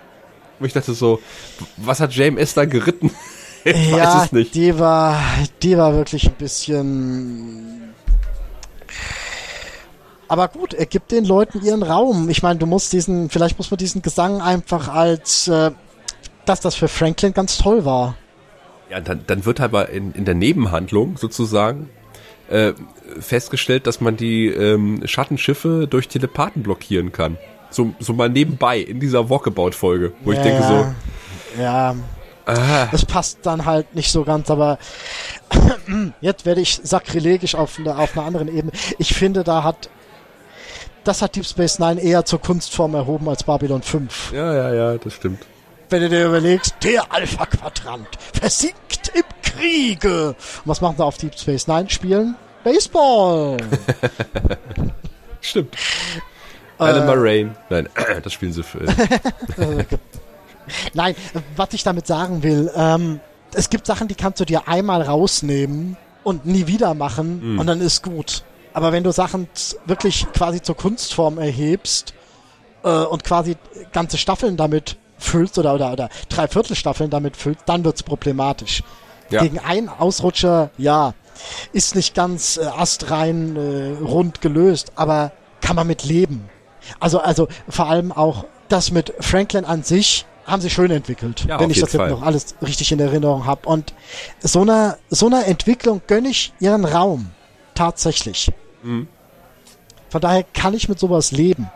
Und 0.59 0.65
ich 0.65 0.73
dachte 0.73 0.93
so, 0.93 1.21
was 1.77 1.99
hat 1.99 2.13
JMS 2.13 2.53
da 2.53 2.65
geritten? 2.65 3.11
ich 3.65 3.91
ja, 3.91 3.97
weiß 3.97 4.25
es 4.25 4.31
nicht. 4.31 4.55
Die 4.55 4.77
war, 4.77 5.19
die 5.61 5.77
war 5.77 5.93
wirklich 5.93 6.27
ein 6.27 6.35
bisschen 6.35 7.93
aber 10.33 10.47
gut, 10.47 10.73
er 10.73 10.87
gibt 10.87 11.11
den 11.11 11.25
Leuten 11.25 11.63
ihren 11.63 11.83
Raum. 11.83 12.27
Ich 12.27 12.41
meine, 12.41 12.57
du 12.57 12.65
musst 12.65 12.91
diesen, 12.91 13.29
vielleicht 13.29 13.59
muss 13.59 13.69
man 13.69 13.77
diesen 13.77 14.01
Gesang 14.01 14.41
einfach 14.41 14.87
als, 14.87 15.47
äh, 15.47 15.69
dass 16.45 16.59
das 16.59 16.73
für 16.73 16.87
Franklin 16.87 17.33
ganz 17.33 17.59
toll 17.59 17.85
war. 17.85 18.15
Ja, 18.89 18.99
dann, 18.99 19.21
dann 19.27 19.45
wird 19.45 19.59
aber 19.59 19.89
in, 19.89 20.11
in 20.13 20.25
der 20.25 20.33
Nebenhandlung 20.33 21.17
sozusagen 21.17 21.89
äh, 22.49 22.73
festgestellt, 23.19 23.85
dass 23.85 24.01
man 24.01 24.17
die 24.17 24.47
ähm, 24.47 25.03
Schattenschiffe 25.05 25.87
durch 25.87 26.07
Telepathen 26.07 26.63
blockieren 26.63 27.11
kann. 27.11 27.37
So, 27.69 27.93
so 27.99 28.13
mal 28.13 28.29
nebenbei 28.29 28.79
in 28.79 28.99
dieser 28.99 29.29
Walkabout-Folge, 29.29 30.13
wo 30.23 30.31
ja, 30.31 30.39
ich 30.39 30.43
denke 30.43 30.63
so. 30.63 31.61
Ja. 31.61 31.95
Das 32.45 33.05
passt 33.05 33.39
dann 33.43 33.65
halt 33.65 33.95
nicht 33.95 34.11
so 34.11 34.23
ganz, 34.23 34.49
aber 34.49 34.77
jetzt 36.21 36.45
werde 36.45 36.61
ich 36.61 36.79
sakrilegisch 36.83 37.55
auf, 37.55 37.79
auf 37.85 38.17
einer 38.17 38.27
anderen 38.27 38.47
Ebene. 38.47 38.71
Ich 38.97 39.13
finde, 39.13 39.43
da 39.43 39.63
hat 39.63 39.89
das 41.03 41.21
hat 41.21 41.35
Deep 41.35 41.45
Space 41.45 41.79
Nine 41.79 42.01
eher 42.01 42.23
zur 42.23 42.39
Kunstform 42.39 42.95
erhoben 42.95 43.27
als 43.27 43.43
Babylon 43.43 43.81
5. 43.81 44.31
Ja, 44.33 44.53
ja, 44.53 44.73
ja, 44.73 44.97
das 44.97 45.13
stimmt. 45.13 45.45
Wenn 45.89 46.01
du 46.01 46.09
dir 46.09 46.27
überlegst, 46.27 46.75
der 46.81 47.11
Alpha-Quadrant 47.11 48.07
versinkt 48.33 49.11
im 49.13 49.23
Kriege. 49.41 50.29
Und 50.29 50.37
was 50.65 50.81
machen 50.81 50.95
sie 50.97 51.03
auf 51.03 51.17
Deep 51.17 51.37
Space 51.37 51.67
Nine? 51.67 51.89
Spielen 51.89 52.35
Baseball. 52.63 53.57
stimmt. 55.41 55.75
Äh, 56.79 56.83
Alan 56.83 57.05
Moraine. 57.05 57.55
Nein, 57.69 57.89
das 58.23 58.33
spielen 58.33 58.53
sie 58.53 58.63
für. 58.63 58.79
Nein, 60.93 61.15
was 61.55 61.69
ich 61.73 61.83
damit 61.83 62.07
sagen 62.07 62.43
will, 62.43 62.71
ähm, 62.75 63.19
es 63.53 63.69
gibt 63.69 63.85
Sachen, 63.85 64.07
die 64.07 64.15
kannst 64.15 64.39
du 64.39 64.45
dir 64.45 64.67
einmal 64.67 65.01
rausnehmen 65.01 65.97
und 66.23 66.45
nie 66.45 66.67
wieder 66.67 66.93
machen 66.93 67.55
mm. 67.55 67.59
und 67.59 67.67
dann 67.67 67.81
ist 67.81 68.03
gut. 68.03 68.43
Aber 68.73 68.91
wenn 68.91 69.03
du 69.03 69.11
Sachen 69.11 69.47
wirklich 69.85 70.25
quasi 70.33 70.61
zur 70.61 70.75
Kunstform 70.75 71.37
erhebst 71.37 72.13
äh, 72.83 72.89
und 72.89 73.23
quasi 73.23 73.55
ganze 73.91 74.17
Staffeln 74.17 74.57
damit 74.57 74.97
füllst 75.17 75.57
oder, 75.57 75.75
oder, 75.75 75.93
oder 75.93 76.09
Dreiviertelstaffeln 76.29 77.09
damit 77.09 77.37
füllst, 77.37 77.63
dann 77.67 77.85
wird's 77.85 78.03
problematisch. 78.03 78.83
Ja. 79.29 79.41
Gegen 79.41 79.59
einen 79.59 79.89
Ausrutscher, 79.89 80.71
ja, 80.77 81.13
ist 81.71 81.95
nicht 81.95 82.13
ganz 82.15 82.57
äh, 82.57 82.65
astrein 82.65 83.55
äh, 83.55 84.03
rund 84.03 84.41
gelöst, 84.41 84.91
aber 84.95 85.31
kann 85.61 85.75
man 85.75 85.87
mit 85.87 86.03
leben. 86.03 86.49
Also, 86.99 87.19
also 87.19 87.47
vor 87.69 87.87
allem 87.87 88.11
auch 88.11 88.45
das 88.67 88.91
mit 88.91 89.13
Franklin 89.19 89.65
an 89.65 89.83
sich 89.83 90.25
haben 90.45 90.61
sie 90.61 90.69
schön 90.69 90.91
entwickelt, 90.91 91.45
ja, 91.47 91.59
wenn 91.59 91.69
ich 91.69 91.79
das 91.79 91.93
jetzt 91.93 92.09
noch 92.09 92.21
alles 92.21 92.55
richtig 92.61 92.91
in 92.91 92.99
Erinnerung 92.99 93.45
habe. 93.45 93.67
Und 93.67 93.93
so 94.41 94.61
einer 94.61 94.97
so 95.09 95.27
einer 95.27 95.45
Entwicklung 95.45 96.01
gönne 96.07 96.29
ich 96.29 96.53
ihren 96.59 96.85
Raum 96.85 97.31
tatsächlich. 97.75 98.51
Mhm. 98.83 99.07
Von 100.09 100.21
daher 100.21 100.43
kann 100.43 100.73
ich 100.73 100.89
mit 100.89 100.99
sowas 100.99 101.31
leben. 101.31 101.71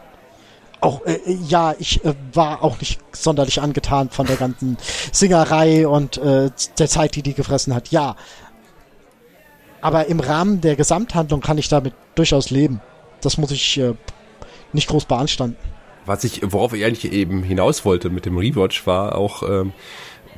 Auch, 0.80 1.03
äh, 1.05 1.20
ja, 1.47 1.74
ich 1.80 2.05
äh, 2.05 2.13
war 2.34 2.63
auch 2.63 2.80
nicht 2.80 2.99
sonderlich 3.11 3.61
angetan 3.61 4.09
von 4.11 4.28
der 4.28 4.36
ganzen 4.36 4.78
Singerei 5.11 5.88
und 5.88 6.18
äh, 6.18 6.51
der 6.78 6.88
Zeit, 6.88 7.15
die 7.15 7.24
die 7.24 7.34
gefressen 7.34 7.74
hat. 7.74 7.89
Ja. 7.89 8.15
Aber 9.82 10.05
im 10.05 10.20
Rahmen 10.20 10.61
der 10.61 10.76
Gesamthandlung 10.76 11.41
kann 11.41 11.57
ich 11.57 11.68
damit 11.68 11.93
durchaus 12.13 12.51
leben. 12.51 12.82
Das 13.22 13.38
muss 13.38 13.51
ich 13.51 13.80
äh, 13.80 13.95
nicht 14.72 14.88
groß 14.88 15.05
beanstanden. 15.05 15.57
Was 16.08 16.24
ich, 16.24 16.41
worauf 16.43 16.74
ich 16.74 16.86
eigentlich 16.86 17.12
eben 17.12 17.43
hinaus 17.43 17.86
wollte 17.86 18.10
mit 18.10 18.26
dem 18.26 18.38
Rewatch 18.38 18.88
war 18.88 19.16
auch, 19.16 19.43
ähm, 19.43 19.74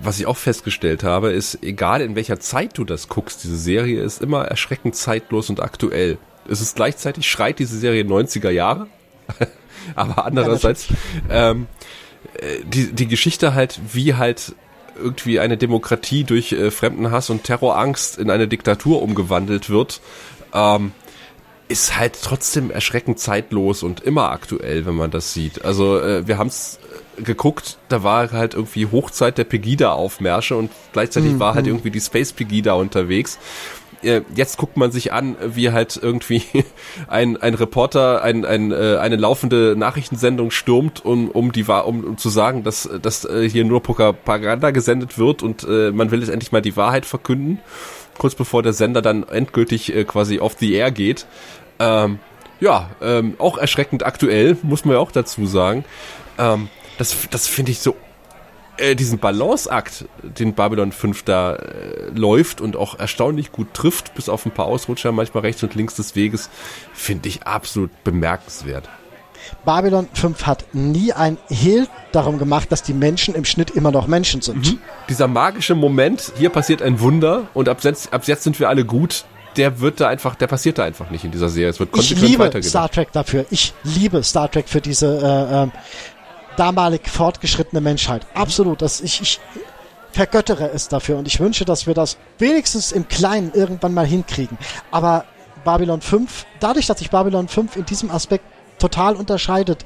was 0.02 0.20
ich 0.20 0.26
auch 0.26 0.38
festgestellt 0.38 1.04
habe, 1.04 1.32
ist, 1.32 1.60
egal 1.62 2.02
in 2.02 2.16
welcher 2.16 2.40
Zeit 2.40 2.78
du 2.78 2.86
das 2.86 3.08
guckst, 3.08 3.44
diese 3.44 3.58
Serie 3.58 4.02
ist 4.02 4.22
immer 4.22 4.46
erschreckend 4.46 4.96
zeitlos 4.96 5.50
und 5.50 5.62
aktuell. 5.62 6.18
Es 6.50 6.62
ist 6.62 6.76
gleichzeitig 6.76 7.30
schreit 7.30 7.60
diese 7.60 7.78
Serie 7.78 8.04
90er 8.04 8.50
Jahre, 8.50 8.88
aber 9.96 10.26
andererseits 10.26 10.88
ähm, 11.30 11.68
äh, 12.34 12.64
die, 12.66 12.92
die 12.92 13.08
Geschichte 13.08 13.54
halt, 13.54 13.80
wie 13.94 14.16
halt 14.16 14.56
irgendwie 14.98 15.40
eine 15.40 15.58
Demokratie 15.58 16.24
durch 16.24 16.52
äh, 16.52 16.72
Fremdenhass 16.72 17.30
und 17.30 17.44
Terrorangst 17.44 18.18
in 18.18 18.32
eine 18.32 18.48
Diktatur 18.48 19.02
umgewandelt 19.02 19.70
wird, 19.70 20.02
ähm, 20.54 20.94
ist 21.70 21.98
halt 21.98 22.20
trotzdem 22.22 22.72
erschreckend 22.72 23.20
zeitlos 23.20 23.84
und 23.84 24.02
immer 24.02 24.32
aktuell, 24.32 24.86
wenn 24.86 24.96
man 24.96 25.12
das 25.12 25.34
sieht. 25.34 25.64
Also 25.64 26.02
äh, 26.02 26.28
wir 26.28 26.40
haben 26.40 26.48
es 26.48 26.80
äh, 27.18 27.22
geguckt, 27.22 27.78
da 27.90 28.04
war 28.04 28.32
halt 28.32 28.56
irgendwie 28.56 28.88
Hochzeit 28.88 29.38
der 29.38 29.44
Pegida-Aufmärsche 29.44 30.58
und 30.58 30.72
gleichzeitig 30.94 31.34
mhm. 31.34 31.40
war 31.40 31.54
halt 31.54 31.68
irgendwie 31.68 31.92
die 31.92 32.02
Space 32.02 32.34
Pegida 32.34 32.74
unterwegs. 32.74 33.38
Äh, 34.02 34.22
jetzt 34.34 34.58
guckt 34.58 34.78
man 34.78 34.92
sich 34.92 35.14
an, 35.14 35.36
wie 35.46 35.70
halt 35.70 36.00
irgendwie 36.02 36.42
ein, 37.08 37.38
ein 37.38 37.54
Reporter 37.54 38.24
ein, 38.24 38.46
ein, 38.46 38.72
äh, 38.72 38.98
eine 39.00 39.18
laufende 39.18 39.76
Nachrichtensendung 39.78 40.50
stürmt, 40.50 41.06
um, 41.06 41.30
um, 41.30 41.52
die, 41.52 41.66
um, 41.66 42.04
um 42.04 42.18
zu 42.18 42.30
sagen, 42.30 42.64
dass, 42.64 42.90
dass 43.00 43.26
äh, 43.26 43.48
hier 43.48 43.64
nur 43.64 43.84
Propaganda 43.84 44.72
gesendet 44.72 45.20
wird 45.20 45.44
und 45.44 45.68
äh, 45.70 45.92
man 45.92 46.10
will 46.10 46.22
jetzt 46.22 46.30
endlich 46.30 46.52
mal 46.52 46.62
die 46.64 46.76
Wahrheit 46.76 47.06
verkünden 47.06 47.60
kurz 48.20 48.36
bevor 48.36 48.62
der 48.62 48.74
Sender 48.74 49.02
dann 49.02 49.28
endgültig 49.28 49.96
äh, 49.96 50.04
quasi 50.04 50.40
off 50.40 50.56
the 50.60 50.74
air 50.74 50.92
geht. 50.92 51.26
Ähm, 51.80 52.20
ja, 52.60 52.92
ähm, 53.02 53.36
auch 53.40 53.58
erschreckend 53.58 54.06
aktuell, 54.06 54.58
muss 54.62 54.86
man 54.86 54.96
ja 54.96 55.00
auch 55.00 55.12
dazu 55.12 55.48
sagen. 55.48 55.86
Ähm, 56.38 56.70
das 57.00 57.16
das 57.32 57.48
finde 57.48 57.72
ich 57.72 57.80
so, 57.80 57.96
äh, 58.80 58.96
diesen 58.96 59.20
Balanceakt, 59.20 60.06
den 60.24 60.54
Babylon 60.54 60.92
5 60.92 61.24
da 61.24 61.56
äh, 61.56 62.10
läuft 62.14 62.62
und 62.62 62.76
auch 62.76 62.98
erstaunlich 62.98 63.52
gut 63.52 63.74
trifft, 63.74 64.14
bis 64.16 64.30
auf 64.30 64.46
ein 64.46 64.52
paar 64.52 64.66
Ausrutscher, 64.66 65.12
manchmal 65.12 65.42
rechts 65.42 65.64
und 65.64 65.76
links 65.76 65.96
des 65.96 66.16
Weges, 66.16 66.50
finde 66.94 67.30
ich 67.30 67.44
absolut 67.44 67.92
bemerkenswert. 68.04 68.90
Babylon 69.66 70.08
5 70.14 70.46
hat 70.46 70.66
nie 70.74 71.14
ein 71.14 71.38
Hehl 71.50 71.88
darum 72.12 72.40
gemacht, 72.40 72.72
dass 72.72 72.84
die 72.84 72.94
Menschen 72.94 73.36
im 73.36 73.46
Schnitt 73.46 73.72
immer 73.72 73.92
noch 73.92 74.08
Menschen 74.08 74.42
sind. 74.42 74.66
Mhm. 74.66 74.80
Dieser 75.10 75.28
magische 75.28 75.76
Moment, 75.76 76.32
hier 76.38 76.50
passiert 76.50 76.82
ein 76.82 77.00
Wunder 77.00 77.48
und 77.54 77.70
ab 77.70 77.80
jetzt, 77.84 78.14
ab 78.14 78.24
jetzt 78.26 78.44
sind 78.44 78.60
wir 78.60 78.70
alle 78.70 78.86
gut, 78.86 79.26
der 79.58 79.80
wird 79.80 80.00
da 80.00 80.08
einfach, 80.08 80.36
der 80.36 80.48
passiert 80.48 80.78
da 80.78 80.84
einfach 80.84 81.10
nicht 81.10 81.24
in 81.24 81.32
dieser 81.32 81.50
Serie. 81.50 81.70
Es 81.70 81.80
wird 81.80 81.92
konsequent 81.92 82.24
Ich 82.24 82.38
liebe 82.38 82.64
Star 82.64 82.90
Trek 82.90 83.12
dafür. 83.12 83.46
Ich 83.50 83.74
liebe 83.84 84.24
Star 84.24 84.50
Trek 84.50 84.70
für 84.70 84.82
diese 84.82 85.08
äh, 85.08 85.64
äh, 85.64 85.68
damalig 86.56 87.10
fortgeschrittene 87.10 87.82
Menschheit. 87.82 88.26
Absolut. 88.36 88.82
Das, 88.82 89.02
ich, 89.02 89.22
ich 89.22 89.40
vergöttere 90.12 90.70
es 90.72 90.88
dafür 90.88 91.18
und 91.18 91.28
ich 91.28 91.40
wünsche, 91.40 91.66
dass 91.66 91.88
wir 91.88 91.94
das 91.94 92.18
wenigstens 92.38 92.92
im 92.92 93.08
Kleinen 93.08 93.52
irgendwann 93.54 93.94
mal 93.94 94.06
hinkriegen. 94.06 94.58
Aber 94.92 95.26
Babylon 95.64 96.02
5, 96.02 96.46
dadurch, 96.60 96.88
dass 96.88 97.00
sich 97.00 97.10
Babylon 97.10 97.48
5 97.48 97.76
in 97.76 97.86
diesem 97.86 98.12
Aspekt 98.12 98.46
total 98.80 99.16
unterscheidet, 99.16 99.86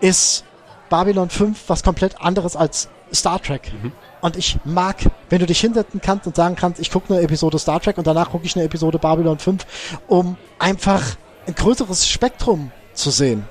ist 0.00 0.44
Babylon 0.88 1.30
5 1.30 1.64
was 1.68 1.82
komplett 1.82 2.20
anderes 2.20 2.56
als 2.56 2.88
Star 3.12 3.40
Trek. 3.40 3.72
Mhm. 3.82 3.92
Und 4.20 4.36
ich 4.36 4.58
mag, 4.64 4.96
wenn 5.28 5.38
du 5.38 5.46
dich 5.46 5.60
hinsetzen 5.60 6.00
kannst 6.00 6.26
und 6.26 6.36
sagen 6.36 6.56
kannst, 6.56 6.80
ich 6.80 6.90
gucke 6.90 7.12
eine 7.12 7.22
Episode 7.22 7.58
Star 7.58 7.80
Trek 7.80 7.98
und 7.98 8.06
danach 8.06 8.30
gucke 8.30 8.46
ich 8.46 8.56
eine 8.56 8.64
Episode 8.64 8.98
Babylon 8.98 9.38
5, 9.38 9.64
um 10.08 10.36
einfach 10.58 11.02
ein 11.46 11.54
größeres 11.54 12.08
Spektrum 12.08 12.72
zu 12.92 13.10
sehen. 13.10 13.46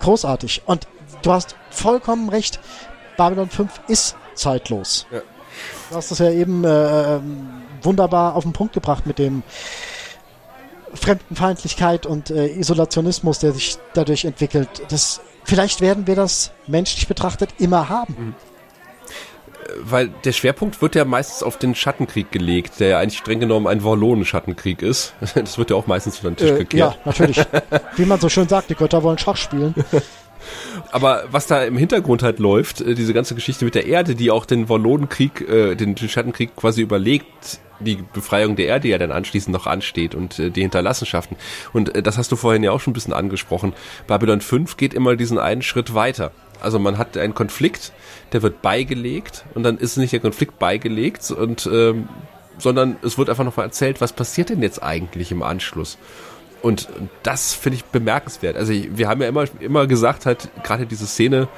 Großartig. 0.00 0.62
Und 0.66 0.86
du 1.22 1.32
hast 1.32 1.56
vollkommen 1.70 2.28
recht, 2.28 2.60
Babylon 3.16 3.50
5 3.50 3.80
ist 3.88 4.16
zeitlos. 4.34 5.06
Ja. 5.10 5.20
Du 5.90 5.96
hast 5.96 6.10
das 6.10 6.18
ja 6.18 6.30
eben 6.30 6.64
äh, 6.64 7.16
ähm, 7.16 7.48
wunderbar 7.82 8.34
auf 8.36 8.44
den 8.44 8.52
Punkt 8.52 8.74
gebracht 8.74 9.06
mit 9.06 9.18
dem 9.18 9.42
Fremdenfeindlichkeit 10.94 12.06
und 12.06 12.30
äh, 12.30 12.46
Isolationismus, 12.46 13.38
der 13.38 13.52
sich 13.52 13.78
dadurch 13.94 14.24
entwickelt. 14.24 14.68
Das, 14.88 15.20
vielleicht 15.44 15.80
werden 15.80 16.06
wir 16.06 16.16
das 16.16 16.52
menschlich 16.66 17.08
betrachtet 17.08 17.50
immer 17.58 17.88
haben. 17.88 18.16
Mhm. 18.18 18.34
Weil 19.80 20.08
der 20.24 20.32
Schwerpunkt 20.32 20.80
wird 20.80 20.94
ja 20.94 21.04
meistens 21.04 21.42
auf 21.42 21.58
den 21.58 21.74
Schattenkrieg 21.74 22.30
gelegt, 22.30 22.78
der 22.78 22.88
ja 22.88 22.98
eigentlich 23.00 23.18
streng 23.18 23.40
genommen 23.40 23.66
ein 23.66 23.82
Wallonen-Schattenkrieg 23.82 24.80
ist. 24.82 25.14
Das 25.34 25.58
wird 25.58 25.70
ja 25.70 25.76
auch 25.76 25.86
meistens 25.86 26.18
unter 26.18 26.30
den 26.30 26.36
Tisch 26.36 26.50
äh, 26.50 26.58
gekehrt. 26.58 26.94
Ja, 26.94 27.00
natürlich. 27.04 27.44
Wie 27.96 28.04
man 28.04 28.20
so 28.20 28.28
schön 28.28 28.48
sagt, 28.48 28.70
die 28.70 28.74
Götter 28.74 29.02
wollen 29.02 29.18
Schach 29.18 29.36
spielen. 29.36 29.74
Aber 30.92 31.24
was 31.30 31.46
da 31.46 31.64
im 31.64 31.76
Hintergrund 31.76 32.22
halt 32.22 32.38
läuft, 32.38 32.80
äh, 32.80 32.94
diese 32.94 33.12
ganze 33.12 33.34
Geschichte 33.34 33.64
mit 33.64 33.74
der 33.74 33.86
Erde, 33.86 34.14
die 34.14 34.30
auch 34.30 34.46
den 34.46 34.68
Wallonenkrieg, 34.68 35.40
äh, 35.48 35.74
den 35.74 35.96
Schattenkrieg 35.96 36.54
quasi 36.56 36.82
überlegt, 36.82 37.60
die 37.80 38.04
Befreiung 38.12 38.56
der 38.56 38.66
Erde 38.66 38.88
ja 38.88 38.98
dann 38.98 39.12
anschließend 39.12 39.52
noch 39.52 39.66
ansteht 39.66 40.14
und 40.14 40.38
äh, 40.38 40.50
die 40.50 40.62
Hinterlassenschaften. 40.62 41.36
Und 41.72 41.94
äh, 41.94 42.02
das 42.02 42.18
hast 42.18 42.32
du 42.32 42.36
vorhin 42.36 42.62
ja 42.62 42.72
auch 42.72 42.80
schon 42.80 42.92
ein 42.92 42.94
bisschen 42.94 43.12
angesprochen. 43.12 43.74
Babylon 44.06 44.40
5 44.40 44.76
geht 44.76 44.94
immer 44.94 45.16
diesen 45.16 45.38
einen 45.38 45.62
Schritt 45.62 45.94
weiter. 45.94 46.32
Also 46.60 46.78
man 46.78 46.98
hat 46.98 47.16
einen 47.16 47.34
Konflikt, 47.34 47.92
der 48.32 48.42
wird 48.42 48.62
beigelegt 48.62 49.44
und 49.54 49.62
dann 49.62 49.78
ist 49.78 49.96
nicht 49.96 50.12
der 50.12 50.20
Konflikt 50.20 50.58
beigelegt 50.58 51.30
und 51.30 51.68
ähm, 51.70 52.08
sondern 52.58 52.96
es 53.02 53.18
wird 53.18 53.28
einfach 53.28 53.44
nochmal 53.44 53.66
erzählt, 53.66 54.00
was 54.00 54.12
passiert 54.12 54.48
denn 54.48 54.62
jetzt 54.62 54.82
eigentlich 54.82 55.30
im 55.30 55.42
Anschluss. 55.42 55.98
Und 56.62 56.88
das 57.22 57.52
finde 57.52 57.76
ich 57.76 57.84
bemerkenswert. 57.84 58.56
Also 58.56 58.72
ich, 58.72 58.96
wir 58.96 59.08
haben 59.08 59.20
ja 59.20 59.28
immer, 59.28 59.44
immer 59.60 59.86
gesagt, 59.86 60.26
halt, 60.26 60.48
gerade 60.62 60.86
diese 60.86 61.06
Szene, 61.06 61.48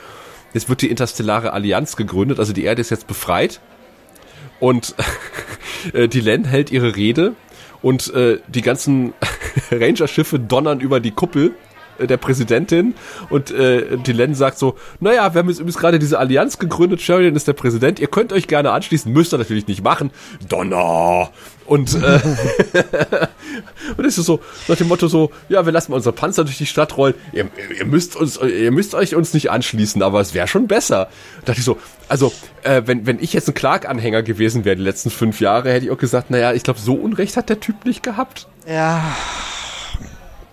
jetzt 0.52 0.68
wird 0.68 0.82
die 0.82 0.90
interstellare 0.90 1.52
Allianz 1.52 1.96
gegründet, 1.96 2.40
also 2.40 2.52
die 2.52 2.64
Erde 2.64 2.80
ist 2.80 2.90
jetzt 2.90 3.06
befreit 3.06 3.60
und 4.60 4.94
äh, 5.92 6.08
die 6.08 6.20
Len 6.20 6.44
hält 6.44 6.70
ihre 6.70 6.96
Rede 6.96 7.34
und 7.82 8.12
äh, 8.14 8.38
die 8.48 8.62
ganzen 8.62 9.14
Ranger-Schiffe 9.70 10.38
donnern 10.38 10.80
über 10.80 11.00
die 11.00 11.12
Kuppel 11.12 11.54
der 12.06 12.16
Präsidentin 12.16 12.94
und 13.30 13.50
äh, 13.50 13.96
die 13.98 14.12
Len 14.12 14.34
sagt 14.34 14.58
so, 14.58 14.76
naja, 15.00 15.34
wir 15.34 15.40
haben 15.40 15.48
jetzt 15.48 15.58
übrigens 15.58 15.78
gerade 15.78 15.98
diese 15.98 16.18
Allianz 16.18 16.58
gegründet, 16.58 17.00
Sheridan 17.00 17.36
ist 17.36 17.48
der 17.48 17.52
Präsident, 17.52 17.98
ihr 17.98 18.08
könnt 18.08 18.32
euch 18.32 18.46
gerne 18.46 18.70
anschließen, 18.72 19.12
müsst 19.12 19.32
ihr 19.32 19.38
natürlich 19.38 19.66
nicht 19.66 19.82
machen. 19.82 20.10
Donner! 20.48 21.30
Und, 21.68 21.94
äh, 22.02 22.20
und 23.98 24.04
es 24.06 24.16
ist 24.16 24.24
so, 24.24 24.40
nach 24.68 24.76
dem 24.76 24.88
Motto 24.88 25.06
so, 25.06 25.30
ja, 25.50 25.66
wir 25.66 25.72
lassen 25.72 25.90
mal 25.90 25.96
unsere 25.98 26.14
Panzer 26.14 26.44
durch 26.44 26.56
die 26.56 26.64
Stadt 26.64 26.96
rollen, 26.96 27.14
ihr, 27.32 27.50
ihr 27.78 27.84
müsst 27.84 28.16
uns, 28.16 28.38
ihr 28.38 28.70
müsst 28.70 28.94
euch 28.94 29.14
uns 29.14 29.34
nicht 29.34 29.50
anschließen, 29.50 30.02
aber 30.02 30.20
es 30.20 30.32
wäre 30.32 30.48
schon 30.48 30.66
besser. 30.66 31.08
Da 31.40 31.46
dachte 31.46 31.58
ich 31.58 31.66
so, 31.66 31.76
also, 32.08 32.32
äh, 32.62 32.82
wenn, 32.86 33.06
wenn 33.06 33.22
ich 33.22 33.34
jetzt 33.34 33.48
ein 33.48 33.54
Clark-Anhänger 33.54 34.22
gewesen 34.22 34.64
wäre 34.64 34.76
die 34.76 34.82
letzten 34.82 35.10
fünf 35.10 35.40
Jahre, 35.40 35.70
hätte 35.70 35.84
ich 35.84 35.90
auch 35.90 35.98
gesagt, 35.98 36.30
naja, 36.30 36.54
ich 36.54 36.62
glaube, 36.62 36.80
so 36.80 36.94
Unrecht 36.94 37.36
hat 37.36 37.50
der 37.50 37.60
Typ 37.60 37.84
nicht 37.84 38.02
gehabt. 38.02 38.48
Ja. 38.66 39.14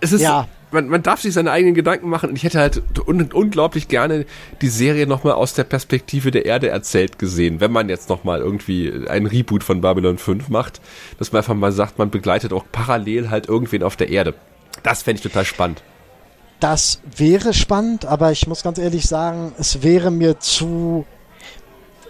Es 0.00 0.12
ist, 0.12 0.20
ja 0.20 0.46
man, 0.70 0.88
man 0.88 1.02
darf 1.02 1.20
sich 1.20 1.34
seine 1.34 1.50
eigenen 1.50 1.74
Gedanken 1.74 2.08
machen 2.08 2.30
und 2.30 2.36
ich 2.36 2.44
hätte 2.44 2.58
halt 2.58 2.82
un 3.06 3.30
unglaublich 3.32 3.88
gerne 3.88 4.26
die 4.60 4.68
Serie 4.68 5.06
nochmal 5.06 5.34
aus 5.34 5.54
der 5.54 5.64
Perspektive 5.64 6.30
der 6.30 6.44
Erde 6.44 6.68
erzählt 6.68 7.18
gesehen, 7.18 7.60
wenn 7.60 7.72
man 7.72 7.88
jetzt 7.88 8.08
nochmal 8.08 8.40
irgendwie 8.40 9.06
einen 9.08 9.26
Reboot 9.26 9.62
von 9.62 9.80
Babylon 9.80 10.18
5 10.18 10.48
macht, 10.48 10.80
dass 11.18 11.32
man 11.32 11.38
einfach 11.38 11.54
mal 11.54 11.72
sagt, 11.72 11.98
man 11.98 12.10
begleitet 12.10 12.52
auch 12.52 12.64
parallel 12.70 13.30
halt 13.30 13.48
irgendwen 13.48 13.82
auf 13.82 13.96
der 13.96 14.08
Erde. 14.08 14.34
Das 14.82 15.02
fände 15.02 15.18
ich 15.18 15.22
total 15.22 15.44
spannend. 15.44 15.82
Das 16.60 17.00
wäre 17.16 17.52
spannend, 17.52 18.06
aber 18.06 18.32
ich 18.32 18.46
muss 18.46 18.62
ganz 18.62 18.78
ehrlich 18.78 19.06
sagen, 19.06 19.52
es 19.58 19.82
wäre 19.82 20.10
mir 20.10 20.40
zu, 20.40 21.06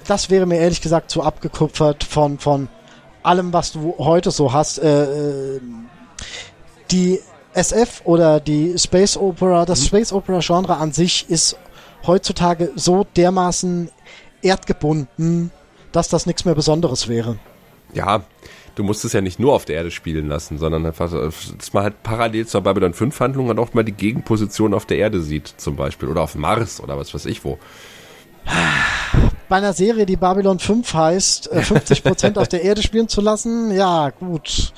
das 0.06 0.30
wäre 0.30 0.46
mir 0.46 0.58
ehrlich 0.58 0.80
gesagt 0.80 1.10
zu 1.10 1.22
abgekupfert 1.22 2.04
von, 2.04 2.38
von 2.38 2.68
allem, 3.22 3.52
was 3.52 3.72
du 3.72 3.96
heute 3.98 4.30
so 4.30 4.52
hast. 4.52 4.78
Äh, 4.78 5.56
äh 5.56 5.60
die 6.92 7.18
SF 7.56 8.02
oder 8.04 8.38
die 8.38 8.78
Space 8.78 9.16
Opera, 9.16 9.64
das 9.64 9.80
mhm. 9.80 9.86
Space 9.86 10.12
Opera 10.12 10.40
Genre 10.40 10.76
an 10.76 10.92
sich 10.92 11.28
ist 11.28 11.56
heutzutage 12.06 12.70
so 12.76 13.06
dermaßen 13.16 13.90
erdgebunden, 14.42 15.50
dass 15.92 16.08
das 16.08 16.26
nichts 16.26 16.44
mehr 16.44 16.54
Besonderes 16.54 17.08
wäre. 17.08 17.38
Ja, 17.94 18.24
du 18.74 18.84
musst 18.84 19.04
es 19.04 19.14
ja 19.14 19.22
nicht 19.22 19.40
nur 19.40 19.54
auf 19.54 19.64
der 19.64 19.76
Erde 19.76 19.90
spielen 19.90 20.28
lassen, 20.28 20.58
sondern 20.58 20.84
einfach, 20.84 21.10
dass 21.10 21.72
man 21.72 21.84
halt 21.84 22.02
parallel 22.02 22.46
zur 22.46 22.60
Babylon 22.60 22.92
5 22.92 23.18
Handlung 23.20 23.48
dann 23.48 23.58
auch 23.58 23.72
mal 23.72 23.84
die 23.84 23.92
Gegenposition 23.92 24.74
auf 24.74 24.84
der 24.84 24.98
Erde 24.98 25.22
sieht, 25.22 25.54
zum 25.56 25.76
Beispiel, 25.76 26.08
oder 26.08 26.22
auf 26.22 26.34
Mars 26.34 26.80
oder 26.80 26.98
was 26.98 27.14
weiß 27.14 27.24
ich 27.26 27.44
wo. 27.44 27.58
Bei 29.48 29.56
einer 29.56 29.72
Serie, 29.72 30.04
die 30.04 30.16
Babylon 30.16 30.58
5 30.58 30.92
heißt, 30.92 31.52
50% 31.52 32.36
äh, 32.36 32.38
auf 32.38 32.48
der 32.48 32.62
Erde 32.62 32.82
spielen 32.82 33.08
zu 33.08 33.20
lassen, 33.20 33.74
ja, 33.74 34.10
gut 34.10 34.72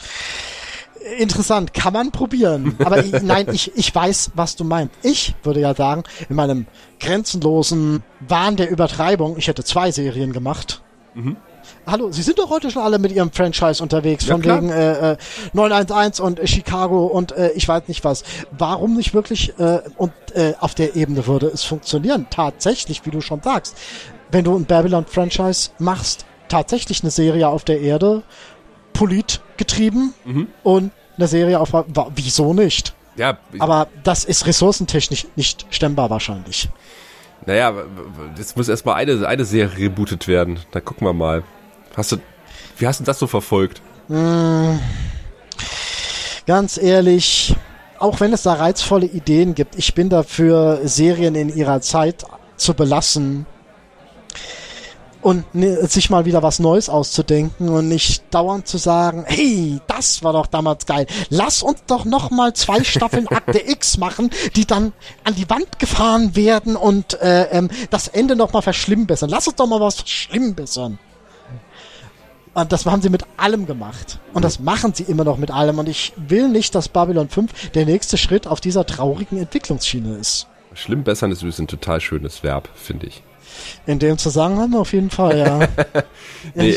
interessant, 1.18 1.74
kann 1.74 1.92
man 1.92 2.10
probieren. 2.10 2.76
Aber 2.84 3.04
ich, 3.04 3.12
nein, 3.22 3.46
ich, 3.52 3.76
ich 3.76 3.94
weiß, 3.94 4.32
was 4.34 4.56
du 4.56 4.64
meinst. 4.64 4.94
Ich 5.02 5.34
würde 5.42 5.60
ja 5.60 5.74
sagen, 5.74 6.04
in 6.28 6.36
meinem 6.36 6.66
grenzenlosen 7.00 8.02
Wahn 8.20 8.56
der 8.56 8.70
Übertreibung, 8.70 9.36
ich 9.36 9.48
hätte 9.48 9.64
zwei 9.64 9.90
Serien 9.90 10.32
gemacht. 10.32 10.82
Mhm. 11.14 11.36
Hallo, 11.86 12.12
Sie 12.12 12.22
sind 12.22 12.38
doch 12.38 12.50
heute 12.50 12.70
schon 12.70 12.82
alle 12.82 12.98
mit 12.98 13.12
Ihrem 13.12 13.32
Franchise 13.32 13.82
unterwegs, 13.82 14.26
ja, 14.26 14.34
von 14.34 14.42
klar. 14.42 14.62
wegen 14.62 14.70
äh, 14.70 15.16
911 15.54 16.18
äh, 16.18 16.22
und 16.22 16.38
äh, 16.38 16.46
Chicago 16.46 17.06
und 17.06 17.32
äh, 17.32 17.50
ich 17.52 17.66
weiß 17.66 17.88
nicht 17.88 18.04
was. 18.04 18.24
Warum 18.50 18.94
nicht 18.94 19.14
wirklich 19.14 19.58
äh, 19.58 19.80
und 19.96 20.12
äh, 20.34 20.54
auf 20.60 20.74
der 20.74 20.96
Ebene 20.96 21.26
würde 21.26 21.46
es 21.46 21.64
funktionieren? 21.64 22.26
Tatsächlich, 22.28 23.06
wie 23.06 23.10
du 23.10 23.20
schon 23.20 23.42
sagst, 23.42 23.76
wenn 24.30 24.44
du 24.44 24.54
ein 24.54 24.66
Babylon-Franchise 24.66 25.70
machst, 25.78 26.26
tatsächlich 26.48 27.02
eine 27.02 27.10
Serie 27.10 27.48
auf 27.48 27.64
der 27.64 27.80
Erde, 27.80 28.22
politgetrieben 28.98 30.12
mhm. 30.24 30.48
und 30.64 30.90
eine 31.16 31.28
Serie 31.28 31.60
auf. 31.60 31.72
Wieso 32.16 32.52
nicht? 32.52 32.94
Ja. 33.14 33.38
Aber 33.60 33.86
das 34.02 34.24
ist 34.24 34.46
ressourcentechnisch 34.46 35.28
nicht 35.36 35.66
stemmbar 35.70 36.10
wahrscheinlich. 36.10 36.68
Naja, 37.46 37.72
jetzt 38.36 38.56
muss 38.56 38.68
erstmal 38.68 38.96
eine, 38.96 39.26
eine 39.26 39.44
Serie 39.44 39.78
rebootet 39.78 40.26
werden. 40.26 40.58
Da 40.72 40.80
gucken 40.80 41.06
wir 41.06 41.12
mal. 41.12 41.44
Hast 41.96 42.12
du, 42.12 42.16
wie 42.76 42.88
hast 42.88 42.98
du 42.98 43.04
das 43.04 43.20
so 43.20 43.28
verfolgt? 43.28 43.80
Hm, 44.08 44.80
ganz 46.46 46.76
ehrlich, 46.76 47.54
auch 48.00 48.18
wenn 48.18 48.32
es 48.32 48.42
da 48.42 48.54
reizvolle 48.54 49.06
Ideen 49.06 49.54
gibt, 49.54 49.76
ich 49.76 49.94
bin 49.94 50.08
dafür, 50.08 50.80
Serien 50.84 51.36
in 51.36 51.54
ihrer 51.54 51.80
Zeit 51.80 52.24
zu 52.56 52.74
belassen 52.74 53.46
und 55.20 55.54
ne, 55.54 55.86
sich 55.86 56.10
mal 56.10 56.24
wieder 56.24 56.42
was 56.42 56.58
Neues 56.58 56.88
auszudenken 56.88 57.68
und 57.68 57.88
nicht 57.88 58.22
dauernd 58.32 58.66
zu 58.66 58.78
sagen, 58.78 59.24
hey, 59.26 59.80
das 59.86 60.22
war 60.22 60.32
doch 60.32 60.46
damals 60.46 60.86
geil. 60.86 61.06
Lass 61.30 61.62
uns 61.62 61.82
doch 61.86 62.04
noch 62.04 62.30
mal 62.30 62.54
zwei 62.54 62.84
Staffeln 62.84 63.26
Akte 63.28 63.58
X 63.68 63.98
machen, 63.98 64.30
die 64.56 64.66
dann 64.66 64.92
an 65.24 65.34
die 65.34 65.48
Wand 65.50 65.78
gefahren 65.78 66.36
werden 66.36 66.76
und 66.76 67.20
äh, 67.20 67.44
ähm, 67.50 67.68
das 67.90 68.08
Ende 68.08 68.36
noch 68.36 68.52
mal 68.52 68.62
verschlimmbessern. 68.62 69.30
Lass 69.30 69.46
uns 69.46 69.56
doch 69.56 69.66
mal 69.66 69.80
was 69.80 69.96
verschlimmbessern. 69.96 70.98
Und 72.54 72.72
das 72.72 72.86
haben 72.86 73.02
sie 73.02 73.10
mit 73.10 73.22
allem 73.36 73.66
gemacht. 73.66 74.18
Und 74.32 74.44
das 74.44 74.58
machen 74.58 74.92
sie 74.92 75.04
immer 75.04 75.22
noch 75.22 75.36
mit 75.36 75.50
allem. 75.50 75.78
Und 75.78 75.88
ich 75.88 76.12
will 76.16 76.48
nicht, 76.48 76.74
dass 76.74 76.88
Babylon 76.88 77.28
5 77.28 77.70
der 77.70 77.86
nächste 77.86 78.16
Schritt 78.16 78.48
auf 78.48 78.60
dieser 78.60 78.84
traurigen 78.84 79.38
Entwicklungsschiene 79.38 80.16
ist. 80.16 80.48
Schlimm 80.74 81.04
bessern 81.04 81.30
ist 81.30 81.38
übrigens 81.42 81.60
ein 81.60 81.68
total 81.68 82.00
schönes 82.00 82.42
Verb, 82.42 82.68
finde 82.74 83.06
ich. 83.06 83.22
In 83.86 83.98
dem 83.98 84.18
Zusammenhang 84.18 84.74
auf 84.74 84.92
jeden 84.92 85.10
Fall, 85.10 85.38
ja. 85.38 85.68
nee. 86.54 86.76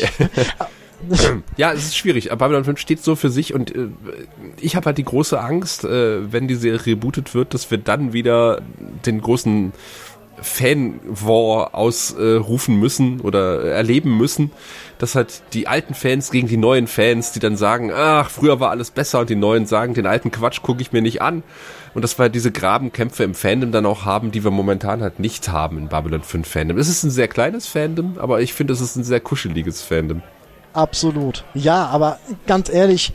ja, 1.56 1.72
es 1.72 1.86
ist 1.86 1.96
schwierig. 1.96 2.28
Babylon 2.30 2.64
5 2.64 2.78
steht 2.78 3.02
so 3.02 3.16
für 3.16 3.30
sich 3.30 3.54
und 3.54 3.74
äh, 3.74 3.88
ich 4.60 4.76
habe 4.76 4.86
halt 4.86 4.98
die 4.98 5.04
große 5.04 5.40
Angst, 5.40 5.84
äh, 5.84 6.32
wenn 6.32 6.48
die 6.48 6.54
Serie 6.54 6.86
rebootet 6.86 7.34
wird, 7.34 7.54
dass 7.54 7.70
wir 7.70 7.78
dann 7.78 8.12
wieder 8.12 8.62
den 9.04 9.20
großen 9.20 9.72
Fan-War 10.40 11.74
ausrufen 11.74 12.78
müssen 12.78 13.20
oder 13.20 13.62
erleben 13.64 14.16
müssen, 14.16 14.50
dass 14.98 15.14
halt 15.14 15.42
die 15.52 15.68
alten 15.68 15.94
Fans 15.94 16.30
gegen 16.30 16.48
die 16.48 16.56
neuen 16.56 16.86
Fans, 16.86 17.32
die 17.32 17.38
dann 17.38 17.56
sagen, 17.56 17.92
ach, 17.94 18.30
früher 18.30 18.60
war 18.60 18.70
alles 18.70 18.90
besser 18.90 19.20
und 19.20 19.30
die 19.30 19.36
neuen 19.36 19.66
sagen, 19.66 19.94
den 19.94 20.06
alten 20.06 20.30
Quatsch 20.30 20.62
gucke 20.62 20.82
ich 20.82 20.92
mir 20.92 21.02
nicht 21.02 21.22
an. 21.22 21.42
Und 21.94 22.02
dass 22.02 22.18
wir 22.18 22.28
diese 22.28 22.50
Grabenkämpfe 22.50 23.22
im 23.24 23.34
Fandom 23.34 23.70
dann 23.72 23.84
auch 23.86 24.04
haben, 24.04 24.30
die 24.30 24.44
wir 24.44 24.50
momentan 24.50 25.02
halt 25.02 25.18
nicht 25.20 25.48
haben 25.48 25.76
in 25.78 25.88
Babylon 25.88 26.22
5 26.22 26.48
Fandom. 26.48 26.78
Es 26.78 26.88
ist 26.88 27.02
ein 27.02 27.10
sehr 27.10 27.28
kleines 27.28 27.66
Fandom, 27.66 28.18
aber 28.18 28.40
ich 28.40 28.54
finde, 28.54 28.72
es 28.72 28.80
ist 28.80 28.96
ein 28.96 29.04
sehr 29.04 29.20
kuscheliges 29.20 29.82
Fandom. 29.82 30.22
Absolut. 30.72 31.44
Ja, 31.52 31.86
aber 31.86 32.18
ganz 32.46 32.70
ehrlich, 32.70 33.12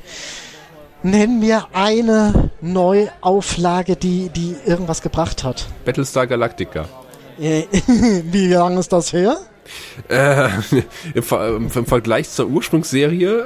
nenn 1.01 1.39
mir 1.39 1.67
eine 1.73 2.51
Neuauflage, 2.61 3.95
die, 3.95 4.29
die 4.29 4.55
irgendwas 4.65 5.01
gebracht 5.01 5.43
hat. 5.43 5.67
Battlestar 5.85 6.27
Galactica. 6.27 6.85
Wie 7.37 8.47
lange 8.47 8.79
ist 8.79 8.91
das 8.91 9.13
her? 9.13 9.37
Äh, 10.07 10.49
im, 11.13 11.23
Ver 11.23 11.55
im, 11.55 11.69
Vergleich 11.69 12.29
zur 12.29 12.47
Ursprungsserie. 12.47 13.45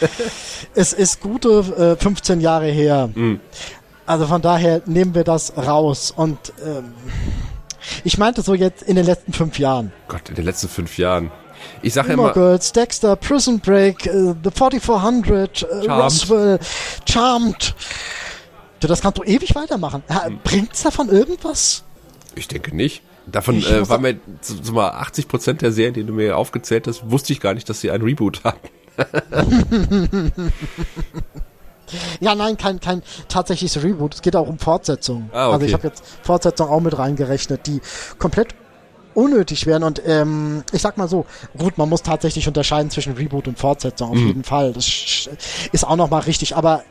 es 0.74 0.92
ist 0.92 1.20
gute 1.20 1.96
äh, 1.98 2.02
15 2.02 2.40
Jahre 2.40 2.68
her. 2.68 3.10
Mm. 3.14 3.40
Also 4.12 4.26
von 4.26 4.42
daher 4.42 4.82
nehmen 4.84 5.14
wir 5.14 5.24
das 5.24 5.56
raus. 5.56 6.12
Und 6.14 6.52
ähm, 6.62 6.92
ich 8.04 8.18
meinte 8.18 8.42
so 8.42 8.52
jetzt 8.52 8.82
in 8.82 8.96
den 8.96 9.06
letzten 9.06 9.32
fünf 9.32 9.58
Jahren. 9.58 9.90
Gott, 10.06 10.28
in 10.28 10.34
den 10.34 10.44
letzten 10.44 10.68
fünf 10.68 10.98
Jahren. 10.98 11.30
Ich 11.80 11.94
sage 11.94 12.12
immer 12.12 12.34
Girls, 12.34 12.72
Dexter, 12.72 13.16
Prison 13.16 13.58
Break, 13.58 14.06
uh, 14.12 14.34
The 14.44 14.50
4400, 14.50 15.62
uh, 15.62 15.66
Charmed. 15.66 15.88
Roswell, 15.88 16.58
Charmed. 17.08 17.74
Du, 18.80 18.86
das 18.86 19.00
kannst 19.00 19.16
du 19.16 19.22
ewig 19.22 19.54
weitermachen. 19.54 20.02
Hm. 20.08 20.40
Bringt's 20.44 20.82
davon 20.82 21.08
irgendwas? 21.08 21.82
Ich 22.34 22.48
denke 22.48 22.76
nicht. 22.76 23.02
Davon 23.24 23.62
äh, 23.64 23.88
war 23.88 23.98
mir 23.98 24.20
so, 24.42 24.56
so 24.62 24.74
mal 24.74 24.90
80 24.90 25.26
Prozent 25.26 25.62
der 25.62 25.72
Serien, 25.72 25.94
die 25.94 26.04
du 26.04 26.12
mir 26.12 26.36
aufgezählt 26.36 26.86
hast, 26.86 27.10
wusste 27.10 27.32
ich 27.32 27.40
gar 27.40 27.54
nicht, 27.54 27.66
dass 27.70 27.80
sie 27.80 27.90
ein 27.90 28.02
Reboot 28.02 28.44
hatten. 28.44 28.68
ja, 32.20 32.34
nein, 32.34 32.56
kein, 32.56 32.80
kein 32.80 33.02
tatsächliches 33.28 33.82
Reboot. 33.82 34.14
Es 34.14 34.22
geht 34.22 34.36
auch 34.36 34.48
um 34.48 34.58
Fortsetzungen. 34.58 35.30
Ah, 35.32 35.46
okay. 35.46 35.54
Also 35.54 35.66
ich 35.66 35.74
habe 35.74 35.88
jetzt 35.88 36.04
Fortsetzungen 36.22 36.72
auch 36.72 36.80
mit 36.80 36.98
reingerechnet, 36.98 37.66
die 37.66 37.80
komplett 38.18 38.54
unnötig 39.14 39.66
wären. 39.66 39.82
Und 39.82 40.02
ähm, 40.06 40.64
ich 40.72 40.82
sag 40.82 40.96
mal 40.96 41.08
so, 41.08 41.26
gut, 41.56 41.78
man 41.78 41.88
muss 41.88 42.02
tatsächlich 42.02 42.48
unterscheiden 42.48 42.90
zwischen 42.90 43.14
Reboot 43.14 43.48
und 43.48 43.58
Fortsetzung, 43.58 44.10
auf 44.10 44.16
mhm. 44.16 44.26
jeden 44.26 44.44
Fall. 44.44 44.72
Das 44.72 45.28
ist 45.72 45.86
auch 45.86 45.96
nochmal 45.96 46.22
richtig. 46.22 46.56
Aber 46.56 46.82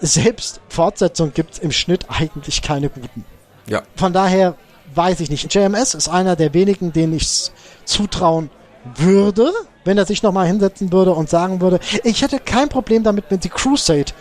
selbst 0.00 0.60
Fortsetzungen 0.68 1.34
gibt's 1.34 1.58
im 1.58 1.72
Schnitt 1.72 2.06
eigentlich 2.08 2.62
keine 2.62 2.88
guten. 2.88 3.24
Ja. 3.66 3.82
Von 3.96 4.12
daher 4.12 4.54
weiß 4.94 5.20
ich 5.20 5.30
nicht. 5.30 5.52
JMS 5.52 5.94
ist 5.94 6.08
einer 6.08 6.36
der 6.36 6.54
wenigen, 6.54 6.92
denen 6.92 7.14
ich 7.14 7.50
zutrauen 7.84 8.50
würde, 8.96 9.52
wenn 9.84 9.98
er 9.98 10.06
sich 10.06 10.22
nochmal 10.22 10.46
hinsetzen 10.46 10.92
würde 10.92 11.12
und 11.12 11.28
sagen 11.28 11.60
würde, 11.60 11.80
ich 12.04 12.22
hätte 12.22 12.38
kein 12.38 12.68
Problem 12.68 13.02
damit, 13.02 13.26
wenn 13.28 13.40
sie 13.40 13.48
Crusade, 13.48 14.12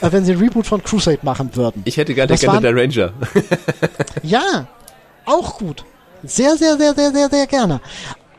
äh, 0.00 0.12
wenn 0.12 0.24
sie 0.24 0.32
ein 0.32 0.38
Reboot 0.38 0.66
von 0.66 0.82
Crusade 0.82 1.20
machen 1.22 1.54
würden. 1.54 1.82
Ich 1.84 1.96
hätte 1.96 2.14
gerne 2.14 2.36
gerne 2.36 2.60
der 2.60 2.76
Ranger. 2.76 3.12
ja, 4.22 4.66
auch 5.24 5.58
gut. 5.58 5.84
Sehr, 6.24 6.56
sehr, 6.56 6.76
sehr, 6.76 6.94
sehr, 6.94 7.12
sehr, 7.12 7.28
sehr 7.28 7.46
gerne. 7.46 7.80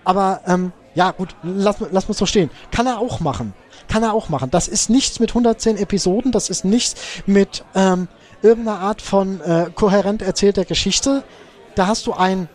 Aber 0.04 0.42
ähm, 0.48 0.72
ja, 0.96 1.12
gut, 1.12 1.30
lass, 1.44 1.78
lass 1.92 2.06
uns 2.06 2.18
so 2.18 2.26
stehen. 2.26 2.50
Kann 2.72 2.88
er 2.88 3.00
auch 3.00 3.20
machen. 3.20 3.54
Kann 3.88 4.04
er 4.04 4.14
auch 4.14 4.30
machen. 4.30 4.52
Das 4.52 4.68
ist 4.68 4.90
nichts 4.90 5.20
mit 5.20 5.32
110 5.32 5.78
Episoden, 5.78 6.32
das 6.32 6.50
ist 6.50 6.66
nichts 6.66 6.96
mit 7.26 7.64
ähm, 7.74 8.08
irgendeiner 8.42 8.80
Art 8.80 9.02
von 9.02 9.42
äh, 9.42 9.68
kohärent 9.74 10.22
erzählter 10.22 10.66
Geschichte 10.66 11.24
da 11.80 11.88
hast 11.88 12.08
du 12.08 12.14
einen 12.14 12.50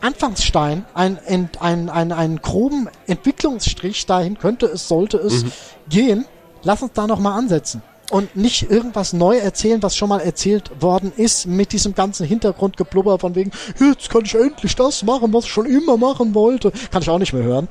Anfangsstein, 0.00 0.84
einen, 0.94 1.18
einen, 1.58 1.88
einen, 1.90 2.12
einen 2.12 2.40
groben 2.40 2.88
Entwicklungsstrich, 3.08 4.06
dahin 4.06 4.38
könnte 4.38 4.66
es, 4.66 4.86
sollte 4.86 5.16
es 5.18 5.44
mhm. 5.44 5.52
gehen. 5.88 6.26
Lass 6.62 6.80
uns 6.80 6.92
da 6.92 7.08
nochmal 7.08 7.38
ansetzen. 7.38 7.82
Und 8.10 8.36
nicht 8.36 8.70
irgendwas 8.70 9.12
neu 9.12 9.36
erzählen, 9.36 9.82
was 9.82 9.96
schon 9.96 10.08
mal 10.08 10.20
erzählt 10.20 10.70
worden 10.80 11.12
ist, 11.16 11.46
mit 11.46 11.72
diesem 11.72 11.94
ganzen 11.94 12.24
Hintergrundgeblubber 12.26 13.18
von 13.18 13.34
wegen, 13.34 13.50
jetzt 13.80 14.10
kann 14.10 14.24
ich 14.24 14.34
endlich 14.34 14.76
das 14.76 15.02
machen, 15.02 15.32
was 15.32 15.44
ich 15.44 15.50
schon 15.50 15.66
immer 15.66 15.96
machen 15.96 16.34
wollte. 16.34 16.72
Kann 16.92 17.02
ich 17.02 17.10
auch 17.10 17.18
nicht 17.18 17.32
mehr 17.32 17.42
hören. 17.42 17.68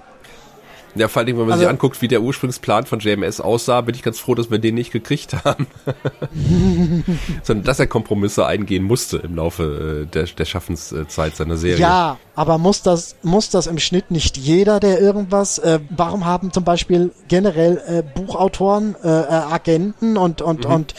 Ja, 0.95 1.09
vor 1.09 1.21
allem, 1.21 1.37
wenn 1.37 1.43
man 1.43 1.51
also, 1.51 1.63
sich 1.63 1.69
anguckt, 1.69 2.01
wie 2.01 2.07
der 2.07 2.21
Ursprungsplan 2.21 2.85
von 2.85 2.99
JMS 2.99 3.41
aussah, 3.41 3.81
bin 3.81 3.95
ich 3.95 4.01
ganz 4.01 4.19
froh, 4.19 4.33
dass 4.33 4.49
wir 4.49 4.59
den 4.59 4.75
nicht 4.75 4.91
gekriegt 4.91 5.43
haben. 5.43 5.67
Sondern 7.43 7.65
dass 7.65 7.79
er 7.79 7.87
Kompromisse 7.87 8.45
eingehen 8.45 8.83
musste 8.83 9.17
im 9.17 9.35
Laufe 9.35 10.03
äh, 10.03 10.11
der, 10.11 10.23
der 10.23 10.45
Schaffenszeit 10.45 11.35
seiner 11.35 11.57
Serie. 11.57 11.79
Ja, 11.79 12.17
aber 12.35 12.57
muss 12.57 12.81
das, 12.81 13.17
muss 13.23 13.49
das 13.49 13.67
im 13.67 13.77
Schnitt 13.77 14.09
nicht 14.09 14.37
jeder, 14.37 14.79
der 14.79 15.01
irgendwas, 15.01 15.59
äh, 15.59 15.79
warum 15.89 16.25
haben 16.25 16.53
zum 16.53 16.63
Beispiel 16.63 17.11
generell 17.27 17.81
äh, 17.85 18.03
Buchautoren, 18.03 18.95
äh, 19.03 19.07
äh 19.07 19.27
Agenten 19.27 20.17
und, 20.17 20.41
und, 20.41 20.65
mhm. 20.65 20.73
und 20.73 20.93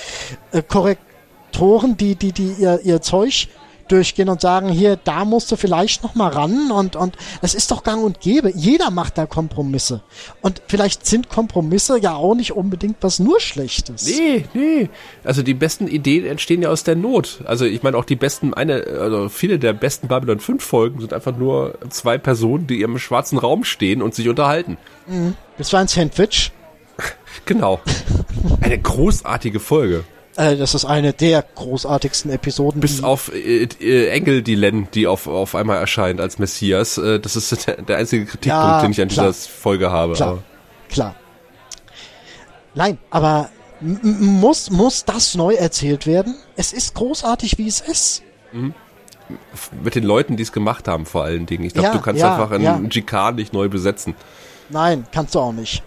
äh, 0.53 0.63
Korrektoren, 0.63 1.97
die, 1.97 2.17
die, 2.17 2.33
die 2.33 2.53
ihr, 2.59 2.81
ihr 2.85 3.01
Zeug 3.01 3.49
durchgehen 3.89 4.29
und 4.29 4.41
sagen, 4.41 4.69
hier, 4.69 4.97
da 4.97 5.25
musst 5.25 5.51
du 5.51 5.57
vielleicht 5.57 6.03
noch 6.03 6.15
mal 6.15 6.29
ran 6.29 6.71
und, 6.71 6.97
und 6.97 7.17
es 7.43 7.55
ist 7.55 7.71
doch 7.71 7.83
gang 7.83 8.05
und 8.05 8.21
gäbe. 8.21 8.53
Jeder 8.55 8.91
macht 8.91 9.19
da 9.19 9.27
Kompromisse. 9.27 10.03
Und 10.41 10.63
vielleicht 10.67 11.07
sind 11.07 11.29
Kompromisse 11.29 11.99
ja 11.99 12.15
auch 12.15 12.35
nicht 12.35 12.53
unbedingt 12.53 12.97
was 13.01 13.19
nur 13.19 13.41
Schlechtes. 13.41 14.07
Nee, 14.07 14.45
nee. 14.55 14.89
Also 15.25 15.43
die 15.43 15.55
besten 15.55 15.89
Ideen 15.89 16.27
entstehen 16.27 16.63
ja 16.63 16.71
aus 16.71 16.85
der 16.85 16.97
Not. 16.97 17.41
Also 17.45 17.65
ich 17.65 17.83
meine 17.83 17.97
auch 17.97 18.05
die 18.05 18.17
besten, 18.17 18.55
eine, 18.55 18.85
also 19.01 19.29
viele 19.29 19.59
der 19.59 19.73
besten 19.73 20.09
Babylon 20.09 20.41
5 20.41 20.63
Folgen 20.63 21.01
sind 21.01 21.13
einfach 21.13 21.37
nur 21.37 21.79
zwei 21.91 22.19
Personen, 22.19 22.67
die 22.67 22.83
im 22.83 22.99
schwarzen 22.99 23.39
Raum 23.39 23.65
stehen 23.65 24.03
und 24.03 24.15
sich 24.15 24.29
unterhalten. 24.29 24.77
Mhm. 25.07 25.35
Das 25.59 25.73
war 25.73 25.81
ein 25.81 25.89
Sandwich. 25.89 26.53
genau. 27.45 27.81
Eine 28.61 28.79
großartige 28.79 29.61
Folge. 29.61 30.05
Äh, 30.37 30.57
das 30.57 30.75
ist 30.75 30.85
eine 30.85 31.13
der 31.13 31.43
großartigsten 31.43 32.31
Episoden. 32.31 32.81
Bis 32.81 33.03
auf 33.03 33.33
äh, 33.33 33.65
äh, 33.65 34.09
Engel 34.09 34.43
Dylan, 34.43 34.89
die 34.93 35.07
auf, 35.07 35.27
auf 35.27 35.55
einmal 35.55 35.79
erscheint 35.79 36.21
als 36.21 36.39
Messias. 36.39 36.99
Äh, 36.99 37.19
das 37.21 37.37
ist 37.37 37.67
der, 37.67 37.83
der 37.83 37.97
einzige 37.97 38.27
Kritikpunkt, 38.27 38.65
ja, 38.67 38.83
den 38.83 38.91
ich 38.91 39.01
an 39.01 39.09
klar. 39.09 39.29
dieser 39.29 39.49
Folge 39.49 39.91
habe. 39.91 40.15
Klar, 40.15 40.29
aber. 40.29 40.43
klar. 40.89 41.15
Nein, 42.75 42.99
aber 43.11 43.49
muss, 43.81 44.71
muss 44.71 45.05
das 45.05 45.35
neu 45.35 45.55
erzählt 45.55 46.07
werden? 46.07 46.37
Es 46.57 46.73
ist 46.73 46.95
großartig, 46.95 47.57
wie 47.59 47.69
es 47.69 47.81
ist. 47.81 48.23
Mhm. 48.53 48.75
Mit 49.83 49.95
den 49.95 50.05
Leuten, 50.05 50.37
die 50.37 50.43
es 50.43 50.53
gemacht 50.53 50.87
haben, 50.87 51.05
vor 51.05 51.25
allen 51.25 51.47
Dingen. 51.47 51.65
Ich 51.65 51.73
glaube, 51.73 51.89
ja, 51.89 51.95
du 51.95 52.01
kannst 52.01 52.21
ja, 52.21 52.35
einfach 52.35 52.53
einen 52.53 52.65
ja. 52.65 52.79
GK 52.79 53.33
nicht 53.33 53.53
neu 53.53 53.69
besetzen. 53.69 54.15
Nein, 54.69 55.07
kannst 55.11 55.35
du 55.35 55.41
auch 55.41 55.53
nicht. 55.53 55.83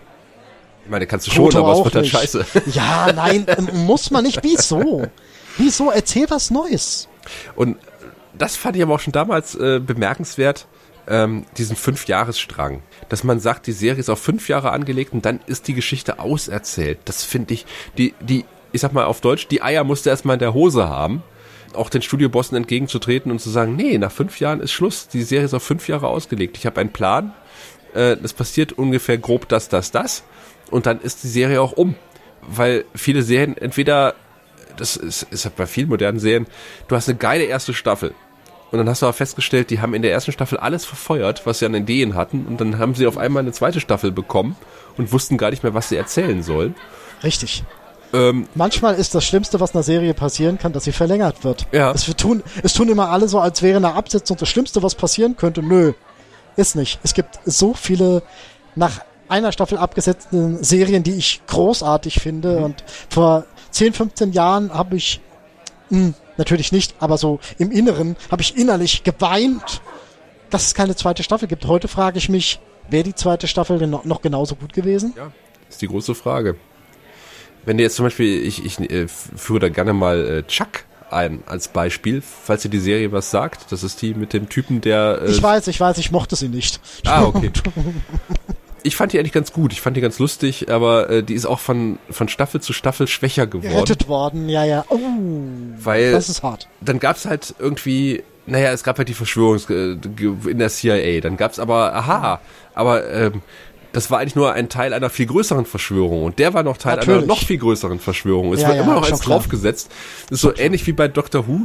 Ich 0.90 0.92
meine, 0.92 1.06
kannst 1.06 1.28
du 1.28 1.32
schon, 1.32 1.56
aber 1.56 1.74
es 1.74 1.84
wird 1.84 1.94
dann 1.94 2.06
scheiße. 2.06 2.46
Ja, 2.74 3.14
nein, 3.14 3.46
ähm, 3.48 3.86
muss 3.86 4.10
man 4.10 4.24
nicht. 4.24 4.40
Wieso? 4.42 5.06
Wieso? 5.56 5.92
Erzähl 5.92 6.28
was 6.32 6.50
Neues. 6.50 7.08
Und 7.56 7.78
das 8.36 8.56
fand 8.56 8.76
ich 8.76 8.82
aber 8.82 8.96
auch 8.96 9.00
schon 9.00 9.14
damals 9.14 9.54
äh, 9.54 9.80
bemerkenswert, 9.80 10.66
ähm, 11.08 11.46
diesen 11.60 11.76
Fünf-Jahres-Strang. 11.76 12.82
Dass 13.08 13.24
man 13.24 13.40
sagt, 13.40 13.68
die 13.68 13.72
Serie 13.72 14.00
ist 14.00 14.10
auf 14.10 14.18
fünf 14.18 14.50
Jahre 14.50 14.72
angelegt 14.72 15.14
und 15.14 15.26
dann 15.26 15.42
ist 15.46 15.68
die 15.68 15.76
Geschichte 15.76 16.18
auserzählt. 16.18 16.98
Das 17.06 17.24
finde 17.24 17.54
ich, 17.54 17.68
die, 18.00 18.16
die, 18.20 18.46
ich 18.72 18.82
sag 18.82 18.92
mal 18.92 19.06
auf 19.06 19.22
Deutsch, 19.22 19.48
die 19.48 19.62
Eier 19.62 19.84
musste 19.84 20.10
erstmal 20.10 20.38
in 20.38 20.40
der 20.40 20.56
Hose 20.56 20.90
haben 20.90 21.22
auch 21.76 21.92
den 21.92 22.02
Studiobossen 22.02 22.58
entgegenzutreten 22.58 23.32
und 23.32 23.38
zu 23.38 23.52
sagen, 23.52 23.76
nee, 23.76 24.00
nach 24.00 24.12
fünf 24.12 24.40
Jahren 24.40 24.60
ist 24.60 24.72
Schluss. 24.72 25.08
Die 25.08 25.22
Serie 25.22 25.46
ist 25.46 25.54
auf 25.54 25.62
fünf 25.62 25.88
Jahre 25.88 26.08
ausgelegt. 26.08 26.58
Ich 26.58 26.66
habe 26.66 26.82
einen 26.82 26.92
Plan. 26.92 27.32
Äh, 27.94 28.18
es 28.24 28.34
passiert 28.34 28.74
ungefähr 28.74 29.20
grob 29.20 29.48
das, 29.48 29.70
das, 29.70 29.92
das 29.92 30.24
und 30.70 30.86
dann 30.86 31.02
ist 31.02 31.24
die 31.24 31.28
Serie 31.28 31.62
auch 31.62 31.74
um. 31.74 31.96
Weil 32.42 32.86
viele 32.96 33.22
Serien 33.22 33.58
entweder 33.58 34.16
das 34.80 34.96
ist, 34.96 35.24
ist 35.24 35.56
bei 35.56 35.66
vielen 35.66 35.90
modernen 35.90 36.20
Serien, 36.20 36.48
du 36.88 36.96
hast 36.96 37.10
eine 37.10 37.18
geile 37.18 37.44
erste 37.44 37.74
Staffel. 37.74 38.14
Und 38.72 38.78
dann 38.78 38.88
hast 38.88 39.02
du 39.02 39.08
aber 39.08 39.14
festgestellt, 39.14 39.72
die 39.72 39.82
haben 39.82 39.96
in 39.96 40.04
der 40.04 40.12
ersten 40.12 40.32
Staffel 40.32 40.58
alles 40.60 40.86
verfeuert, 40.86 41.46
was 41.46 41.60
sie 41.60 41.66
an 41.66 41.74
Ideen 41.74 42.14
hatten. 42.14 42.46
Und 42.46 42.62
dann 42.62 42.78
haben 42.78 42.94
sie 42.94 43.08
auf 43.08 43.18
einmal 43.18 43.42
eine 43.42 43.52
zweite 43.52 43.80
Staffel 43.80 44.12
bekommen 44.12 44.56
und 44.96 45.12
wussten 45.12 45.38
gar 45.38 45.50
nicht 45.50 45.64
mehr, 45.64 45.74
was 45.74 45.90
sie 45.90 45.96
erzählen 45.96 46.44
sollen. 46.44 46.76
Richtig. 47.24 47.64
Ähm, 48.14 48.48
Manchmal 48.54 48.96
ist 48.96 49.16
das 49.16 49.26
Schlimmste, 49.26 49.60
was 49.60 49.74
einer 49.74 49.84
Serie 49.84 50.14
passieren 50.14 50.60
kann, 50.60 50.72
dass 50.72 50.84
sie 50.84 50.92
verlängert 50.92 51.44
wird. 51.44 51.66
Ja. 51.72 51.92
Es, 51.92 52.06
tun, 52.16 52.44
es 52.62 52.74
tun 52.74 52.90
immer 52.90 53.10
alle 53.10 53.28
so, 53.28 53.40
als 53.40 53.62
wäre 53.64 53.78
eine 53.78 53.94
Absetzung 53.94 54.38
das 54.38 54.50
Schlimmste, 54.50 54.84
was 54.84 54.94
passieren 54.94 55.36
könnte. 55.36 55.64
Nö, 55.64 55.94
ist 56.56 56.76
nicht. 56.76 57.00
Es 57.04 57.16
gibt 57.16 57.40
so 57.46 57.74
viele 57.74 58.22
nach 58.76 59.02
einer 59.30 59.52
Staffel 59.52 59.78
abgesetzten 59.78 60.64
Serien, 60.64 61.04
die 61.04 61.16
ich 61.16 61.42
großartig 61.48 62.20
finde. 62.20 62.58
Mhm. 62.60 62.64
Und 62.64 62.84
vor 63.10 63.46
10, 63.72 63.94
15 63.94 64.32
Jahren 64.34 64.74
habe 64.74 64.96
ich, 64.96 65.22
mh, 65.90 66.00
hm, 66.00 66.14
natürlich 66.38 66.72
nicht, 66.72 66.96
aber 67.00 67.18
so 67.18 67.40
im 67.58 67.72
Inneren 67.72 68.16
habe 68.32 68.42
ich 68.42 68.58
innerlich 68.58 69.04
geweint, 69.04 69.82
dass 70.50 70.68
es 70.68 70.74
keine 70.74 70.96
zweite 70.96 71.24
Staffel 71.24 71.48
gibt. 71.48 71.66
Heute 71.66 71.88
frage 71.88 72.18
ich 72.18 72.30
mich, 72.30 72.60
wäre 72.90 73.04
die 73.04 73.14
zweite 73.14 73.48
Staffel 73.48 73.78
denn 73.78 73.92
noch 73.92 74.22
genauso 74.22 74.56
gut 74.56 74.74
gewesen? 74.74 75.14
Ja, 75.16 75.32
ist 75.70 75.82
die 75.82 75.88
große 75.88 76.16
Frage. 76.16 76.56
Wenn 77.66 77.78
du 77.78 77.84
jetzt 77.84 77.98
zum 77.98 78.06
Beispiel, 78.06 78.42
ich, 78.46 78.66
ich 78.66 78.80
äh, 78.80 79.08
führe 79.08 79.60
da 79.60 79.70
gerne 79.70 79.94
mal 79.94 80.26
äh, 80.26 80.44
Chuck 80.44 80.86
ein 81.12 81.44
als 81.46 81.68
Beispiel, 81.68 82.22
falls 82.22 82.62
dir 82.62 82.70
die 82.70 82.80
Serie 82.80 83.12
was 83.12 83.32
sagt. 83.32 83.72
Das 83.72 83.84
ist 83.84 84.02
die 84.02 84.14
mit 84.14 84.34
dem 84.34 84.50
Typen, 84.50 84.82
der. 84.82 85.22
Äh 85.24 85.32
ich 85.32 85.42
weiß, 85.42 85.68
ich 85.68 85.80
weiß, 85.80 85.98
ich 85.98 86.12
mochte 86.12 86.36
sie 86.36 86.50
nicht. 86.50 86.80
Ah, 87.06 87.24
okay. 87.26 87.52
ich 88.84 88.96
fand 88.96 89.14
die 89.14 89.20
eigentlich 89.20 89.34
ganz 89.34 89.52
gut. 89.54 89.74
Ich 89.74 89.82
fand 89.82 89.98
die 89.98 90.02
ganz 90.02 90.20
lustig, 90.20 90.72
aber 90.72 91.10
äh, 91.10 91.24
die 91.24 91.34
ist 91.34 91.46
auch 91.46 91.60
von, 91.60 92.00
von 92.10 92.28
Staffel 92.28 92.62
zu 92.62 92.74
Staffel 92.74 93.08
schwächer 93.08 93.48
geworden. 93.48 93.74
Gerettet 93.74 94.08
worden, 94.08 94.50
ja, 94.50 94.66
ja. 94.66 94.86
Oh, 94.90 94.98
Weil 95.78 96.12
das 96.12 96.30
ist 96.30 96.44
hart. 96.44 96.68
Dann 96.82 97.00
gab's 97.00 97.26
halt 97.26 97.56
irgendwie, 97.60 98.24
naja, 98.46 98.72
es 98.72 98.84
gab 98.84 98.98
halt 98.98 99.10
die 99.10 99.14
Verschwörung 99.14 99.60
äh, 99.70 100.50
in 100.50 100.60
der 100.60 100.70
CIA. 100.70 101.22
Dann 101.22 101.38
gab's 101.38 101.60
aber, 101.60 101.94
aha, 101.96 102.42
aber 102.74 103.10
ähm, 103.12 103.42
das 103.92 104.12
war 104.12 104.20
eigentlich 104.20 104.36
nur 104.36 104.54
ein 104.54 104.70
Teil 104.70 104.94
einer 104.94 105.10
viel 105.10 105.26
größeren 105.26 105.66
Verschwörung 105.66 106.24
und 106.24 106.40
der 106.40 106.54
war 106.54 106.64
noch 106.64 106.78
Teil 106.78 106.98
Natürlich. 106.98 107.18
einer 107.20 107.28
noch 107.28 107.44
viel 107.44 107.58
größeren 107.58 108.00
Verschwörung. 108.00 108.54
Es 108.54 108.62
ja, 108.62 108.70
war 108.70 108.76
ja, 108.76 108.84
immer 108.84 108.96
noch 108.96 109.10
eins 109.10 109.22
draufgesetzt. 109.22 109.90
Das 110.30 110.38
ist 110.38 110.42
so 110.42 110.56
ähnlich 110.56 110.86
wie 110.86 110.92
bei 110.92 111.08
Doctor 111.08 111.48
Who, 111.48 111.62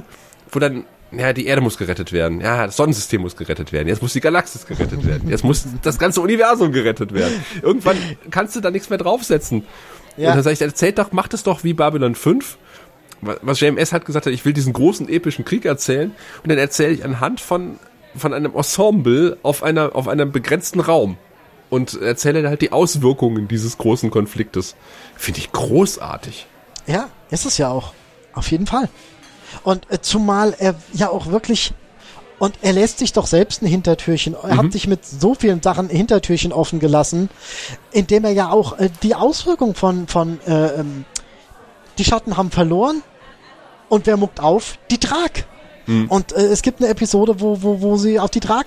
wo 0.51 0.59
dann 0.59 0.85
ja, 1.19 1.33
die 1.33 1.47
Erde 1.47 1.61
muss 1.63 1.79
gerettet 1.79 2.13
werden. 2.13 2.41
Ja, 2.41 2.67
das 2.67 2.77
Sonnensystem 2.77 3.21
muss 3.21 3.37
gerettet 3.37 3.73
werden. 3.73 3.89
Jetzt 3.89 4.03
muss 4.03 4.13
die 4.13 4.21
Galaxis 4.21 4.67
gerettet 4.67 5.07
werden. 5.07 5.29
Jetzt 5.29 5.45
muss 5.45 5.65
das 5.83 5.99
ganze 5.99 6.21
Universum 6.21 6.73
gerettet 6.73 7.13
werden. 7.13 7.45
Irgendwann 7.63 7.97
kannst 8.31 8.57
du 8.57 8.61
da 8.61 8.71
nichts 8.71 8.91
mehr 8.91 8.99
draufsetzen. 8.99 9.65
Ja. 10.17 10.31
Und 10.31 10.37
dann 10.37 10.43
sage 10.45 10.55
ich, 10.55 10.61
erzählt 10.61 10.99
doch, 10.99 11.13
macht 11.13 11.35
es 11.35 11.43
doch 11.43 11.65
wie 11.65 11.75
Babylon 11.75 12.15
5. 12.15 12.59
Was 13.21 13.61
JMS 13.61 13.93
hat 13.93 14.05
gesagt 14.05 14.27
hat, 14.27 14.33
ich 14.33 14.45
will 14.45 14.53
diesen 14.53 14.73
großen 14.73 15.09
epischen 15.09 15.45
Krieg 15.45 15.65
erzählen. 15.65 16.13
Und 16.43 16.51
dann 16.51 16.59
erzähle 16.59 16.93
ich 16.93 17.05
anhand 17.05 17.41
von, 17.41 17.79
von 18.15 18.35
einem 18.35 18.55
Ensemble 18.55 19.39
auf 19.43 19.63
einer, 19.63 19.95
auf 19.97 20.09
einem 20.09 20.33
begrenzten 20.33 20.81
Raum. 20.81 21.17
Und 21.71 22.01
erzähle 22.01 22.49
halt 22.49 22.61
die 22.61 22.73
Auswirkungen 22.73 23.49
dieses 23.49 23.79
großen 23.79 24.11
Konfliktes. 24.11 24.77
Finde 25.17 25.41
ich 25.41 25.51
großartig. 25.51 26.47
Ja, 26.87 27.09
ist 27.31 27.47
es 27.47 27.59
ja 27.59 27.69
auch. 27.71 27.95
Auf 28.35 28.51
jeden 28.51 28.67
Fall. 28.67 28.89
Und 29.63 29.91
äh, 29.91 30.01
zumal 30.01 30.55
er 30.59 30.75
ja 30.93 31.11
auch 31.11 31.27
wirklich 31.27 31.73
und 32.39 32.59
er 32.63 32.73
lässt 32.73 32.99
sich 32.99 33.13
doch 33.13 33.27
selbst 33.27 33.63
ein 33.63 33.67
Hintertürchen. 33.67 34.35
Er 34.35 34.55
mhm. 34.55 34.59
hat 34.59 34.73
sich 34.73 34.87
mit 34.87 35.05
so 35.05 35.35
vielen 35.35 35.63
Sachen 35.63 35.89
Hintertürchen 35.89 36.53
offen 36.53 36.81
gelassen, 36.81 37.31
indem 37.93 38.25
er 38.25 38.33
ja 38.33 38.51
auch 38.51 38.79
äh, 38.79 38.91
die 39.03 39.15
Auswirkung 39.15 39.75
von, 39.75 40.09
von 40.09 40.41
äh, 40.47 40.81
ähm, 40.81 41.05
die 41.97 42.05
Schatten 42.05 42.37
haben 42.37 42.51
verloren 42.51 43.03
und 43.89 44.07
wer 44.07 44.17
muckt 44.17 44.41
auf? 44.41 44.79
Die 44.91 44.99
Drag. 44.99 45.31
Mhm. 45.87 46.09
Und 46.09 46.33
äh, 46.33 46.47
es 46.47 46.63
gibt 46.63 46.81
eine 46.81 46.91
Episode, 46.91 47.41
wo, 47.41 47.63
wo, 47.63 47.81
wo 47.81 47.97
sie 47.97 48.19
auf 48.19 48.31
die 48.31 48.41
Drag 48.41 48.65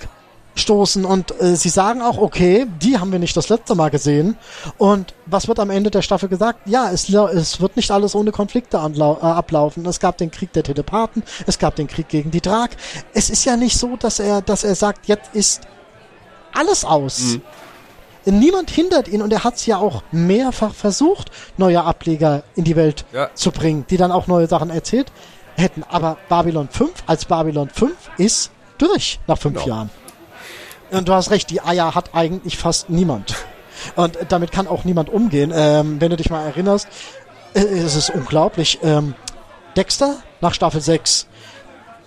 stoßen 0.57 1.05
und 1.05 1.39
äh, 1.41 1.55
sie 1.55 1.69
sagen 1.69 2.01
auch, 2.01 2.17
okay, 2.17 2.67
die 2.81 2.97
haben 2.97 3.11
wir 3.11 3.19
nicht 3.19 3.37
das 3.37 3.49
letzte 3.49 3.75
Mal 3.75 3.89
gesehen. 3.89 4.37
Und 4.77 5.13
was 5.25 5.47
wird 5.47 5.59
am 5.59 5.69
Ende 5.69 5.91
der 5.91 6.01
Staffel 6.01 6.29
gesagt? 6.29 6.67
Ja, 6.67 6.91
es, 6.91 7.09
es 7.09 7.61
wird 7.61 7.75
nicht 7.75 7.91
alles 7.91 8.15
ohne 8.15 8.31
Konflikte 8.31 8.79
anlau- 8.79 9.19
äh, 9.19 9.25
ablaufen. 9.25 9.85
Es 9.85 9.99
gab 9.99 10.17
den 10.17 10.31
Krieg 10.31 10.51
der 10.53 10.63
Telepathen, 10.63 11.23
es 11.45 11.59
gab 11.59 11.75
den 11.75 11.87
Krieg 11.87 12.09
gegen 12.09 12.31
die 12.31 12.41
Drag. 12.41 12.69
Es 13.13 13.29
ist 13.29 13.45
ja 13.45 13.55
nicht 13.55 13.77
so, 13.77 13.95
dass 13.95 14.19
er, 14.19 14.41
dass 14.41 14.63
er 14.63 14.75
sagt, 14.75 15.07
jetzt 15.07 15.33
ist 15.33 15.61
alles 16.53 16.83
aus. 16.83 17.19
Mhm. 17.19 17.41
Niemand 18.39 18.69
hindert 18.69 19.07
ihn 19.07 19.21
und 19.21 19.31
er 19.31 19.45
hat 19.45 19.55
es 19.55 19.65
ja 19.65 19.77
auch 19.77 20.03
mehrfach 20.11 20.73
versucht, 20.73 21.31
neue 21.55 21.81
Ableger 21.83 22.43
in 22.55 22.65
die 22.65 22.75
Welt 22.75 23.05
ja. 23.13 23.29
zu 23.33 23.51
bringen, 23.51 23.85
die 23.89 23.95
dann 23.95 24.11
auch 24.11 24.27
neue 24.27 24.47
Sachen 24.47 24.69
erzählt 24.69 25.11
hätten. 25.55 25.83
Aber 25.83 26.17
Babylon 26.27 26.67
5 26.69 26.91
als 27.05 27.23
Babylon 27.23 27.69
5 27.69 27.93
ist 28.17 28.51
durch 28.77 29.19
nach 29.27 29.37
fünf 29.37 29.63
genau. 29.63 29.67
Jahren. 29.67 29.89
Und 30.91 31.07
du 31.07 31.13
hast 31.13 31.31
recht, 31.31 31.49
die 31.49 31.61
Eier 31.61 31.95
hat 31.95 32.13
eigentlich 32.13 32.57
fast 32.57 32.89
niemand. 32.89 33.35
Und 33.95 34.17
damit 34.29 34.51
kann 34.51 34.67
auch 34.67 34.83
niemand 34.83 35.09
umgehen. 35.09 35.51
Ähm, 35.53 35.99
wenn 36.01 36.09
du 36.09 36.17
dich 36.17 36.29
mal 36.29 36.45
erinnerst, 36.45 36.87
äh, 37.53 37.59
es 37.59 37.95
ist 37.95 38.09
unglaublich. 38.09 38.79
Ähm, 38.83 39.13
Dexter 39.75 40.17
nach 40.41 40.53
Staffel 40.53 40.81
6 40.81 41.27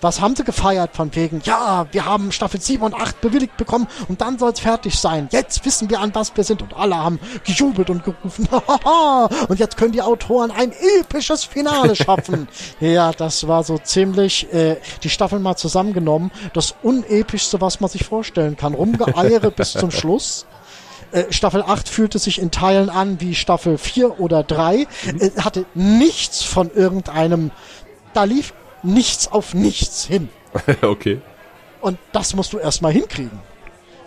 was 0.01 0.19
haben 0.19 0.35
sie 0.35 0.43
gefeiert 0.43 0.95
von 0.95 1.15
wegen, 1.15 1.41
ja, 1.43 1.85
wir 1.91 2.05
haben 2.05 2.31
Staffel 2.31 2.59
7 2.59 2.83
und 2.83 2.93
8 2.93 3.21
bewilligt 3.21 3.57
bekommen 3.57 3.87
und 4.07 4.21
dann 4.21 4.39
soll 4.39 4.51
es 4.51 4.59
fertig 4.59 4.99
sein. 4.99 5.29
Jetzt 5.31 5.63
wissen 5.65 5.89
wir, 5.89 5.99
an 5.99 6.13
was 6.13 6.35
wir 6.35 6.43
sind 6.43 6.61
und 6.61 6.75
alle 6.75 6.97
haben 6.97 7.19
gejubelt 7.45 7.89
und 7.89 8.03
gerufen, 8.03 8.47
und 9.47 9.59
jetzt 9.59 9.77
können 9.77 9.91
die 9.91 10.01
Autoren 10.01 10.51
ein 10.51 10.73
episches 10.99 11.43
Finale 11.43 11.95
schaffen. 11.95 12.47
ja, 12.79 13.11
das 13.11 13.47
war 13.47 13.63
so 13.63 13.77
ziemlich 13.77 14.51
äh, 14.53 14.77
die 15.03 15.09
Staffel 15.09 15.39
mal 15.39 15.55
zusammengenommen, 15.55 16.31
das 16.53 16.75
unepischste, 16.81 17.61
was 17.61 17.79
man 17.79 17.89
sich 17.89 18.03
vorstellen 18.03 18.57
kann. 18.57 18.73
Rumgeeiere 18.73 19.51
bis 19.55 19.73
zum 19.73 19.91
Schluss. 19.91 20.45
Äh, 21.11 21.25
Staffel 21.31 21.61
8 21.61 21.89
fühlte 21.89 22.19
sich 22.19 22.39
in 22.39 22.51
Teilen 22.51 22.89
an 22.89 23.19
wie 23.19 23.35
Staffel 23.35 23.77
4 23.77 24.19
oder 24.19 24.43
3. 24.43 24.87
Mhm. 25.05 25.21
Äh, 25.21 25.41
hatte 25.41 25.65
nichts 25.75 26.43
von 26.43 26.71
irgendeinem 26.71 27.51
da 28.13 28.25
lief 28.25 28.53
nichts 28.83 29.31
auf 29.31 29.53
nichts 29.53 30.05
hin. 30.05 30.29
okay. 30.81 31.21
Und 31.81 31.97
das 32.11 32.35
musst 32.35 32.53
du 32.53 32.57
erstmal 32.57 32.91
hinkriegen. 32.91 33.39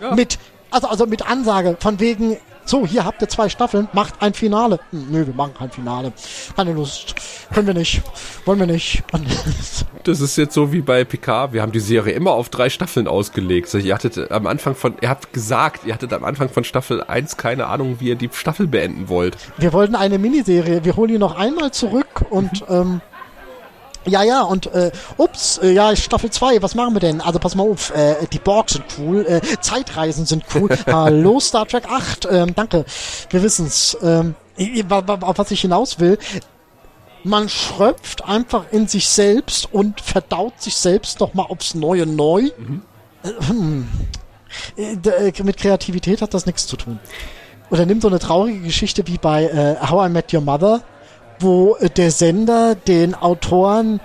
Ja. 0.01 0.14
Mit, 0.14 0.39
also, 0.70 0.89
also 0.89 1.07
mit 1.07 1.29
Ansage 1.29 1.77
von 1.81 1.99
wegen, 2.01 2.37
so, 2.66 2.87
hier 2.87 3.05
habt 3.05 3.20
ihr 3.20 3.29
zwei 3.29 3.49
Staffeln, 3.49 3.89
macht 3.93 4.14
ein 4.20 4.33
Finale. 4.33 4.81
Hm, 4.91 5.07
nö, 5.11 5.27
wir 5.27 5.35
machen 5.35 5.53
kein 5.59 5.70
Finale. 5.70 6.12
Keine 6.57 6.72
Lust. 6.72 7.14
Können 7.53 7.66
wir 7.66 7.75
nicht. 7.75 8.03
Wollen 8.47 8.59
wir 8.59 8.66
nicht. 8.66 9.03
das 10.05 10.20
ist 10.20 10.37
jetzt 10.37 10.55
so 10.55 10.72
wie 10.72 10.81
bei 10.81 11.05
Picard. 11.05 11.53
Wir 11.53 11.61
haben 11.61 11.72
die 11.72 11.81
Serie 11.81 12.14
immer 12.14 12.33
auf 12.33 12.49
drei 12.49 12.70
Staffeln 12.70 13.07
ausgelegt. 13.07 13.68
So, 13.68 13.77
ihr 13.77 13.95
hattet 13.95 14.31
am 14.31 14.47
Anfang 14.47 14.75
von, 14.75 14.95
ihr 15.03 15.11
habt 15.11 15.33
gesagt, 15.33 15.85
ihr 15.85 15.93
hattet 15.93 16.12
am 16.14 16.25
Anfang 16.25 16.49
von 16.49 16.64
Staffel 16.64 17.03
1 17.03 17.37
keine 17.37 17.66
Ahnung, 17.66 17.97
wie 18.01 18.09
ihr 18.09 18.16
die 18.16 18.31
Staffel 18.33 18.66
beenden 18.66 19.09
wollt. 19.09 19.37
Wir 19.59 19.72
wollten 19.75 19.95
eine 19.95 20.18
Miniserie. 20.18 20.85
Wir 20.85 20.97
holen 20.97 21.09
die 21.09 21.18
noch 21.18 21.37
einmal 21.37 21.70
zurück 21.70 22.25
und, 22.31 22.64
ähm, 22.68 23.03
ja, 24.07 24.22
ja, 24.22 24.42
und 24.42 24.66
äh, 24.74 24.90
ups, 25.16 25.59
äh, 25.59 25.72
ja, 25.72 25.94
Staffel 25.96 26.30
2, 26.30 26.62
was 26.62 26.74
machen 26.74 26.94
wir 26.94 27.00
denn? 27.00 27.20
Also 27.20 27.38
pass 27.38 27.55
mal 27.55 27.68
auf, 27.68 27.94
äh, 27.94 28.26
die 28.32 28.38
Borg 28.38 28.70
sind 28.70 28.84
cool, 28.98 29.24
äh, 29.26 29.40
Zeitreisen 29.61 30.26
sind 30.26 30.44
cool. 30.55 30.68
Hallo 30.86 31.40
Star 31.40 31.66
Trek 31.66 31.84
8, 31.88 32.28
ähm, 32.30 32.55
danke, 32.55 32.84
wir 33.30 33.42
wissen's. 33.42 33.96
Ähm, 34.02 34.34
auf 34.57 35.38
was 35.38 35.50
ich 35.50 35.62
hinaus 35.62 35.98
will, 35.98 36.16
man 37.24 37.48
schröpft 37.48 38.24
einfach 38.24 38.66
in 38.70 38.86
sich 38.86 39.09
selbst 39.09 39.72
und 39.72 40.00
verdaut 40.00 40.61
sich 40.61 40.76
selbst 40.76 41.18
noch 41.20 41.34
mal 41.34 41.44
aufs 41.44 41.74
Neue 41.74 42.07
neu. 42.07 42.50
Mhm. 42.57 42.82
Äh, 43.24 43.48
hm. 43.48 43.88
Äh, 44.76 45.42
mit 45.42 45.57
Kreativität 45.57 46.22
hat 46.22 46.34
das 46.34 46.46
nichts 46.46 46.66
zu 46.66 46.76
tun. 46.76 47.00
Oder 47.70 47.86
nimm 47.86 48.00
so 48.00 48.09
eine 48.09 48.18
traurige 48.18 48.61
Geschichte 48.61 49.07
wie 49.07 49.18
bei 49.18 49.44
äh, 49.44 49.76
How 49.88 50.07
I 50.07 50.11
Met 50.11 50.32
Your 50.32 50.42
Mother 50.42 50.82
wo 51.45 51.76
äh, 51.76 51.88
der 51.90 52.11
Sender 52.11 52.74
den 52.74 53.14
Autoren 53.14 54.01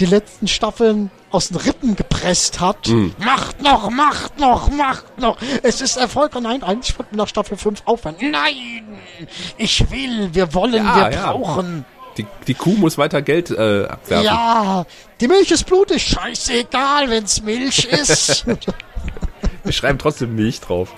die 0.00 0.06
letzten 0.06 0.48
Staffeln 0.48 1.10
aus 1.30 1.48
den 1.48 1.58
Rippen 1.58 1.94
gepresst 1.94 2.58
hat. 2.58 2.88
Mm. 2.88 3.10
Macht 3.18 3.62
noch, 3.62 3.90
macht 3.90 4.40
noch, 4.40 4.70
macht 4.70 5.18
noch. 5.18 5.36
Es 5.62 5.80
ist 5.80 5.96
Erfolg. 5.96 6.34
Und 6.34 6.44
nein, 6.44 6.62
eigentlich 6.62 6.98
wollten 6.98 7.12
wir 7.12 7.18
nach 7.18 7.28
Staffel 7.28 7.56
5 7.56 7.82
aufhören. 7.84 8.16
Nein, 8.20 8.98
ich 9.56 9.90
will, 9.90 10.30
wir 10.32 10.52
wollen, 10.54 10.84
ja, 10.84 10.96
wir 10.96 11.12
ja. 11.12 11.32
brauchen. 11.32 11.84
Die, 12.16 12.26
die 12.48 12.54
Kuh 12.54 12.72
muss 12.72 12.98
weiter 12.98 13.22
Geld 13.22 13.50
äh, 13.50 13.84
abwerfen. 13.84 14.24
Ja, 14.24 14.84
die 15.20 15.28
Milch 15.28 15.50
ist 15.52 15.64
blutig. 15.64 16.02
Scheißegal, 16.02 17.08
wenn's 17.08 17.42
Milch 17.42 17.84
ist. 17.84 18.44
wir 19.64 19.72
schreiben 19.72 19.98
trotzdem 19.98 20.34
Milch 20.34 20.60
drauf. 20.60 20.92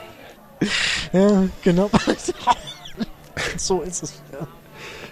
Ja, 1.12 1.44
genau. 1.62 1.90
so 3.56 3.82
ist 3.82 4.04
es. 4.04 4.22
Ja. 4.32 4.46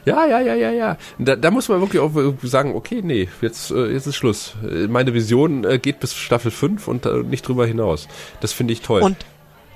Ja, 0.04 0.26
ja, 0.26 0.40
ja, 0.40 0.54
ja, 0.54 0.70
ja. 0.70 0.96
Da, 1.18 1.36
da 1.36 1.50
muss 1.50 1.68
man 1.68 1.80
wirklich 1.80 2.00
auch 2.00 2.12
sagen, 2.42 2.74
okay, 2.74 3.00
nee, 3.02 3.28
jetzt, 3.40 3.70
äh, 3.70 3.92
jetzt 3.92 4.06
ist 4.06 4.16
Schluss. 4.16 4.54
Meine 4.88 5.14
Vision 5.14 5.64
äh, 5.64 5.78
geht 5.78 6.00
bis 6.00 6.14
Staffel 6.14 6.50
5 6.50 6.88
und 6.88 7.06
äh, 7.06 7.22
nicht 7.22 7.46
drüber 7.46 7.66
hinaus. 7.66 8.08
Das 8.40 8.52
finde 8.52 8.72
ich 8.72 8.80
toll. 8.80 9.02
Und 9.02 9.16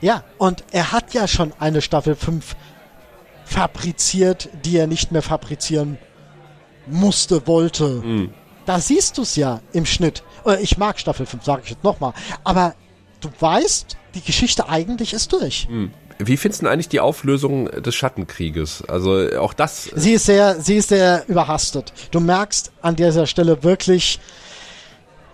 ja, 0.01 0.25
und 0.39 0.64
er 0.70 0.93
hat 0.93 1.14
ja 1.14 1.27
schon 1.27 1.53
eine 1.59 1.81
Staffel 1.81 2.14
5 2.14 2.57
fabriziert, 3.45 4.49
die 4.64 4.77
er 4.77 4.87
nicht 4.87 5.12
mehr 5.12 5.22
fabrizieren 5.22 5.99
musste, 6.87 7.47
wollte. 7.47 8.03
Mhm. 8.05 8.31
Da 8.66 8.81
siehst 8.81 9.18
du 9.18 9.22
es 9.22 9.37
ja 9.37 9.61
im 9.72 9.87
Schnitt. 9.87 10.22
Äh, 10.47 10.62
ich 10.62 10.79
mag 10.79 10.99
Staffel 10.99 11.27
5, 11.27 11.45
sage 11.45 11.62
ich 11.64 11.70
jetzt 11.70 11.85
nochmal. 11.85 12.12
Aber 12.45 12.75
du 13.20 13.29
weißt, 13.39 13.97
die 14.14 14.22
Geschichte 14.22 14.68
eigentlich 14.68 15.12
ist 15.12 15.33
durch. 15.33 15.68
Mhm. 15.68 15.93
Wie 16.19 16.37
findest 16.37 16.62
du 16.62 16.69
eigentlich 16.69 16.89
die 16.89 17.01
Auflösung 17.01 17.67
des 17.67 17.95
Schattenkrieges? 17.95 18.85
Also 18.87 19.29
auch 19.39 19.53
das. 19.53 19.91
Sie 19.95 20.12
ist 20.12 20.27
sehr, 20.27 20.61
sie 20.61 20.77
ist 20.77 20.91
sehr 20.91 21.25
überhastet. 21.29 21.93
Du 22.11 22.21
merkst 22.21 22.73
an 22.83 22.97
dieser 22.97 23.27
Stelle 23.27 23.62
wirklich, 23.62 24.21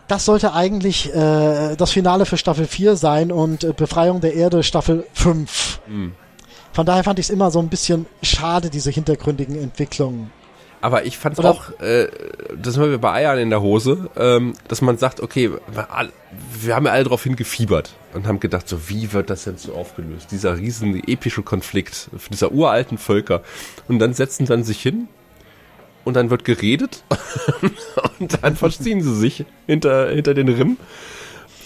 das 0.09 0.25
sollte 0.25 0.55
eigentlich 0.55 1.15
äh, 1.15 1.77
das 1.77 1.93
Finale 1.93 2.27
für 2.27 2.37
Staffel 2.37 2.67
4 2.67 2.97
sein 2.97 3.31
und 3.31 3.63
äh, 3.63 3.73
Befreiung 3.73 4.21
der 4.21 4.35
Erde 4.35 4.63
Staffel 4.63 5.07
5. 5.13 5.81
Mhm. 5.87 6.13
Von 6.73 6.87
daher 6.87 7.05
fand 7.05 7.19
ich 7.19 7.27
es 7.27 7.31
immer 7.31 7.51
so 7.51 7.59
ein 7.59 7.69
bisschen 7.69 8.07
schade, 8.23 8.71
diese 8.71 8.91
hintergründigen 8.91 9.61
Entwicklungen. 9.61 10.33
Aber 10.83 11.05
ich 11.05 11.19
fand 11.19 11.39
auch, 11.41 11.79
äh, 11.81 12.09
das 12.57 12.75
sind 12.75 12.91
wir 12.91 12.99
bei 12.99 13.13
Eiern 13.13 13.39
in 13.39 13.51
der 13.51 13.61
Hose, 13.61 14.09
ähm, 14.17 14.55
dass 14.67 14.81
man 14.81 14.97
sagt, 14.97 15.21
okay, 15.21 15.51
wir 16.61 16.75
haben 16.75 16.87
ja 16.87 16.93
alle 16.93 17.05
darauf 17.05 17.23
hingefiebert 17.23 17.95
und 18.15 18.27
haben 18.27 18.41
gedacht, 18.41 18.67
so 18.67 18.89
wie 18.89 19.13
wird 19.13 19.29
das 19.29 19.45
jetzt 19.45 19.65
so 19.65 19.75
aufgelöst? 19.75 20.31
Dieser 20.31 20.57
riesen 20.57 21.03
epische 21.07 21.43
Konflikt 21.43 22.09
dieser 22.31 22.53
uralten 22.53 22.97
Völker. 22.97 23.43
Und 23.89 23.99
dann 23.99 24.15
setzen 24.15 24.47
dann 24.47 24.65
sich 24.65 24.81
hin 24.81 25.09
und 26.05 26.15
dann 26.15 26.31
wird 26.31 26.45
geredet 26.45 27.05
und 28.19 28.43
dann 28.43 28.57
verziehen 28.57 29.03
sie 29.03 29.15
sich 29.15 29.45
hinter, 29.67 30.09
hinter 30.09 30.33
den 30.33 30.49
Rimm 30.49 30.79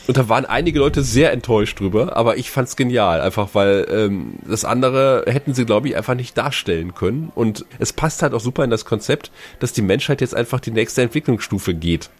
und 0.07 0.17
da 0.17 0.29
waren 0.29 0.45
einige 0.45 0.79
Leute 0.79 1.03
sehr 1.03 1.33
enttäuscht 1.33 1.81
drüber, 1.81 2.17
aber 2.17 2.37
ich 2.37 2.51
fand's 2.51 2.77
genial, 2.77 3.21
einfach 3.21 3.51
weil 3.55 3.87
ähm, 3.91 4.35
das 4.47 4.65
andere 4.65 5.25
hätten 5.27 5.55
sie, 5.55 5.65
glaube 5.65 5.89
ich, 5.89 5.97
einfach 5.97 6.15
nicht 6.15 6.37
darstellen 6.37 6.95
können. 6.95 7.33
Und 7.35 7.65
es 7.79 7.93
passt 7.93 8.23
halt 8.23 8.35
auch 8.35 8.41
super 8.41 8.65
in 8.65 8.71
das 8.71 8.85
Konzept, 8.85 9.31
dass 9.61 9.73
die 9.73 9.83
Menschheit 9.83 10.21
jetzt 10.21 10.35
einfach 10.35 10.61
die 10.61 10.73
nächste 10.73 11.03
Entwicklungsstufe 11.03 11.75
geht. 11.75 12.11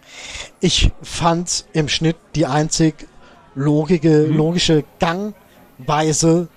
Ich 0.59 0.91
fand 1.01 1.65
im 1.73 1.87
Schnitt 1.87 2.17
die 2.35 2.45
einzig 2.45 3.07
logige, 3.53 4.27
mhm. 4.29 4.37
logische 4.37 4.83
Gangweise 4.99 6.47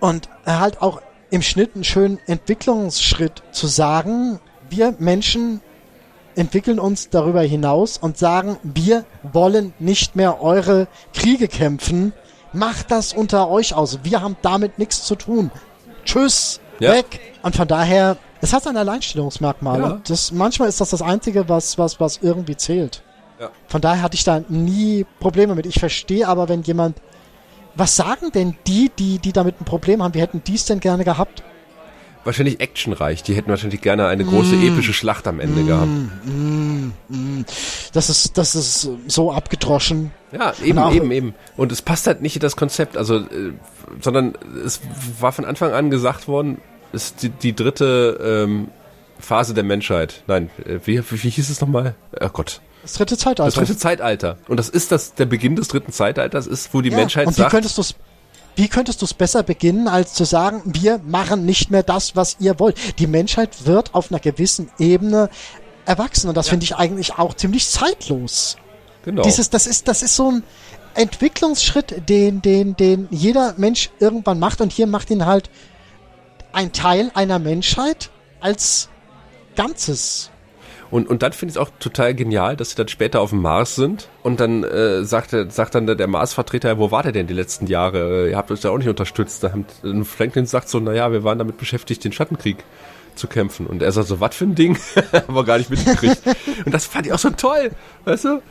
und 0.00 0.28
halt 0.46 0.80
auch 0.82 1.02
im 1.30 1.42
Schnitt 1.42 1.74
einen 1.74 1.84
schönen 1.84 2.18
Entwicklungsschritt 2.26 3.42
zu 3.50 3.66
sagen, 3.66 4.38
wir 4.70 4.94
Menschen 4.98 5.60
entwickeln 6.36 6.78
uns 6.78 7.10
darüber 7.10 7.42
hinaus 7.42 7.98
und 7.98 8.18
sagen, 8.18 8.56
wir 8.62 9.04
wollen 9.22 9.72
nicht 9.78 10.16
mehr 10.16 10.42
eure 10.42 10.88
Kriege 11.12 11.48
kämpfen. 11.48 12.12
Macht 12.52 12.90
das 12.90 13.12
unter 13.12 13.48
euch 13.48 13.74
aus. 13.74 14.00
Wir 14.02 14.20
haben 14.20 14.36
damit 14.42 14.78
nichts 14.78 15.04
zu 15.04 15.16
tun. 15.16 15.50
Tschüss, 16.04 16.60
ja. 16.78 16.92
weg. 16.92 17.20
Und 17.42 17.56
von 17.56 17.66
daher, 17.66 18.16
es 18.40 18.52
hat 18.52 18.66
ein 18.66 18.76
Alleinstellungsmerkmal. 18.76 19.80
Ja. 19.80 20.00
Das, 20.06 20.32
manchmal 20.32 20.68
ist 20.68 20.80
das 20.80 20.90
das 20.90 21.02
Einzige, 21.02 21.48
was, 21.48 21.78
was, 21.78 21.98
was 22.00 22.18
irgendwie 22.22 22.56
zählt. 22.56 23.02
Ja. 23.40 23.50
Von 23.66 23.80
daher 23.80 24.02
hatte 24.02 24.14
ich 24.14 24.24
da 24.24 24.42
nie 24.48 25.04
Probleme 25.18 25.54
mit. 25.54 25.66
Ich 25.66 25.80
verstehe 25.80 26.28
aber, 26.28 26.48
wenn 26.48 26.62
jemand, 26.62 27.00
was 27.74 27.96
sagen 27.96 28.30
denn 28.32 28.56
die, 28.66 28.90
die, 28.96 29.18
die 29.18 29.32
damit 29.32 29.60
ein 29.60 29.64
Problem 29.64 30.02
haben, 30.02 30.14
wie 30.14 30.20
hätten 30.20 30.42
dies 30.44 30.64
denn 30.66 30.80
gerne 30.80 31.04
gehabt? 31.04 31.42
Wahrscheinlich 32.24 32.60
actionreich. 32.60 33.22
Die 33.22 33.34
hätten 33.34 33.50
wahrscheinlich 33.50 33.80
gerne 33.80 34.06
eine 34.06 34.24
große 34.24 34.56
mm. 34.56 34.68
epische 34.68 34.92
Schlacht 34.92 35.26
am 35.26 35.40
Ende 35.40 35.62
mm. 35.62 35.66
gehabt. 35.66 35.90
Mm. 36.24 36.92
mm. 37.08 37.44
Das 37.92 38.10
ist, 38.10 38.36
das 38.38 38.54
ist 38.54 38.88
so 39.06 39.32
abgedroschen. 39.32 40.10
Ja, 40.32 40.52
eben, 40.62 40.92
eben, 40.92 41.10
eben. 41.12 41.34
Und 41.56 41.72
es 41.72 41.82
passt 41.82 42.06
halt 42.06 42.22
nicht 42.22 42.36
in 42.36 42.40
das 42.40 42.56
Konzept, 42.56 42.96
also, 42.96 43.18
äh, 43.18 43.52
sondern 44.00 44.34
es 44.64 44.80
war 45.20 45.32
von 45.32 45.44
Anfang 45.44 45.72
an 45.72 45.90
gesagt 45.90 46.26
worden, 46.26 46.60
ist 46.92 47.22
die, 47.22 47.28
die 47.28 47.54
dritte 47.54 48.44
ähm, 48.44 48.68
Phase 49.18 49.54
der 49.54 49.64
Menschheit. 49.64 50.22
Nein, 50.26 50.50
äh, 50.64 50.80
wie, 50.84 50.98
wie, 50.98 51.22
wie 51.22 51.30
hieß 51.30 51.50
es 51.50 51.60
nochmal? 51.60 51.94
Oh 52.20 52.28
Gott. 52.32 52.60
Das 52.82 52.94
dritte 52.94 53.16
Zeitalter. 53.16 53.44
Das 53.44 53.54
dritte 53.54 53.78
Zeitalter. 53.78 54.36
Und 54.46 54.58
das 54.58 54.68
ist 54.68 54.92
das, 54.92 55.14
der 55.14 55.24
Beginn 55.24 55.56
des 55.56 55.68
dritten 55.68 55.92
Zeitalters 55.92 56.46
ist, 56.46 56.74
wo 56.74 56.82
die 56.82 56.90
ja, 56.90 56.96
Menschheit 56.96 57.26
und 57.26 57.36
wie 57.36 57.40
sagt. 57.40 57.50
Könntest 57.50 57.78
du's 57.78 57.94
wie 58.56 58.68
könntest 58.68 59.02
du 59.02 59.06
es 59.06 59.14
besser 59.14 59.42
beginnen, 59.42 59.88
als 59.88 60.14
zu 60.14 60.24
sagen, 60.24 60.62
wir 60.64 60.98
machen 60.98 61.44
nicht 61.44 61.70
mehr 61.70 61.82
das, 61.82 62.16
was 62.16 62.36
ihr 62.40 62.58
wollt? 62.58 62.98
Die 62.98 63.06
Menschheit 63.06 63.66
wird 63.66 63.94
auf 63.94 64.10
einer 64.10 64.20
gewissen 64.20 64.70
Ebene 64.78 65.28
erwachsen 65.86 66.28
und 66.28 66.36
das 66.36 66.46
ja. 66.46 66.50
finde 66.50 66.64
ich 66.64 66.76
eigentlich 66.76 67.18
auch 67.18 67.34
ziemlich 67.34 67.68
zeitlos. 67.68 68.56
Genau. 69.04 69.22
Dieses, 69.22 69.50
das 69.50 69.66
ist, 69.66 69.88
das 69.88 70.02
ist 70.02 70.16
so 70.16 70.30
ein 70.30 70.42
Entwicklungsschritt, 70.94 72.08
den, 72.08 72.40
den, 72.40 72.76
den 72.76 73.08
jeder 73.10 73.54
Mensch 73.56 73.90
irgendwann 73.98 74.38
macht 74.38 74.60
und 74.60 74.72
hier 74.72 74.86
macht 74.86 75.10
ihn 75.10 75.26
halt 75.26 75.50
ein 76.52 76.72
Teil 76.72 77.10
einer 77.14 77.38
Menschheit 77.38 78.10
als 78.40 78.88
Ganzes. 79.56 80.30
Und, 80.94 81.08
und 81.08 81.24
dann 81.24 81.32
finde 81.32 81.50
ich 81.50 81.56
es 81.56 81.60
auch 81.60 81.70
total 81.80 82.14
genial, 82.14 82.54
dass 82.54 82.70
sie 82.70 82.76
dann 82.76 82.86
später 82.86 83.20
auf 83.20 83.30
dem 83.30 83.42
Mars 83.42 83.74
sind 83.74 84.08
und 84.22 84.38
dann 84.38 84.62
äh, 84.62 85.02
sagt, 85.02 85.34
sagt 85.50 85.74
dann 85.74 85.88
der 85.88 86.06
Mars-Vertreter, 86.06 86.78
wo 86.78 86.92
war 86.92 87.02
der 87.02 87.10
denn 87.10 87.26
die 87.26 87.34
letzten 87.34 87.66
Jahre? 87.66 88.30
Ihr 88.30 88.36
habt 88.36 88.52
uns 88.52 88.62
ja 88.62 88.70
auch 88.70 88.78
nicht 88.78 88.88
unterstützt. 88.88 89.42
Da 89.42 89.50
haben, 89.50 90.04
Franklin 90.04 90.46
sagt 90.46 90.68
so, 90.68 90.78
naja, 90.78 91.10
wir 91.10 91.24
waren 91.24 91.38
damit 91.38 91.58
beschäftigt, 91.58 92.04
den 92.04 92.12
Schattenkrieg 92.12 92.58
zu 93.16 93.26
kämpfen. 93.26 93.66
Und 93.66 93.82
er 93.82 93.90
sagt 93.90 94.06
so, 94.06 94.20
was 94.20 94.36
für 94.36 94.44
ein 94.44 94.54
Ding? 94.54 94.78
Haben 95.12 95.34
wir 95.34 95.42
gar 95.42 95.58
nicht 95.58 95.68
mitgekriegt. 95.68 96.22
und 96.64 96.72
das 96.72 96.86
fand 96.86 97.08
ich 97.08 97.12
auch 97.12 97.18
so 97.18 97.30
toll, 97.30 97.72
weißt 98.04 98.26
du? 98.26 98.42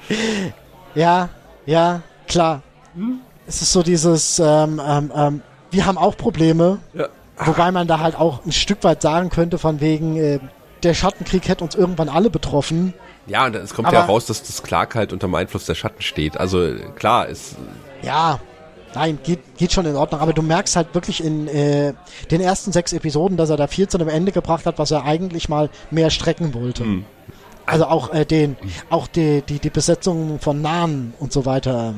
Ja, 0.96 1.30
ja, 1.66 2.02
klar. 2.28 2.62
Hm? 2.94 3.22
Es 3.48 3.62
ist 3.62 3.72
so 3.72 3.84
dieses, 3.84 4.40
ähm, 4.40 4.82
ähm, 4.86 5.14
ähm, 5.16 5.42
wir 5.72 5.86
haben 5.86 5.98
auch 5.98 6.18
Probleme. 6.18 6.80
Ja. 6.94 7.08
Wobei 7.38 7.72
man 7.72 7.88
da 7.88 8.02
halt 8.02 8.16
auch 8.18 8.46
ein 8.46 8.52
Stück 8.52 8.84
weit 8.84 9.02
sagen 9.02 9.30
könnte, 9.30 9.58
von 9.58 9.80
wegen, 9.80 10.18
äh, 10.18 10.40
der 10.84 10.94
Schattenkrieg 10.94 11.48
hätte 11.48 11.64
uns 11.64 11.76
irgendwann 11.76 12.10
alle 12.10 12.30
betroffen. 12.30 12.94
Ja, 13.26 13.46
und 13.46 13.56
es 13.56 13.74
kommt 13.74 13.88
Aber 13.88 13.98
ja 13.98 14.06
raus, 14.06 14.26
dass 14.26 14.44
das 14.44 14.64
Clark 14.64 14.96
halt 14.96 15.14
unter 15.14 15.28
dem 15.28 15.36
Einfluss 15.36 15.66
der 15.66 15.76
Schatten 15.76 16.02
steht. 16.02 16.38
Also 16.38 16.74
klar, 16.96 17.28
ist. 17.28 17.56
Ja, 18.02 18.40
nein, 18.94 19.20
geht, 19.24 19.58
geht 19.58 19.72
schon 19.72 19.86
in 19.86 19.96
Ordnung. 19.96 20.20
Aber 20.20 20.34
du 20.34 20.42
merkst 20.42 20.76
halt 20.76 20.94
wirklich 20.94 21.24
in 21.24 21.48
äh, 21.48 21.94
den 22.32 22.42
ersten 22.42 22.72
sechs 22.72 22.92
Episoden, 22.92 23.38
dass 23.38 23.50
er 23.50 23.58
da 23.58 23.68
viel 23.68 23.88
zu 23.88 23.98
einem 23.98 24.10
Ende 24.10 24.32
gebracht 24.32 24.66
hat, 24.66 24.78
was 24.78 24.92
er 24.92 25.06
eigentlich 25.06 25.48
mal 25.48 25.70
mehr 25.90 26.10
strecken 26.10 26.54
wollte. 26.54 26.84
Hm. 26.84 27.06
Also 27.66 27.86
auch 27.86 28.14
äh, 28.14 28.26
den, 28.26 28.58
auch 28.90 29.08
die, 29.08 29.42
die, 29.42 29.60
die 29.60 29.70
Besetzung 29.70 30.40
von 30.40 30.62
Nahen 30.62 31.14
und 31.20 31.32
so 31.32 31.46
weiter. 31.46 31.96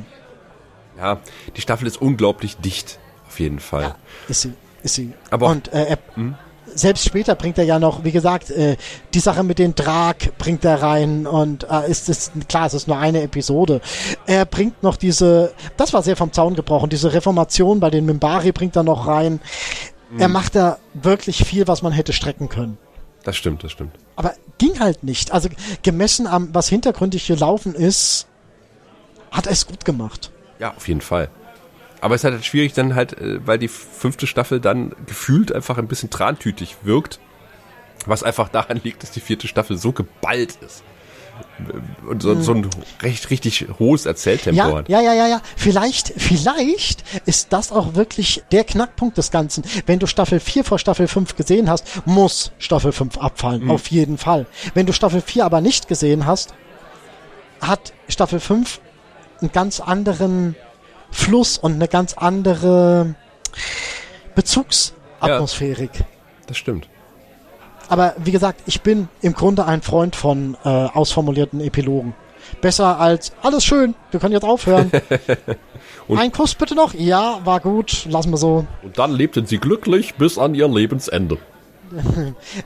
Ja, 0.98 1.20
die 1.56 1.62
Staffel 1.62 1.88
ist 1.88 2.00
unglaublich 2.00 2.58
dicht, 2.58 3.00
auf 3.28 3.40
jeden 3.40 3.60
Fall. 3.60 3.82
Ja, 3.82 3.96
ist 4.28 4.42
sie, 4.42 4.54
ist 4.84 4.96
sie. 4.96 5.14
Aber 5.32 5.48
und 5.48 5.74
äh, 5.74 5.86
er, 5.86 5.98
hm? 6.14 6.36
Selbst 6.76 7.06
später 7.06 7.36
bringt 7.36 7.58
er 7.58 7.64
ja 7.64 7.80
noch, 7.80 8.04
wie 8.04 8.12
gesagt, 8.12 8.52
äh, 8.52 8.78
die 9.14 9.20
Sache 9.20 9.44
mit 9.44 9.60
den 9.60 9.74
Drag 9.76 10.16
bringt 10.38 10.64
er 10.66 10.82
rein 10.82 11.26
und 11.26 11.66
äh, 11.70 11.90
ist 11.90 12.10
es 12.10 12.32
klar, 12.48 12.68
es 12.68 12.74
ist 12.74 12.88
nur 12.88 12.98
eine 12.98 13.22
Episode. 13.24 13.82
Er 14.28 14.46
bringt 14.46 14.84
noch 14.84 14.98
diese, 14.98 15.54
das 15.78 15.94
war 15.94 16.04
sehr 16.04 16.16
vom 16.16 16.32
Zaun 16.34 16.56
gebrochen, 16.56 16.90
diese 16.90 17.14
Reformation 17.14 17.80
bei 17.80 17.90
den 17.90 18.06
Mimbari 18.06 18.52
bringt 18.52 18.76
er 18.76 18.84
noch 18.84 19.08
rein. 19.08 19.40
Mhm. 20.12 20.20
Er 20.20 20.28
macht 20.28 20.56
da 20.56 20.78
wirklich 20.94 21.44
viel, 21.46 21.68
was 21.68 21.82
man 21.82 21.94
hätte 21.94 22.14
strecken 22.14 22.50
können. 22.50 22.78
Das 23.24 23.36
stimmt, 23.36 23.64
das 23.64 23.72
stimmt. 23.72 23.96
Aber 24.16 24.34
ging 24.60 24.80
halt 24.80 25.04
nicht. 25.04 25.32
Also 25.32 25.50
gemessen 25.82 26.28
am, 26.28 26.54
was 26.54 26.70
hintergründig 26.70 27.26
gelaufen 27.26 27.74
ist, 27.74 28.28
hat 29.32 29.48
er 29.48 29.54
es 29.54 29.66
gut 29.66 29.84
gemacht. 29.84 30.32
Ja, 30.60 30.74
auf 30.76 30.88
jeden 30.88 31.02
Fall. 31.02 31.30
Aber 32.06 32.14
es 32.14 32.24
ist 32.24 32.32
halt 32.32 32.46
schwierig 32.46 32.74
dann 32.74 32.94
halt, 32.94 33.20
äh, 33.20 33.40
weil 33.48 33.58
die 33.58 33.68
fünfte 33.68 34.28
Staffel 34.28 34.60
dann 34.60 34.94
gefühlt 35.08 35.52
einfach 35.52 35.80
ein 35.80 35.88
bisschen 35.88 36.12
trantütig 36.12 36.76
wirkt. 36.84 37.20
Was 38.06 38.22
einfach 38.22 38.48
daran 38.48 38.80
liegt, 38.84 39.02
dass 39.02 39.10
die 39.10 39.22
vierte 39.22 39.48
Staffel 39.48 39.76
so 39.76 39.92
geballt 39.92 40.56
ist. 40.64 40.84
Und 42.08 42.22
so, 42.22 42.40
so 42.40 42.54
ein 42.54 42.70
recht, 43.02 43.32
richtig 43.32 43.66
hohes 43.80 44.06
Erzähltempo 44.06 44.56
ja, 44.56 44.72
hat. 44.72 44.88
Ja, 44.88 45.02
ja, 45.02 45.16
ja, 45.16 45.28
ja. 45.28 45.42
Vielleicht, 45.56 46.14
vielleicht 46.16 47.04
ist 47.26 47.52
das 47.52 47.72
auch 47.72 47.96
wirklich 47.96 48.44
der 48.52 48.66
Knackpunkt 48.66 49.18
des 49.18 49.32
Ganzen. 49.32 49.64
Wenn 49.88 49.98
du 49.98 50.06
Staffel 50.06 50.40
4 50.40 50.64
vor 50.64 50.78
Staffel 50.78 51.08
5 51.08 51.36
gesehen 51.36 51.72
hast, 51.72 52.06
muss 52.06 52.52
Staffel 52.60 52.92
5 52.92 53.18
abfallen. 53.18 53.64
Mhm. 53.64 53.72
Auf 53.72 53.88
jeden 53.88 54.20
Fall. 54.20 54.46
Wenn 54.76 54.86
du 54.86 54.94
Staffel 54.94 55.22
4 55.22 55.44
aber 55.44 55.60
nicht 55.60 55.88
gesehen 55.88 56.28
hast, 56.28 56.54
hat 57.62 57.94
Staffel 58.10 58.40
5 58.40 58.80
einen 59.42 59.52
ganz 59.52 59.80
anderen 59.80 60.56
Fluss 61.12 61.58
und 61.58 61.74
eine 61.74 61.88
ganz 61.88 62.14
andere 62.14 63.16
Bezugsatmosphärik. 64.36 65.92
Ja, 66.00 66.06
das 66.48 66.58
stimmt. 66.58 66.88
Aber 67.88 68.16
wie 68.18 68.32
gesagt, 68.32 68.62
ich 68.66 68.82
bin 68.82 69.10
im 69.22 69.34
Grunde 69.34 69.66
ein 69.66 69.82
Freund 69.82 70.16
von 70.16 70.58
äh, 70.64 70.70
ausformulierten 70.70 71.62
Epilogen. 71.62 72.14
Besser 72.62 73.00
als 73.00 73.32
alles 73.42 73.64
schön, 73.64 73.96
wir 74.12 74.20
können 74.20 74.34
jetzt 74.34 74.44
aufhören. 74.44 74.92
ein 76.10 76.32
Kuss 76.32 76.56
bitte 76.56 76.76
noch? 76.76 76.94
Ja, 76.94 77.40
war 77.44 77.60
gut, 77.60 78.06
lassen 78.06 78.32
wir 78.32 78.38
so. 78.38 78.66
Und 78.84 78.98
dann 78.98 79.12
lebten 79.12 79.46
sie 79.46 79.58
glücklich 79.58 80.16
bis 80.16 80.38
an 80.38 80.56
ihr 80.56 80.68
Lebensende. 80.68 81.38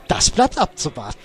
Das 0.08 0.30
bleibt 0.30 0.58
abzuwarten. 0.58 1.18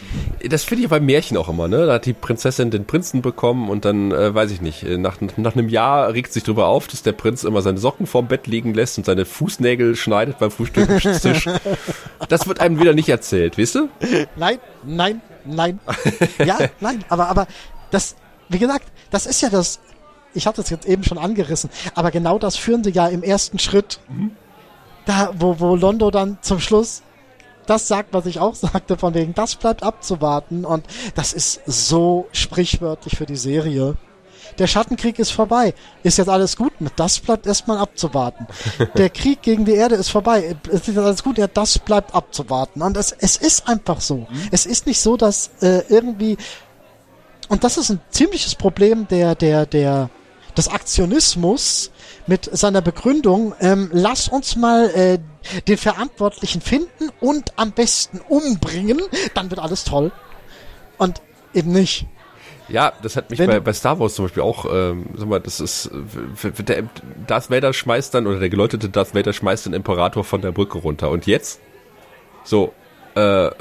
Das 0.49 0.63
finde 0.63 0.83
ich 0.83 0.89
bei 0.89 0.99
Märchen 0.99 1.37
auch 1.37 1.49
immer, 1.49 1.67
ne? 1.67 1.85
Da 1.85 1.93
hat 1.93 2.05
die 2.05 2.13
Prinzessin 2.13 2.71
den 2.71 2.85
Prinzen 2.85 3.21
bekommen 3.21 3.69
und 3.69 3.85
dann, 3.85 4.11
äh, 4.11 4.33
weiß 4.33 4.51
ich 4.51 4.61
nicht, 4.61 4.83
äh, 4.83 4.97
nach, 4.97 5.17
nach 5.37 5.55
einem 5.55 5.69
Jahr 5.69 6.13
regt 6.13 6.33
sich 6.33 6.43
darüber 6.43 6.67
auf, 6.67 6.87
dass 6.87 7.03
der 7.03 7.11
Prinz 7.11 7.43
immer 7.43 7.61
seine 7.61 7.77
Socken 7.77 8.07
vorm 8.07 8.27
Bett 8.27 8.47
liegen 8.47 8.73
lässt 8.73 8.97
und 8.97 9.05
seine 9.05 9.25
Fußnägel 9.25 9.95
schneidet 9.95 10.39
beim 10.39 10.51
Frühstückstisch. 10.51 11.49
das 12.29 12.47
wird 12.47 12.59
einem 12.59 12.79
wieder 12.79 12.93
nicht 12.93 13.09
erzählt, 13.09 13.57
weißt 13.57 13.75
du? 13.75 13.89
Nein, 14.35 14.59
nein, 14.83 15.21
Nein. 15.45 15.79
ja, 16.45 16.57
nein, 16.79 17.03
aber, 17.09 17.27
aber 17.27 17.47
das, 17.91 18.15
wie 18.49 18.59
gesagt, 18.59 18.85
das 19.11 19.25
ist 19.25 19.41
ja 19.41 19.49
das, 19.49 19.79
ich 20.33 20.47
hatte 20.47 20.61
es 20.61 20.69
jetzt 20.69 20.85
eben 20.85 21.03
schon 21.03 21.17
angerissen, 21.17 21.69
aber 21.93 22.11
genau 22.11 22.39
das 22.39 22.57
führen 22.57 22.83
sie 22.83 22.91
ja 22.91 23.07
im 23.07 23.23
ersten 23.23 23.59
Schritt. 23.59 23.99
Mhm. 24.09 24.31
Da, 25.05 25.31
wo, 25.37 25.59
wo 25.59 25.75
Londo 25.75 26.09
dann 26.09 26.39
zum 26.41 26.59
Schluss 26.59 27.03
das 27.65 27.87
sagt, 27.87 28.13
was 28.13 28.25
ich 28.25 28.39
auch 28.39 28.55
sagte, 28.55 28.97
von 28.97 29.13
wegen, 29.13 29.33
das 29.33 29.55
bleibt 29.55 29.83
abzuwarten 29.83 30.65
und 30.65 30.85
das 31.15 31.33
ist 31.33 31.61
so 31.65 32.27
sprichwörtlich 32.31 33.17
für 33.17 33.25
die 33.25 33.35
Serie. 33.35 33.95
Der 34.59 34.67
Schattenkrieg 34.67 35.19
ist 35.19 35.31
vorbei. 35.31 35.73
Ist 36.03 36.17
jetzt 36.17 36.29
alles 36.29 36.55
gut? 36.55 36.71
Das 36.95 37.19
bleibt 37.19 37.45
erstmal 37.45 37.77
abzuwarten. 37.77 38.47
Der 38.95 39.09
Krieg 39.09 39.41
gegen 39.41 39.65
die 39.65 39.73
Erde 39.73 39.95
ist 39.95 40.09
vorbei. 40.09 40.55
Ist 40.69 40.87
jetzt 40.87 40.97
alles 40.97 41.23
gut? 41.23 41.37
Ja, 41.37 41.47
das 41.47 41.79
bleibt 41.79 42.15
abzuwarten. 42.15 42.81
Und 42.81 42.95
es, 42.95 43.11
es 43.11 43.35
ist 43.35 43.67
einfach 43.67 43.99
so. 43.99 44.27
Mhm. 44.29 44.47
Es 44.51 44.65
ist 44.65 44.85
nicht 44.87 45.01
so, 45.01 45.17
dass 45.17 45.49
äh, 45.61 45.81
irgendwie 45.89 46.37
und 47.47 47.63
das 47.63 47.77
ist 47.77 47.89
ein 47.89 48.01
ziemliches 48.09 48.55
Problem 48.55 49.07
der 49.07 49.35
der 49.35 49.65
der 49.65 50.09
des 50.57 50.67
Aktionismus 50.67 51.91
mit 52.27 52.49
seiner 52.51 52.81
Begründung, 52.81 53.53
ähm, 53.59 53.89
lass 53.91 54.27
uns 54.27 54.55
mal 54.55 54.89
äh, 54.89 55.19
den 55.67 55.77
Verantwortlichen 55.77 56.61
finden 56.61 57.09
und 57.19 57.53
am 57.55 57.71
besten 57.71 58.19
umbringen, 58.27 59.01
dann 59.33 59.49
wird 59.49 59.59
alles 59.59 59.83
toll. 59.83 60.11
Und 60.97 61.21
eben 61.53 61.71
nicht. 61.71 62.07
Ja, 62.67 62.93
das 63.03 63.15
hat 63.15 63.29
mich 63.29 63.37
bei, 63.37 63.59
bei 63.59 63.73
Star 63.73 63.99
Wars 63.99 64.15
zum 64.15 64.25
Beispiel 64.25 64.41
auch, 64.41 64.65
ähm, 64.71 65.05
sag 65.15 65.27
mal, 65.27 65.39
das 65.39 65.59
ist, 65.59 65.91
der 66.59 66.83
Darth 67.27 67.51
Vader 67.51 67.73
schmeißt 67.73 68.13
dann, 68.13 68.25
oder 68.25 68.39
der 68.39 68.49
geläutete 68.49 68.89
Darth 68.89 69.13
Vader 69.13 69.33
schmeißt 69.33 69.67
den 69.67 69.73
Imperator 69.73 70.23
von 70.23 70.41
der 70.41 70.51
Brücke 70.51 70.79
runter. 70.79 71.11
Und 71.11 71.27
jetzt? 71.27 71.59
So, 72.43 72.73
äh, 73.13 73.51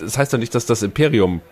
das 0.00 0.18
heißt 0.18 0.32
doch 0.32 0.38
nicht, 0.38 0.54
dass 0.54 0.66
das 0.66 0.82
Imperium 0.82 1.42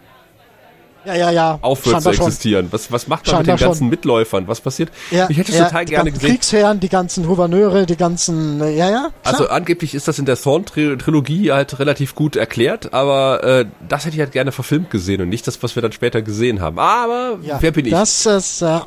ja, 1.06 1.14
ja, 1.14 1.30
ja. 1.30 1.58
aufhört 1.62 2.02
zu 2.02 2.10
existieren. 2.10 2.68
Was, 2.70 2.90
was 2.90 3.06
macht 3.06 3.26
man 3.26 3.38
mit 3.38 3.46
den 3.46 3.56
ganzen 3.56 3.78
schon. 3.78 3.88
Mitläufern? 3.88 4.48
Was 4.48 4.60
passiert? 4.60 4.90
Ja, 5.10 5.28
ich 5.30 5.36
hätte 5.36 5.52
es 5.52 5.58
ja, 5.58 5.66
total 5.66 5.84
gerne 5.84 6.12
gesehen. 6.12 6.30
Kriegsherren, 6.30 6.80
die 6.80 6.88
ganzen 6.88 7.26
Gouverneure, 7.26 7.86
die 7.86 7.96
ganzen, 7.96 8.60
ja, 8.60 8.90
ja. 8.90 8.90
Klar. 8.90 9.10
Also 9.22 9.48
angeblich 9.48 9.94
ist 9.94 10.08
das 10.08 10.18
in 10.18 10.24
der 10.24 10.36
Thorn-Trilogie 10.36 11.52
halt 11.52 11.78
relativ 11.78 12.14
gut 12.14 12.36
erklärt, 12.36 12.92
aber 12.92 13.44
äh, 13.44 13.66
das 13.88 14.04
hätte 14.04 14.16
ich 14.16 14.20
halt 14.20 14.32
gerne 14.32 14.52
verfilmt 14.52 14.90
gesehen 14.90 15.22
und 15.22 15.28
nicht 15.28 15.46
das, 15.46 15.62
was 15.62 15.76
wir 15.76 15.82
dann 15.82 15.92
später 15.92 16.22
gesehen 16.22 16.60
haben. 16.60 16.78
Aber 16.78 17.38
ja, 17.42 17.58
wer 17.60 17.70
bin 17.70 17.86
ich? 17.86 17.92
Das 17.92 18.26
ist, 18.26 18.62
äh, 18.62 18.80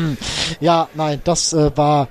ja, 0.60 0.88
nein, 0.94 1.20
das 1.24 1.52
äh, 1.52 1.70
war 1.76 2.08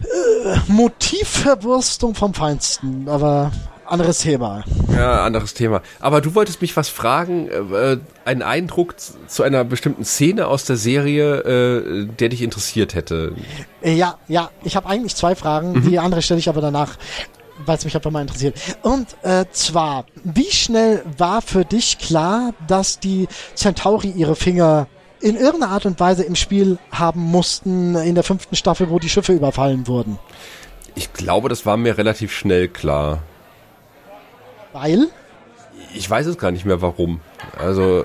äh, 0.00 0.58
Motivverwurstung 0.68 2.14
vom 2.14 2.34
Feinsten, 2.34 3.08
aber 3.08 3.50
anderes 3.90 4.18
Thema. 4.18 4.64
Ja, 4.92 5.24
anderes 5.24 5.54
Thema. 5.54 5.82
Aber 6.00 6.20
du 6.20 6.34
wolltest 6.34 6.60
mich 6.60 6.76
was 6.76 6.88
fragen, 6.88 7.48
äh, 7.48 7.98
einen 8.24 8.42
Eindruck 8.42 8.94
zu 9.26 9.42
einer 9.42 9.64
bestimmten 9.64 10.04
Szene 10.04 10.46
aus 10.46 10.64
der 10.64 10.76
Serie, 10.76 11.38
äh, 11.40 12.06
der 12.06 12.28
dich 12.28 12.42
interessiert 12.42 12.94
hätte. 12.94 13.34
Äh, 13.82 13.94
ja, 13.94 14.18
ja, 14.28 14.50
ich 14.64 14.76
habe 14.76 14.88
eigentlich 14.88 15.16
zwei 15.16 15.34
Fragen, 15.34 15.72
mhm. 15.72 15.88
die 15.88 15.98
andere 15.98 16.22
stelle 16.22 16.40
ich 16.40 16.48
aber 16.48 16.60
danach, 16.60 16.96
weil 17.64 17.76
es 17.76 17.84
mich 17.84 17.94
einfach 17.94 18.10
mal 18.10 18.22
interessiert. 18.22 18.58
Und 18.82 19.16
äh, 19.22 19.46
zwar, 19.52 20.04
wie 20.24 20.50
schnell 20.50 21.02
war 21.16 21.42
für 21.42 21.64
dich 21.64 21.98
klar, 21.98 22.54
dass 22.66 23.00
die 23.00 23.28
Centauri 23.54 24.10
ihre 24.10 24.36
Finger 24.36 24.86
in 25.20 25.36
irgendeiner 25.36 25.72
Art 25.72 25.86
und 25.86 25.98
Weise 25.98 26.22
im 26.22 26.36
Spiel 26.36 26.78
haben 26.92 27.20
mussten 27.20 27.96
in 27.96 28.14
der 28.14 28.24
fünften 28.24 28.54
Staffel, 28.54 28.90
wo 28.90 28.98
die 28.98 29.08
Schiffe 29.08 29.32
überfallen 29.32 29.86
wurden? 29.88 30.18
Ich 30.94 31.12
glaube, 31.12 31.48
das 31.48 31.66
war 31.66 31.76
mir 31.76 31.98
relativ 31.98 32.32
schnell 32.32 32.68
klar. 32.68 33.20
Weil? 34.72 35.08
Ich 35.94 36.08
weiß 36.08 36.26
es 36.26 36.38
gar 36.38 36.50
nicht 36.50 36.64
mehr 36.64 36.82
warum. 36.82 37.20
Also. 37.58 38.04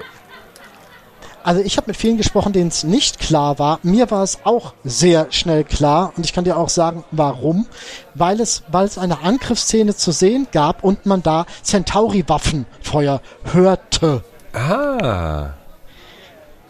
Also 1.43 1.61
ich 1.61 1.75
habe 1.75 1.87
mit 1.87 1.97
vielen 1.97 2.15
gesprochen, 2.15 2.53
denen 2.53 2.69
es 2.69 2.85
nicht 2.85 3.19
klar 3.19 3.59
war. 3.59 3.79
Mir 3.83 4.09
war 4.11 4.23
es 4.23 4.39
auch 4.45 4.73
sehr 4.85 5.27
schnell 5.31 5.65
klar 5.65 6.13
und 6.15 6.25
ich 6.25 6.31
kann 6.31 6.45
dir 6.45 6.55
auch 6.55 6.69
sagen, 6.69 7.03
warum. 7.11 7.67
Weil 8.13 8.39
es, 8.39 8.63
weil 8.69 8.85
es 8.85 8.97
eine 8.97 9.21
Angriffsszene 9.23 9.93
zu 9.93 10.11
sehen 10.11 10.47
gab 10.53 10.85
und 10.85 11.05
man 11.05 11.21
da 11.21 11.45
Centauri-Waffenfeuer 11.63 13.21
hörte. 13.51 14.23
Ah. 14.53 15.49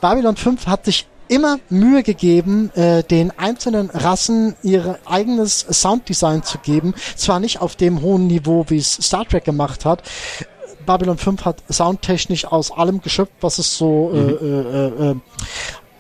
Babylon 0.01 0.35
5 0.35 0.65
hat 0.65 0.85
sich 0.85 1.07
immer 1.27 1.59
Mühe 1.69 2.03
gegeben, 2.03 2.71
äh, 2.75 3.03
den 3.03 3.31
einzelnen 3.37 3.89
Rassen 3.89 4.55
ihr 4.63 4.99
eigenes 5.05 5.59
Sounddesign 5.59 6.43
zu 6.43 6.57
geben. 6.59 6.93
Zwar 7.15 7.39
nicht 7.39 7.61
auf 7.61 7.75
dem 7.75 8.01
hohen 8.01 8.27
Niveau, 8.27 8.65
wie 8.69 8.77
es 8.77 8.93
Star 8.93 9.25
Trek 9.25 9.45
gemacht 9.45 9.85
hat. 9.85 10.03
Babylon 10.85 11.17
5 11.17 11.45
hat 11.45 11.63
soundtechnisch 11.69 12.45
aus 12.45 12.71
allem 12.71 13.01
geschöpft, 13.01 13.33
was 13.41 13.57
es 13.57 13.77
so 13.77 14.11
äh, 14.13 14.17
mhm. 14.17 14.37
äh, 14.41 15.07
äh, 15.07 15.11
äh, 15.11 15.15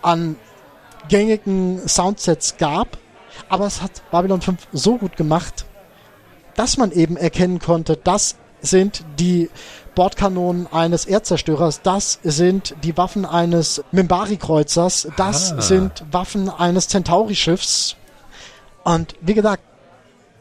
an 0.01 0.35
gängigen 1.09 1.87
Soundsets 1.87 2.57
gab. 2.57 2.97
Aber 3.49 3.65
es 3.65 3.81
hat 3.81 4.03
Babylon 4.11 4.41
5 4.41 4.67
so 4.71 4.97
gut 4.97 5.15
gemacht, 5.15 5.65
dass 6.55 6.77
man 6.77 6.91
eben 6.91 7.17
erkennen 7.17 7.59
konnte, 7.59 7.97
das 7.97 8.35
sind 8.61 9.03
die 9.19 9.49
Bordkanonen 9.95 10.67
eines 10.71 11.05
Erdzerstörers, 11.05 11.81
das 11.81 12.19
sind 12.23 12.75
die 12.83 12.97
Waffen 12.97 13.25
eines 13.25 13.83
Mimbari-Kreuzers, 13.91 15.07
das 15.17 15.53
ah. 15.53 15.61
sind 15.61 16.03
Waffen 16.11 16.49
eines 16.49 16.87
Centauri-Schiffs. 16.87 17.95
Und 18.83 19.15
wie 19.21 19.33
gesagt, 19.33 19.63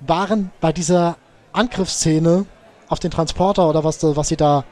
waren 0.00 0.50
bei 0.61 0.72
dieser 0.72 1.16
Angriffsszene 1.53 2.46
auf 2.88 2.98
den 2.98 3.11
Transporter 3.11 3.68
oder 3.68 3.84
was, 3.84 4.03
was 4.03 4.28
sie 4.28 4.36
da 4.36 4.64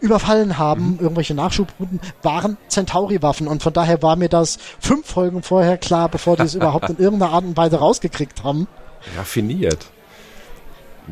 überfallen 0.00 0.58
haben, 0.58 0.92
mhm. 0.92 0.98
irgendwelche 1.00 1.34
Nachschubrouten, 1.34 2.00
waren 2.22 2.56
Centauri-Waffen. 2.68 3.48
Und 3.48 3.62
von 3.62 3.72
daher 3.72 4.02
war 4.02 4.16
mir 4.16 4.28
das 4.28 4.58
fünf 4.78 5.06
Folgen 5.06 5.42
vorher 5.42 5.78
klar, 5.78 6.08
bevor 6.08 6.36
die 6.36 6.42
es 6.42 6.54
überhaupt 6.54 6.90
in 6.90 6.96
irgendeiner 6.98 7.32
Art 7.32 7.44
und 7.44 7.56
Weise 7.56 7.78
rausgekriegt 7.78 8.44
haben. 8.44 8.68
Raffiniert. 9.16 9.86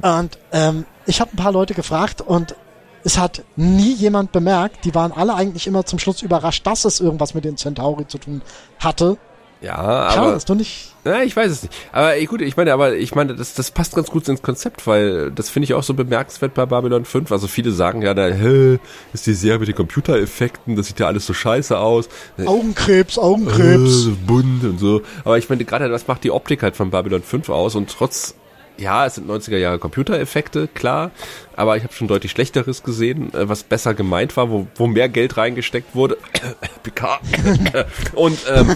Und 0.03 0.39
ähm, 0.53 0.85
ich 1.07 1.21
habe 1.21 1.33
ein 1.33 1.37
paar 1.37 1.53
Leute 1.53 1.75
gefragt 1.75 2.21
und 2.21 2.55
es 3.05 3.19
hat 3.19 3.45
nie 3.57 3.93
jemand 3.93 4.33
bemerkt. 4.33 4.85
Die 4.85 4.95
waren 4.95 5.13
alle 5.13 5.35
eigentlich 5.35 5.67
immer 5.67 5.85
zum 5.85 5.99
Schluss 5.99 6.23
überrascht, 6.23 6.67
dass 6.67 6.85
es 6.85 7.01
irgendwas 7.01 7.35
mit 7.35 7.45
den 7.45 7.57
Centauri 7.57 8.07
zu 8.09 8.19
tun 8.19 8.43
hatte. 8.79 9.19
Ja, 9.61 9.77
aber. 9.77 10.11
Schade, 10.11 10.33
dass 10.33 10.45
du 10.45 10.55
nicht. 10.55 10.93
Ja, 11.05 11.23
ich 11.23 11.35
weiß 11.35 11.51
es 11.51 11.63
nicht. 11.63 11.75
Aber 11.93 12.17
gut, 12.27 12.43
ich 12.43 12.57
meine, 12.57 12.73
aber 12.73 12.97
ich 12.97 13.15
meine, 13.15 13.35
das, 13.35 13.55
das 13.55 13.71
passt 13.71 13.95
ganz 13.95 14.11
gut 14.11 14.29
ins 14.29 14.43
Konzept, 14.43 14.87
weil 14.87 15.31
das 15.31 15.49
finde 15.49 15.65
ich 15.65 15.75
auch 15.75 15.83
so 15.83 15.95
bemerkenswert 15.95 16.55
bei 16.55 16.67
Babylon 16.67 17.05
5. 17.05 17.31
Also 17.33 17.47
viele 17.47 17.73
sagen 17.73 18.03
ja, 18.03 18.15
da 18.15 18.27
hä, 18.27 18.79
ist 19.13 19.27
die 19.27 19.35
Serie 19.35 19.59
mit 19.59 19.69
den 19.69 19.75
Computereffekten, 19.75 20.77
das 20.77 20.87
sieht 20.87 21.01
ja 21.01 21.07
alles 21.07 21.27
so 21.27 21.33
scheiße 21.33 21.79
aus. 21.79 22.09
Augenkrebs, 22.45 23.19
Augenkrebs. 23.19 24.07
Äh, 24.07 24.11
bunt 24.27 24.65
und 24.65 24.79
so. 24.79 25.03
Aber 25.25 25.39
ich 25.39 25.49
meine, 25.49 25.65
gerade 25.65 25.89
das 25.89 26.09
macht 26.09 26.25
die 26.25 26.31
Optik 26.31 26.63
halt 26.63 26.77
von 26.77 26.91
Babylon 26.91 27.23
5 27.23 27.49
aus 27.49 27.75
und 27.75 27.91
trotz 27.91 28.35
ja, 28.77 29.07
es 29.07 29.15
sind 29.15 29.29
90er 29.29 29.57
Jahre 29.57 29.79
Computereffekte, 29.79 30.69
klar, 30.69 31.11
aber 31.57 31.77
ich 31.77 31.85
habe 31.85 31.93
schon 31.93 32.09
deutlich 32.09 32.33
Schlechteres 32.33 32.83
gesehen, 32.83 33.33
äh, 33.35 33.49
was 33.49 33.63
besser 33.63 33.95
gemeint 33.95 34.37
war, 34.37 34.51
wo, 34.51 34.67
wo 34.75 34.87
mehr 34.87 35.09
Geld 35.09 35.37
reingesteckt 35.37 35.95
wurde. 35.95 36.19
PK. 36.83 37.21
Und 38.15 38.39
ähm, 38.49 38.75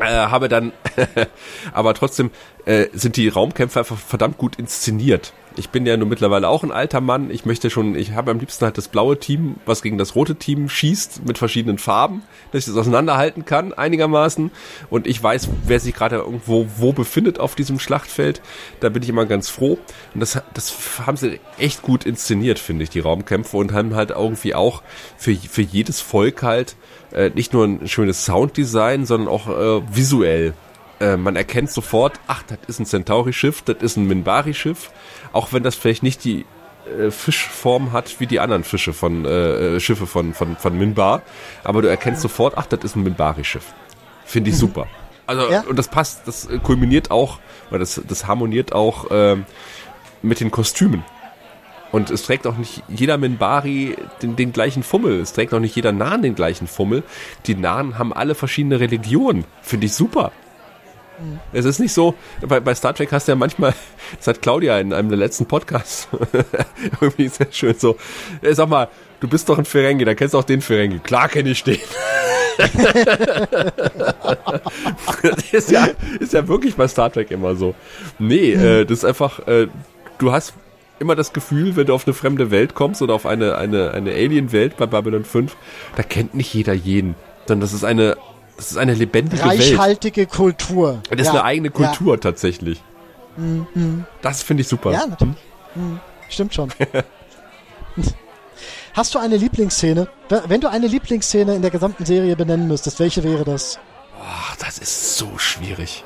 äh, 0.00 0.04
habe 0.04 0.48
dann, 0.48 0.72
aber 1.72 1.94
trotzdem 1.94 2.30
äh, 2.64 2.86
sind 2.92 3.16
die 3.16 3.28
Raumkämpfe 3.28 3.80
einfach 3.80 3.98
verdammt 3.98 4.38
gut 4.38 4.56
inszeniert 4.56 5.32
ich 5.58 5.70
bin 5.70 5.84
ja 5.84 5.96
nun 5.96 6.08
mittlerweile 6.08 6.48
auch 6.48 6.62
ein 6.62 6.70
alter 6.70 7.00
Mann. 7.00 7.30
Ich 7.30 7.44
möchte 7.44 7.70
schon, 7.70 7.94
ich 7.94 8.12
habe 8.12 8.30
am 8.30 8.38
liebsten 8.38 8.64
halt 8.64 8.78
das 8.78 8.88
blaue 8.88 9.18
Team, 9.18 9.56
was 9.66 9.82
gegen 9.82 9.98
das 9.98 10.14
rote 10.14 10.36
Team 10.36 10.68
schießt 10.68 11.26
mit 11.26 11.38
verschiedenen 11.38 11.78
Farben, 11.78 12.22
dass 12.52 12.60
ich 12.60 12.66
das 12.66 12.76
auseinanderhalten 12.76 13.44
kann 13.44 13.72
einigermaßen. 13.72 14.50
Und 14.88 15.06
ich 15.06 15.22
weiß, 15.22 15.48
wer 15.64 15.80
sich 15.80 15.94
gerade 15.94 16.16
irgendwo 16.16 16.66
wo 16.76 16.92
befindet 16.92 17.40
auf 17.40 17.54
diesem 17.54 17.78
Schlachtfeld. 17.78 18.40
Da 18.80 18.88
bin 18.88 19.02
ich 19.02 19.08
immer 19.08 19.26
ganz 19.26 19.48
froh. 19.48 19.78
Und 20.14 20.20
das, 20.20 20.40
das 20.54 20.74
haben 21.06 21.16
sie 21.16 21.40
echt 21.58 21.82
gut 21.82 22.04
inszeniert, 22.04 22.58
finde 22.58 22.84
ich, 22.84 22.90
die 22.90 23.00
Raumkämpfe 23.00 23.56
und 23.56 23.72
haben 23.72 23.94
halt 23.94 24.10
irgendwie 24.10 24.54
auch 24.54 24.82
für, 25.16 25.34
für 25.34 25.62
jedes 25.62 26.00
Volk 26.00 26.42
halt 26.42 26.76
äh, 27.12 27.30
nicht 27.30 27.52
nur 27.52 27.64
ein 27.64 27.88
schönes 27.88 28.24
Sounddesign, 28.24 29.06
sondern 29.06 29.28
auch 29.28 29.48
äh, 29.48 29.82
visuell 29.94 30.54
äh, 31.00 31.16
man 31.16 31.36
erkennt 31.36 31.70
sofort, 31.70 32.20
ach, 32.26 32.42
das 32.42 32.58
ist 32.66 32.80
ein 32.80 32.86
Centauri-Schiff, 32.86 33.62
das 33.62 33.78
ist 33.80 33.96
ein 33.96 34.06
Minbari-Schiff, 34.06 34.90
auch 35.32 35.52
wenn 35.52 35.62
das 35.62 35.74
vielleicht 35.74 36.02
nicht 36.02 36.24
die 36.24 36.44
äh, 36.98 37.10
Fischform 37.10 37.92
hat 37.92 38.20
wie 38.20 38.26
die 38.26 38.40
anderen 38.40 38.64
Fische 38.64 38.92
von 38.92 39.24
äh, 39.24 39.76
äh, 39.76 39.80
Schiffe 39.80 40.06
von, 40.06 40.34
von, 40.34 40.56
von 40.56 40.78
Minbar, 40.78 41.22
aber 41.64 41.82
du 41.82 41.88
erkennst 41.88 42.22
sofort, 42.22 42.54
ach, 42.56 42.66
das 42.66 42.84
ist 42.84 42.96
ein 42.96 43.02
Minbari-Schiff. 43.02 43.64
Finde 44.24 44.50
ich 44.50 44.56
mhm. 44.56 44.60
super. 44.60 44.86
Also, 45.26 45.50
ja. 45.50 45.60
und 45.62 45.78
das 45.78 45.88
passt, 45.88 46.26
das 46.26 46.46
äh, 46.46 46.58
kulminiert 46.58 47.10
auch, 47.10 47.38
oder 47.70 47.80
das, 47.80 48.00
das 48.06 48.26
harmoniert 48.26 48.72
auch 48.72 49.06
ähm, 49.10 49.44
mit 50.22 50.40
den 50.40 50.50
Kostümen. 50.50 51.04
Und 51.90 52.10
es 52.10 52.22
trägt 52.24 52.46
auch 52.46 52.56
nicht 52.56 52.82
jeder 52.88 53.16
Minbari 53.16 53.96
den, 54.22 54.36
den 54.36 54.52
gleichen 54.52 54.82
Fummel. 54.82 55.20
Es 55.20 55.32
trägt 55.32 55.54
auch 55.54 55.60
nicht 55.60 55.74
jeder 55.74 55.92
Nahen 55.92 56.22
den 56.22 56.34
gleichen 56.34 56.66
Fummel. 56.66 57.02
Die 57.46 57.54
Nahen 57.54 57.98
haben 57.98 58.12
alle 58.12 58.34
verschiedene 58.34 58.78
Religionen. 58.80 59.44
Finde 59.62 59.86
ich 59.86 59.94
super. 59.94 60.32
Es 61.52 61.64
ist 61.64 61.78
nicht 61.78 61.92
so, 61.92 62.14
bei, 62.46 62.60
bei 62.60 62.74
Star 62.74 62.94
Trek 62.94 63.12
hast 63.12 63.28
du 63.28 63.32
ja 63.32 63.36
manchmal, 63.36 63.74
das 64.16 64.26
hat 64.26 64.42
Claudia 64.42 64.78
in 64.78 64.92
einem 64.92 65.08
der 65.08 65.18
letzten 65.18 65.46
Podcasts 65.46 66.08
irgendwie 67.00 67.28
sehr 67.28 67.48
schön 67.50 67.74
so, 67.78 67.96
ey, 68.42 68.54
sag 68.54 68.68
mal, 68.68 68.88
du 69.20 69.28
bist 69.28 69.48
doch 69.48 69.58
ein 69.58 69.64
Ferengi, 69.64 70.04
da 70.04 70.14
kennst 70.14 70.34
du 70.34 70.38
auch 70.38 70.44
den 70.44 70.60
Ferengi. 70.60 70.98
Klar 71.00 71.28
kenne 71.28 71.50
ich 71.50 71.64
den. 71.64 71.78
das 75.22 75.52
ist 75.52 75.70
ja, 75.70 75.88
ist 76.18 76.32
ja 76.32 76.48
wirklich 76.48 76.74
bei 76.74 76.88
Star 76.88 77.12
Trek 77.12 77.30
immer 77.30 77.54
so. 77.54 77.74
Nee, 78.18 78.52
äh, 78.52 78.84
das 78.84 78.98
ist 78.98 79.04
einfach, 79.04 79.46
äh, 79.46 79.68
du 80.18 80.32
hast 80.32 80.54
immer 80.98 81.14
das 81.14 81.32
Gefühl, 81.32 81.76
wenn 81.76 81.86
du 81.86 81.94
auf 81.94 82.06
eine 82.06 82.14
fremde 82.14 82.50
Welt 82.50 82.74
kommst 82.74 83.02
oder 83.02 83.14
auf 83.14 83.26
eine, 83.26 83.56
eine, 83.56 83.92
eine 83.92 84.10
Alien-Welt 84.10 84.76
bei 84.76 84.86
Babylon 84.86 85.24
5, 85.24 85.56
da 85.96 86.02
kennt 86.02 86.34
nicht 86.34 86.52
jeder 86.54 86.72
jeden. 86.72 87.14
Sondern 87.46 87.60
das 87.60 87.72
ist 87.72 87.84
eine, 87.84 88.16
das 88.58 88.72
ist 88.72 88.76
eine 88.76 88.92
lebendige 88.92 89.44
Reichhaltige 89.44 90.22
Welt. 90.22 90.30
Kultur. 90.30 91.00
Das 91.08 91.20
ist 91.20 91.26
ja. 91.26 91.32
eine 91.32 91.44
eigene 91.44 91.70
Kultur 91.70 92.14
ja. 92.14 92.20
tatsächlich. 92.20 92.82
Mhm. 93.36 94.04
Das 94.20 94.42
finde 94.42 94.62
ich 94.62 94.68
super. 94.68 94.90
Ja, 94.90 95.06
natürlich. 95.06 95.36
Mhm. 95.76 96.00
Stimmt 96.28 96.54
schon. 96.54 96.72
Hast 98.94 99.14
du 99.14 99.20
eine 99.20 99.36
Lieblingsszene? 99.36 100.08
Wenn 100.48 100.60
du 100.60 100.68
eine 100.68 100.88
Lieblingsszene 100.88 101.54
in 101.54 101.62
der 101.62 101.70
gesamten 101.70 102.04
Serie 102.04 102.34
benennen 102.34 102.66
müsstest, 102.66 102.98
welche 102.98 103.22
wäre 103.22 103.44
das? 103.44 103.78
Oh, 104.20 104.54
das 104.58 104.78
ist 104.78 105.16
so 105.16 105.38
schwierig, 105.38 106.02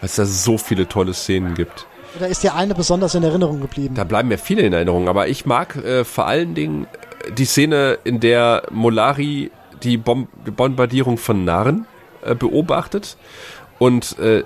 weil 0.00 0.06
es 0.06 0.14
da 0.14 0.26
so 0.26 0.58
viele 0.58 0.86
tolle 0.86 1.12
Szenen 1.12 1.54
gibt. 1.54 1.88
Oder 2.16 2.28
ist 2.28 2.44
dir 2.44 2.54
eine 2.54 2.76
besonders 2.76 3.16
in 3.16 3.24
Erinnerung 3.24 3.60
geblieben? 3.60 3.96
Da 3.96 4.04
bleiben 4.04 4.28
mir 4.28 4.38
viele 4.38 4.62
in 4.62 4.72
Erinnerung, 4.72 5.08
aber 5.08 5.26
ich 5.26 5.44
mag 5.44 5.74
äh, 5.74 6.04
vor 6.04 6.28
allen 6.28 6.54
Dingen 6.54 6.86
die 7.36 7.46
Szene, 7.46 7.98
in 8.04 8.20
der 8.20 8.62
Molari 8.70 9.50
die, 9.82 9.96
Bom 9.96 10.28
die 10.46 10.52
Bombardierung 10.52 11.18
von 11.18 11.44
Narren 11.44 11.84
äh, 12.26 12.34
beobachtet 12.34 13.16
und 13.78 14.18
äh, 14.18 14.44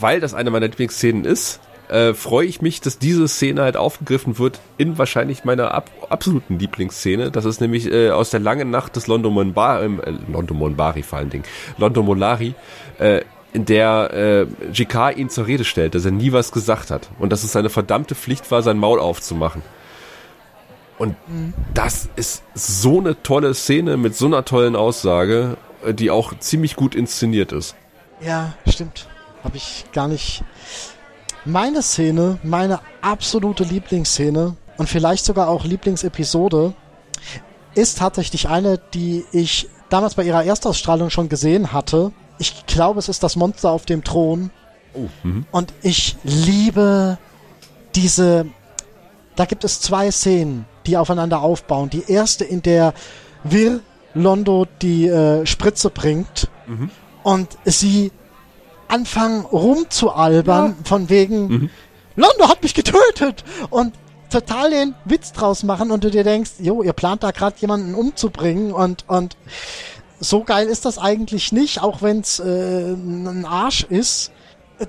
weil 0.00 0.20
das 0.20 0.34
eine 0.34 0.50
meiner 0.50 0.68
Lieblingsszenen 0.68 1.24
ist, 1.24 1.60
äh, 1.88 2.14
freue 2.14 2.46
ich 2.46 2.60
mich, 2.62 2.80
dass 2.80 2.98
diese 2.98 3.28
Szene 3.28 3.62
halt 3.62 3.76
aufgegriffen 3.76 4.38
wird 4.38 4.60
in 4.76 4.98
wahrscheinlich 4.98 5.44
meiner 5.44 5.72
ab 5.72 5.90
absoluten 6.08 6.58
Lieblingsszene. 6.58 7.30
Das 7.30 7.44
ist 7.44 7.60
nämlich 7.60 7.90
äh, 7.90 8.10
aus 8.10 8.30
der 8.30 8.40
langen 8.40 8.70
Nacht 8.70 8.96
des 8.96 9.06
London 9.06 9.32
Monbari, 9.32 9.86
äh, 9.86 10.14
London 10.30 10.58
Monbari 10.58 11.02
vor 11.02 11.18
allen 11.18 11.30
Dingen, 11.30 11.44
London 11.78 12.04
Molari, 12.04 12.54
äh, 12.98 13.22
in 13.52 13.64
der 13.64 14.10
äh, 14.12 14.46
JK 14.72 15.16
ihn 15.16 15.30
zur 15.30 15.46
Rede 15.46 15.64
stellt, 15.64 15.94
dass 15.94 16.04
er 16.04 16.10
nie 16.10 16.32
was 16.32 16.52
gesagt 16.52 16.90
hat 16.90 17.08
und 17.18 17.30
dass 17.32 17.44
es 17.44 17.52
seine 17.52 17.70
verdammte 17.70 18.14
Pflicht 18.14 18.50
war, 18.50 18.62
sein 18.62 18.78
Maul 18.78 19.00
aufzumachen. 19.00 19.62
Und 20.98 21.16
mhm. 21.28 21.54
das 21.74 22.08
ist 22.16 22.42
so 22.54 23.00
eine 23.00 23.22
tolle 23.22 23.54
Szene 23.54 23.96
mit 23.96 24.16
so 24.16 24.26
einer 24.26 24.44
tollen 24.44 24.76
Aussage, 24.76 25.56
die 25.92 26.10
auch 26.10 26.38
ziemlich 26.38 26.76
gut 26.76 26.94
inszeniert 26.94 27.52
ist. 27.52 27.74
Ja, 28.20 28.54
stimmt. 28.66 29.08
Habe 29.44 29.56
ich 29.56 29.84
gar 29.92 30.08
nicht. 30.08 30.42
Meine 31.44 31.82
Szene, 31.82 32.38
meine 32.42 32.80
absolute 33.02 33.64
Lieblingsszene 33.64 34.56
und 34.78 34.88
vielleicht 34.88 35.24
sogar 35.24 35.48
auch 35.48 35.64
Lieblingsepisode 35.64 36.74
ist 37.74 37.98
tatsächlich 37.98 38.48
eine, 38.48 38.78
die 38.94 39.24
ich 39.32 39.68
damals 39.90 40.16
bei 40.16 40.24
ihrer 40.24 40.44
Erstausstrahlung 40.44 41.10
schon 41.10 41.28
gesehen 41.28 41.72
hatte 41.72 42.12
ich 42.38 42.66
glaube, 42.66 42.98
es 42.98 43.08
ist 43.08 43.22
das 43.22 43.36
Monster 43.36 43.70
auf 43.70 43.86
dem 43.86 44.04
Thron. 44.04 44.50
Oh, 44.94 45.08
mhm. 45.22 45.46
und 45.50 45.72
ich 45.82 46.16
liebe 46.22 47.18
diese. 47.94 48.46
Da 49.34 49.44
gibt 49.44 49.64
es 49.64 49.80
zwei 49.80 50.10
Szenen, 50.10 50.64
die 50.86 50.96
aufeinander 50.96 51.42
aufbauen. 51.42 51.90
Die 51.90 52.10
erste, 52.10 52.44
in 52.44 52.62
der 52.62 52.94
Wir 53.44 53.80
Londo 54.16 54.66
die 54.82 55.06
äh, 55.06 55.44
Spritze 55.46 55.90
bringt 55.90 56.48
mhm. 56.66 56.90
und 57.22 57.48
sie 57.64 58.12
anfangen 58.88 59.44
rumzualbern, 59.44 60.76
ja. 60.78 60.84
von 60.84 61.08
wegen, 61.10 61.48
mhm. 61.48 61.70
Londo 62.16 62.48
hat 62.48 62.62
mich 62.62 62.74
getötet! 62.74 63.44
Und 63.70 63.94
total 64.30 64.70
den 64.70 64.94
Witz 65.04 65.32
draus 65.32 65.62
machen 65.62 65.90
und 65.90 66.02
du 66.02 66.10
dir 66.10 66.24
denkst, 66.24 66.52
jo, 66.58 66.82
ihr 66.82 66.92
plant 66.92 67.22
da 67.22 67.30
gerade 67.30 67.56
jemanden 67.60 67.94
umzubringen 67.94 68.72
und, 68.72 69.04
und 69.06 69.36
so 70.18 70.42
geil 70.44 70.66
ist 70.66 70.84
das 70.84 70.98
eigentlich 70.98 71.52
nicht, 71.52 71.82
auch 71.82 72.02
wenn 72.02 72.20
es 72.20 72.40
äh, 72.40 72.92
ein 72.92 73.44
Arsch 73.44 73.84
ist. 73.84 74.32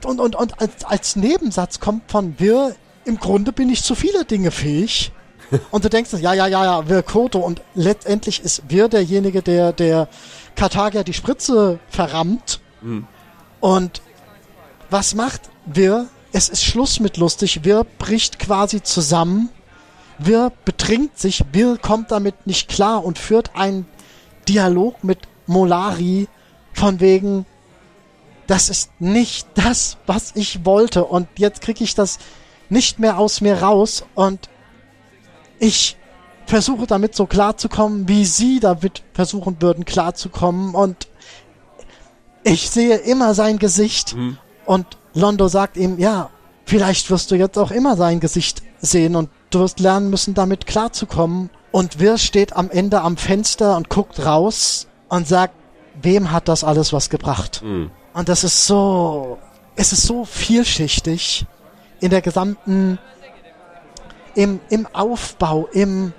Und, 0.06 0.20
und, 0.20 0.36
und 0.36 0.62
als, 0.62 0.86
als 0.86 1.16
Nebensatz 1.16 1.80
kommt 1.80 2.10
von 2.12 2.36
wir, 2.38 2.76
im 3.06 3.20
Grunde 3.20 3.52
bin 3.52 3.70
ich 3.70 3.84
zu 3.84 3.96
viele 3.96 4.26
Dinge 4.26 4.52
fähig. 4.52 5.12
Und 5.72 5.86
du 5.86 5.90
denkst, 5.90 6.14
ja, 6.14 6.34
ja, 6.34 6.48
ja, 6.48 6.64
ja, 6.64 6.90
wir 6.90 7.04
Koto. 7.04 7.40
Und 7.40 7.62
letztendlich 7.74 8.44
ist 8.44 8.64
wir 8.68 8.90
derjenige, 8.90 9.42
der, 9.42 9.74
der 9.74 10.08
Karthager 10.56 11.04
die 11.04 11.14
Spritze 11.14 11.80
verrammt. 11.90 12.60
Mhm. 12.82 13.08
Und 13.60 14.02
was 14.90 15.16
macht 15.16 15.42
wir? 15.66 16.08
Es 16.32 16.50
ist 16.50 16.64
Schluss 16.64 17.00
mit 17.00 17.18
lustig. 17.18 17.64
Wir 17.64 17.86
bricht 17.98 18.40
quasi 18.40 18.84
zusammen. 18.84 19.50
Wir 20.20 20.52
betrinkt 20.66 21.20
sich. 21.20 21.44
Wir 21.52 21.78
kommt 21.78 22.12
damit 22.12 22.48
nicht 22.48 22.70
klar 22.70 23.04
und 23.04 23.18
führt 23.18 23.52
ein 23.56 23.86
Dialog 24.48 25.04
mit 25.04 25.20
Molari 25.46 26.28
von 26.74 27.00
wegen, 27.00 27.46
das 28.46 28.70
ist 28.70 28.92
nicht 29.00 29.48
das, 29.56 29.98
was 30.06 30.32
ich 30.36 30.66
wollte 30.66 31.04
und 31.04 31.28
jetzt 31.38 31.62
kriege 31.62 31.84
ich 31.84 31.96
das 31.96 32.18
nicht 32.70 33.00
mehr 33.00 33.18
aus 33.18 33.42
mir 33.42 33.62
raus 33.62 34.06
und 34.16 34.50
ich 35.60 35.98
versuche 36.46 36.88
damit 36.88 37.16
so 37.16 37.26
klarzukommen, 37.26 38.08
wie 38.08 38.26
sie 38.26 38.60
damit 38.60 39.04
versuchen 39.14 39.62
würden 39.62 39.86
klarzukommen 39.86 40.76
und 40.76 41.08
ich 42.44 42.70
sehe 42.70 42.96
immer 42.96 43.34
sein 43.34 43.60
Gesicht 43.60 44.16
mhm. 44.16 44.38
und 44.66 44.86
Londo 45.14 45.48
sagt 45.48 45.76
ihm, 45.76 46.00
ja, 46.00 46.30
vielleicht 46.66 47.10
wirst 47.12 47.32
du 47.32 47.36
jetzt 47.36 47.58
auch 47.58 47.72
immer 47.72 47.98
sein 47.98 48.20
Gesicht 48.20 48.62
sehen 48.80 49.16
und 49.16 49.30
du 49.50 49.60
wirst 49.60 49.80
lernen 49.80 50.10
müssen, 50.10 50.34
damit 50.34 50.66
klarzukommen 50.66 51.50
und 51.72 52.00
Wir 52.00 52.18
steht 52.18 52.56
am 52.56 52.72
Ende 52.72 53.02
am 53.02 53.18
Fenster 53.18 53.76
und 53.76 53.90
guckt 53.90 54.26
raus 54.26 54.88
und 55.10 55.28
sagt, 55.28 55.54
wem 56.02 56.32
hat 56.32 56.48
das 56.48 56.64
alles 56.64 56.94
was 56.94 57.10
gebracht? 57.10 57.62
Mhm. 57.64 57.92
Und 58.14 58.30
das 58.30 58.44
ist 58.44 58.66
so, 58.66 59.38
es 59.76 59.92
ist 59.94 60.04
so 60.04 60.26
vielschichtig 60.26 61.46
in 62.00 62.10
der 62.10 62.22
gesamten, 62.22 63.00
im, 64.38 64.60
im 64.70 64.86
Aufbau, 64.94 65.68
im, 65.74 66.14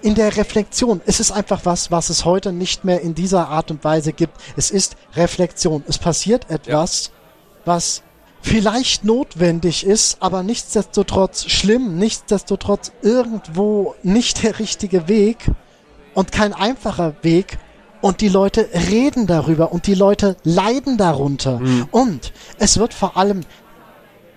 in 0.00 0.14
der 0.14 0.34
Reflexion. 0.38 1.02
Es 1.04 1.20
ist 1.20 1.30
einfach 1.30 1.60
was, 1.64 1.90
was 1.90 2.08
es 2.08 2.24
heute 2.24 2.52
nicht 2.52 2.86
mehr 2.86 3.02
in 3.02 3.14
dieser 3.14 3.48
Art 3.48 3.70
und 3.70 3.84
Weise 3.84 4.14
gibt. 4.14 4.38
Es 4.56 4.70
ist 4.70 4.96
Reflexion. 5.14 5.84
Es 5.86 5.98
passiert 5.98 6.50
etwas, 6.50 7.06
ja. 7.06 7.12
was 7.66 8.02
vielleicht 8.40 9.04
notwendig 9.04 9.84
ist, 9.84 10.16
aber 10.20 10.42
nichtsdestotrotz 10.42 11.44
schlimm, 11.50 11.98
nichtsdestotrotz 11.98 12.92
irgendwo 13.02 13.94
nicht 14.02 14.42
der 14.42 14.58
richtige 14.58 15.06
Weg 15.06 15.50
und 16.14 16.32
kein 16.32 16.54
einfacher 16.54 17.14
Weg. 17.20 17.58
Und 18.00 18.20
die 18.20 18.28
Leute 18.28 18.68
reden 18.90 19.26
darüber 19.26 19.72
und 19.72 19.86
die 19.86 19.94
Leute 19.94 20.36
leiden 20.44 20.96
darunter. 20.96 21.58
Mhm. 21.58 21.88
Und 21.90 22.32
es 22.58 22.78
wird 22.78 22.94
vor 22.94 23.16
allem 23.18 23.40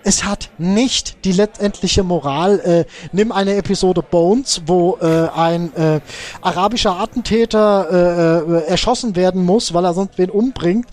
es 0.08 0.24
hat 0.24 0.48
nicht 0.56 1.26
die 1.26 1.32
letztendliche 1.32 2.02
Moral. 2.02 2.60
Äh, 2.60 2.84
nimm 3.12 3.30
eine 3.30 3.56
Episode 3.56 4.02
Bones, 4.02 4.62
wo 4.64 4.96
äh, 5.02 5.28
ein 5.28 5.74
äh, 5.74 6.00
arabischer 6.40 6.98
Attentäter 6.98 7.88
äh, 7.90 8.52
äh, 8.52 8.66
erschossen 8.68 9.16
werden 9.16 9.44
muss, 9.44 9.74
weil 9.74 9.84
er 9.84 9.92
sonst 9.92 10.16
wen 10.16 10.30
umbringt 10.30 10.86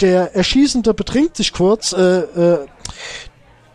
der 0.00 0.34
Erschießende 0.36 0.94
betrinkt 0.94 1.36
sich 1.36 1.52
kurz, 1.52 1.92
äh, 1.92 2.20
äh, 2.20 2.66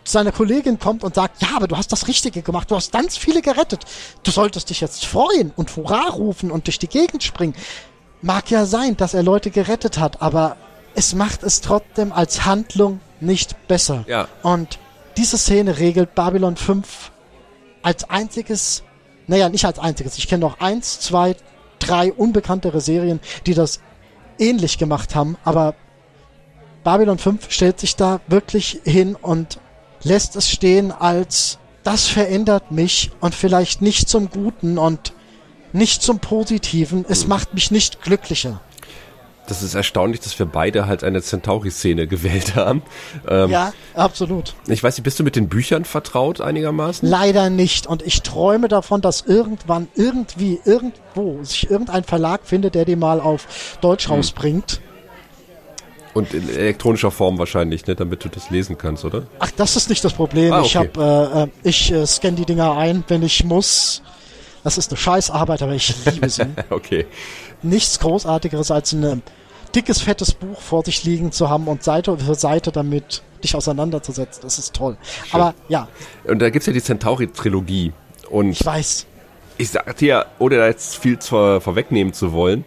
seine 0.06 0.32
Kollegin 0.32 0.80
kommt 0.80 1.04
und 1.04 1.16
sagt, 1.16 1.42
ja, 1.42 1.50
aber 1.56 1.68
du 1.68 1.78
hast 1.78 1.92
das 1.92 2.08
Richtige 2.08 2.42
gemacht, 2.42 2.70
du 2.72 2.76
hast 2.76 2.92
ganz 2.92 3.18
viele 3.18 3.42
gerettet. 3.42 3.84
Du 4.24 4.32
solltest 4.32 4.70
dich 4.70 4.82
jetzt 4.82 5.06
freuen 5.06 5.52
und 5.56 5.76
Hurra 5.76 6.10
rufen 6.10 6.52
und 6.52 6.68
durch 6.68 6.80
die 6.80 6.88
Gegend 6.88 7.24
springen. 7.24 7.56
Mag 8.22 8.50
ja 8.52 8.66
sein, 8.66 8.98
dass 8.98 9.14
er 9.14 9.24
Leute 9.24 9.50
gerettet 9.50 9.98
hat, 9.98 10.22
aber 10.22 10.56
es 10.96 11.14
macht 11.14 11.44
es 11.44 11.62
trotzdem 11.62 12.12
als 12.12 12.46
Handlung 12.46 13.00
nicht 13.26 13.68
besser. 13.68 14.06
Ja. 14.08 14.28
Und 14.42 14.80
diese 15.18 15.38
Szene 15.38 15.78
regelt 15.80 16.16
Babylon 16.16 16.56
5 16.56 17.12
als 17.82 18.10
einziges, 18.10 18.84
naja, 19.28 19.50
nicht 19.50 19.66
als 19.66 19.80
einziges, 19.80 20.18
ich 20.18 20.28
kenne 20.28 20.42
noch 20.42 20.60
eins, 20.60 21.00
zwei, 21.00 21.36
drei 21.80 22.14
unbekanntere 22.14 22.82
Serien, 22.82 23.20
die 23.46 23.54
das 23.54 23.80
ähnlich 24.40 24.78
gemacht 24.78 25.16
haben, 25.16 25.38
aber 25.44 25.76
Babylon 26.84 27.18
5 27.18 27.52
stellt 27.52 27.80
sich 27.80 27.96
da 27.96 28.22
wirklich 28.28 28.82
hin 28.84 29.16
und 29.16 29.60
lässt 30.04 30.36
es 30.36 30.50
stehen 30.50 30.92
als 30.92 31.60
das 31.84 32.08
verändert 32.08 32.72
mich 32.72 33.12
und 33.20 33.36
vielleicht 33.36 33.82
nicht 33.82 34.08
zum 34.08 34.30
Guten 34.30 34.78
und 34.78 35.14
nicht 35.74 36.02
zum 36.02 36.20
Positiven. 36.20 37.06
Es 37.08 37.24
mhm. 37.24 37.30
macht 37.30 37.54
mich 37.54 37.72
nicht 37.72 38.02
glücklicher. 38.02 38.62
Das 39.48 39.62
ist 39.62 39.76
erstaunlich, 39.76 40.22
dass 40.22 40.38
wir 40.40 40.46
beide 40.46 40.88
halt 40.88 41.04
eine 41.04 41.22
Centauri-Szene 41.22 42.08
gewählt 42.14 42.56
haben. 42.56 42.82
Ähm, 43.28 43.50
ja, 43.50 43.74
absolut. 43.94 44.56
Ich 44.68 44.82
weiß 44.82 44.98
nicht, 44.98 45.04
bist 45.04 45.20
du 45.20 45.24
mit 45.24 45.36
den 45.36 45.50
Büchern 45.50 45.86
vertraut 45.86 46.40
einigermaßen? 46.40 47.08
Leider 47.08 47.50
nicht. 47.50 47.88
Und 47.88 48.04
ich 48.04 48.22
träume 48.22 48.68
davon, 48.70 49.02
dass 49.02 49.22
irgendwann, 49.22 49.88
irgendwie, 49.96 50.60
irgendwo 50.64 51.44
sich 51.44 51.70
irgendein 51.70 52.04
Verlag 52.04 52.42
findet, 52.46 52.76
der 52.76 52.86
die 52.86 52.96
mal 52.96 53.20
auf 53.20 53.78
Deutsch 53.82 54.08
hm. 54.08 54.16
rausbringt. 54.16 54.80
Und 56.14 56.34
in 56.34 56.48
elektronischer 56.48 57.10
Form 57.10 57.40
wahrscheinlich, 57.40 57.88
ne, 57.88 57.96
damit 57.96 58.24
du 58.24 58.30
das 58.30 58.52
lesen 58.52 58.78
kannst, 58.78 59.04
oder? 59.04 59.24
Ach, 59.40 59.50
das 59.58 59.76
ist 59.76 59.90
nicht 59.90 60.06
das 60.06 60.14
Problem. 60.14 60.54
Ah, 60.54 60.62
Ich 60.64 60.78
okay. 60.78 60.90
habe, 60.96 61.52
äh, 61.64 61.68
äh, 61.68 61.70
ich 61.70 61.92
äh, 61.92 62.06
scanne 62.06 62.36
die 62.36 62.46
Dinger 62.46 62.78
ein, 62.78 63.04
wenn 63.08 63.24
ich 63.24 63.44
muss. 63.44 64.04
Das 64.64 64.78
ist 64.78 64.92
eine 64.92 64.98
Scheißarbeit, 64.98 65.62
aber 65.62 65.74
ich 65.74 65.94
liebe 66.06 66.30
sie. 66.30 66.46
Okay. 66.70 67.06
Nichts 67.64 68.00
Großartigeres 68.00 68.72
als 68.72 68.92
ein 68.94 69.04
äh, 69.04 69.18
dickes, 69.76 70.02
fettes 70.02 70.34
Buch 70.34 70.62
vor 70.62 70.84
sich 70.86 71.04
liegen 71.04 71.32
zu 71.32 71.50
haben 71.50 71.68
und 71.68 71.84
Seite 71.84 72.18
für 72.18 72.36
Seite 72.36 72.72
damit 72.72 73.24
dich 73.44 73.56
auseinanderzusetzen. 73.56 74.42
Das 74.44 74.60
ist 74.60 74.74
toll. 74.74 74.98
Aber 75.32 75.54
ja, 75.68 75.88
Und 76.26 76.40
da 76.40 76.50
gibt's 76.50 76.68
ja 76.68 76.74
die 76.74 76.82
Centauri-Trilogie. 76.82 77.94
Und 78.30 78.52
ich 78.52 78.66
weiß. 78.66 79.06
ich 79.58 79.70
sag 79.70 79.98
dir, 79.98 80.26
ohne 80.40 80.58
da 80.58 80.68
jetzt 80.68 80.98
viel 80.98 81.20
zu, 81.20 81.60
vorwegnehmen 81.60 82.14
zu 82.14 82.32
wollen, 82.32 82.66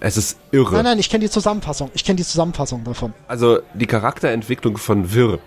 es 0.00 0.16
ist 0.16 0.38
irre. 0.50 0.74
Nein, 0.74 0.84
nein, 0.84 0.98
ich 0.98 1.08
kenne 1.08 1.24
die 1.24 1.30
Zusammenfassung. 1.30 1.90
Ich 1.94 2.04
kenne 2.04 2.16
die 2.16 2.24
Zusammenfassung 2.24 2.84
davon. 2.84 3.14
Also 3.26 3.60
die 3.72 3.86
Charakterentwicklung 3.86 4.76
von 4.76 5.14
Wirr 5.14 5.38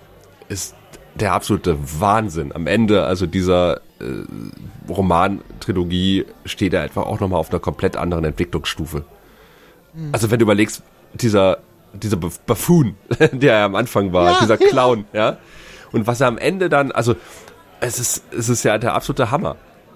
ist 0.49 0.73
der 1.19 1.33
absolute 1.33 1.77
Wahnsinn. 1.99 2.51
Am 2.53 2.67
Ende, 2.67 3.05
also 3.05 3.25
dieser 3.25 3.77
äh, 3.99 4.05
Roman-Trilogie, 4.89 6.25
steht 6.45 6.73
er 6.73 6.81
einfach 6.83 7.05
auch 7.05 7.19
nochmal 7.19 7.39
auf 7.39 7.49
einer 7.49 7.59
komplett 7.59 7.97
anderen 7.97 8.25
Entwicklungsstufe. 8.25 9.03
Also 10.11 10.29
wenn 10.29 10.39
du 10.39 10.43
überlegst, 10.43 10.83
dieser, 11.13 11.57
dieser 11.93 12.17
Buff- 12.17 12.39
Buffoon, 12.45 12.95
der 13.31 13.55
er 13.57 13.65
am 13.65 13.75
Anfang 13.75 14.13
war, 14.13 14.31
Ja, 14.33 14.37
dieser 14.41 14.61
ja. 14.61 14.67
Clown, 14.69 15.05
ja, 15.13 15.37
und 15.91 16.05
was 16.05 16.21
er 16.21 16.27
am 16.27 16.37
Ende 16.37 16.69
dann, 16.69 16.91
also 16.91 17.15
es 17.79 17.97
ist, 17.99 18.23
es 18.33 18.49
ist 18.49 18.63
ja 18.63 18.77
der 18.77 18.93
absolute 18.93 19.31
Hammer, 19.31 19.55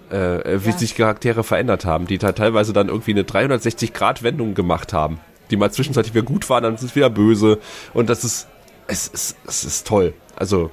äh, 0.10 0.60
wie 0.64 0.70
Ja. 0.72 0.78
sich 0.78 0.96
Charaktere 0.96 1.44
verändert 1.44 1.86
haben, 1.86 2.08
die 2.08 2.18
da 2.18 2.32
teilweise 2.32 2.74
dann 2.74 2.88
irgendwie 2.88 3.12
eine 3.12 3.24
360-Grad-Wendung 3.24 4.56
gemacht 4.56 4.94
haben, 4.94 5.20
die 5.52 5.58
mal 5.58 5.72
zwischenzeitlich 5.72 6.16
wieder 6.16 6.26
gut 6.26 6.50
waren, 6.50 6.64
dann 6.64 6.76
ist 6.76 6.84
es 6.84 6.96
wieder 6.96 7.10
böse 7.10 7.60
und 7.94 8.10
das 8.10 8.24
ist, 8.24 8.48
es 8.88 9.08
ist, 9.08 9.38
es 9.46 9.64
ist 9.64 9.86
toll. 9.88 10.14
Also, 10.36 10.72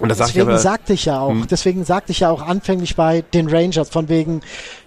und 0.00 0.08
das 0.08 0.18
sag 0.18 0.26
ich 0.28 0.32
Deswegen 0.34 0.50
aber, 0.50 0.58
sagte 0.58 0.92
ich 0.92 1.04
ja 1.04 1.20
auch, 1.20 1.30
Hm. 1.30 1.46
deswegen 1.50 1.84
sagte 1.84 2.12
ich 2.12 2.20
ja 2.20 2.30
auch 2.30 2.42
anfänglich 2.42 2.96
bei 2.96 3.22
den 3.22 3.48
Rangers 3.48 3.88
von 3.90 4.08
wegen 4.08 4.40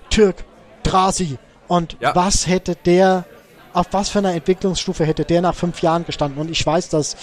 Türk, 0.10 0.44
Drasi 0.84 1.38
und 1.68 1.98
Ja. 2.00 2.16
was 2.16 2.48
hätte 2.48 2.76
der, 2.76 3.26
auf 3.74 3.88
was 3.92 4.10
für 4.10 4.20
einer 4.20 4.34
Entwicklungsstufe 4.34 5.06
hätte 5.06 5.26
der 5.26 5.42
nach 5.42 5.56
fünf 5.56 5.82
Jahren 5.82 6.06
gestanden? 6.06 6.40
Und 6.40 6.50
ich 6.52 6.66
weiß, 6.66 6.90
dass 6.90 7.16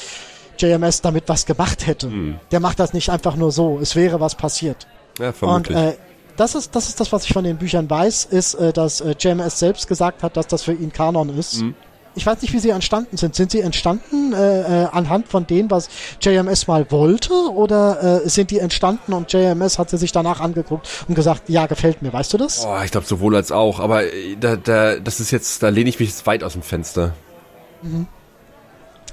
JMS 0.59 1.01
damit 1.01 1.25
was 1.29 1.47
gemacht 1.47 1.87
hätte. 1.87 2.09
Hm. 2.09 2.39
Der 2.51 2.61
macht 2.61 2.79
das 2.79 2.93
nicht 2.93 3.11
einfach 3.11 3.37
nur 3.37 3.51
so, 3.53 3.79
es 3.81 3.97
wäre 3.97 4.21
was 4.21 4.35
passiert. 4.35 4.87
ja, 5.19 5.29
Und 5.29 5.35
vermutlich. 5.37 5.77
äh, 5.79 5.97
das 6.37 6.55
ist, 6.55 6.75
das 6.75 6.89
ist 6.89 7.01
das, 7.01 7.13
was 7.13 7.25
ich 7.25 7.33
von 7.33 7.45
den 7.45 7.57
Büchern 7.57 7.89
weiß, 7.89 8.25
ist, 8.27 8.55
äh, 8.55 8.73
dass 8.73 9.01
äh, 9.01 9.15
JMS 9.19 9.59
selbst 9.59 9.87
gesagt 9.89 10.23
hat, 10.23 10.37
dass 10.37 10.47
das 10.47 10.63
für 10.63 10.73
ihn 10.73 10.93
Kanon 10.93 11.37
ist. 11.39 11.63
Mhm. 11.63 11.75
Ich 12.17 12.25
weiß 12.25 12.43
nicht, 12.43 12.53
wie 12.53 12.59
sie 12.59 12.71
entstanden 12.71 13.17
sind. 13.17 13.35
Sind 13.35 13.51
sie 13.51 13.61
entstanden 13.61 14.33
äh, 14.33 14.85
äh, 14.85 14.87
anhand 14.87 15.29
von 15.29 15.47
dem, 15.47 15.71
was 15.71 15.89
JMS 16.21 16.67
mal 16.67 16.91
wollte, 16.91 17.33
oder 17.33 18.23
äh, 18.25 18.29
sind 18.29 18.51
die 18.51 18.59
entstanden 18.59 19.13
und 19.13 19.33
JMS 19.33 19.79
hat 19.79 19.91
sie 19.91 19.99
sich 19.99 20.13
danach 20.13 20.41
angeguckt 20.41 20.89
und 21.09 21.15
gesagt, 21.15 21.49
ja, 21.49 21.67
gefällt 21.67 22.03
mir. 22.03 22.13
Weißt 22.13 22.33
du 22.33 22.39
das? 22.39 22.65
Oh, 22.67 22.77
ich 22.85 22.91
glaube 22.91 23.07
sowohl 23.07 23.35
als 23.35 23.51
auch, 23.51 23.81
aber 23.81 24.05
äh, 24.05 24.37
da, 24.39 24.57
da, 24.57 24.97
das 24.97 25.21
ist 25.21 25.31
jetzt, 25.31 25.63
da 25.63 25.69
lehne 25.69 25.91
ich 25.91 25.99
mich 25.99 26.11
jetzt 26.11 26.27
weit 26.27 26.45
aus 26.45 26.53
dem 26.53 26.63
Fenster. 26.63 27.15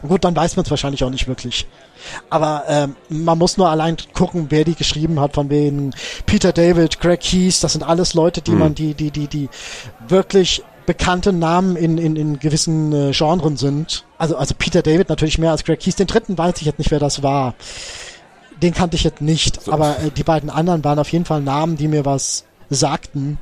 Gut, 0.07 0.23
dann 0.23 0.35
weiß 0.35 0.55
man 0.55 0.65
es 0.65 0.71
wahrscheinlich 0.71 1.03
auch 1.03 1.09
nicht 1.09 1.27
wirklich. 1.27 1.67
Aber 2.29 2.63
ähm, 2.67 2.95
man 3.09 3.37
muss 3.37 3.57
nur 3.57 3.69
allein 3.69 3.97
gucken, 4.13 4.47
wer 4.49 4.63
die 4.63 4.73
geschrieben 4.73 5.19
hat, 5.19 5.35
von 5.35 5.49
wegen 5.49 5.93
Peter 6.25 6.51
David, 6.51 6.99
Greg 6.99 7.19
Keys, 7.19 7.59
das 7.59 7.73
sind 7.73 7.83
alles 7.83 8.15
Leute, 8.15 8.41
die 8.41 8.51
man, 8.51 8.73
die, 8.73 8.95
die, 8.95 9.11
die, 9.11 9.27
die 9.27 9.49
wirklich 10.07 10.63
bekannte 10.91 11.31
Namen 11.31 11.77
in, 11.77 11.97
in, 11.97 12.17
in 12.17 12.37
gewissen 12.37 12.91
äh, 12.91 13.11
Genren 13.13 13.55
sind. 13.55 14.03
Also, 14.17 14.35
also 14.35 14.53
Peter 14.57 14.81
David 14.81 15.07
natürlich 15.07 15.37
mehr 15.37 15.51
als 15.51 15.63
Greg 15.63 15.79
Keys. 15.79 15.95
Den 15.95 16.07
dritten 16.07 16.37
weiß 16.37 16.55
ich 16.59 16.63
jetzt 16.63 16.79
nicht, 16.79 16.91
wer 16.91 16.99
das 16.99 17.23
war. 17.23 17.55
Den 18.61 18.73
kannte 18.73 18.97
ich 18.97 19.05
jetzt 19.05 19.21
nicht. 19.21 19.69
Aber 19.69 19.97
äh, 19.99 20.11
die 20.11 20.23
beiden 20.23 20.49
anderen 20.49 20.83
waren 20.83 20.99
auf 20.99 21.09
jeden 21.09 21.23
Fall 21.23 21.39
Namen, 21.39 21.77
die 21.77 21.87
mir 21.87 22.03
was 22.03 22.43
sagten 22.69 23.37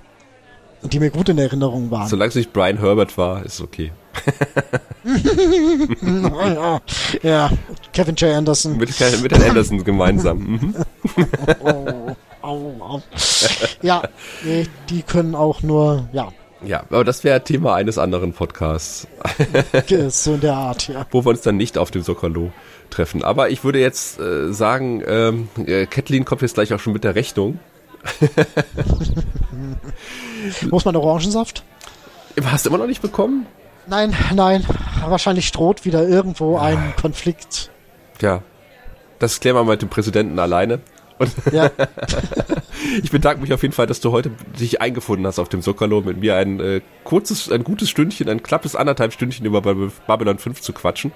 und 0.83 0.93
die 0.93 0.99
mir 0.99 1.09
gut 1.09 1.27
in 1.29 1.39
Erinnerung 1.39 1.89
waren. 1.89 2.07
Solange 2.07 2.29
es 2.29 2.35
nicht 2.35 2.53
Brian 2.53 2.77
Herbert 2.77 3.17
war, 3.17 3.43
ist 3.43 3.61
okay. 3.61 3.91
ja, 6.03 6.81
ja, 7.23 7.49
Kevin 7.93 8.13
J. 8.13 8.35
Anderson. 8.35 8.77
Mit, 8.77 8.89
mit 8.89 9.31
Herrn 9.31 9.49
Anderson 9.49 9.83
gemeinsam. 9.83 10.37
Mhm. 10.37 10.75
Oh, 11.61 12.15
au, 12.41 12.75
au. 12.79 13.01
Ja, 13.81 14.03
nee, 14.43 14.67
die 14.89 15.01
können 15.01 15.33
auch 15.35 15.61
nur, 15.63 16.07
ja, 16.13 16.29
Ja, 16.63 16.83
aber 16.89 17.03
das 17.03 17.23
wäre 17.23 17.43
Thema 17.43 17.75
eines 17.75 17.97
anderen 17.97 18.33
Podcasts, 18.33 19.07
so 20.09 20.33
in 20.33 20.41
der 20.41 20.55
Art, 20.55 20.89
ja. 20.89 21.05
wo 21.11 21.23
wir 21.23 21.29
uns 21.29 21.41
dann 21.41 21.57
nicht 21.57 21.77
auf 21.77 21.89
dem 21.89 22.01
Sokolo 22.01 22.51
treffen. 22.89 23.23
Aber 23.23 23.49
ich 23.49 23.63
würde 23.63 23.79
jetzt 23.79 24.19
äh, 24.19 24.51
sagen, 24.51 25.01
ähm, 25.07 25.47
äh, 25.65 25.85
Kathleen 25.85 26.25
kommt 26.25 26.41
jetzt 26.41 26.55
gleich 26.55 26.73
auch 26.73 26.79
schon 26.79 26.93
mit 26.93 27.03
der 27.03 27.15
Rechnung. 27.15 27.59
Muss 30.69 30.85
man 30.85 30.95
Orangensaft? 30.95 31.63
Hast 32.43 32.65
du 32.65 32.69
immer 32.69 32.77
noch 32.77 32.87
nicht 32.87 33.01
bekommen? 33.01 33.45
Nein, 33.87 34.15
nein, 34.33 34.65
wahrscheinlich 35.05 35.51
droht 35.51 35.85
wieder 35.85 36.07
irgendwo 36.07 36.57
ein 36.57 36.93
Konflikt. 36.99 37.71
Ja. 38.21 38.43
Das 39.17 39.39
klären 39.39 39.57
wir 39.57 39.63
mal 39.63 39.71
mit 39.71 39.81
dem 39.81 39.89
Präsidenten 39.89 40.39
alleine. 40.39 40.79
Und 41.19 41.31
Ja, 41.51 41.69
ich 43.03 43.11
bedanke 43.11 43.41
mich 43.41 43.53
auf 43.53 43.61
jeden 43.61 43.73
Fall, 43.73 43.85
dass 43.87 43.99
du 43.99 44.11
heute 44.11 44.31
dich 44.59 44.81
eingefunden 44.81 45.27
hast 45.27 45.37
auf 45.37 45.49
dem 45.49 45.61
Sokalo, 45.61 46.01
mit 46.01 46.19
mir 46.19 46.35
ein 46.37 46.59
äh, 46.59 46.81
kurzes, 47.03 47.51
ein 47.51 47.63
gutes 47.63 47.89
Stündchen, 47.89 48.27
ein 48.29 48.41
knappes 48.41 48.75
anderthalb 48.75 49.13
Stündchen 49.13 49.45
über 49.45 49.61
Bab- 49.61 49.91
Babylon 50.07 50.39
5 50.39 50.61
zu 50.61 50.73
quatschen. 50.73 51.11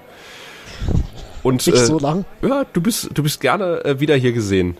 Und 1.41 1.65
nicht 1.65 1.75
äh, 1.77 1.85
so 1.85 1.97
lang. 1.99 2.25
ja, 2.41 2.65
du 2.71 2.81
bist, 2.81 3.09
du 3.13 3.23
bist 3.23 3.41
gerne 3.41 3.83
äh, 3.85 3.99
wieder 3.99 4.15
hier 4.15 4.33
gesehen. 4.33 4.77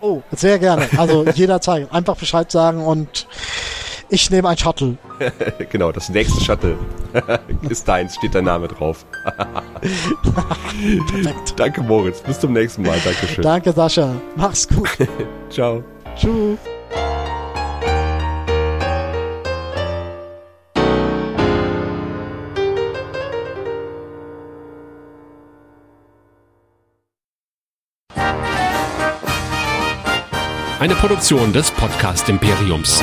Oh, 0.00 0.22
sehr 0.32 0.58
gerne. 0.58 0.88
Also 0.96 1.24
jederzeit. 1.34 1.92
Einfach 1.92 2.16
Bescheid 2.16 2.50
sagen 2.50 2.84
und 2.84 3.26
ich 4.12 4.30
nehme 4.30 4.50
ein 4.50 4.58
Shuttle. 4.58 4.98
genau, 5.70 5.90
das 5.90 6.10
nächste 6.10 6.38
Shuttle 6.44 6.76
ist 7.68 7.88
deins, 7.88 8.14
steht 8.16 8.34
dein 8.34 8.44
Name 8.44 8.68
drauf. 8.68 9.06
Perfekt. 11.10 11.54
Danke, 11.56 11.82
Moritz. 11.82 12.20
Bis 12.20 12.38
zum 12.38 12.52
nächsten 12.52 12.82
Mal. 12.82 12.98
Dankeschön. 13.02 13.42
Danke, 13.42 13.72
Sascha. 13.72 14.14
Mach's 14.36 14.68
gut. 14.68 14.90
Ciao. 15.50 15.82
Tschüss. 16.14 16.58
Eine 30.78 30.96
Produktion 30.96 31.52
des 31.52 31.70
Podcast 31.70 32.28
Imperiums. 32.28 33.00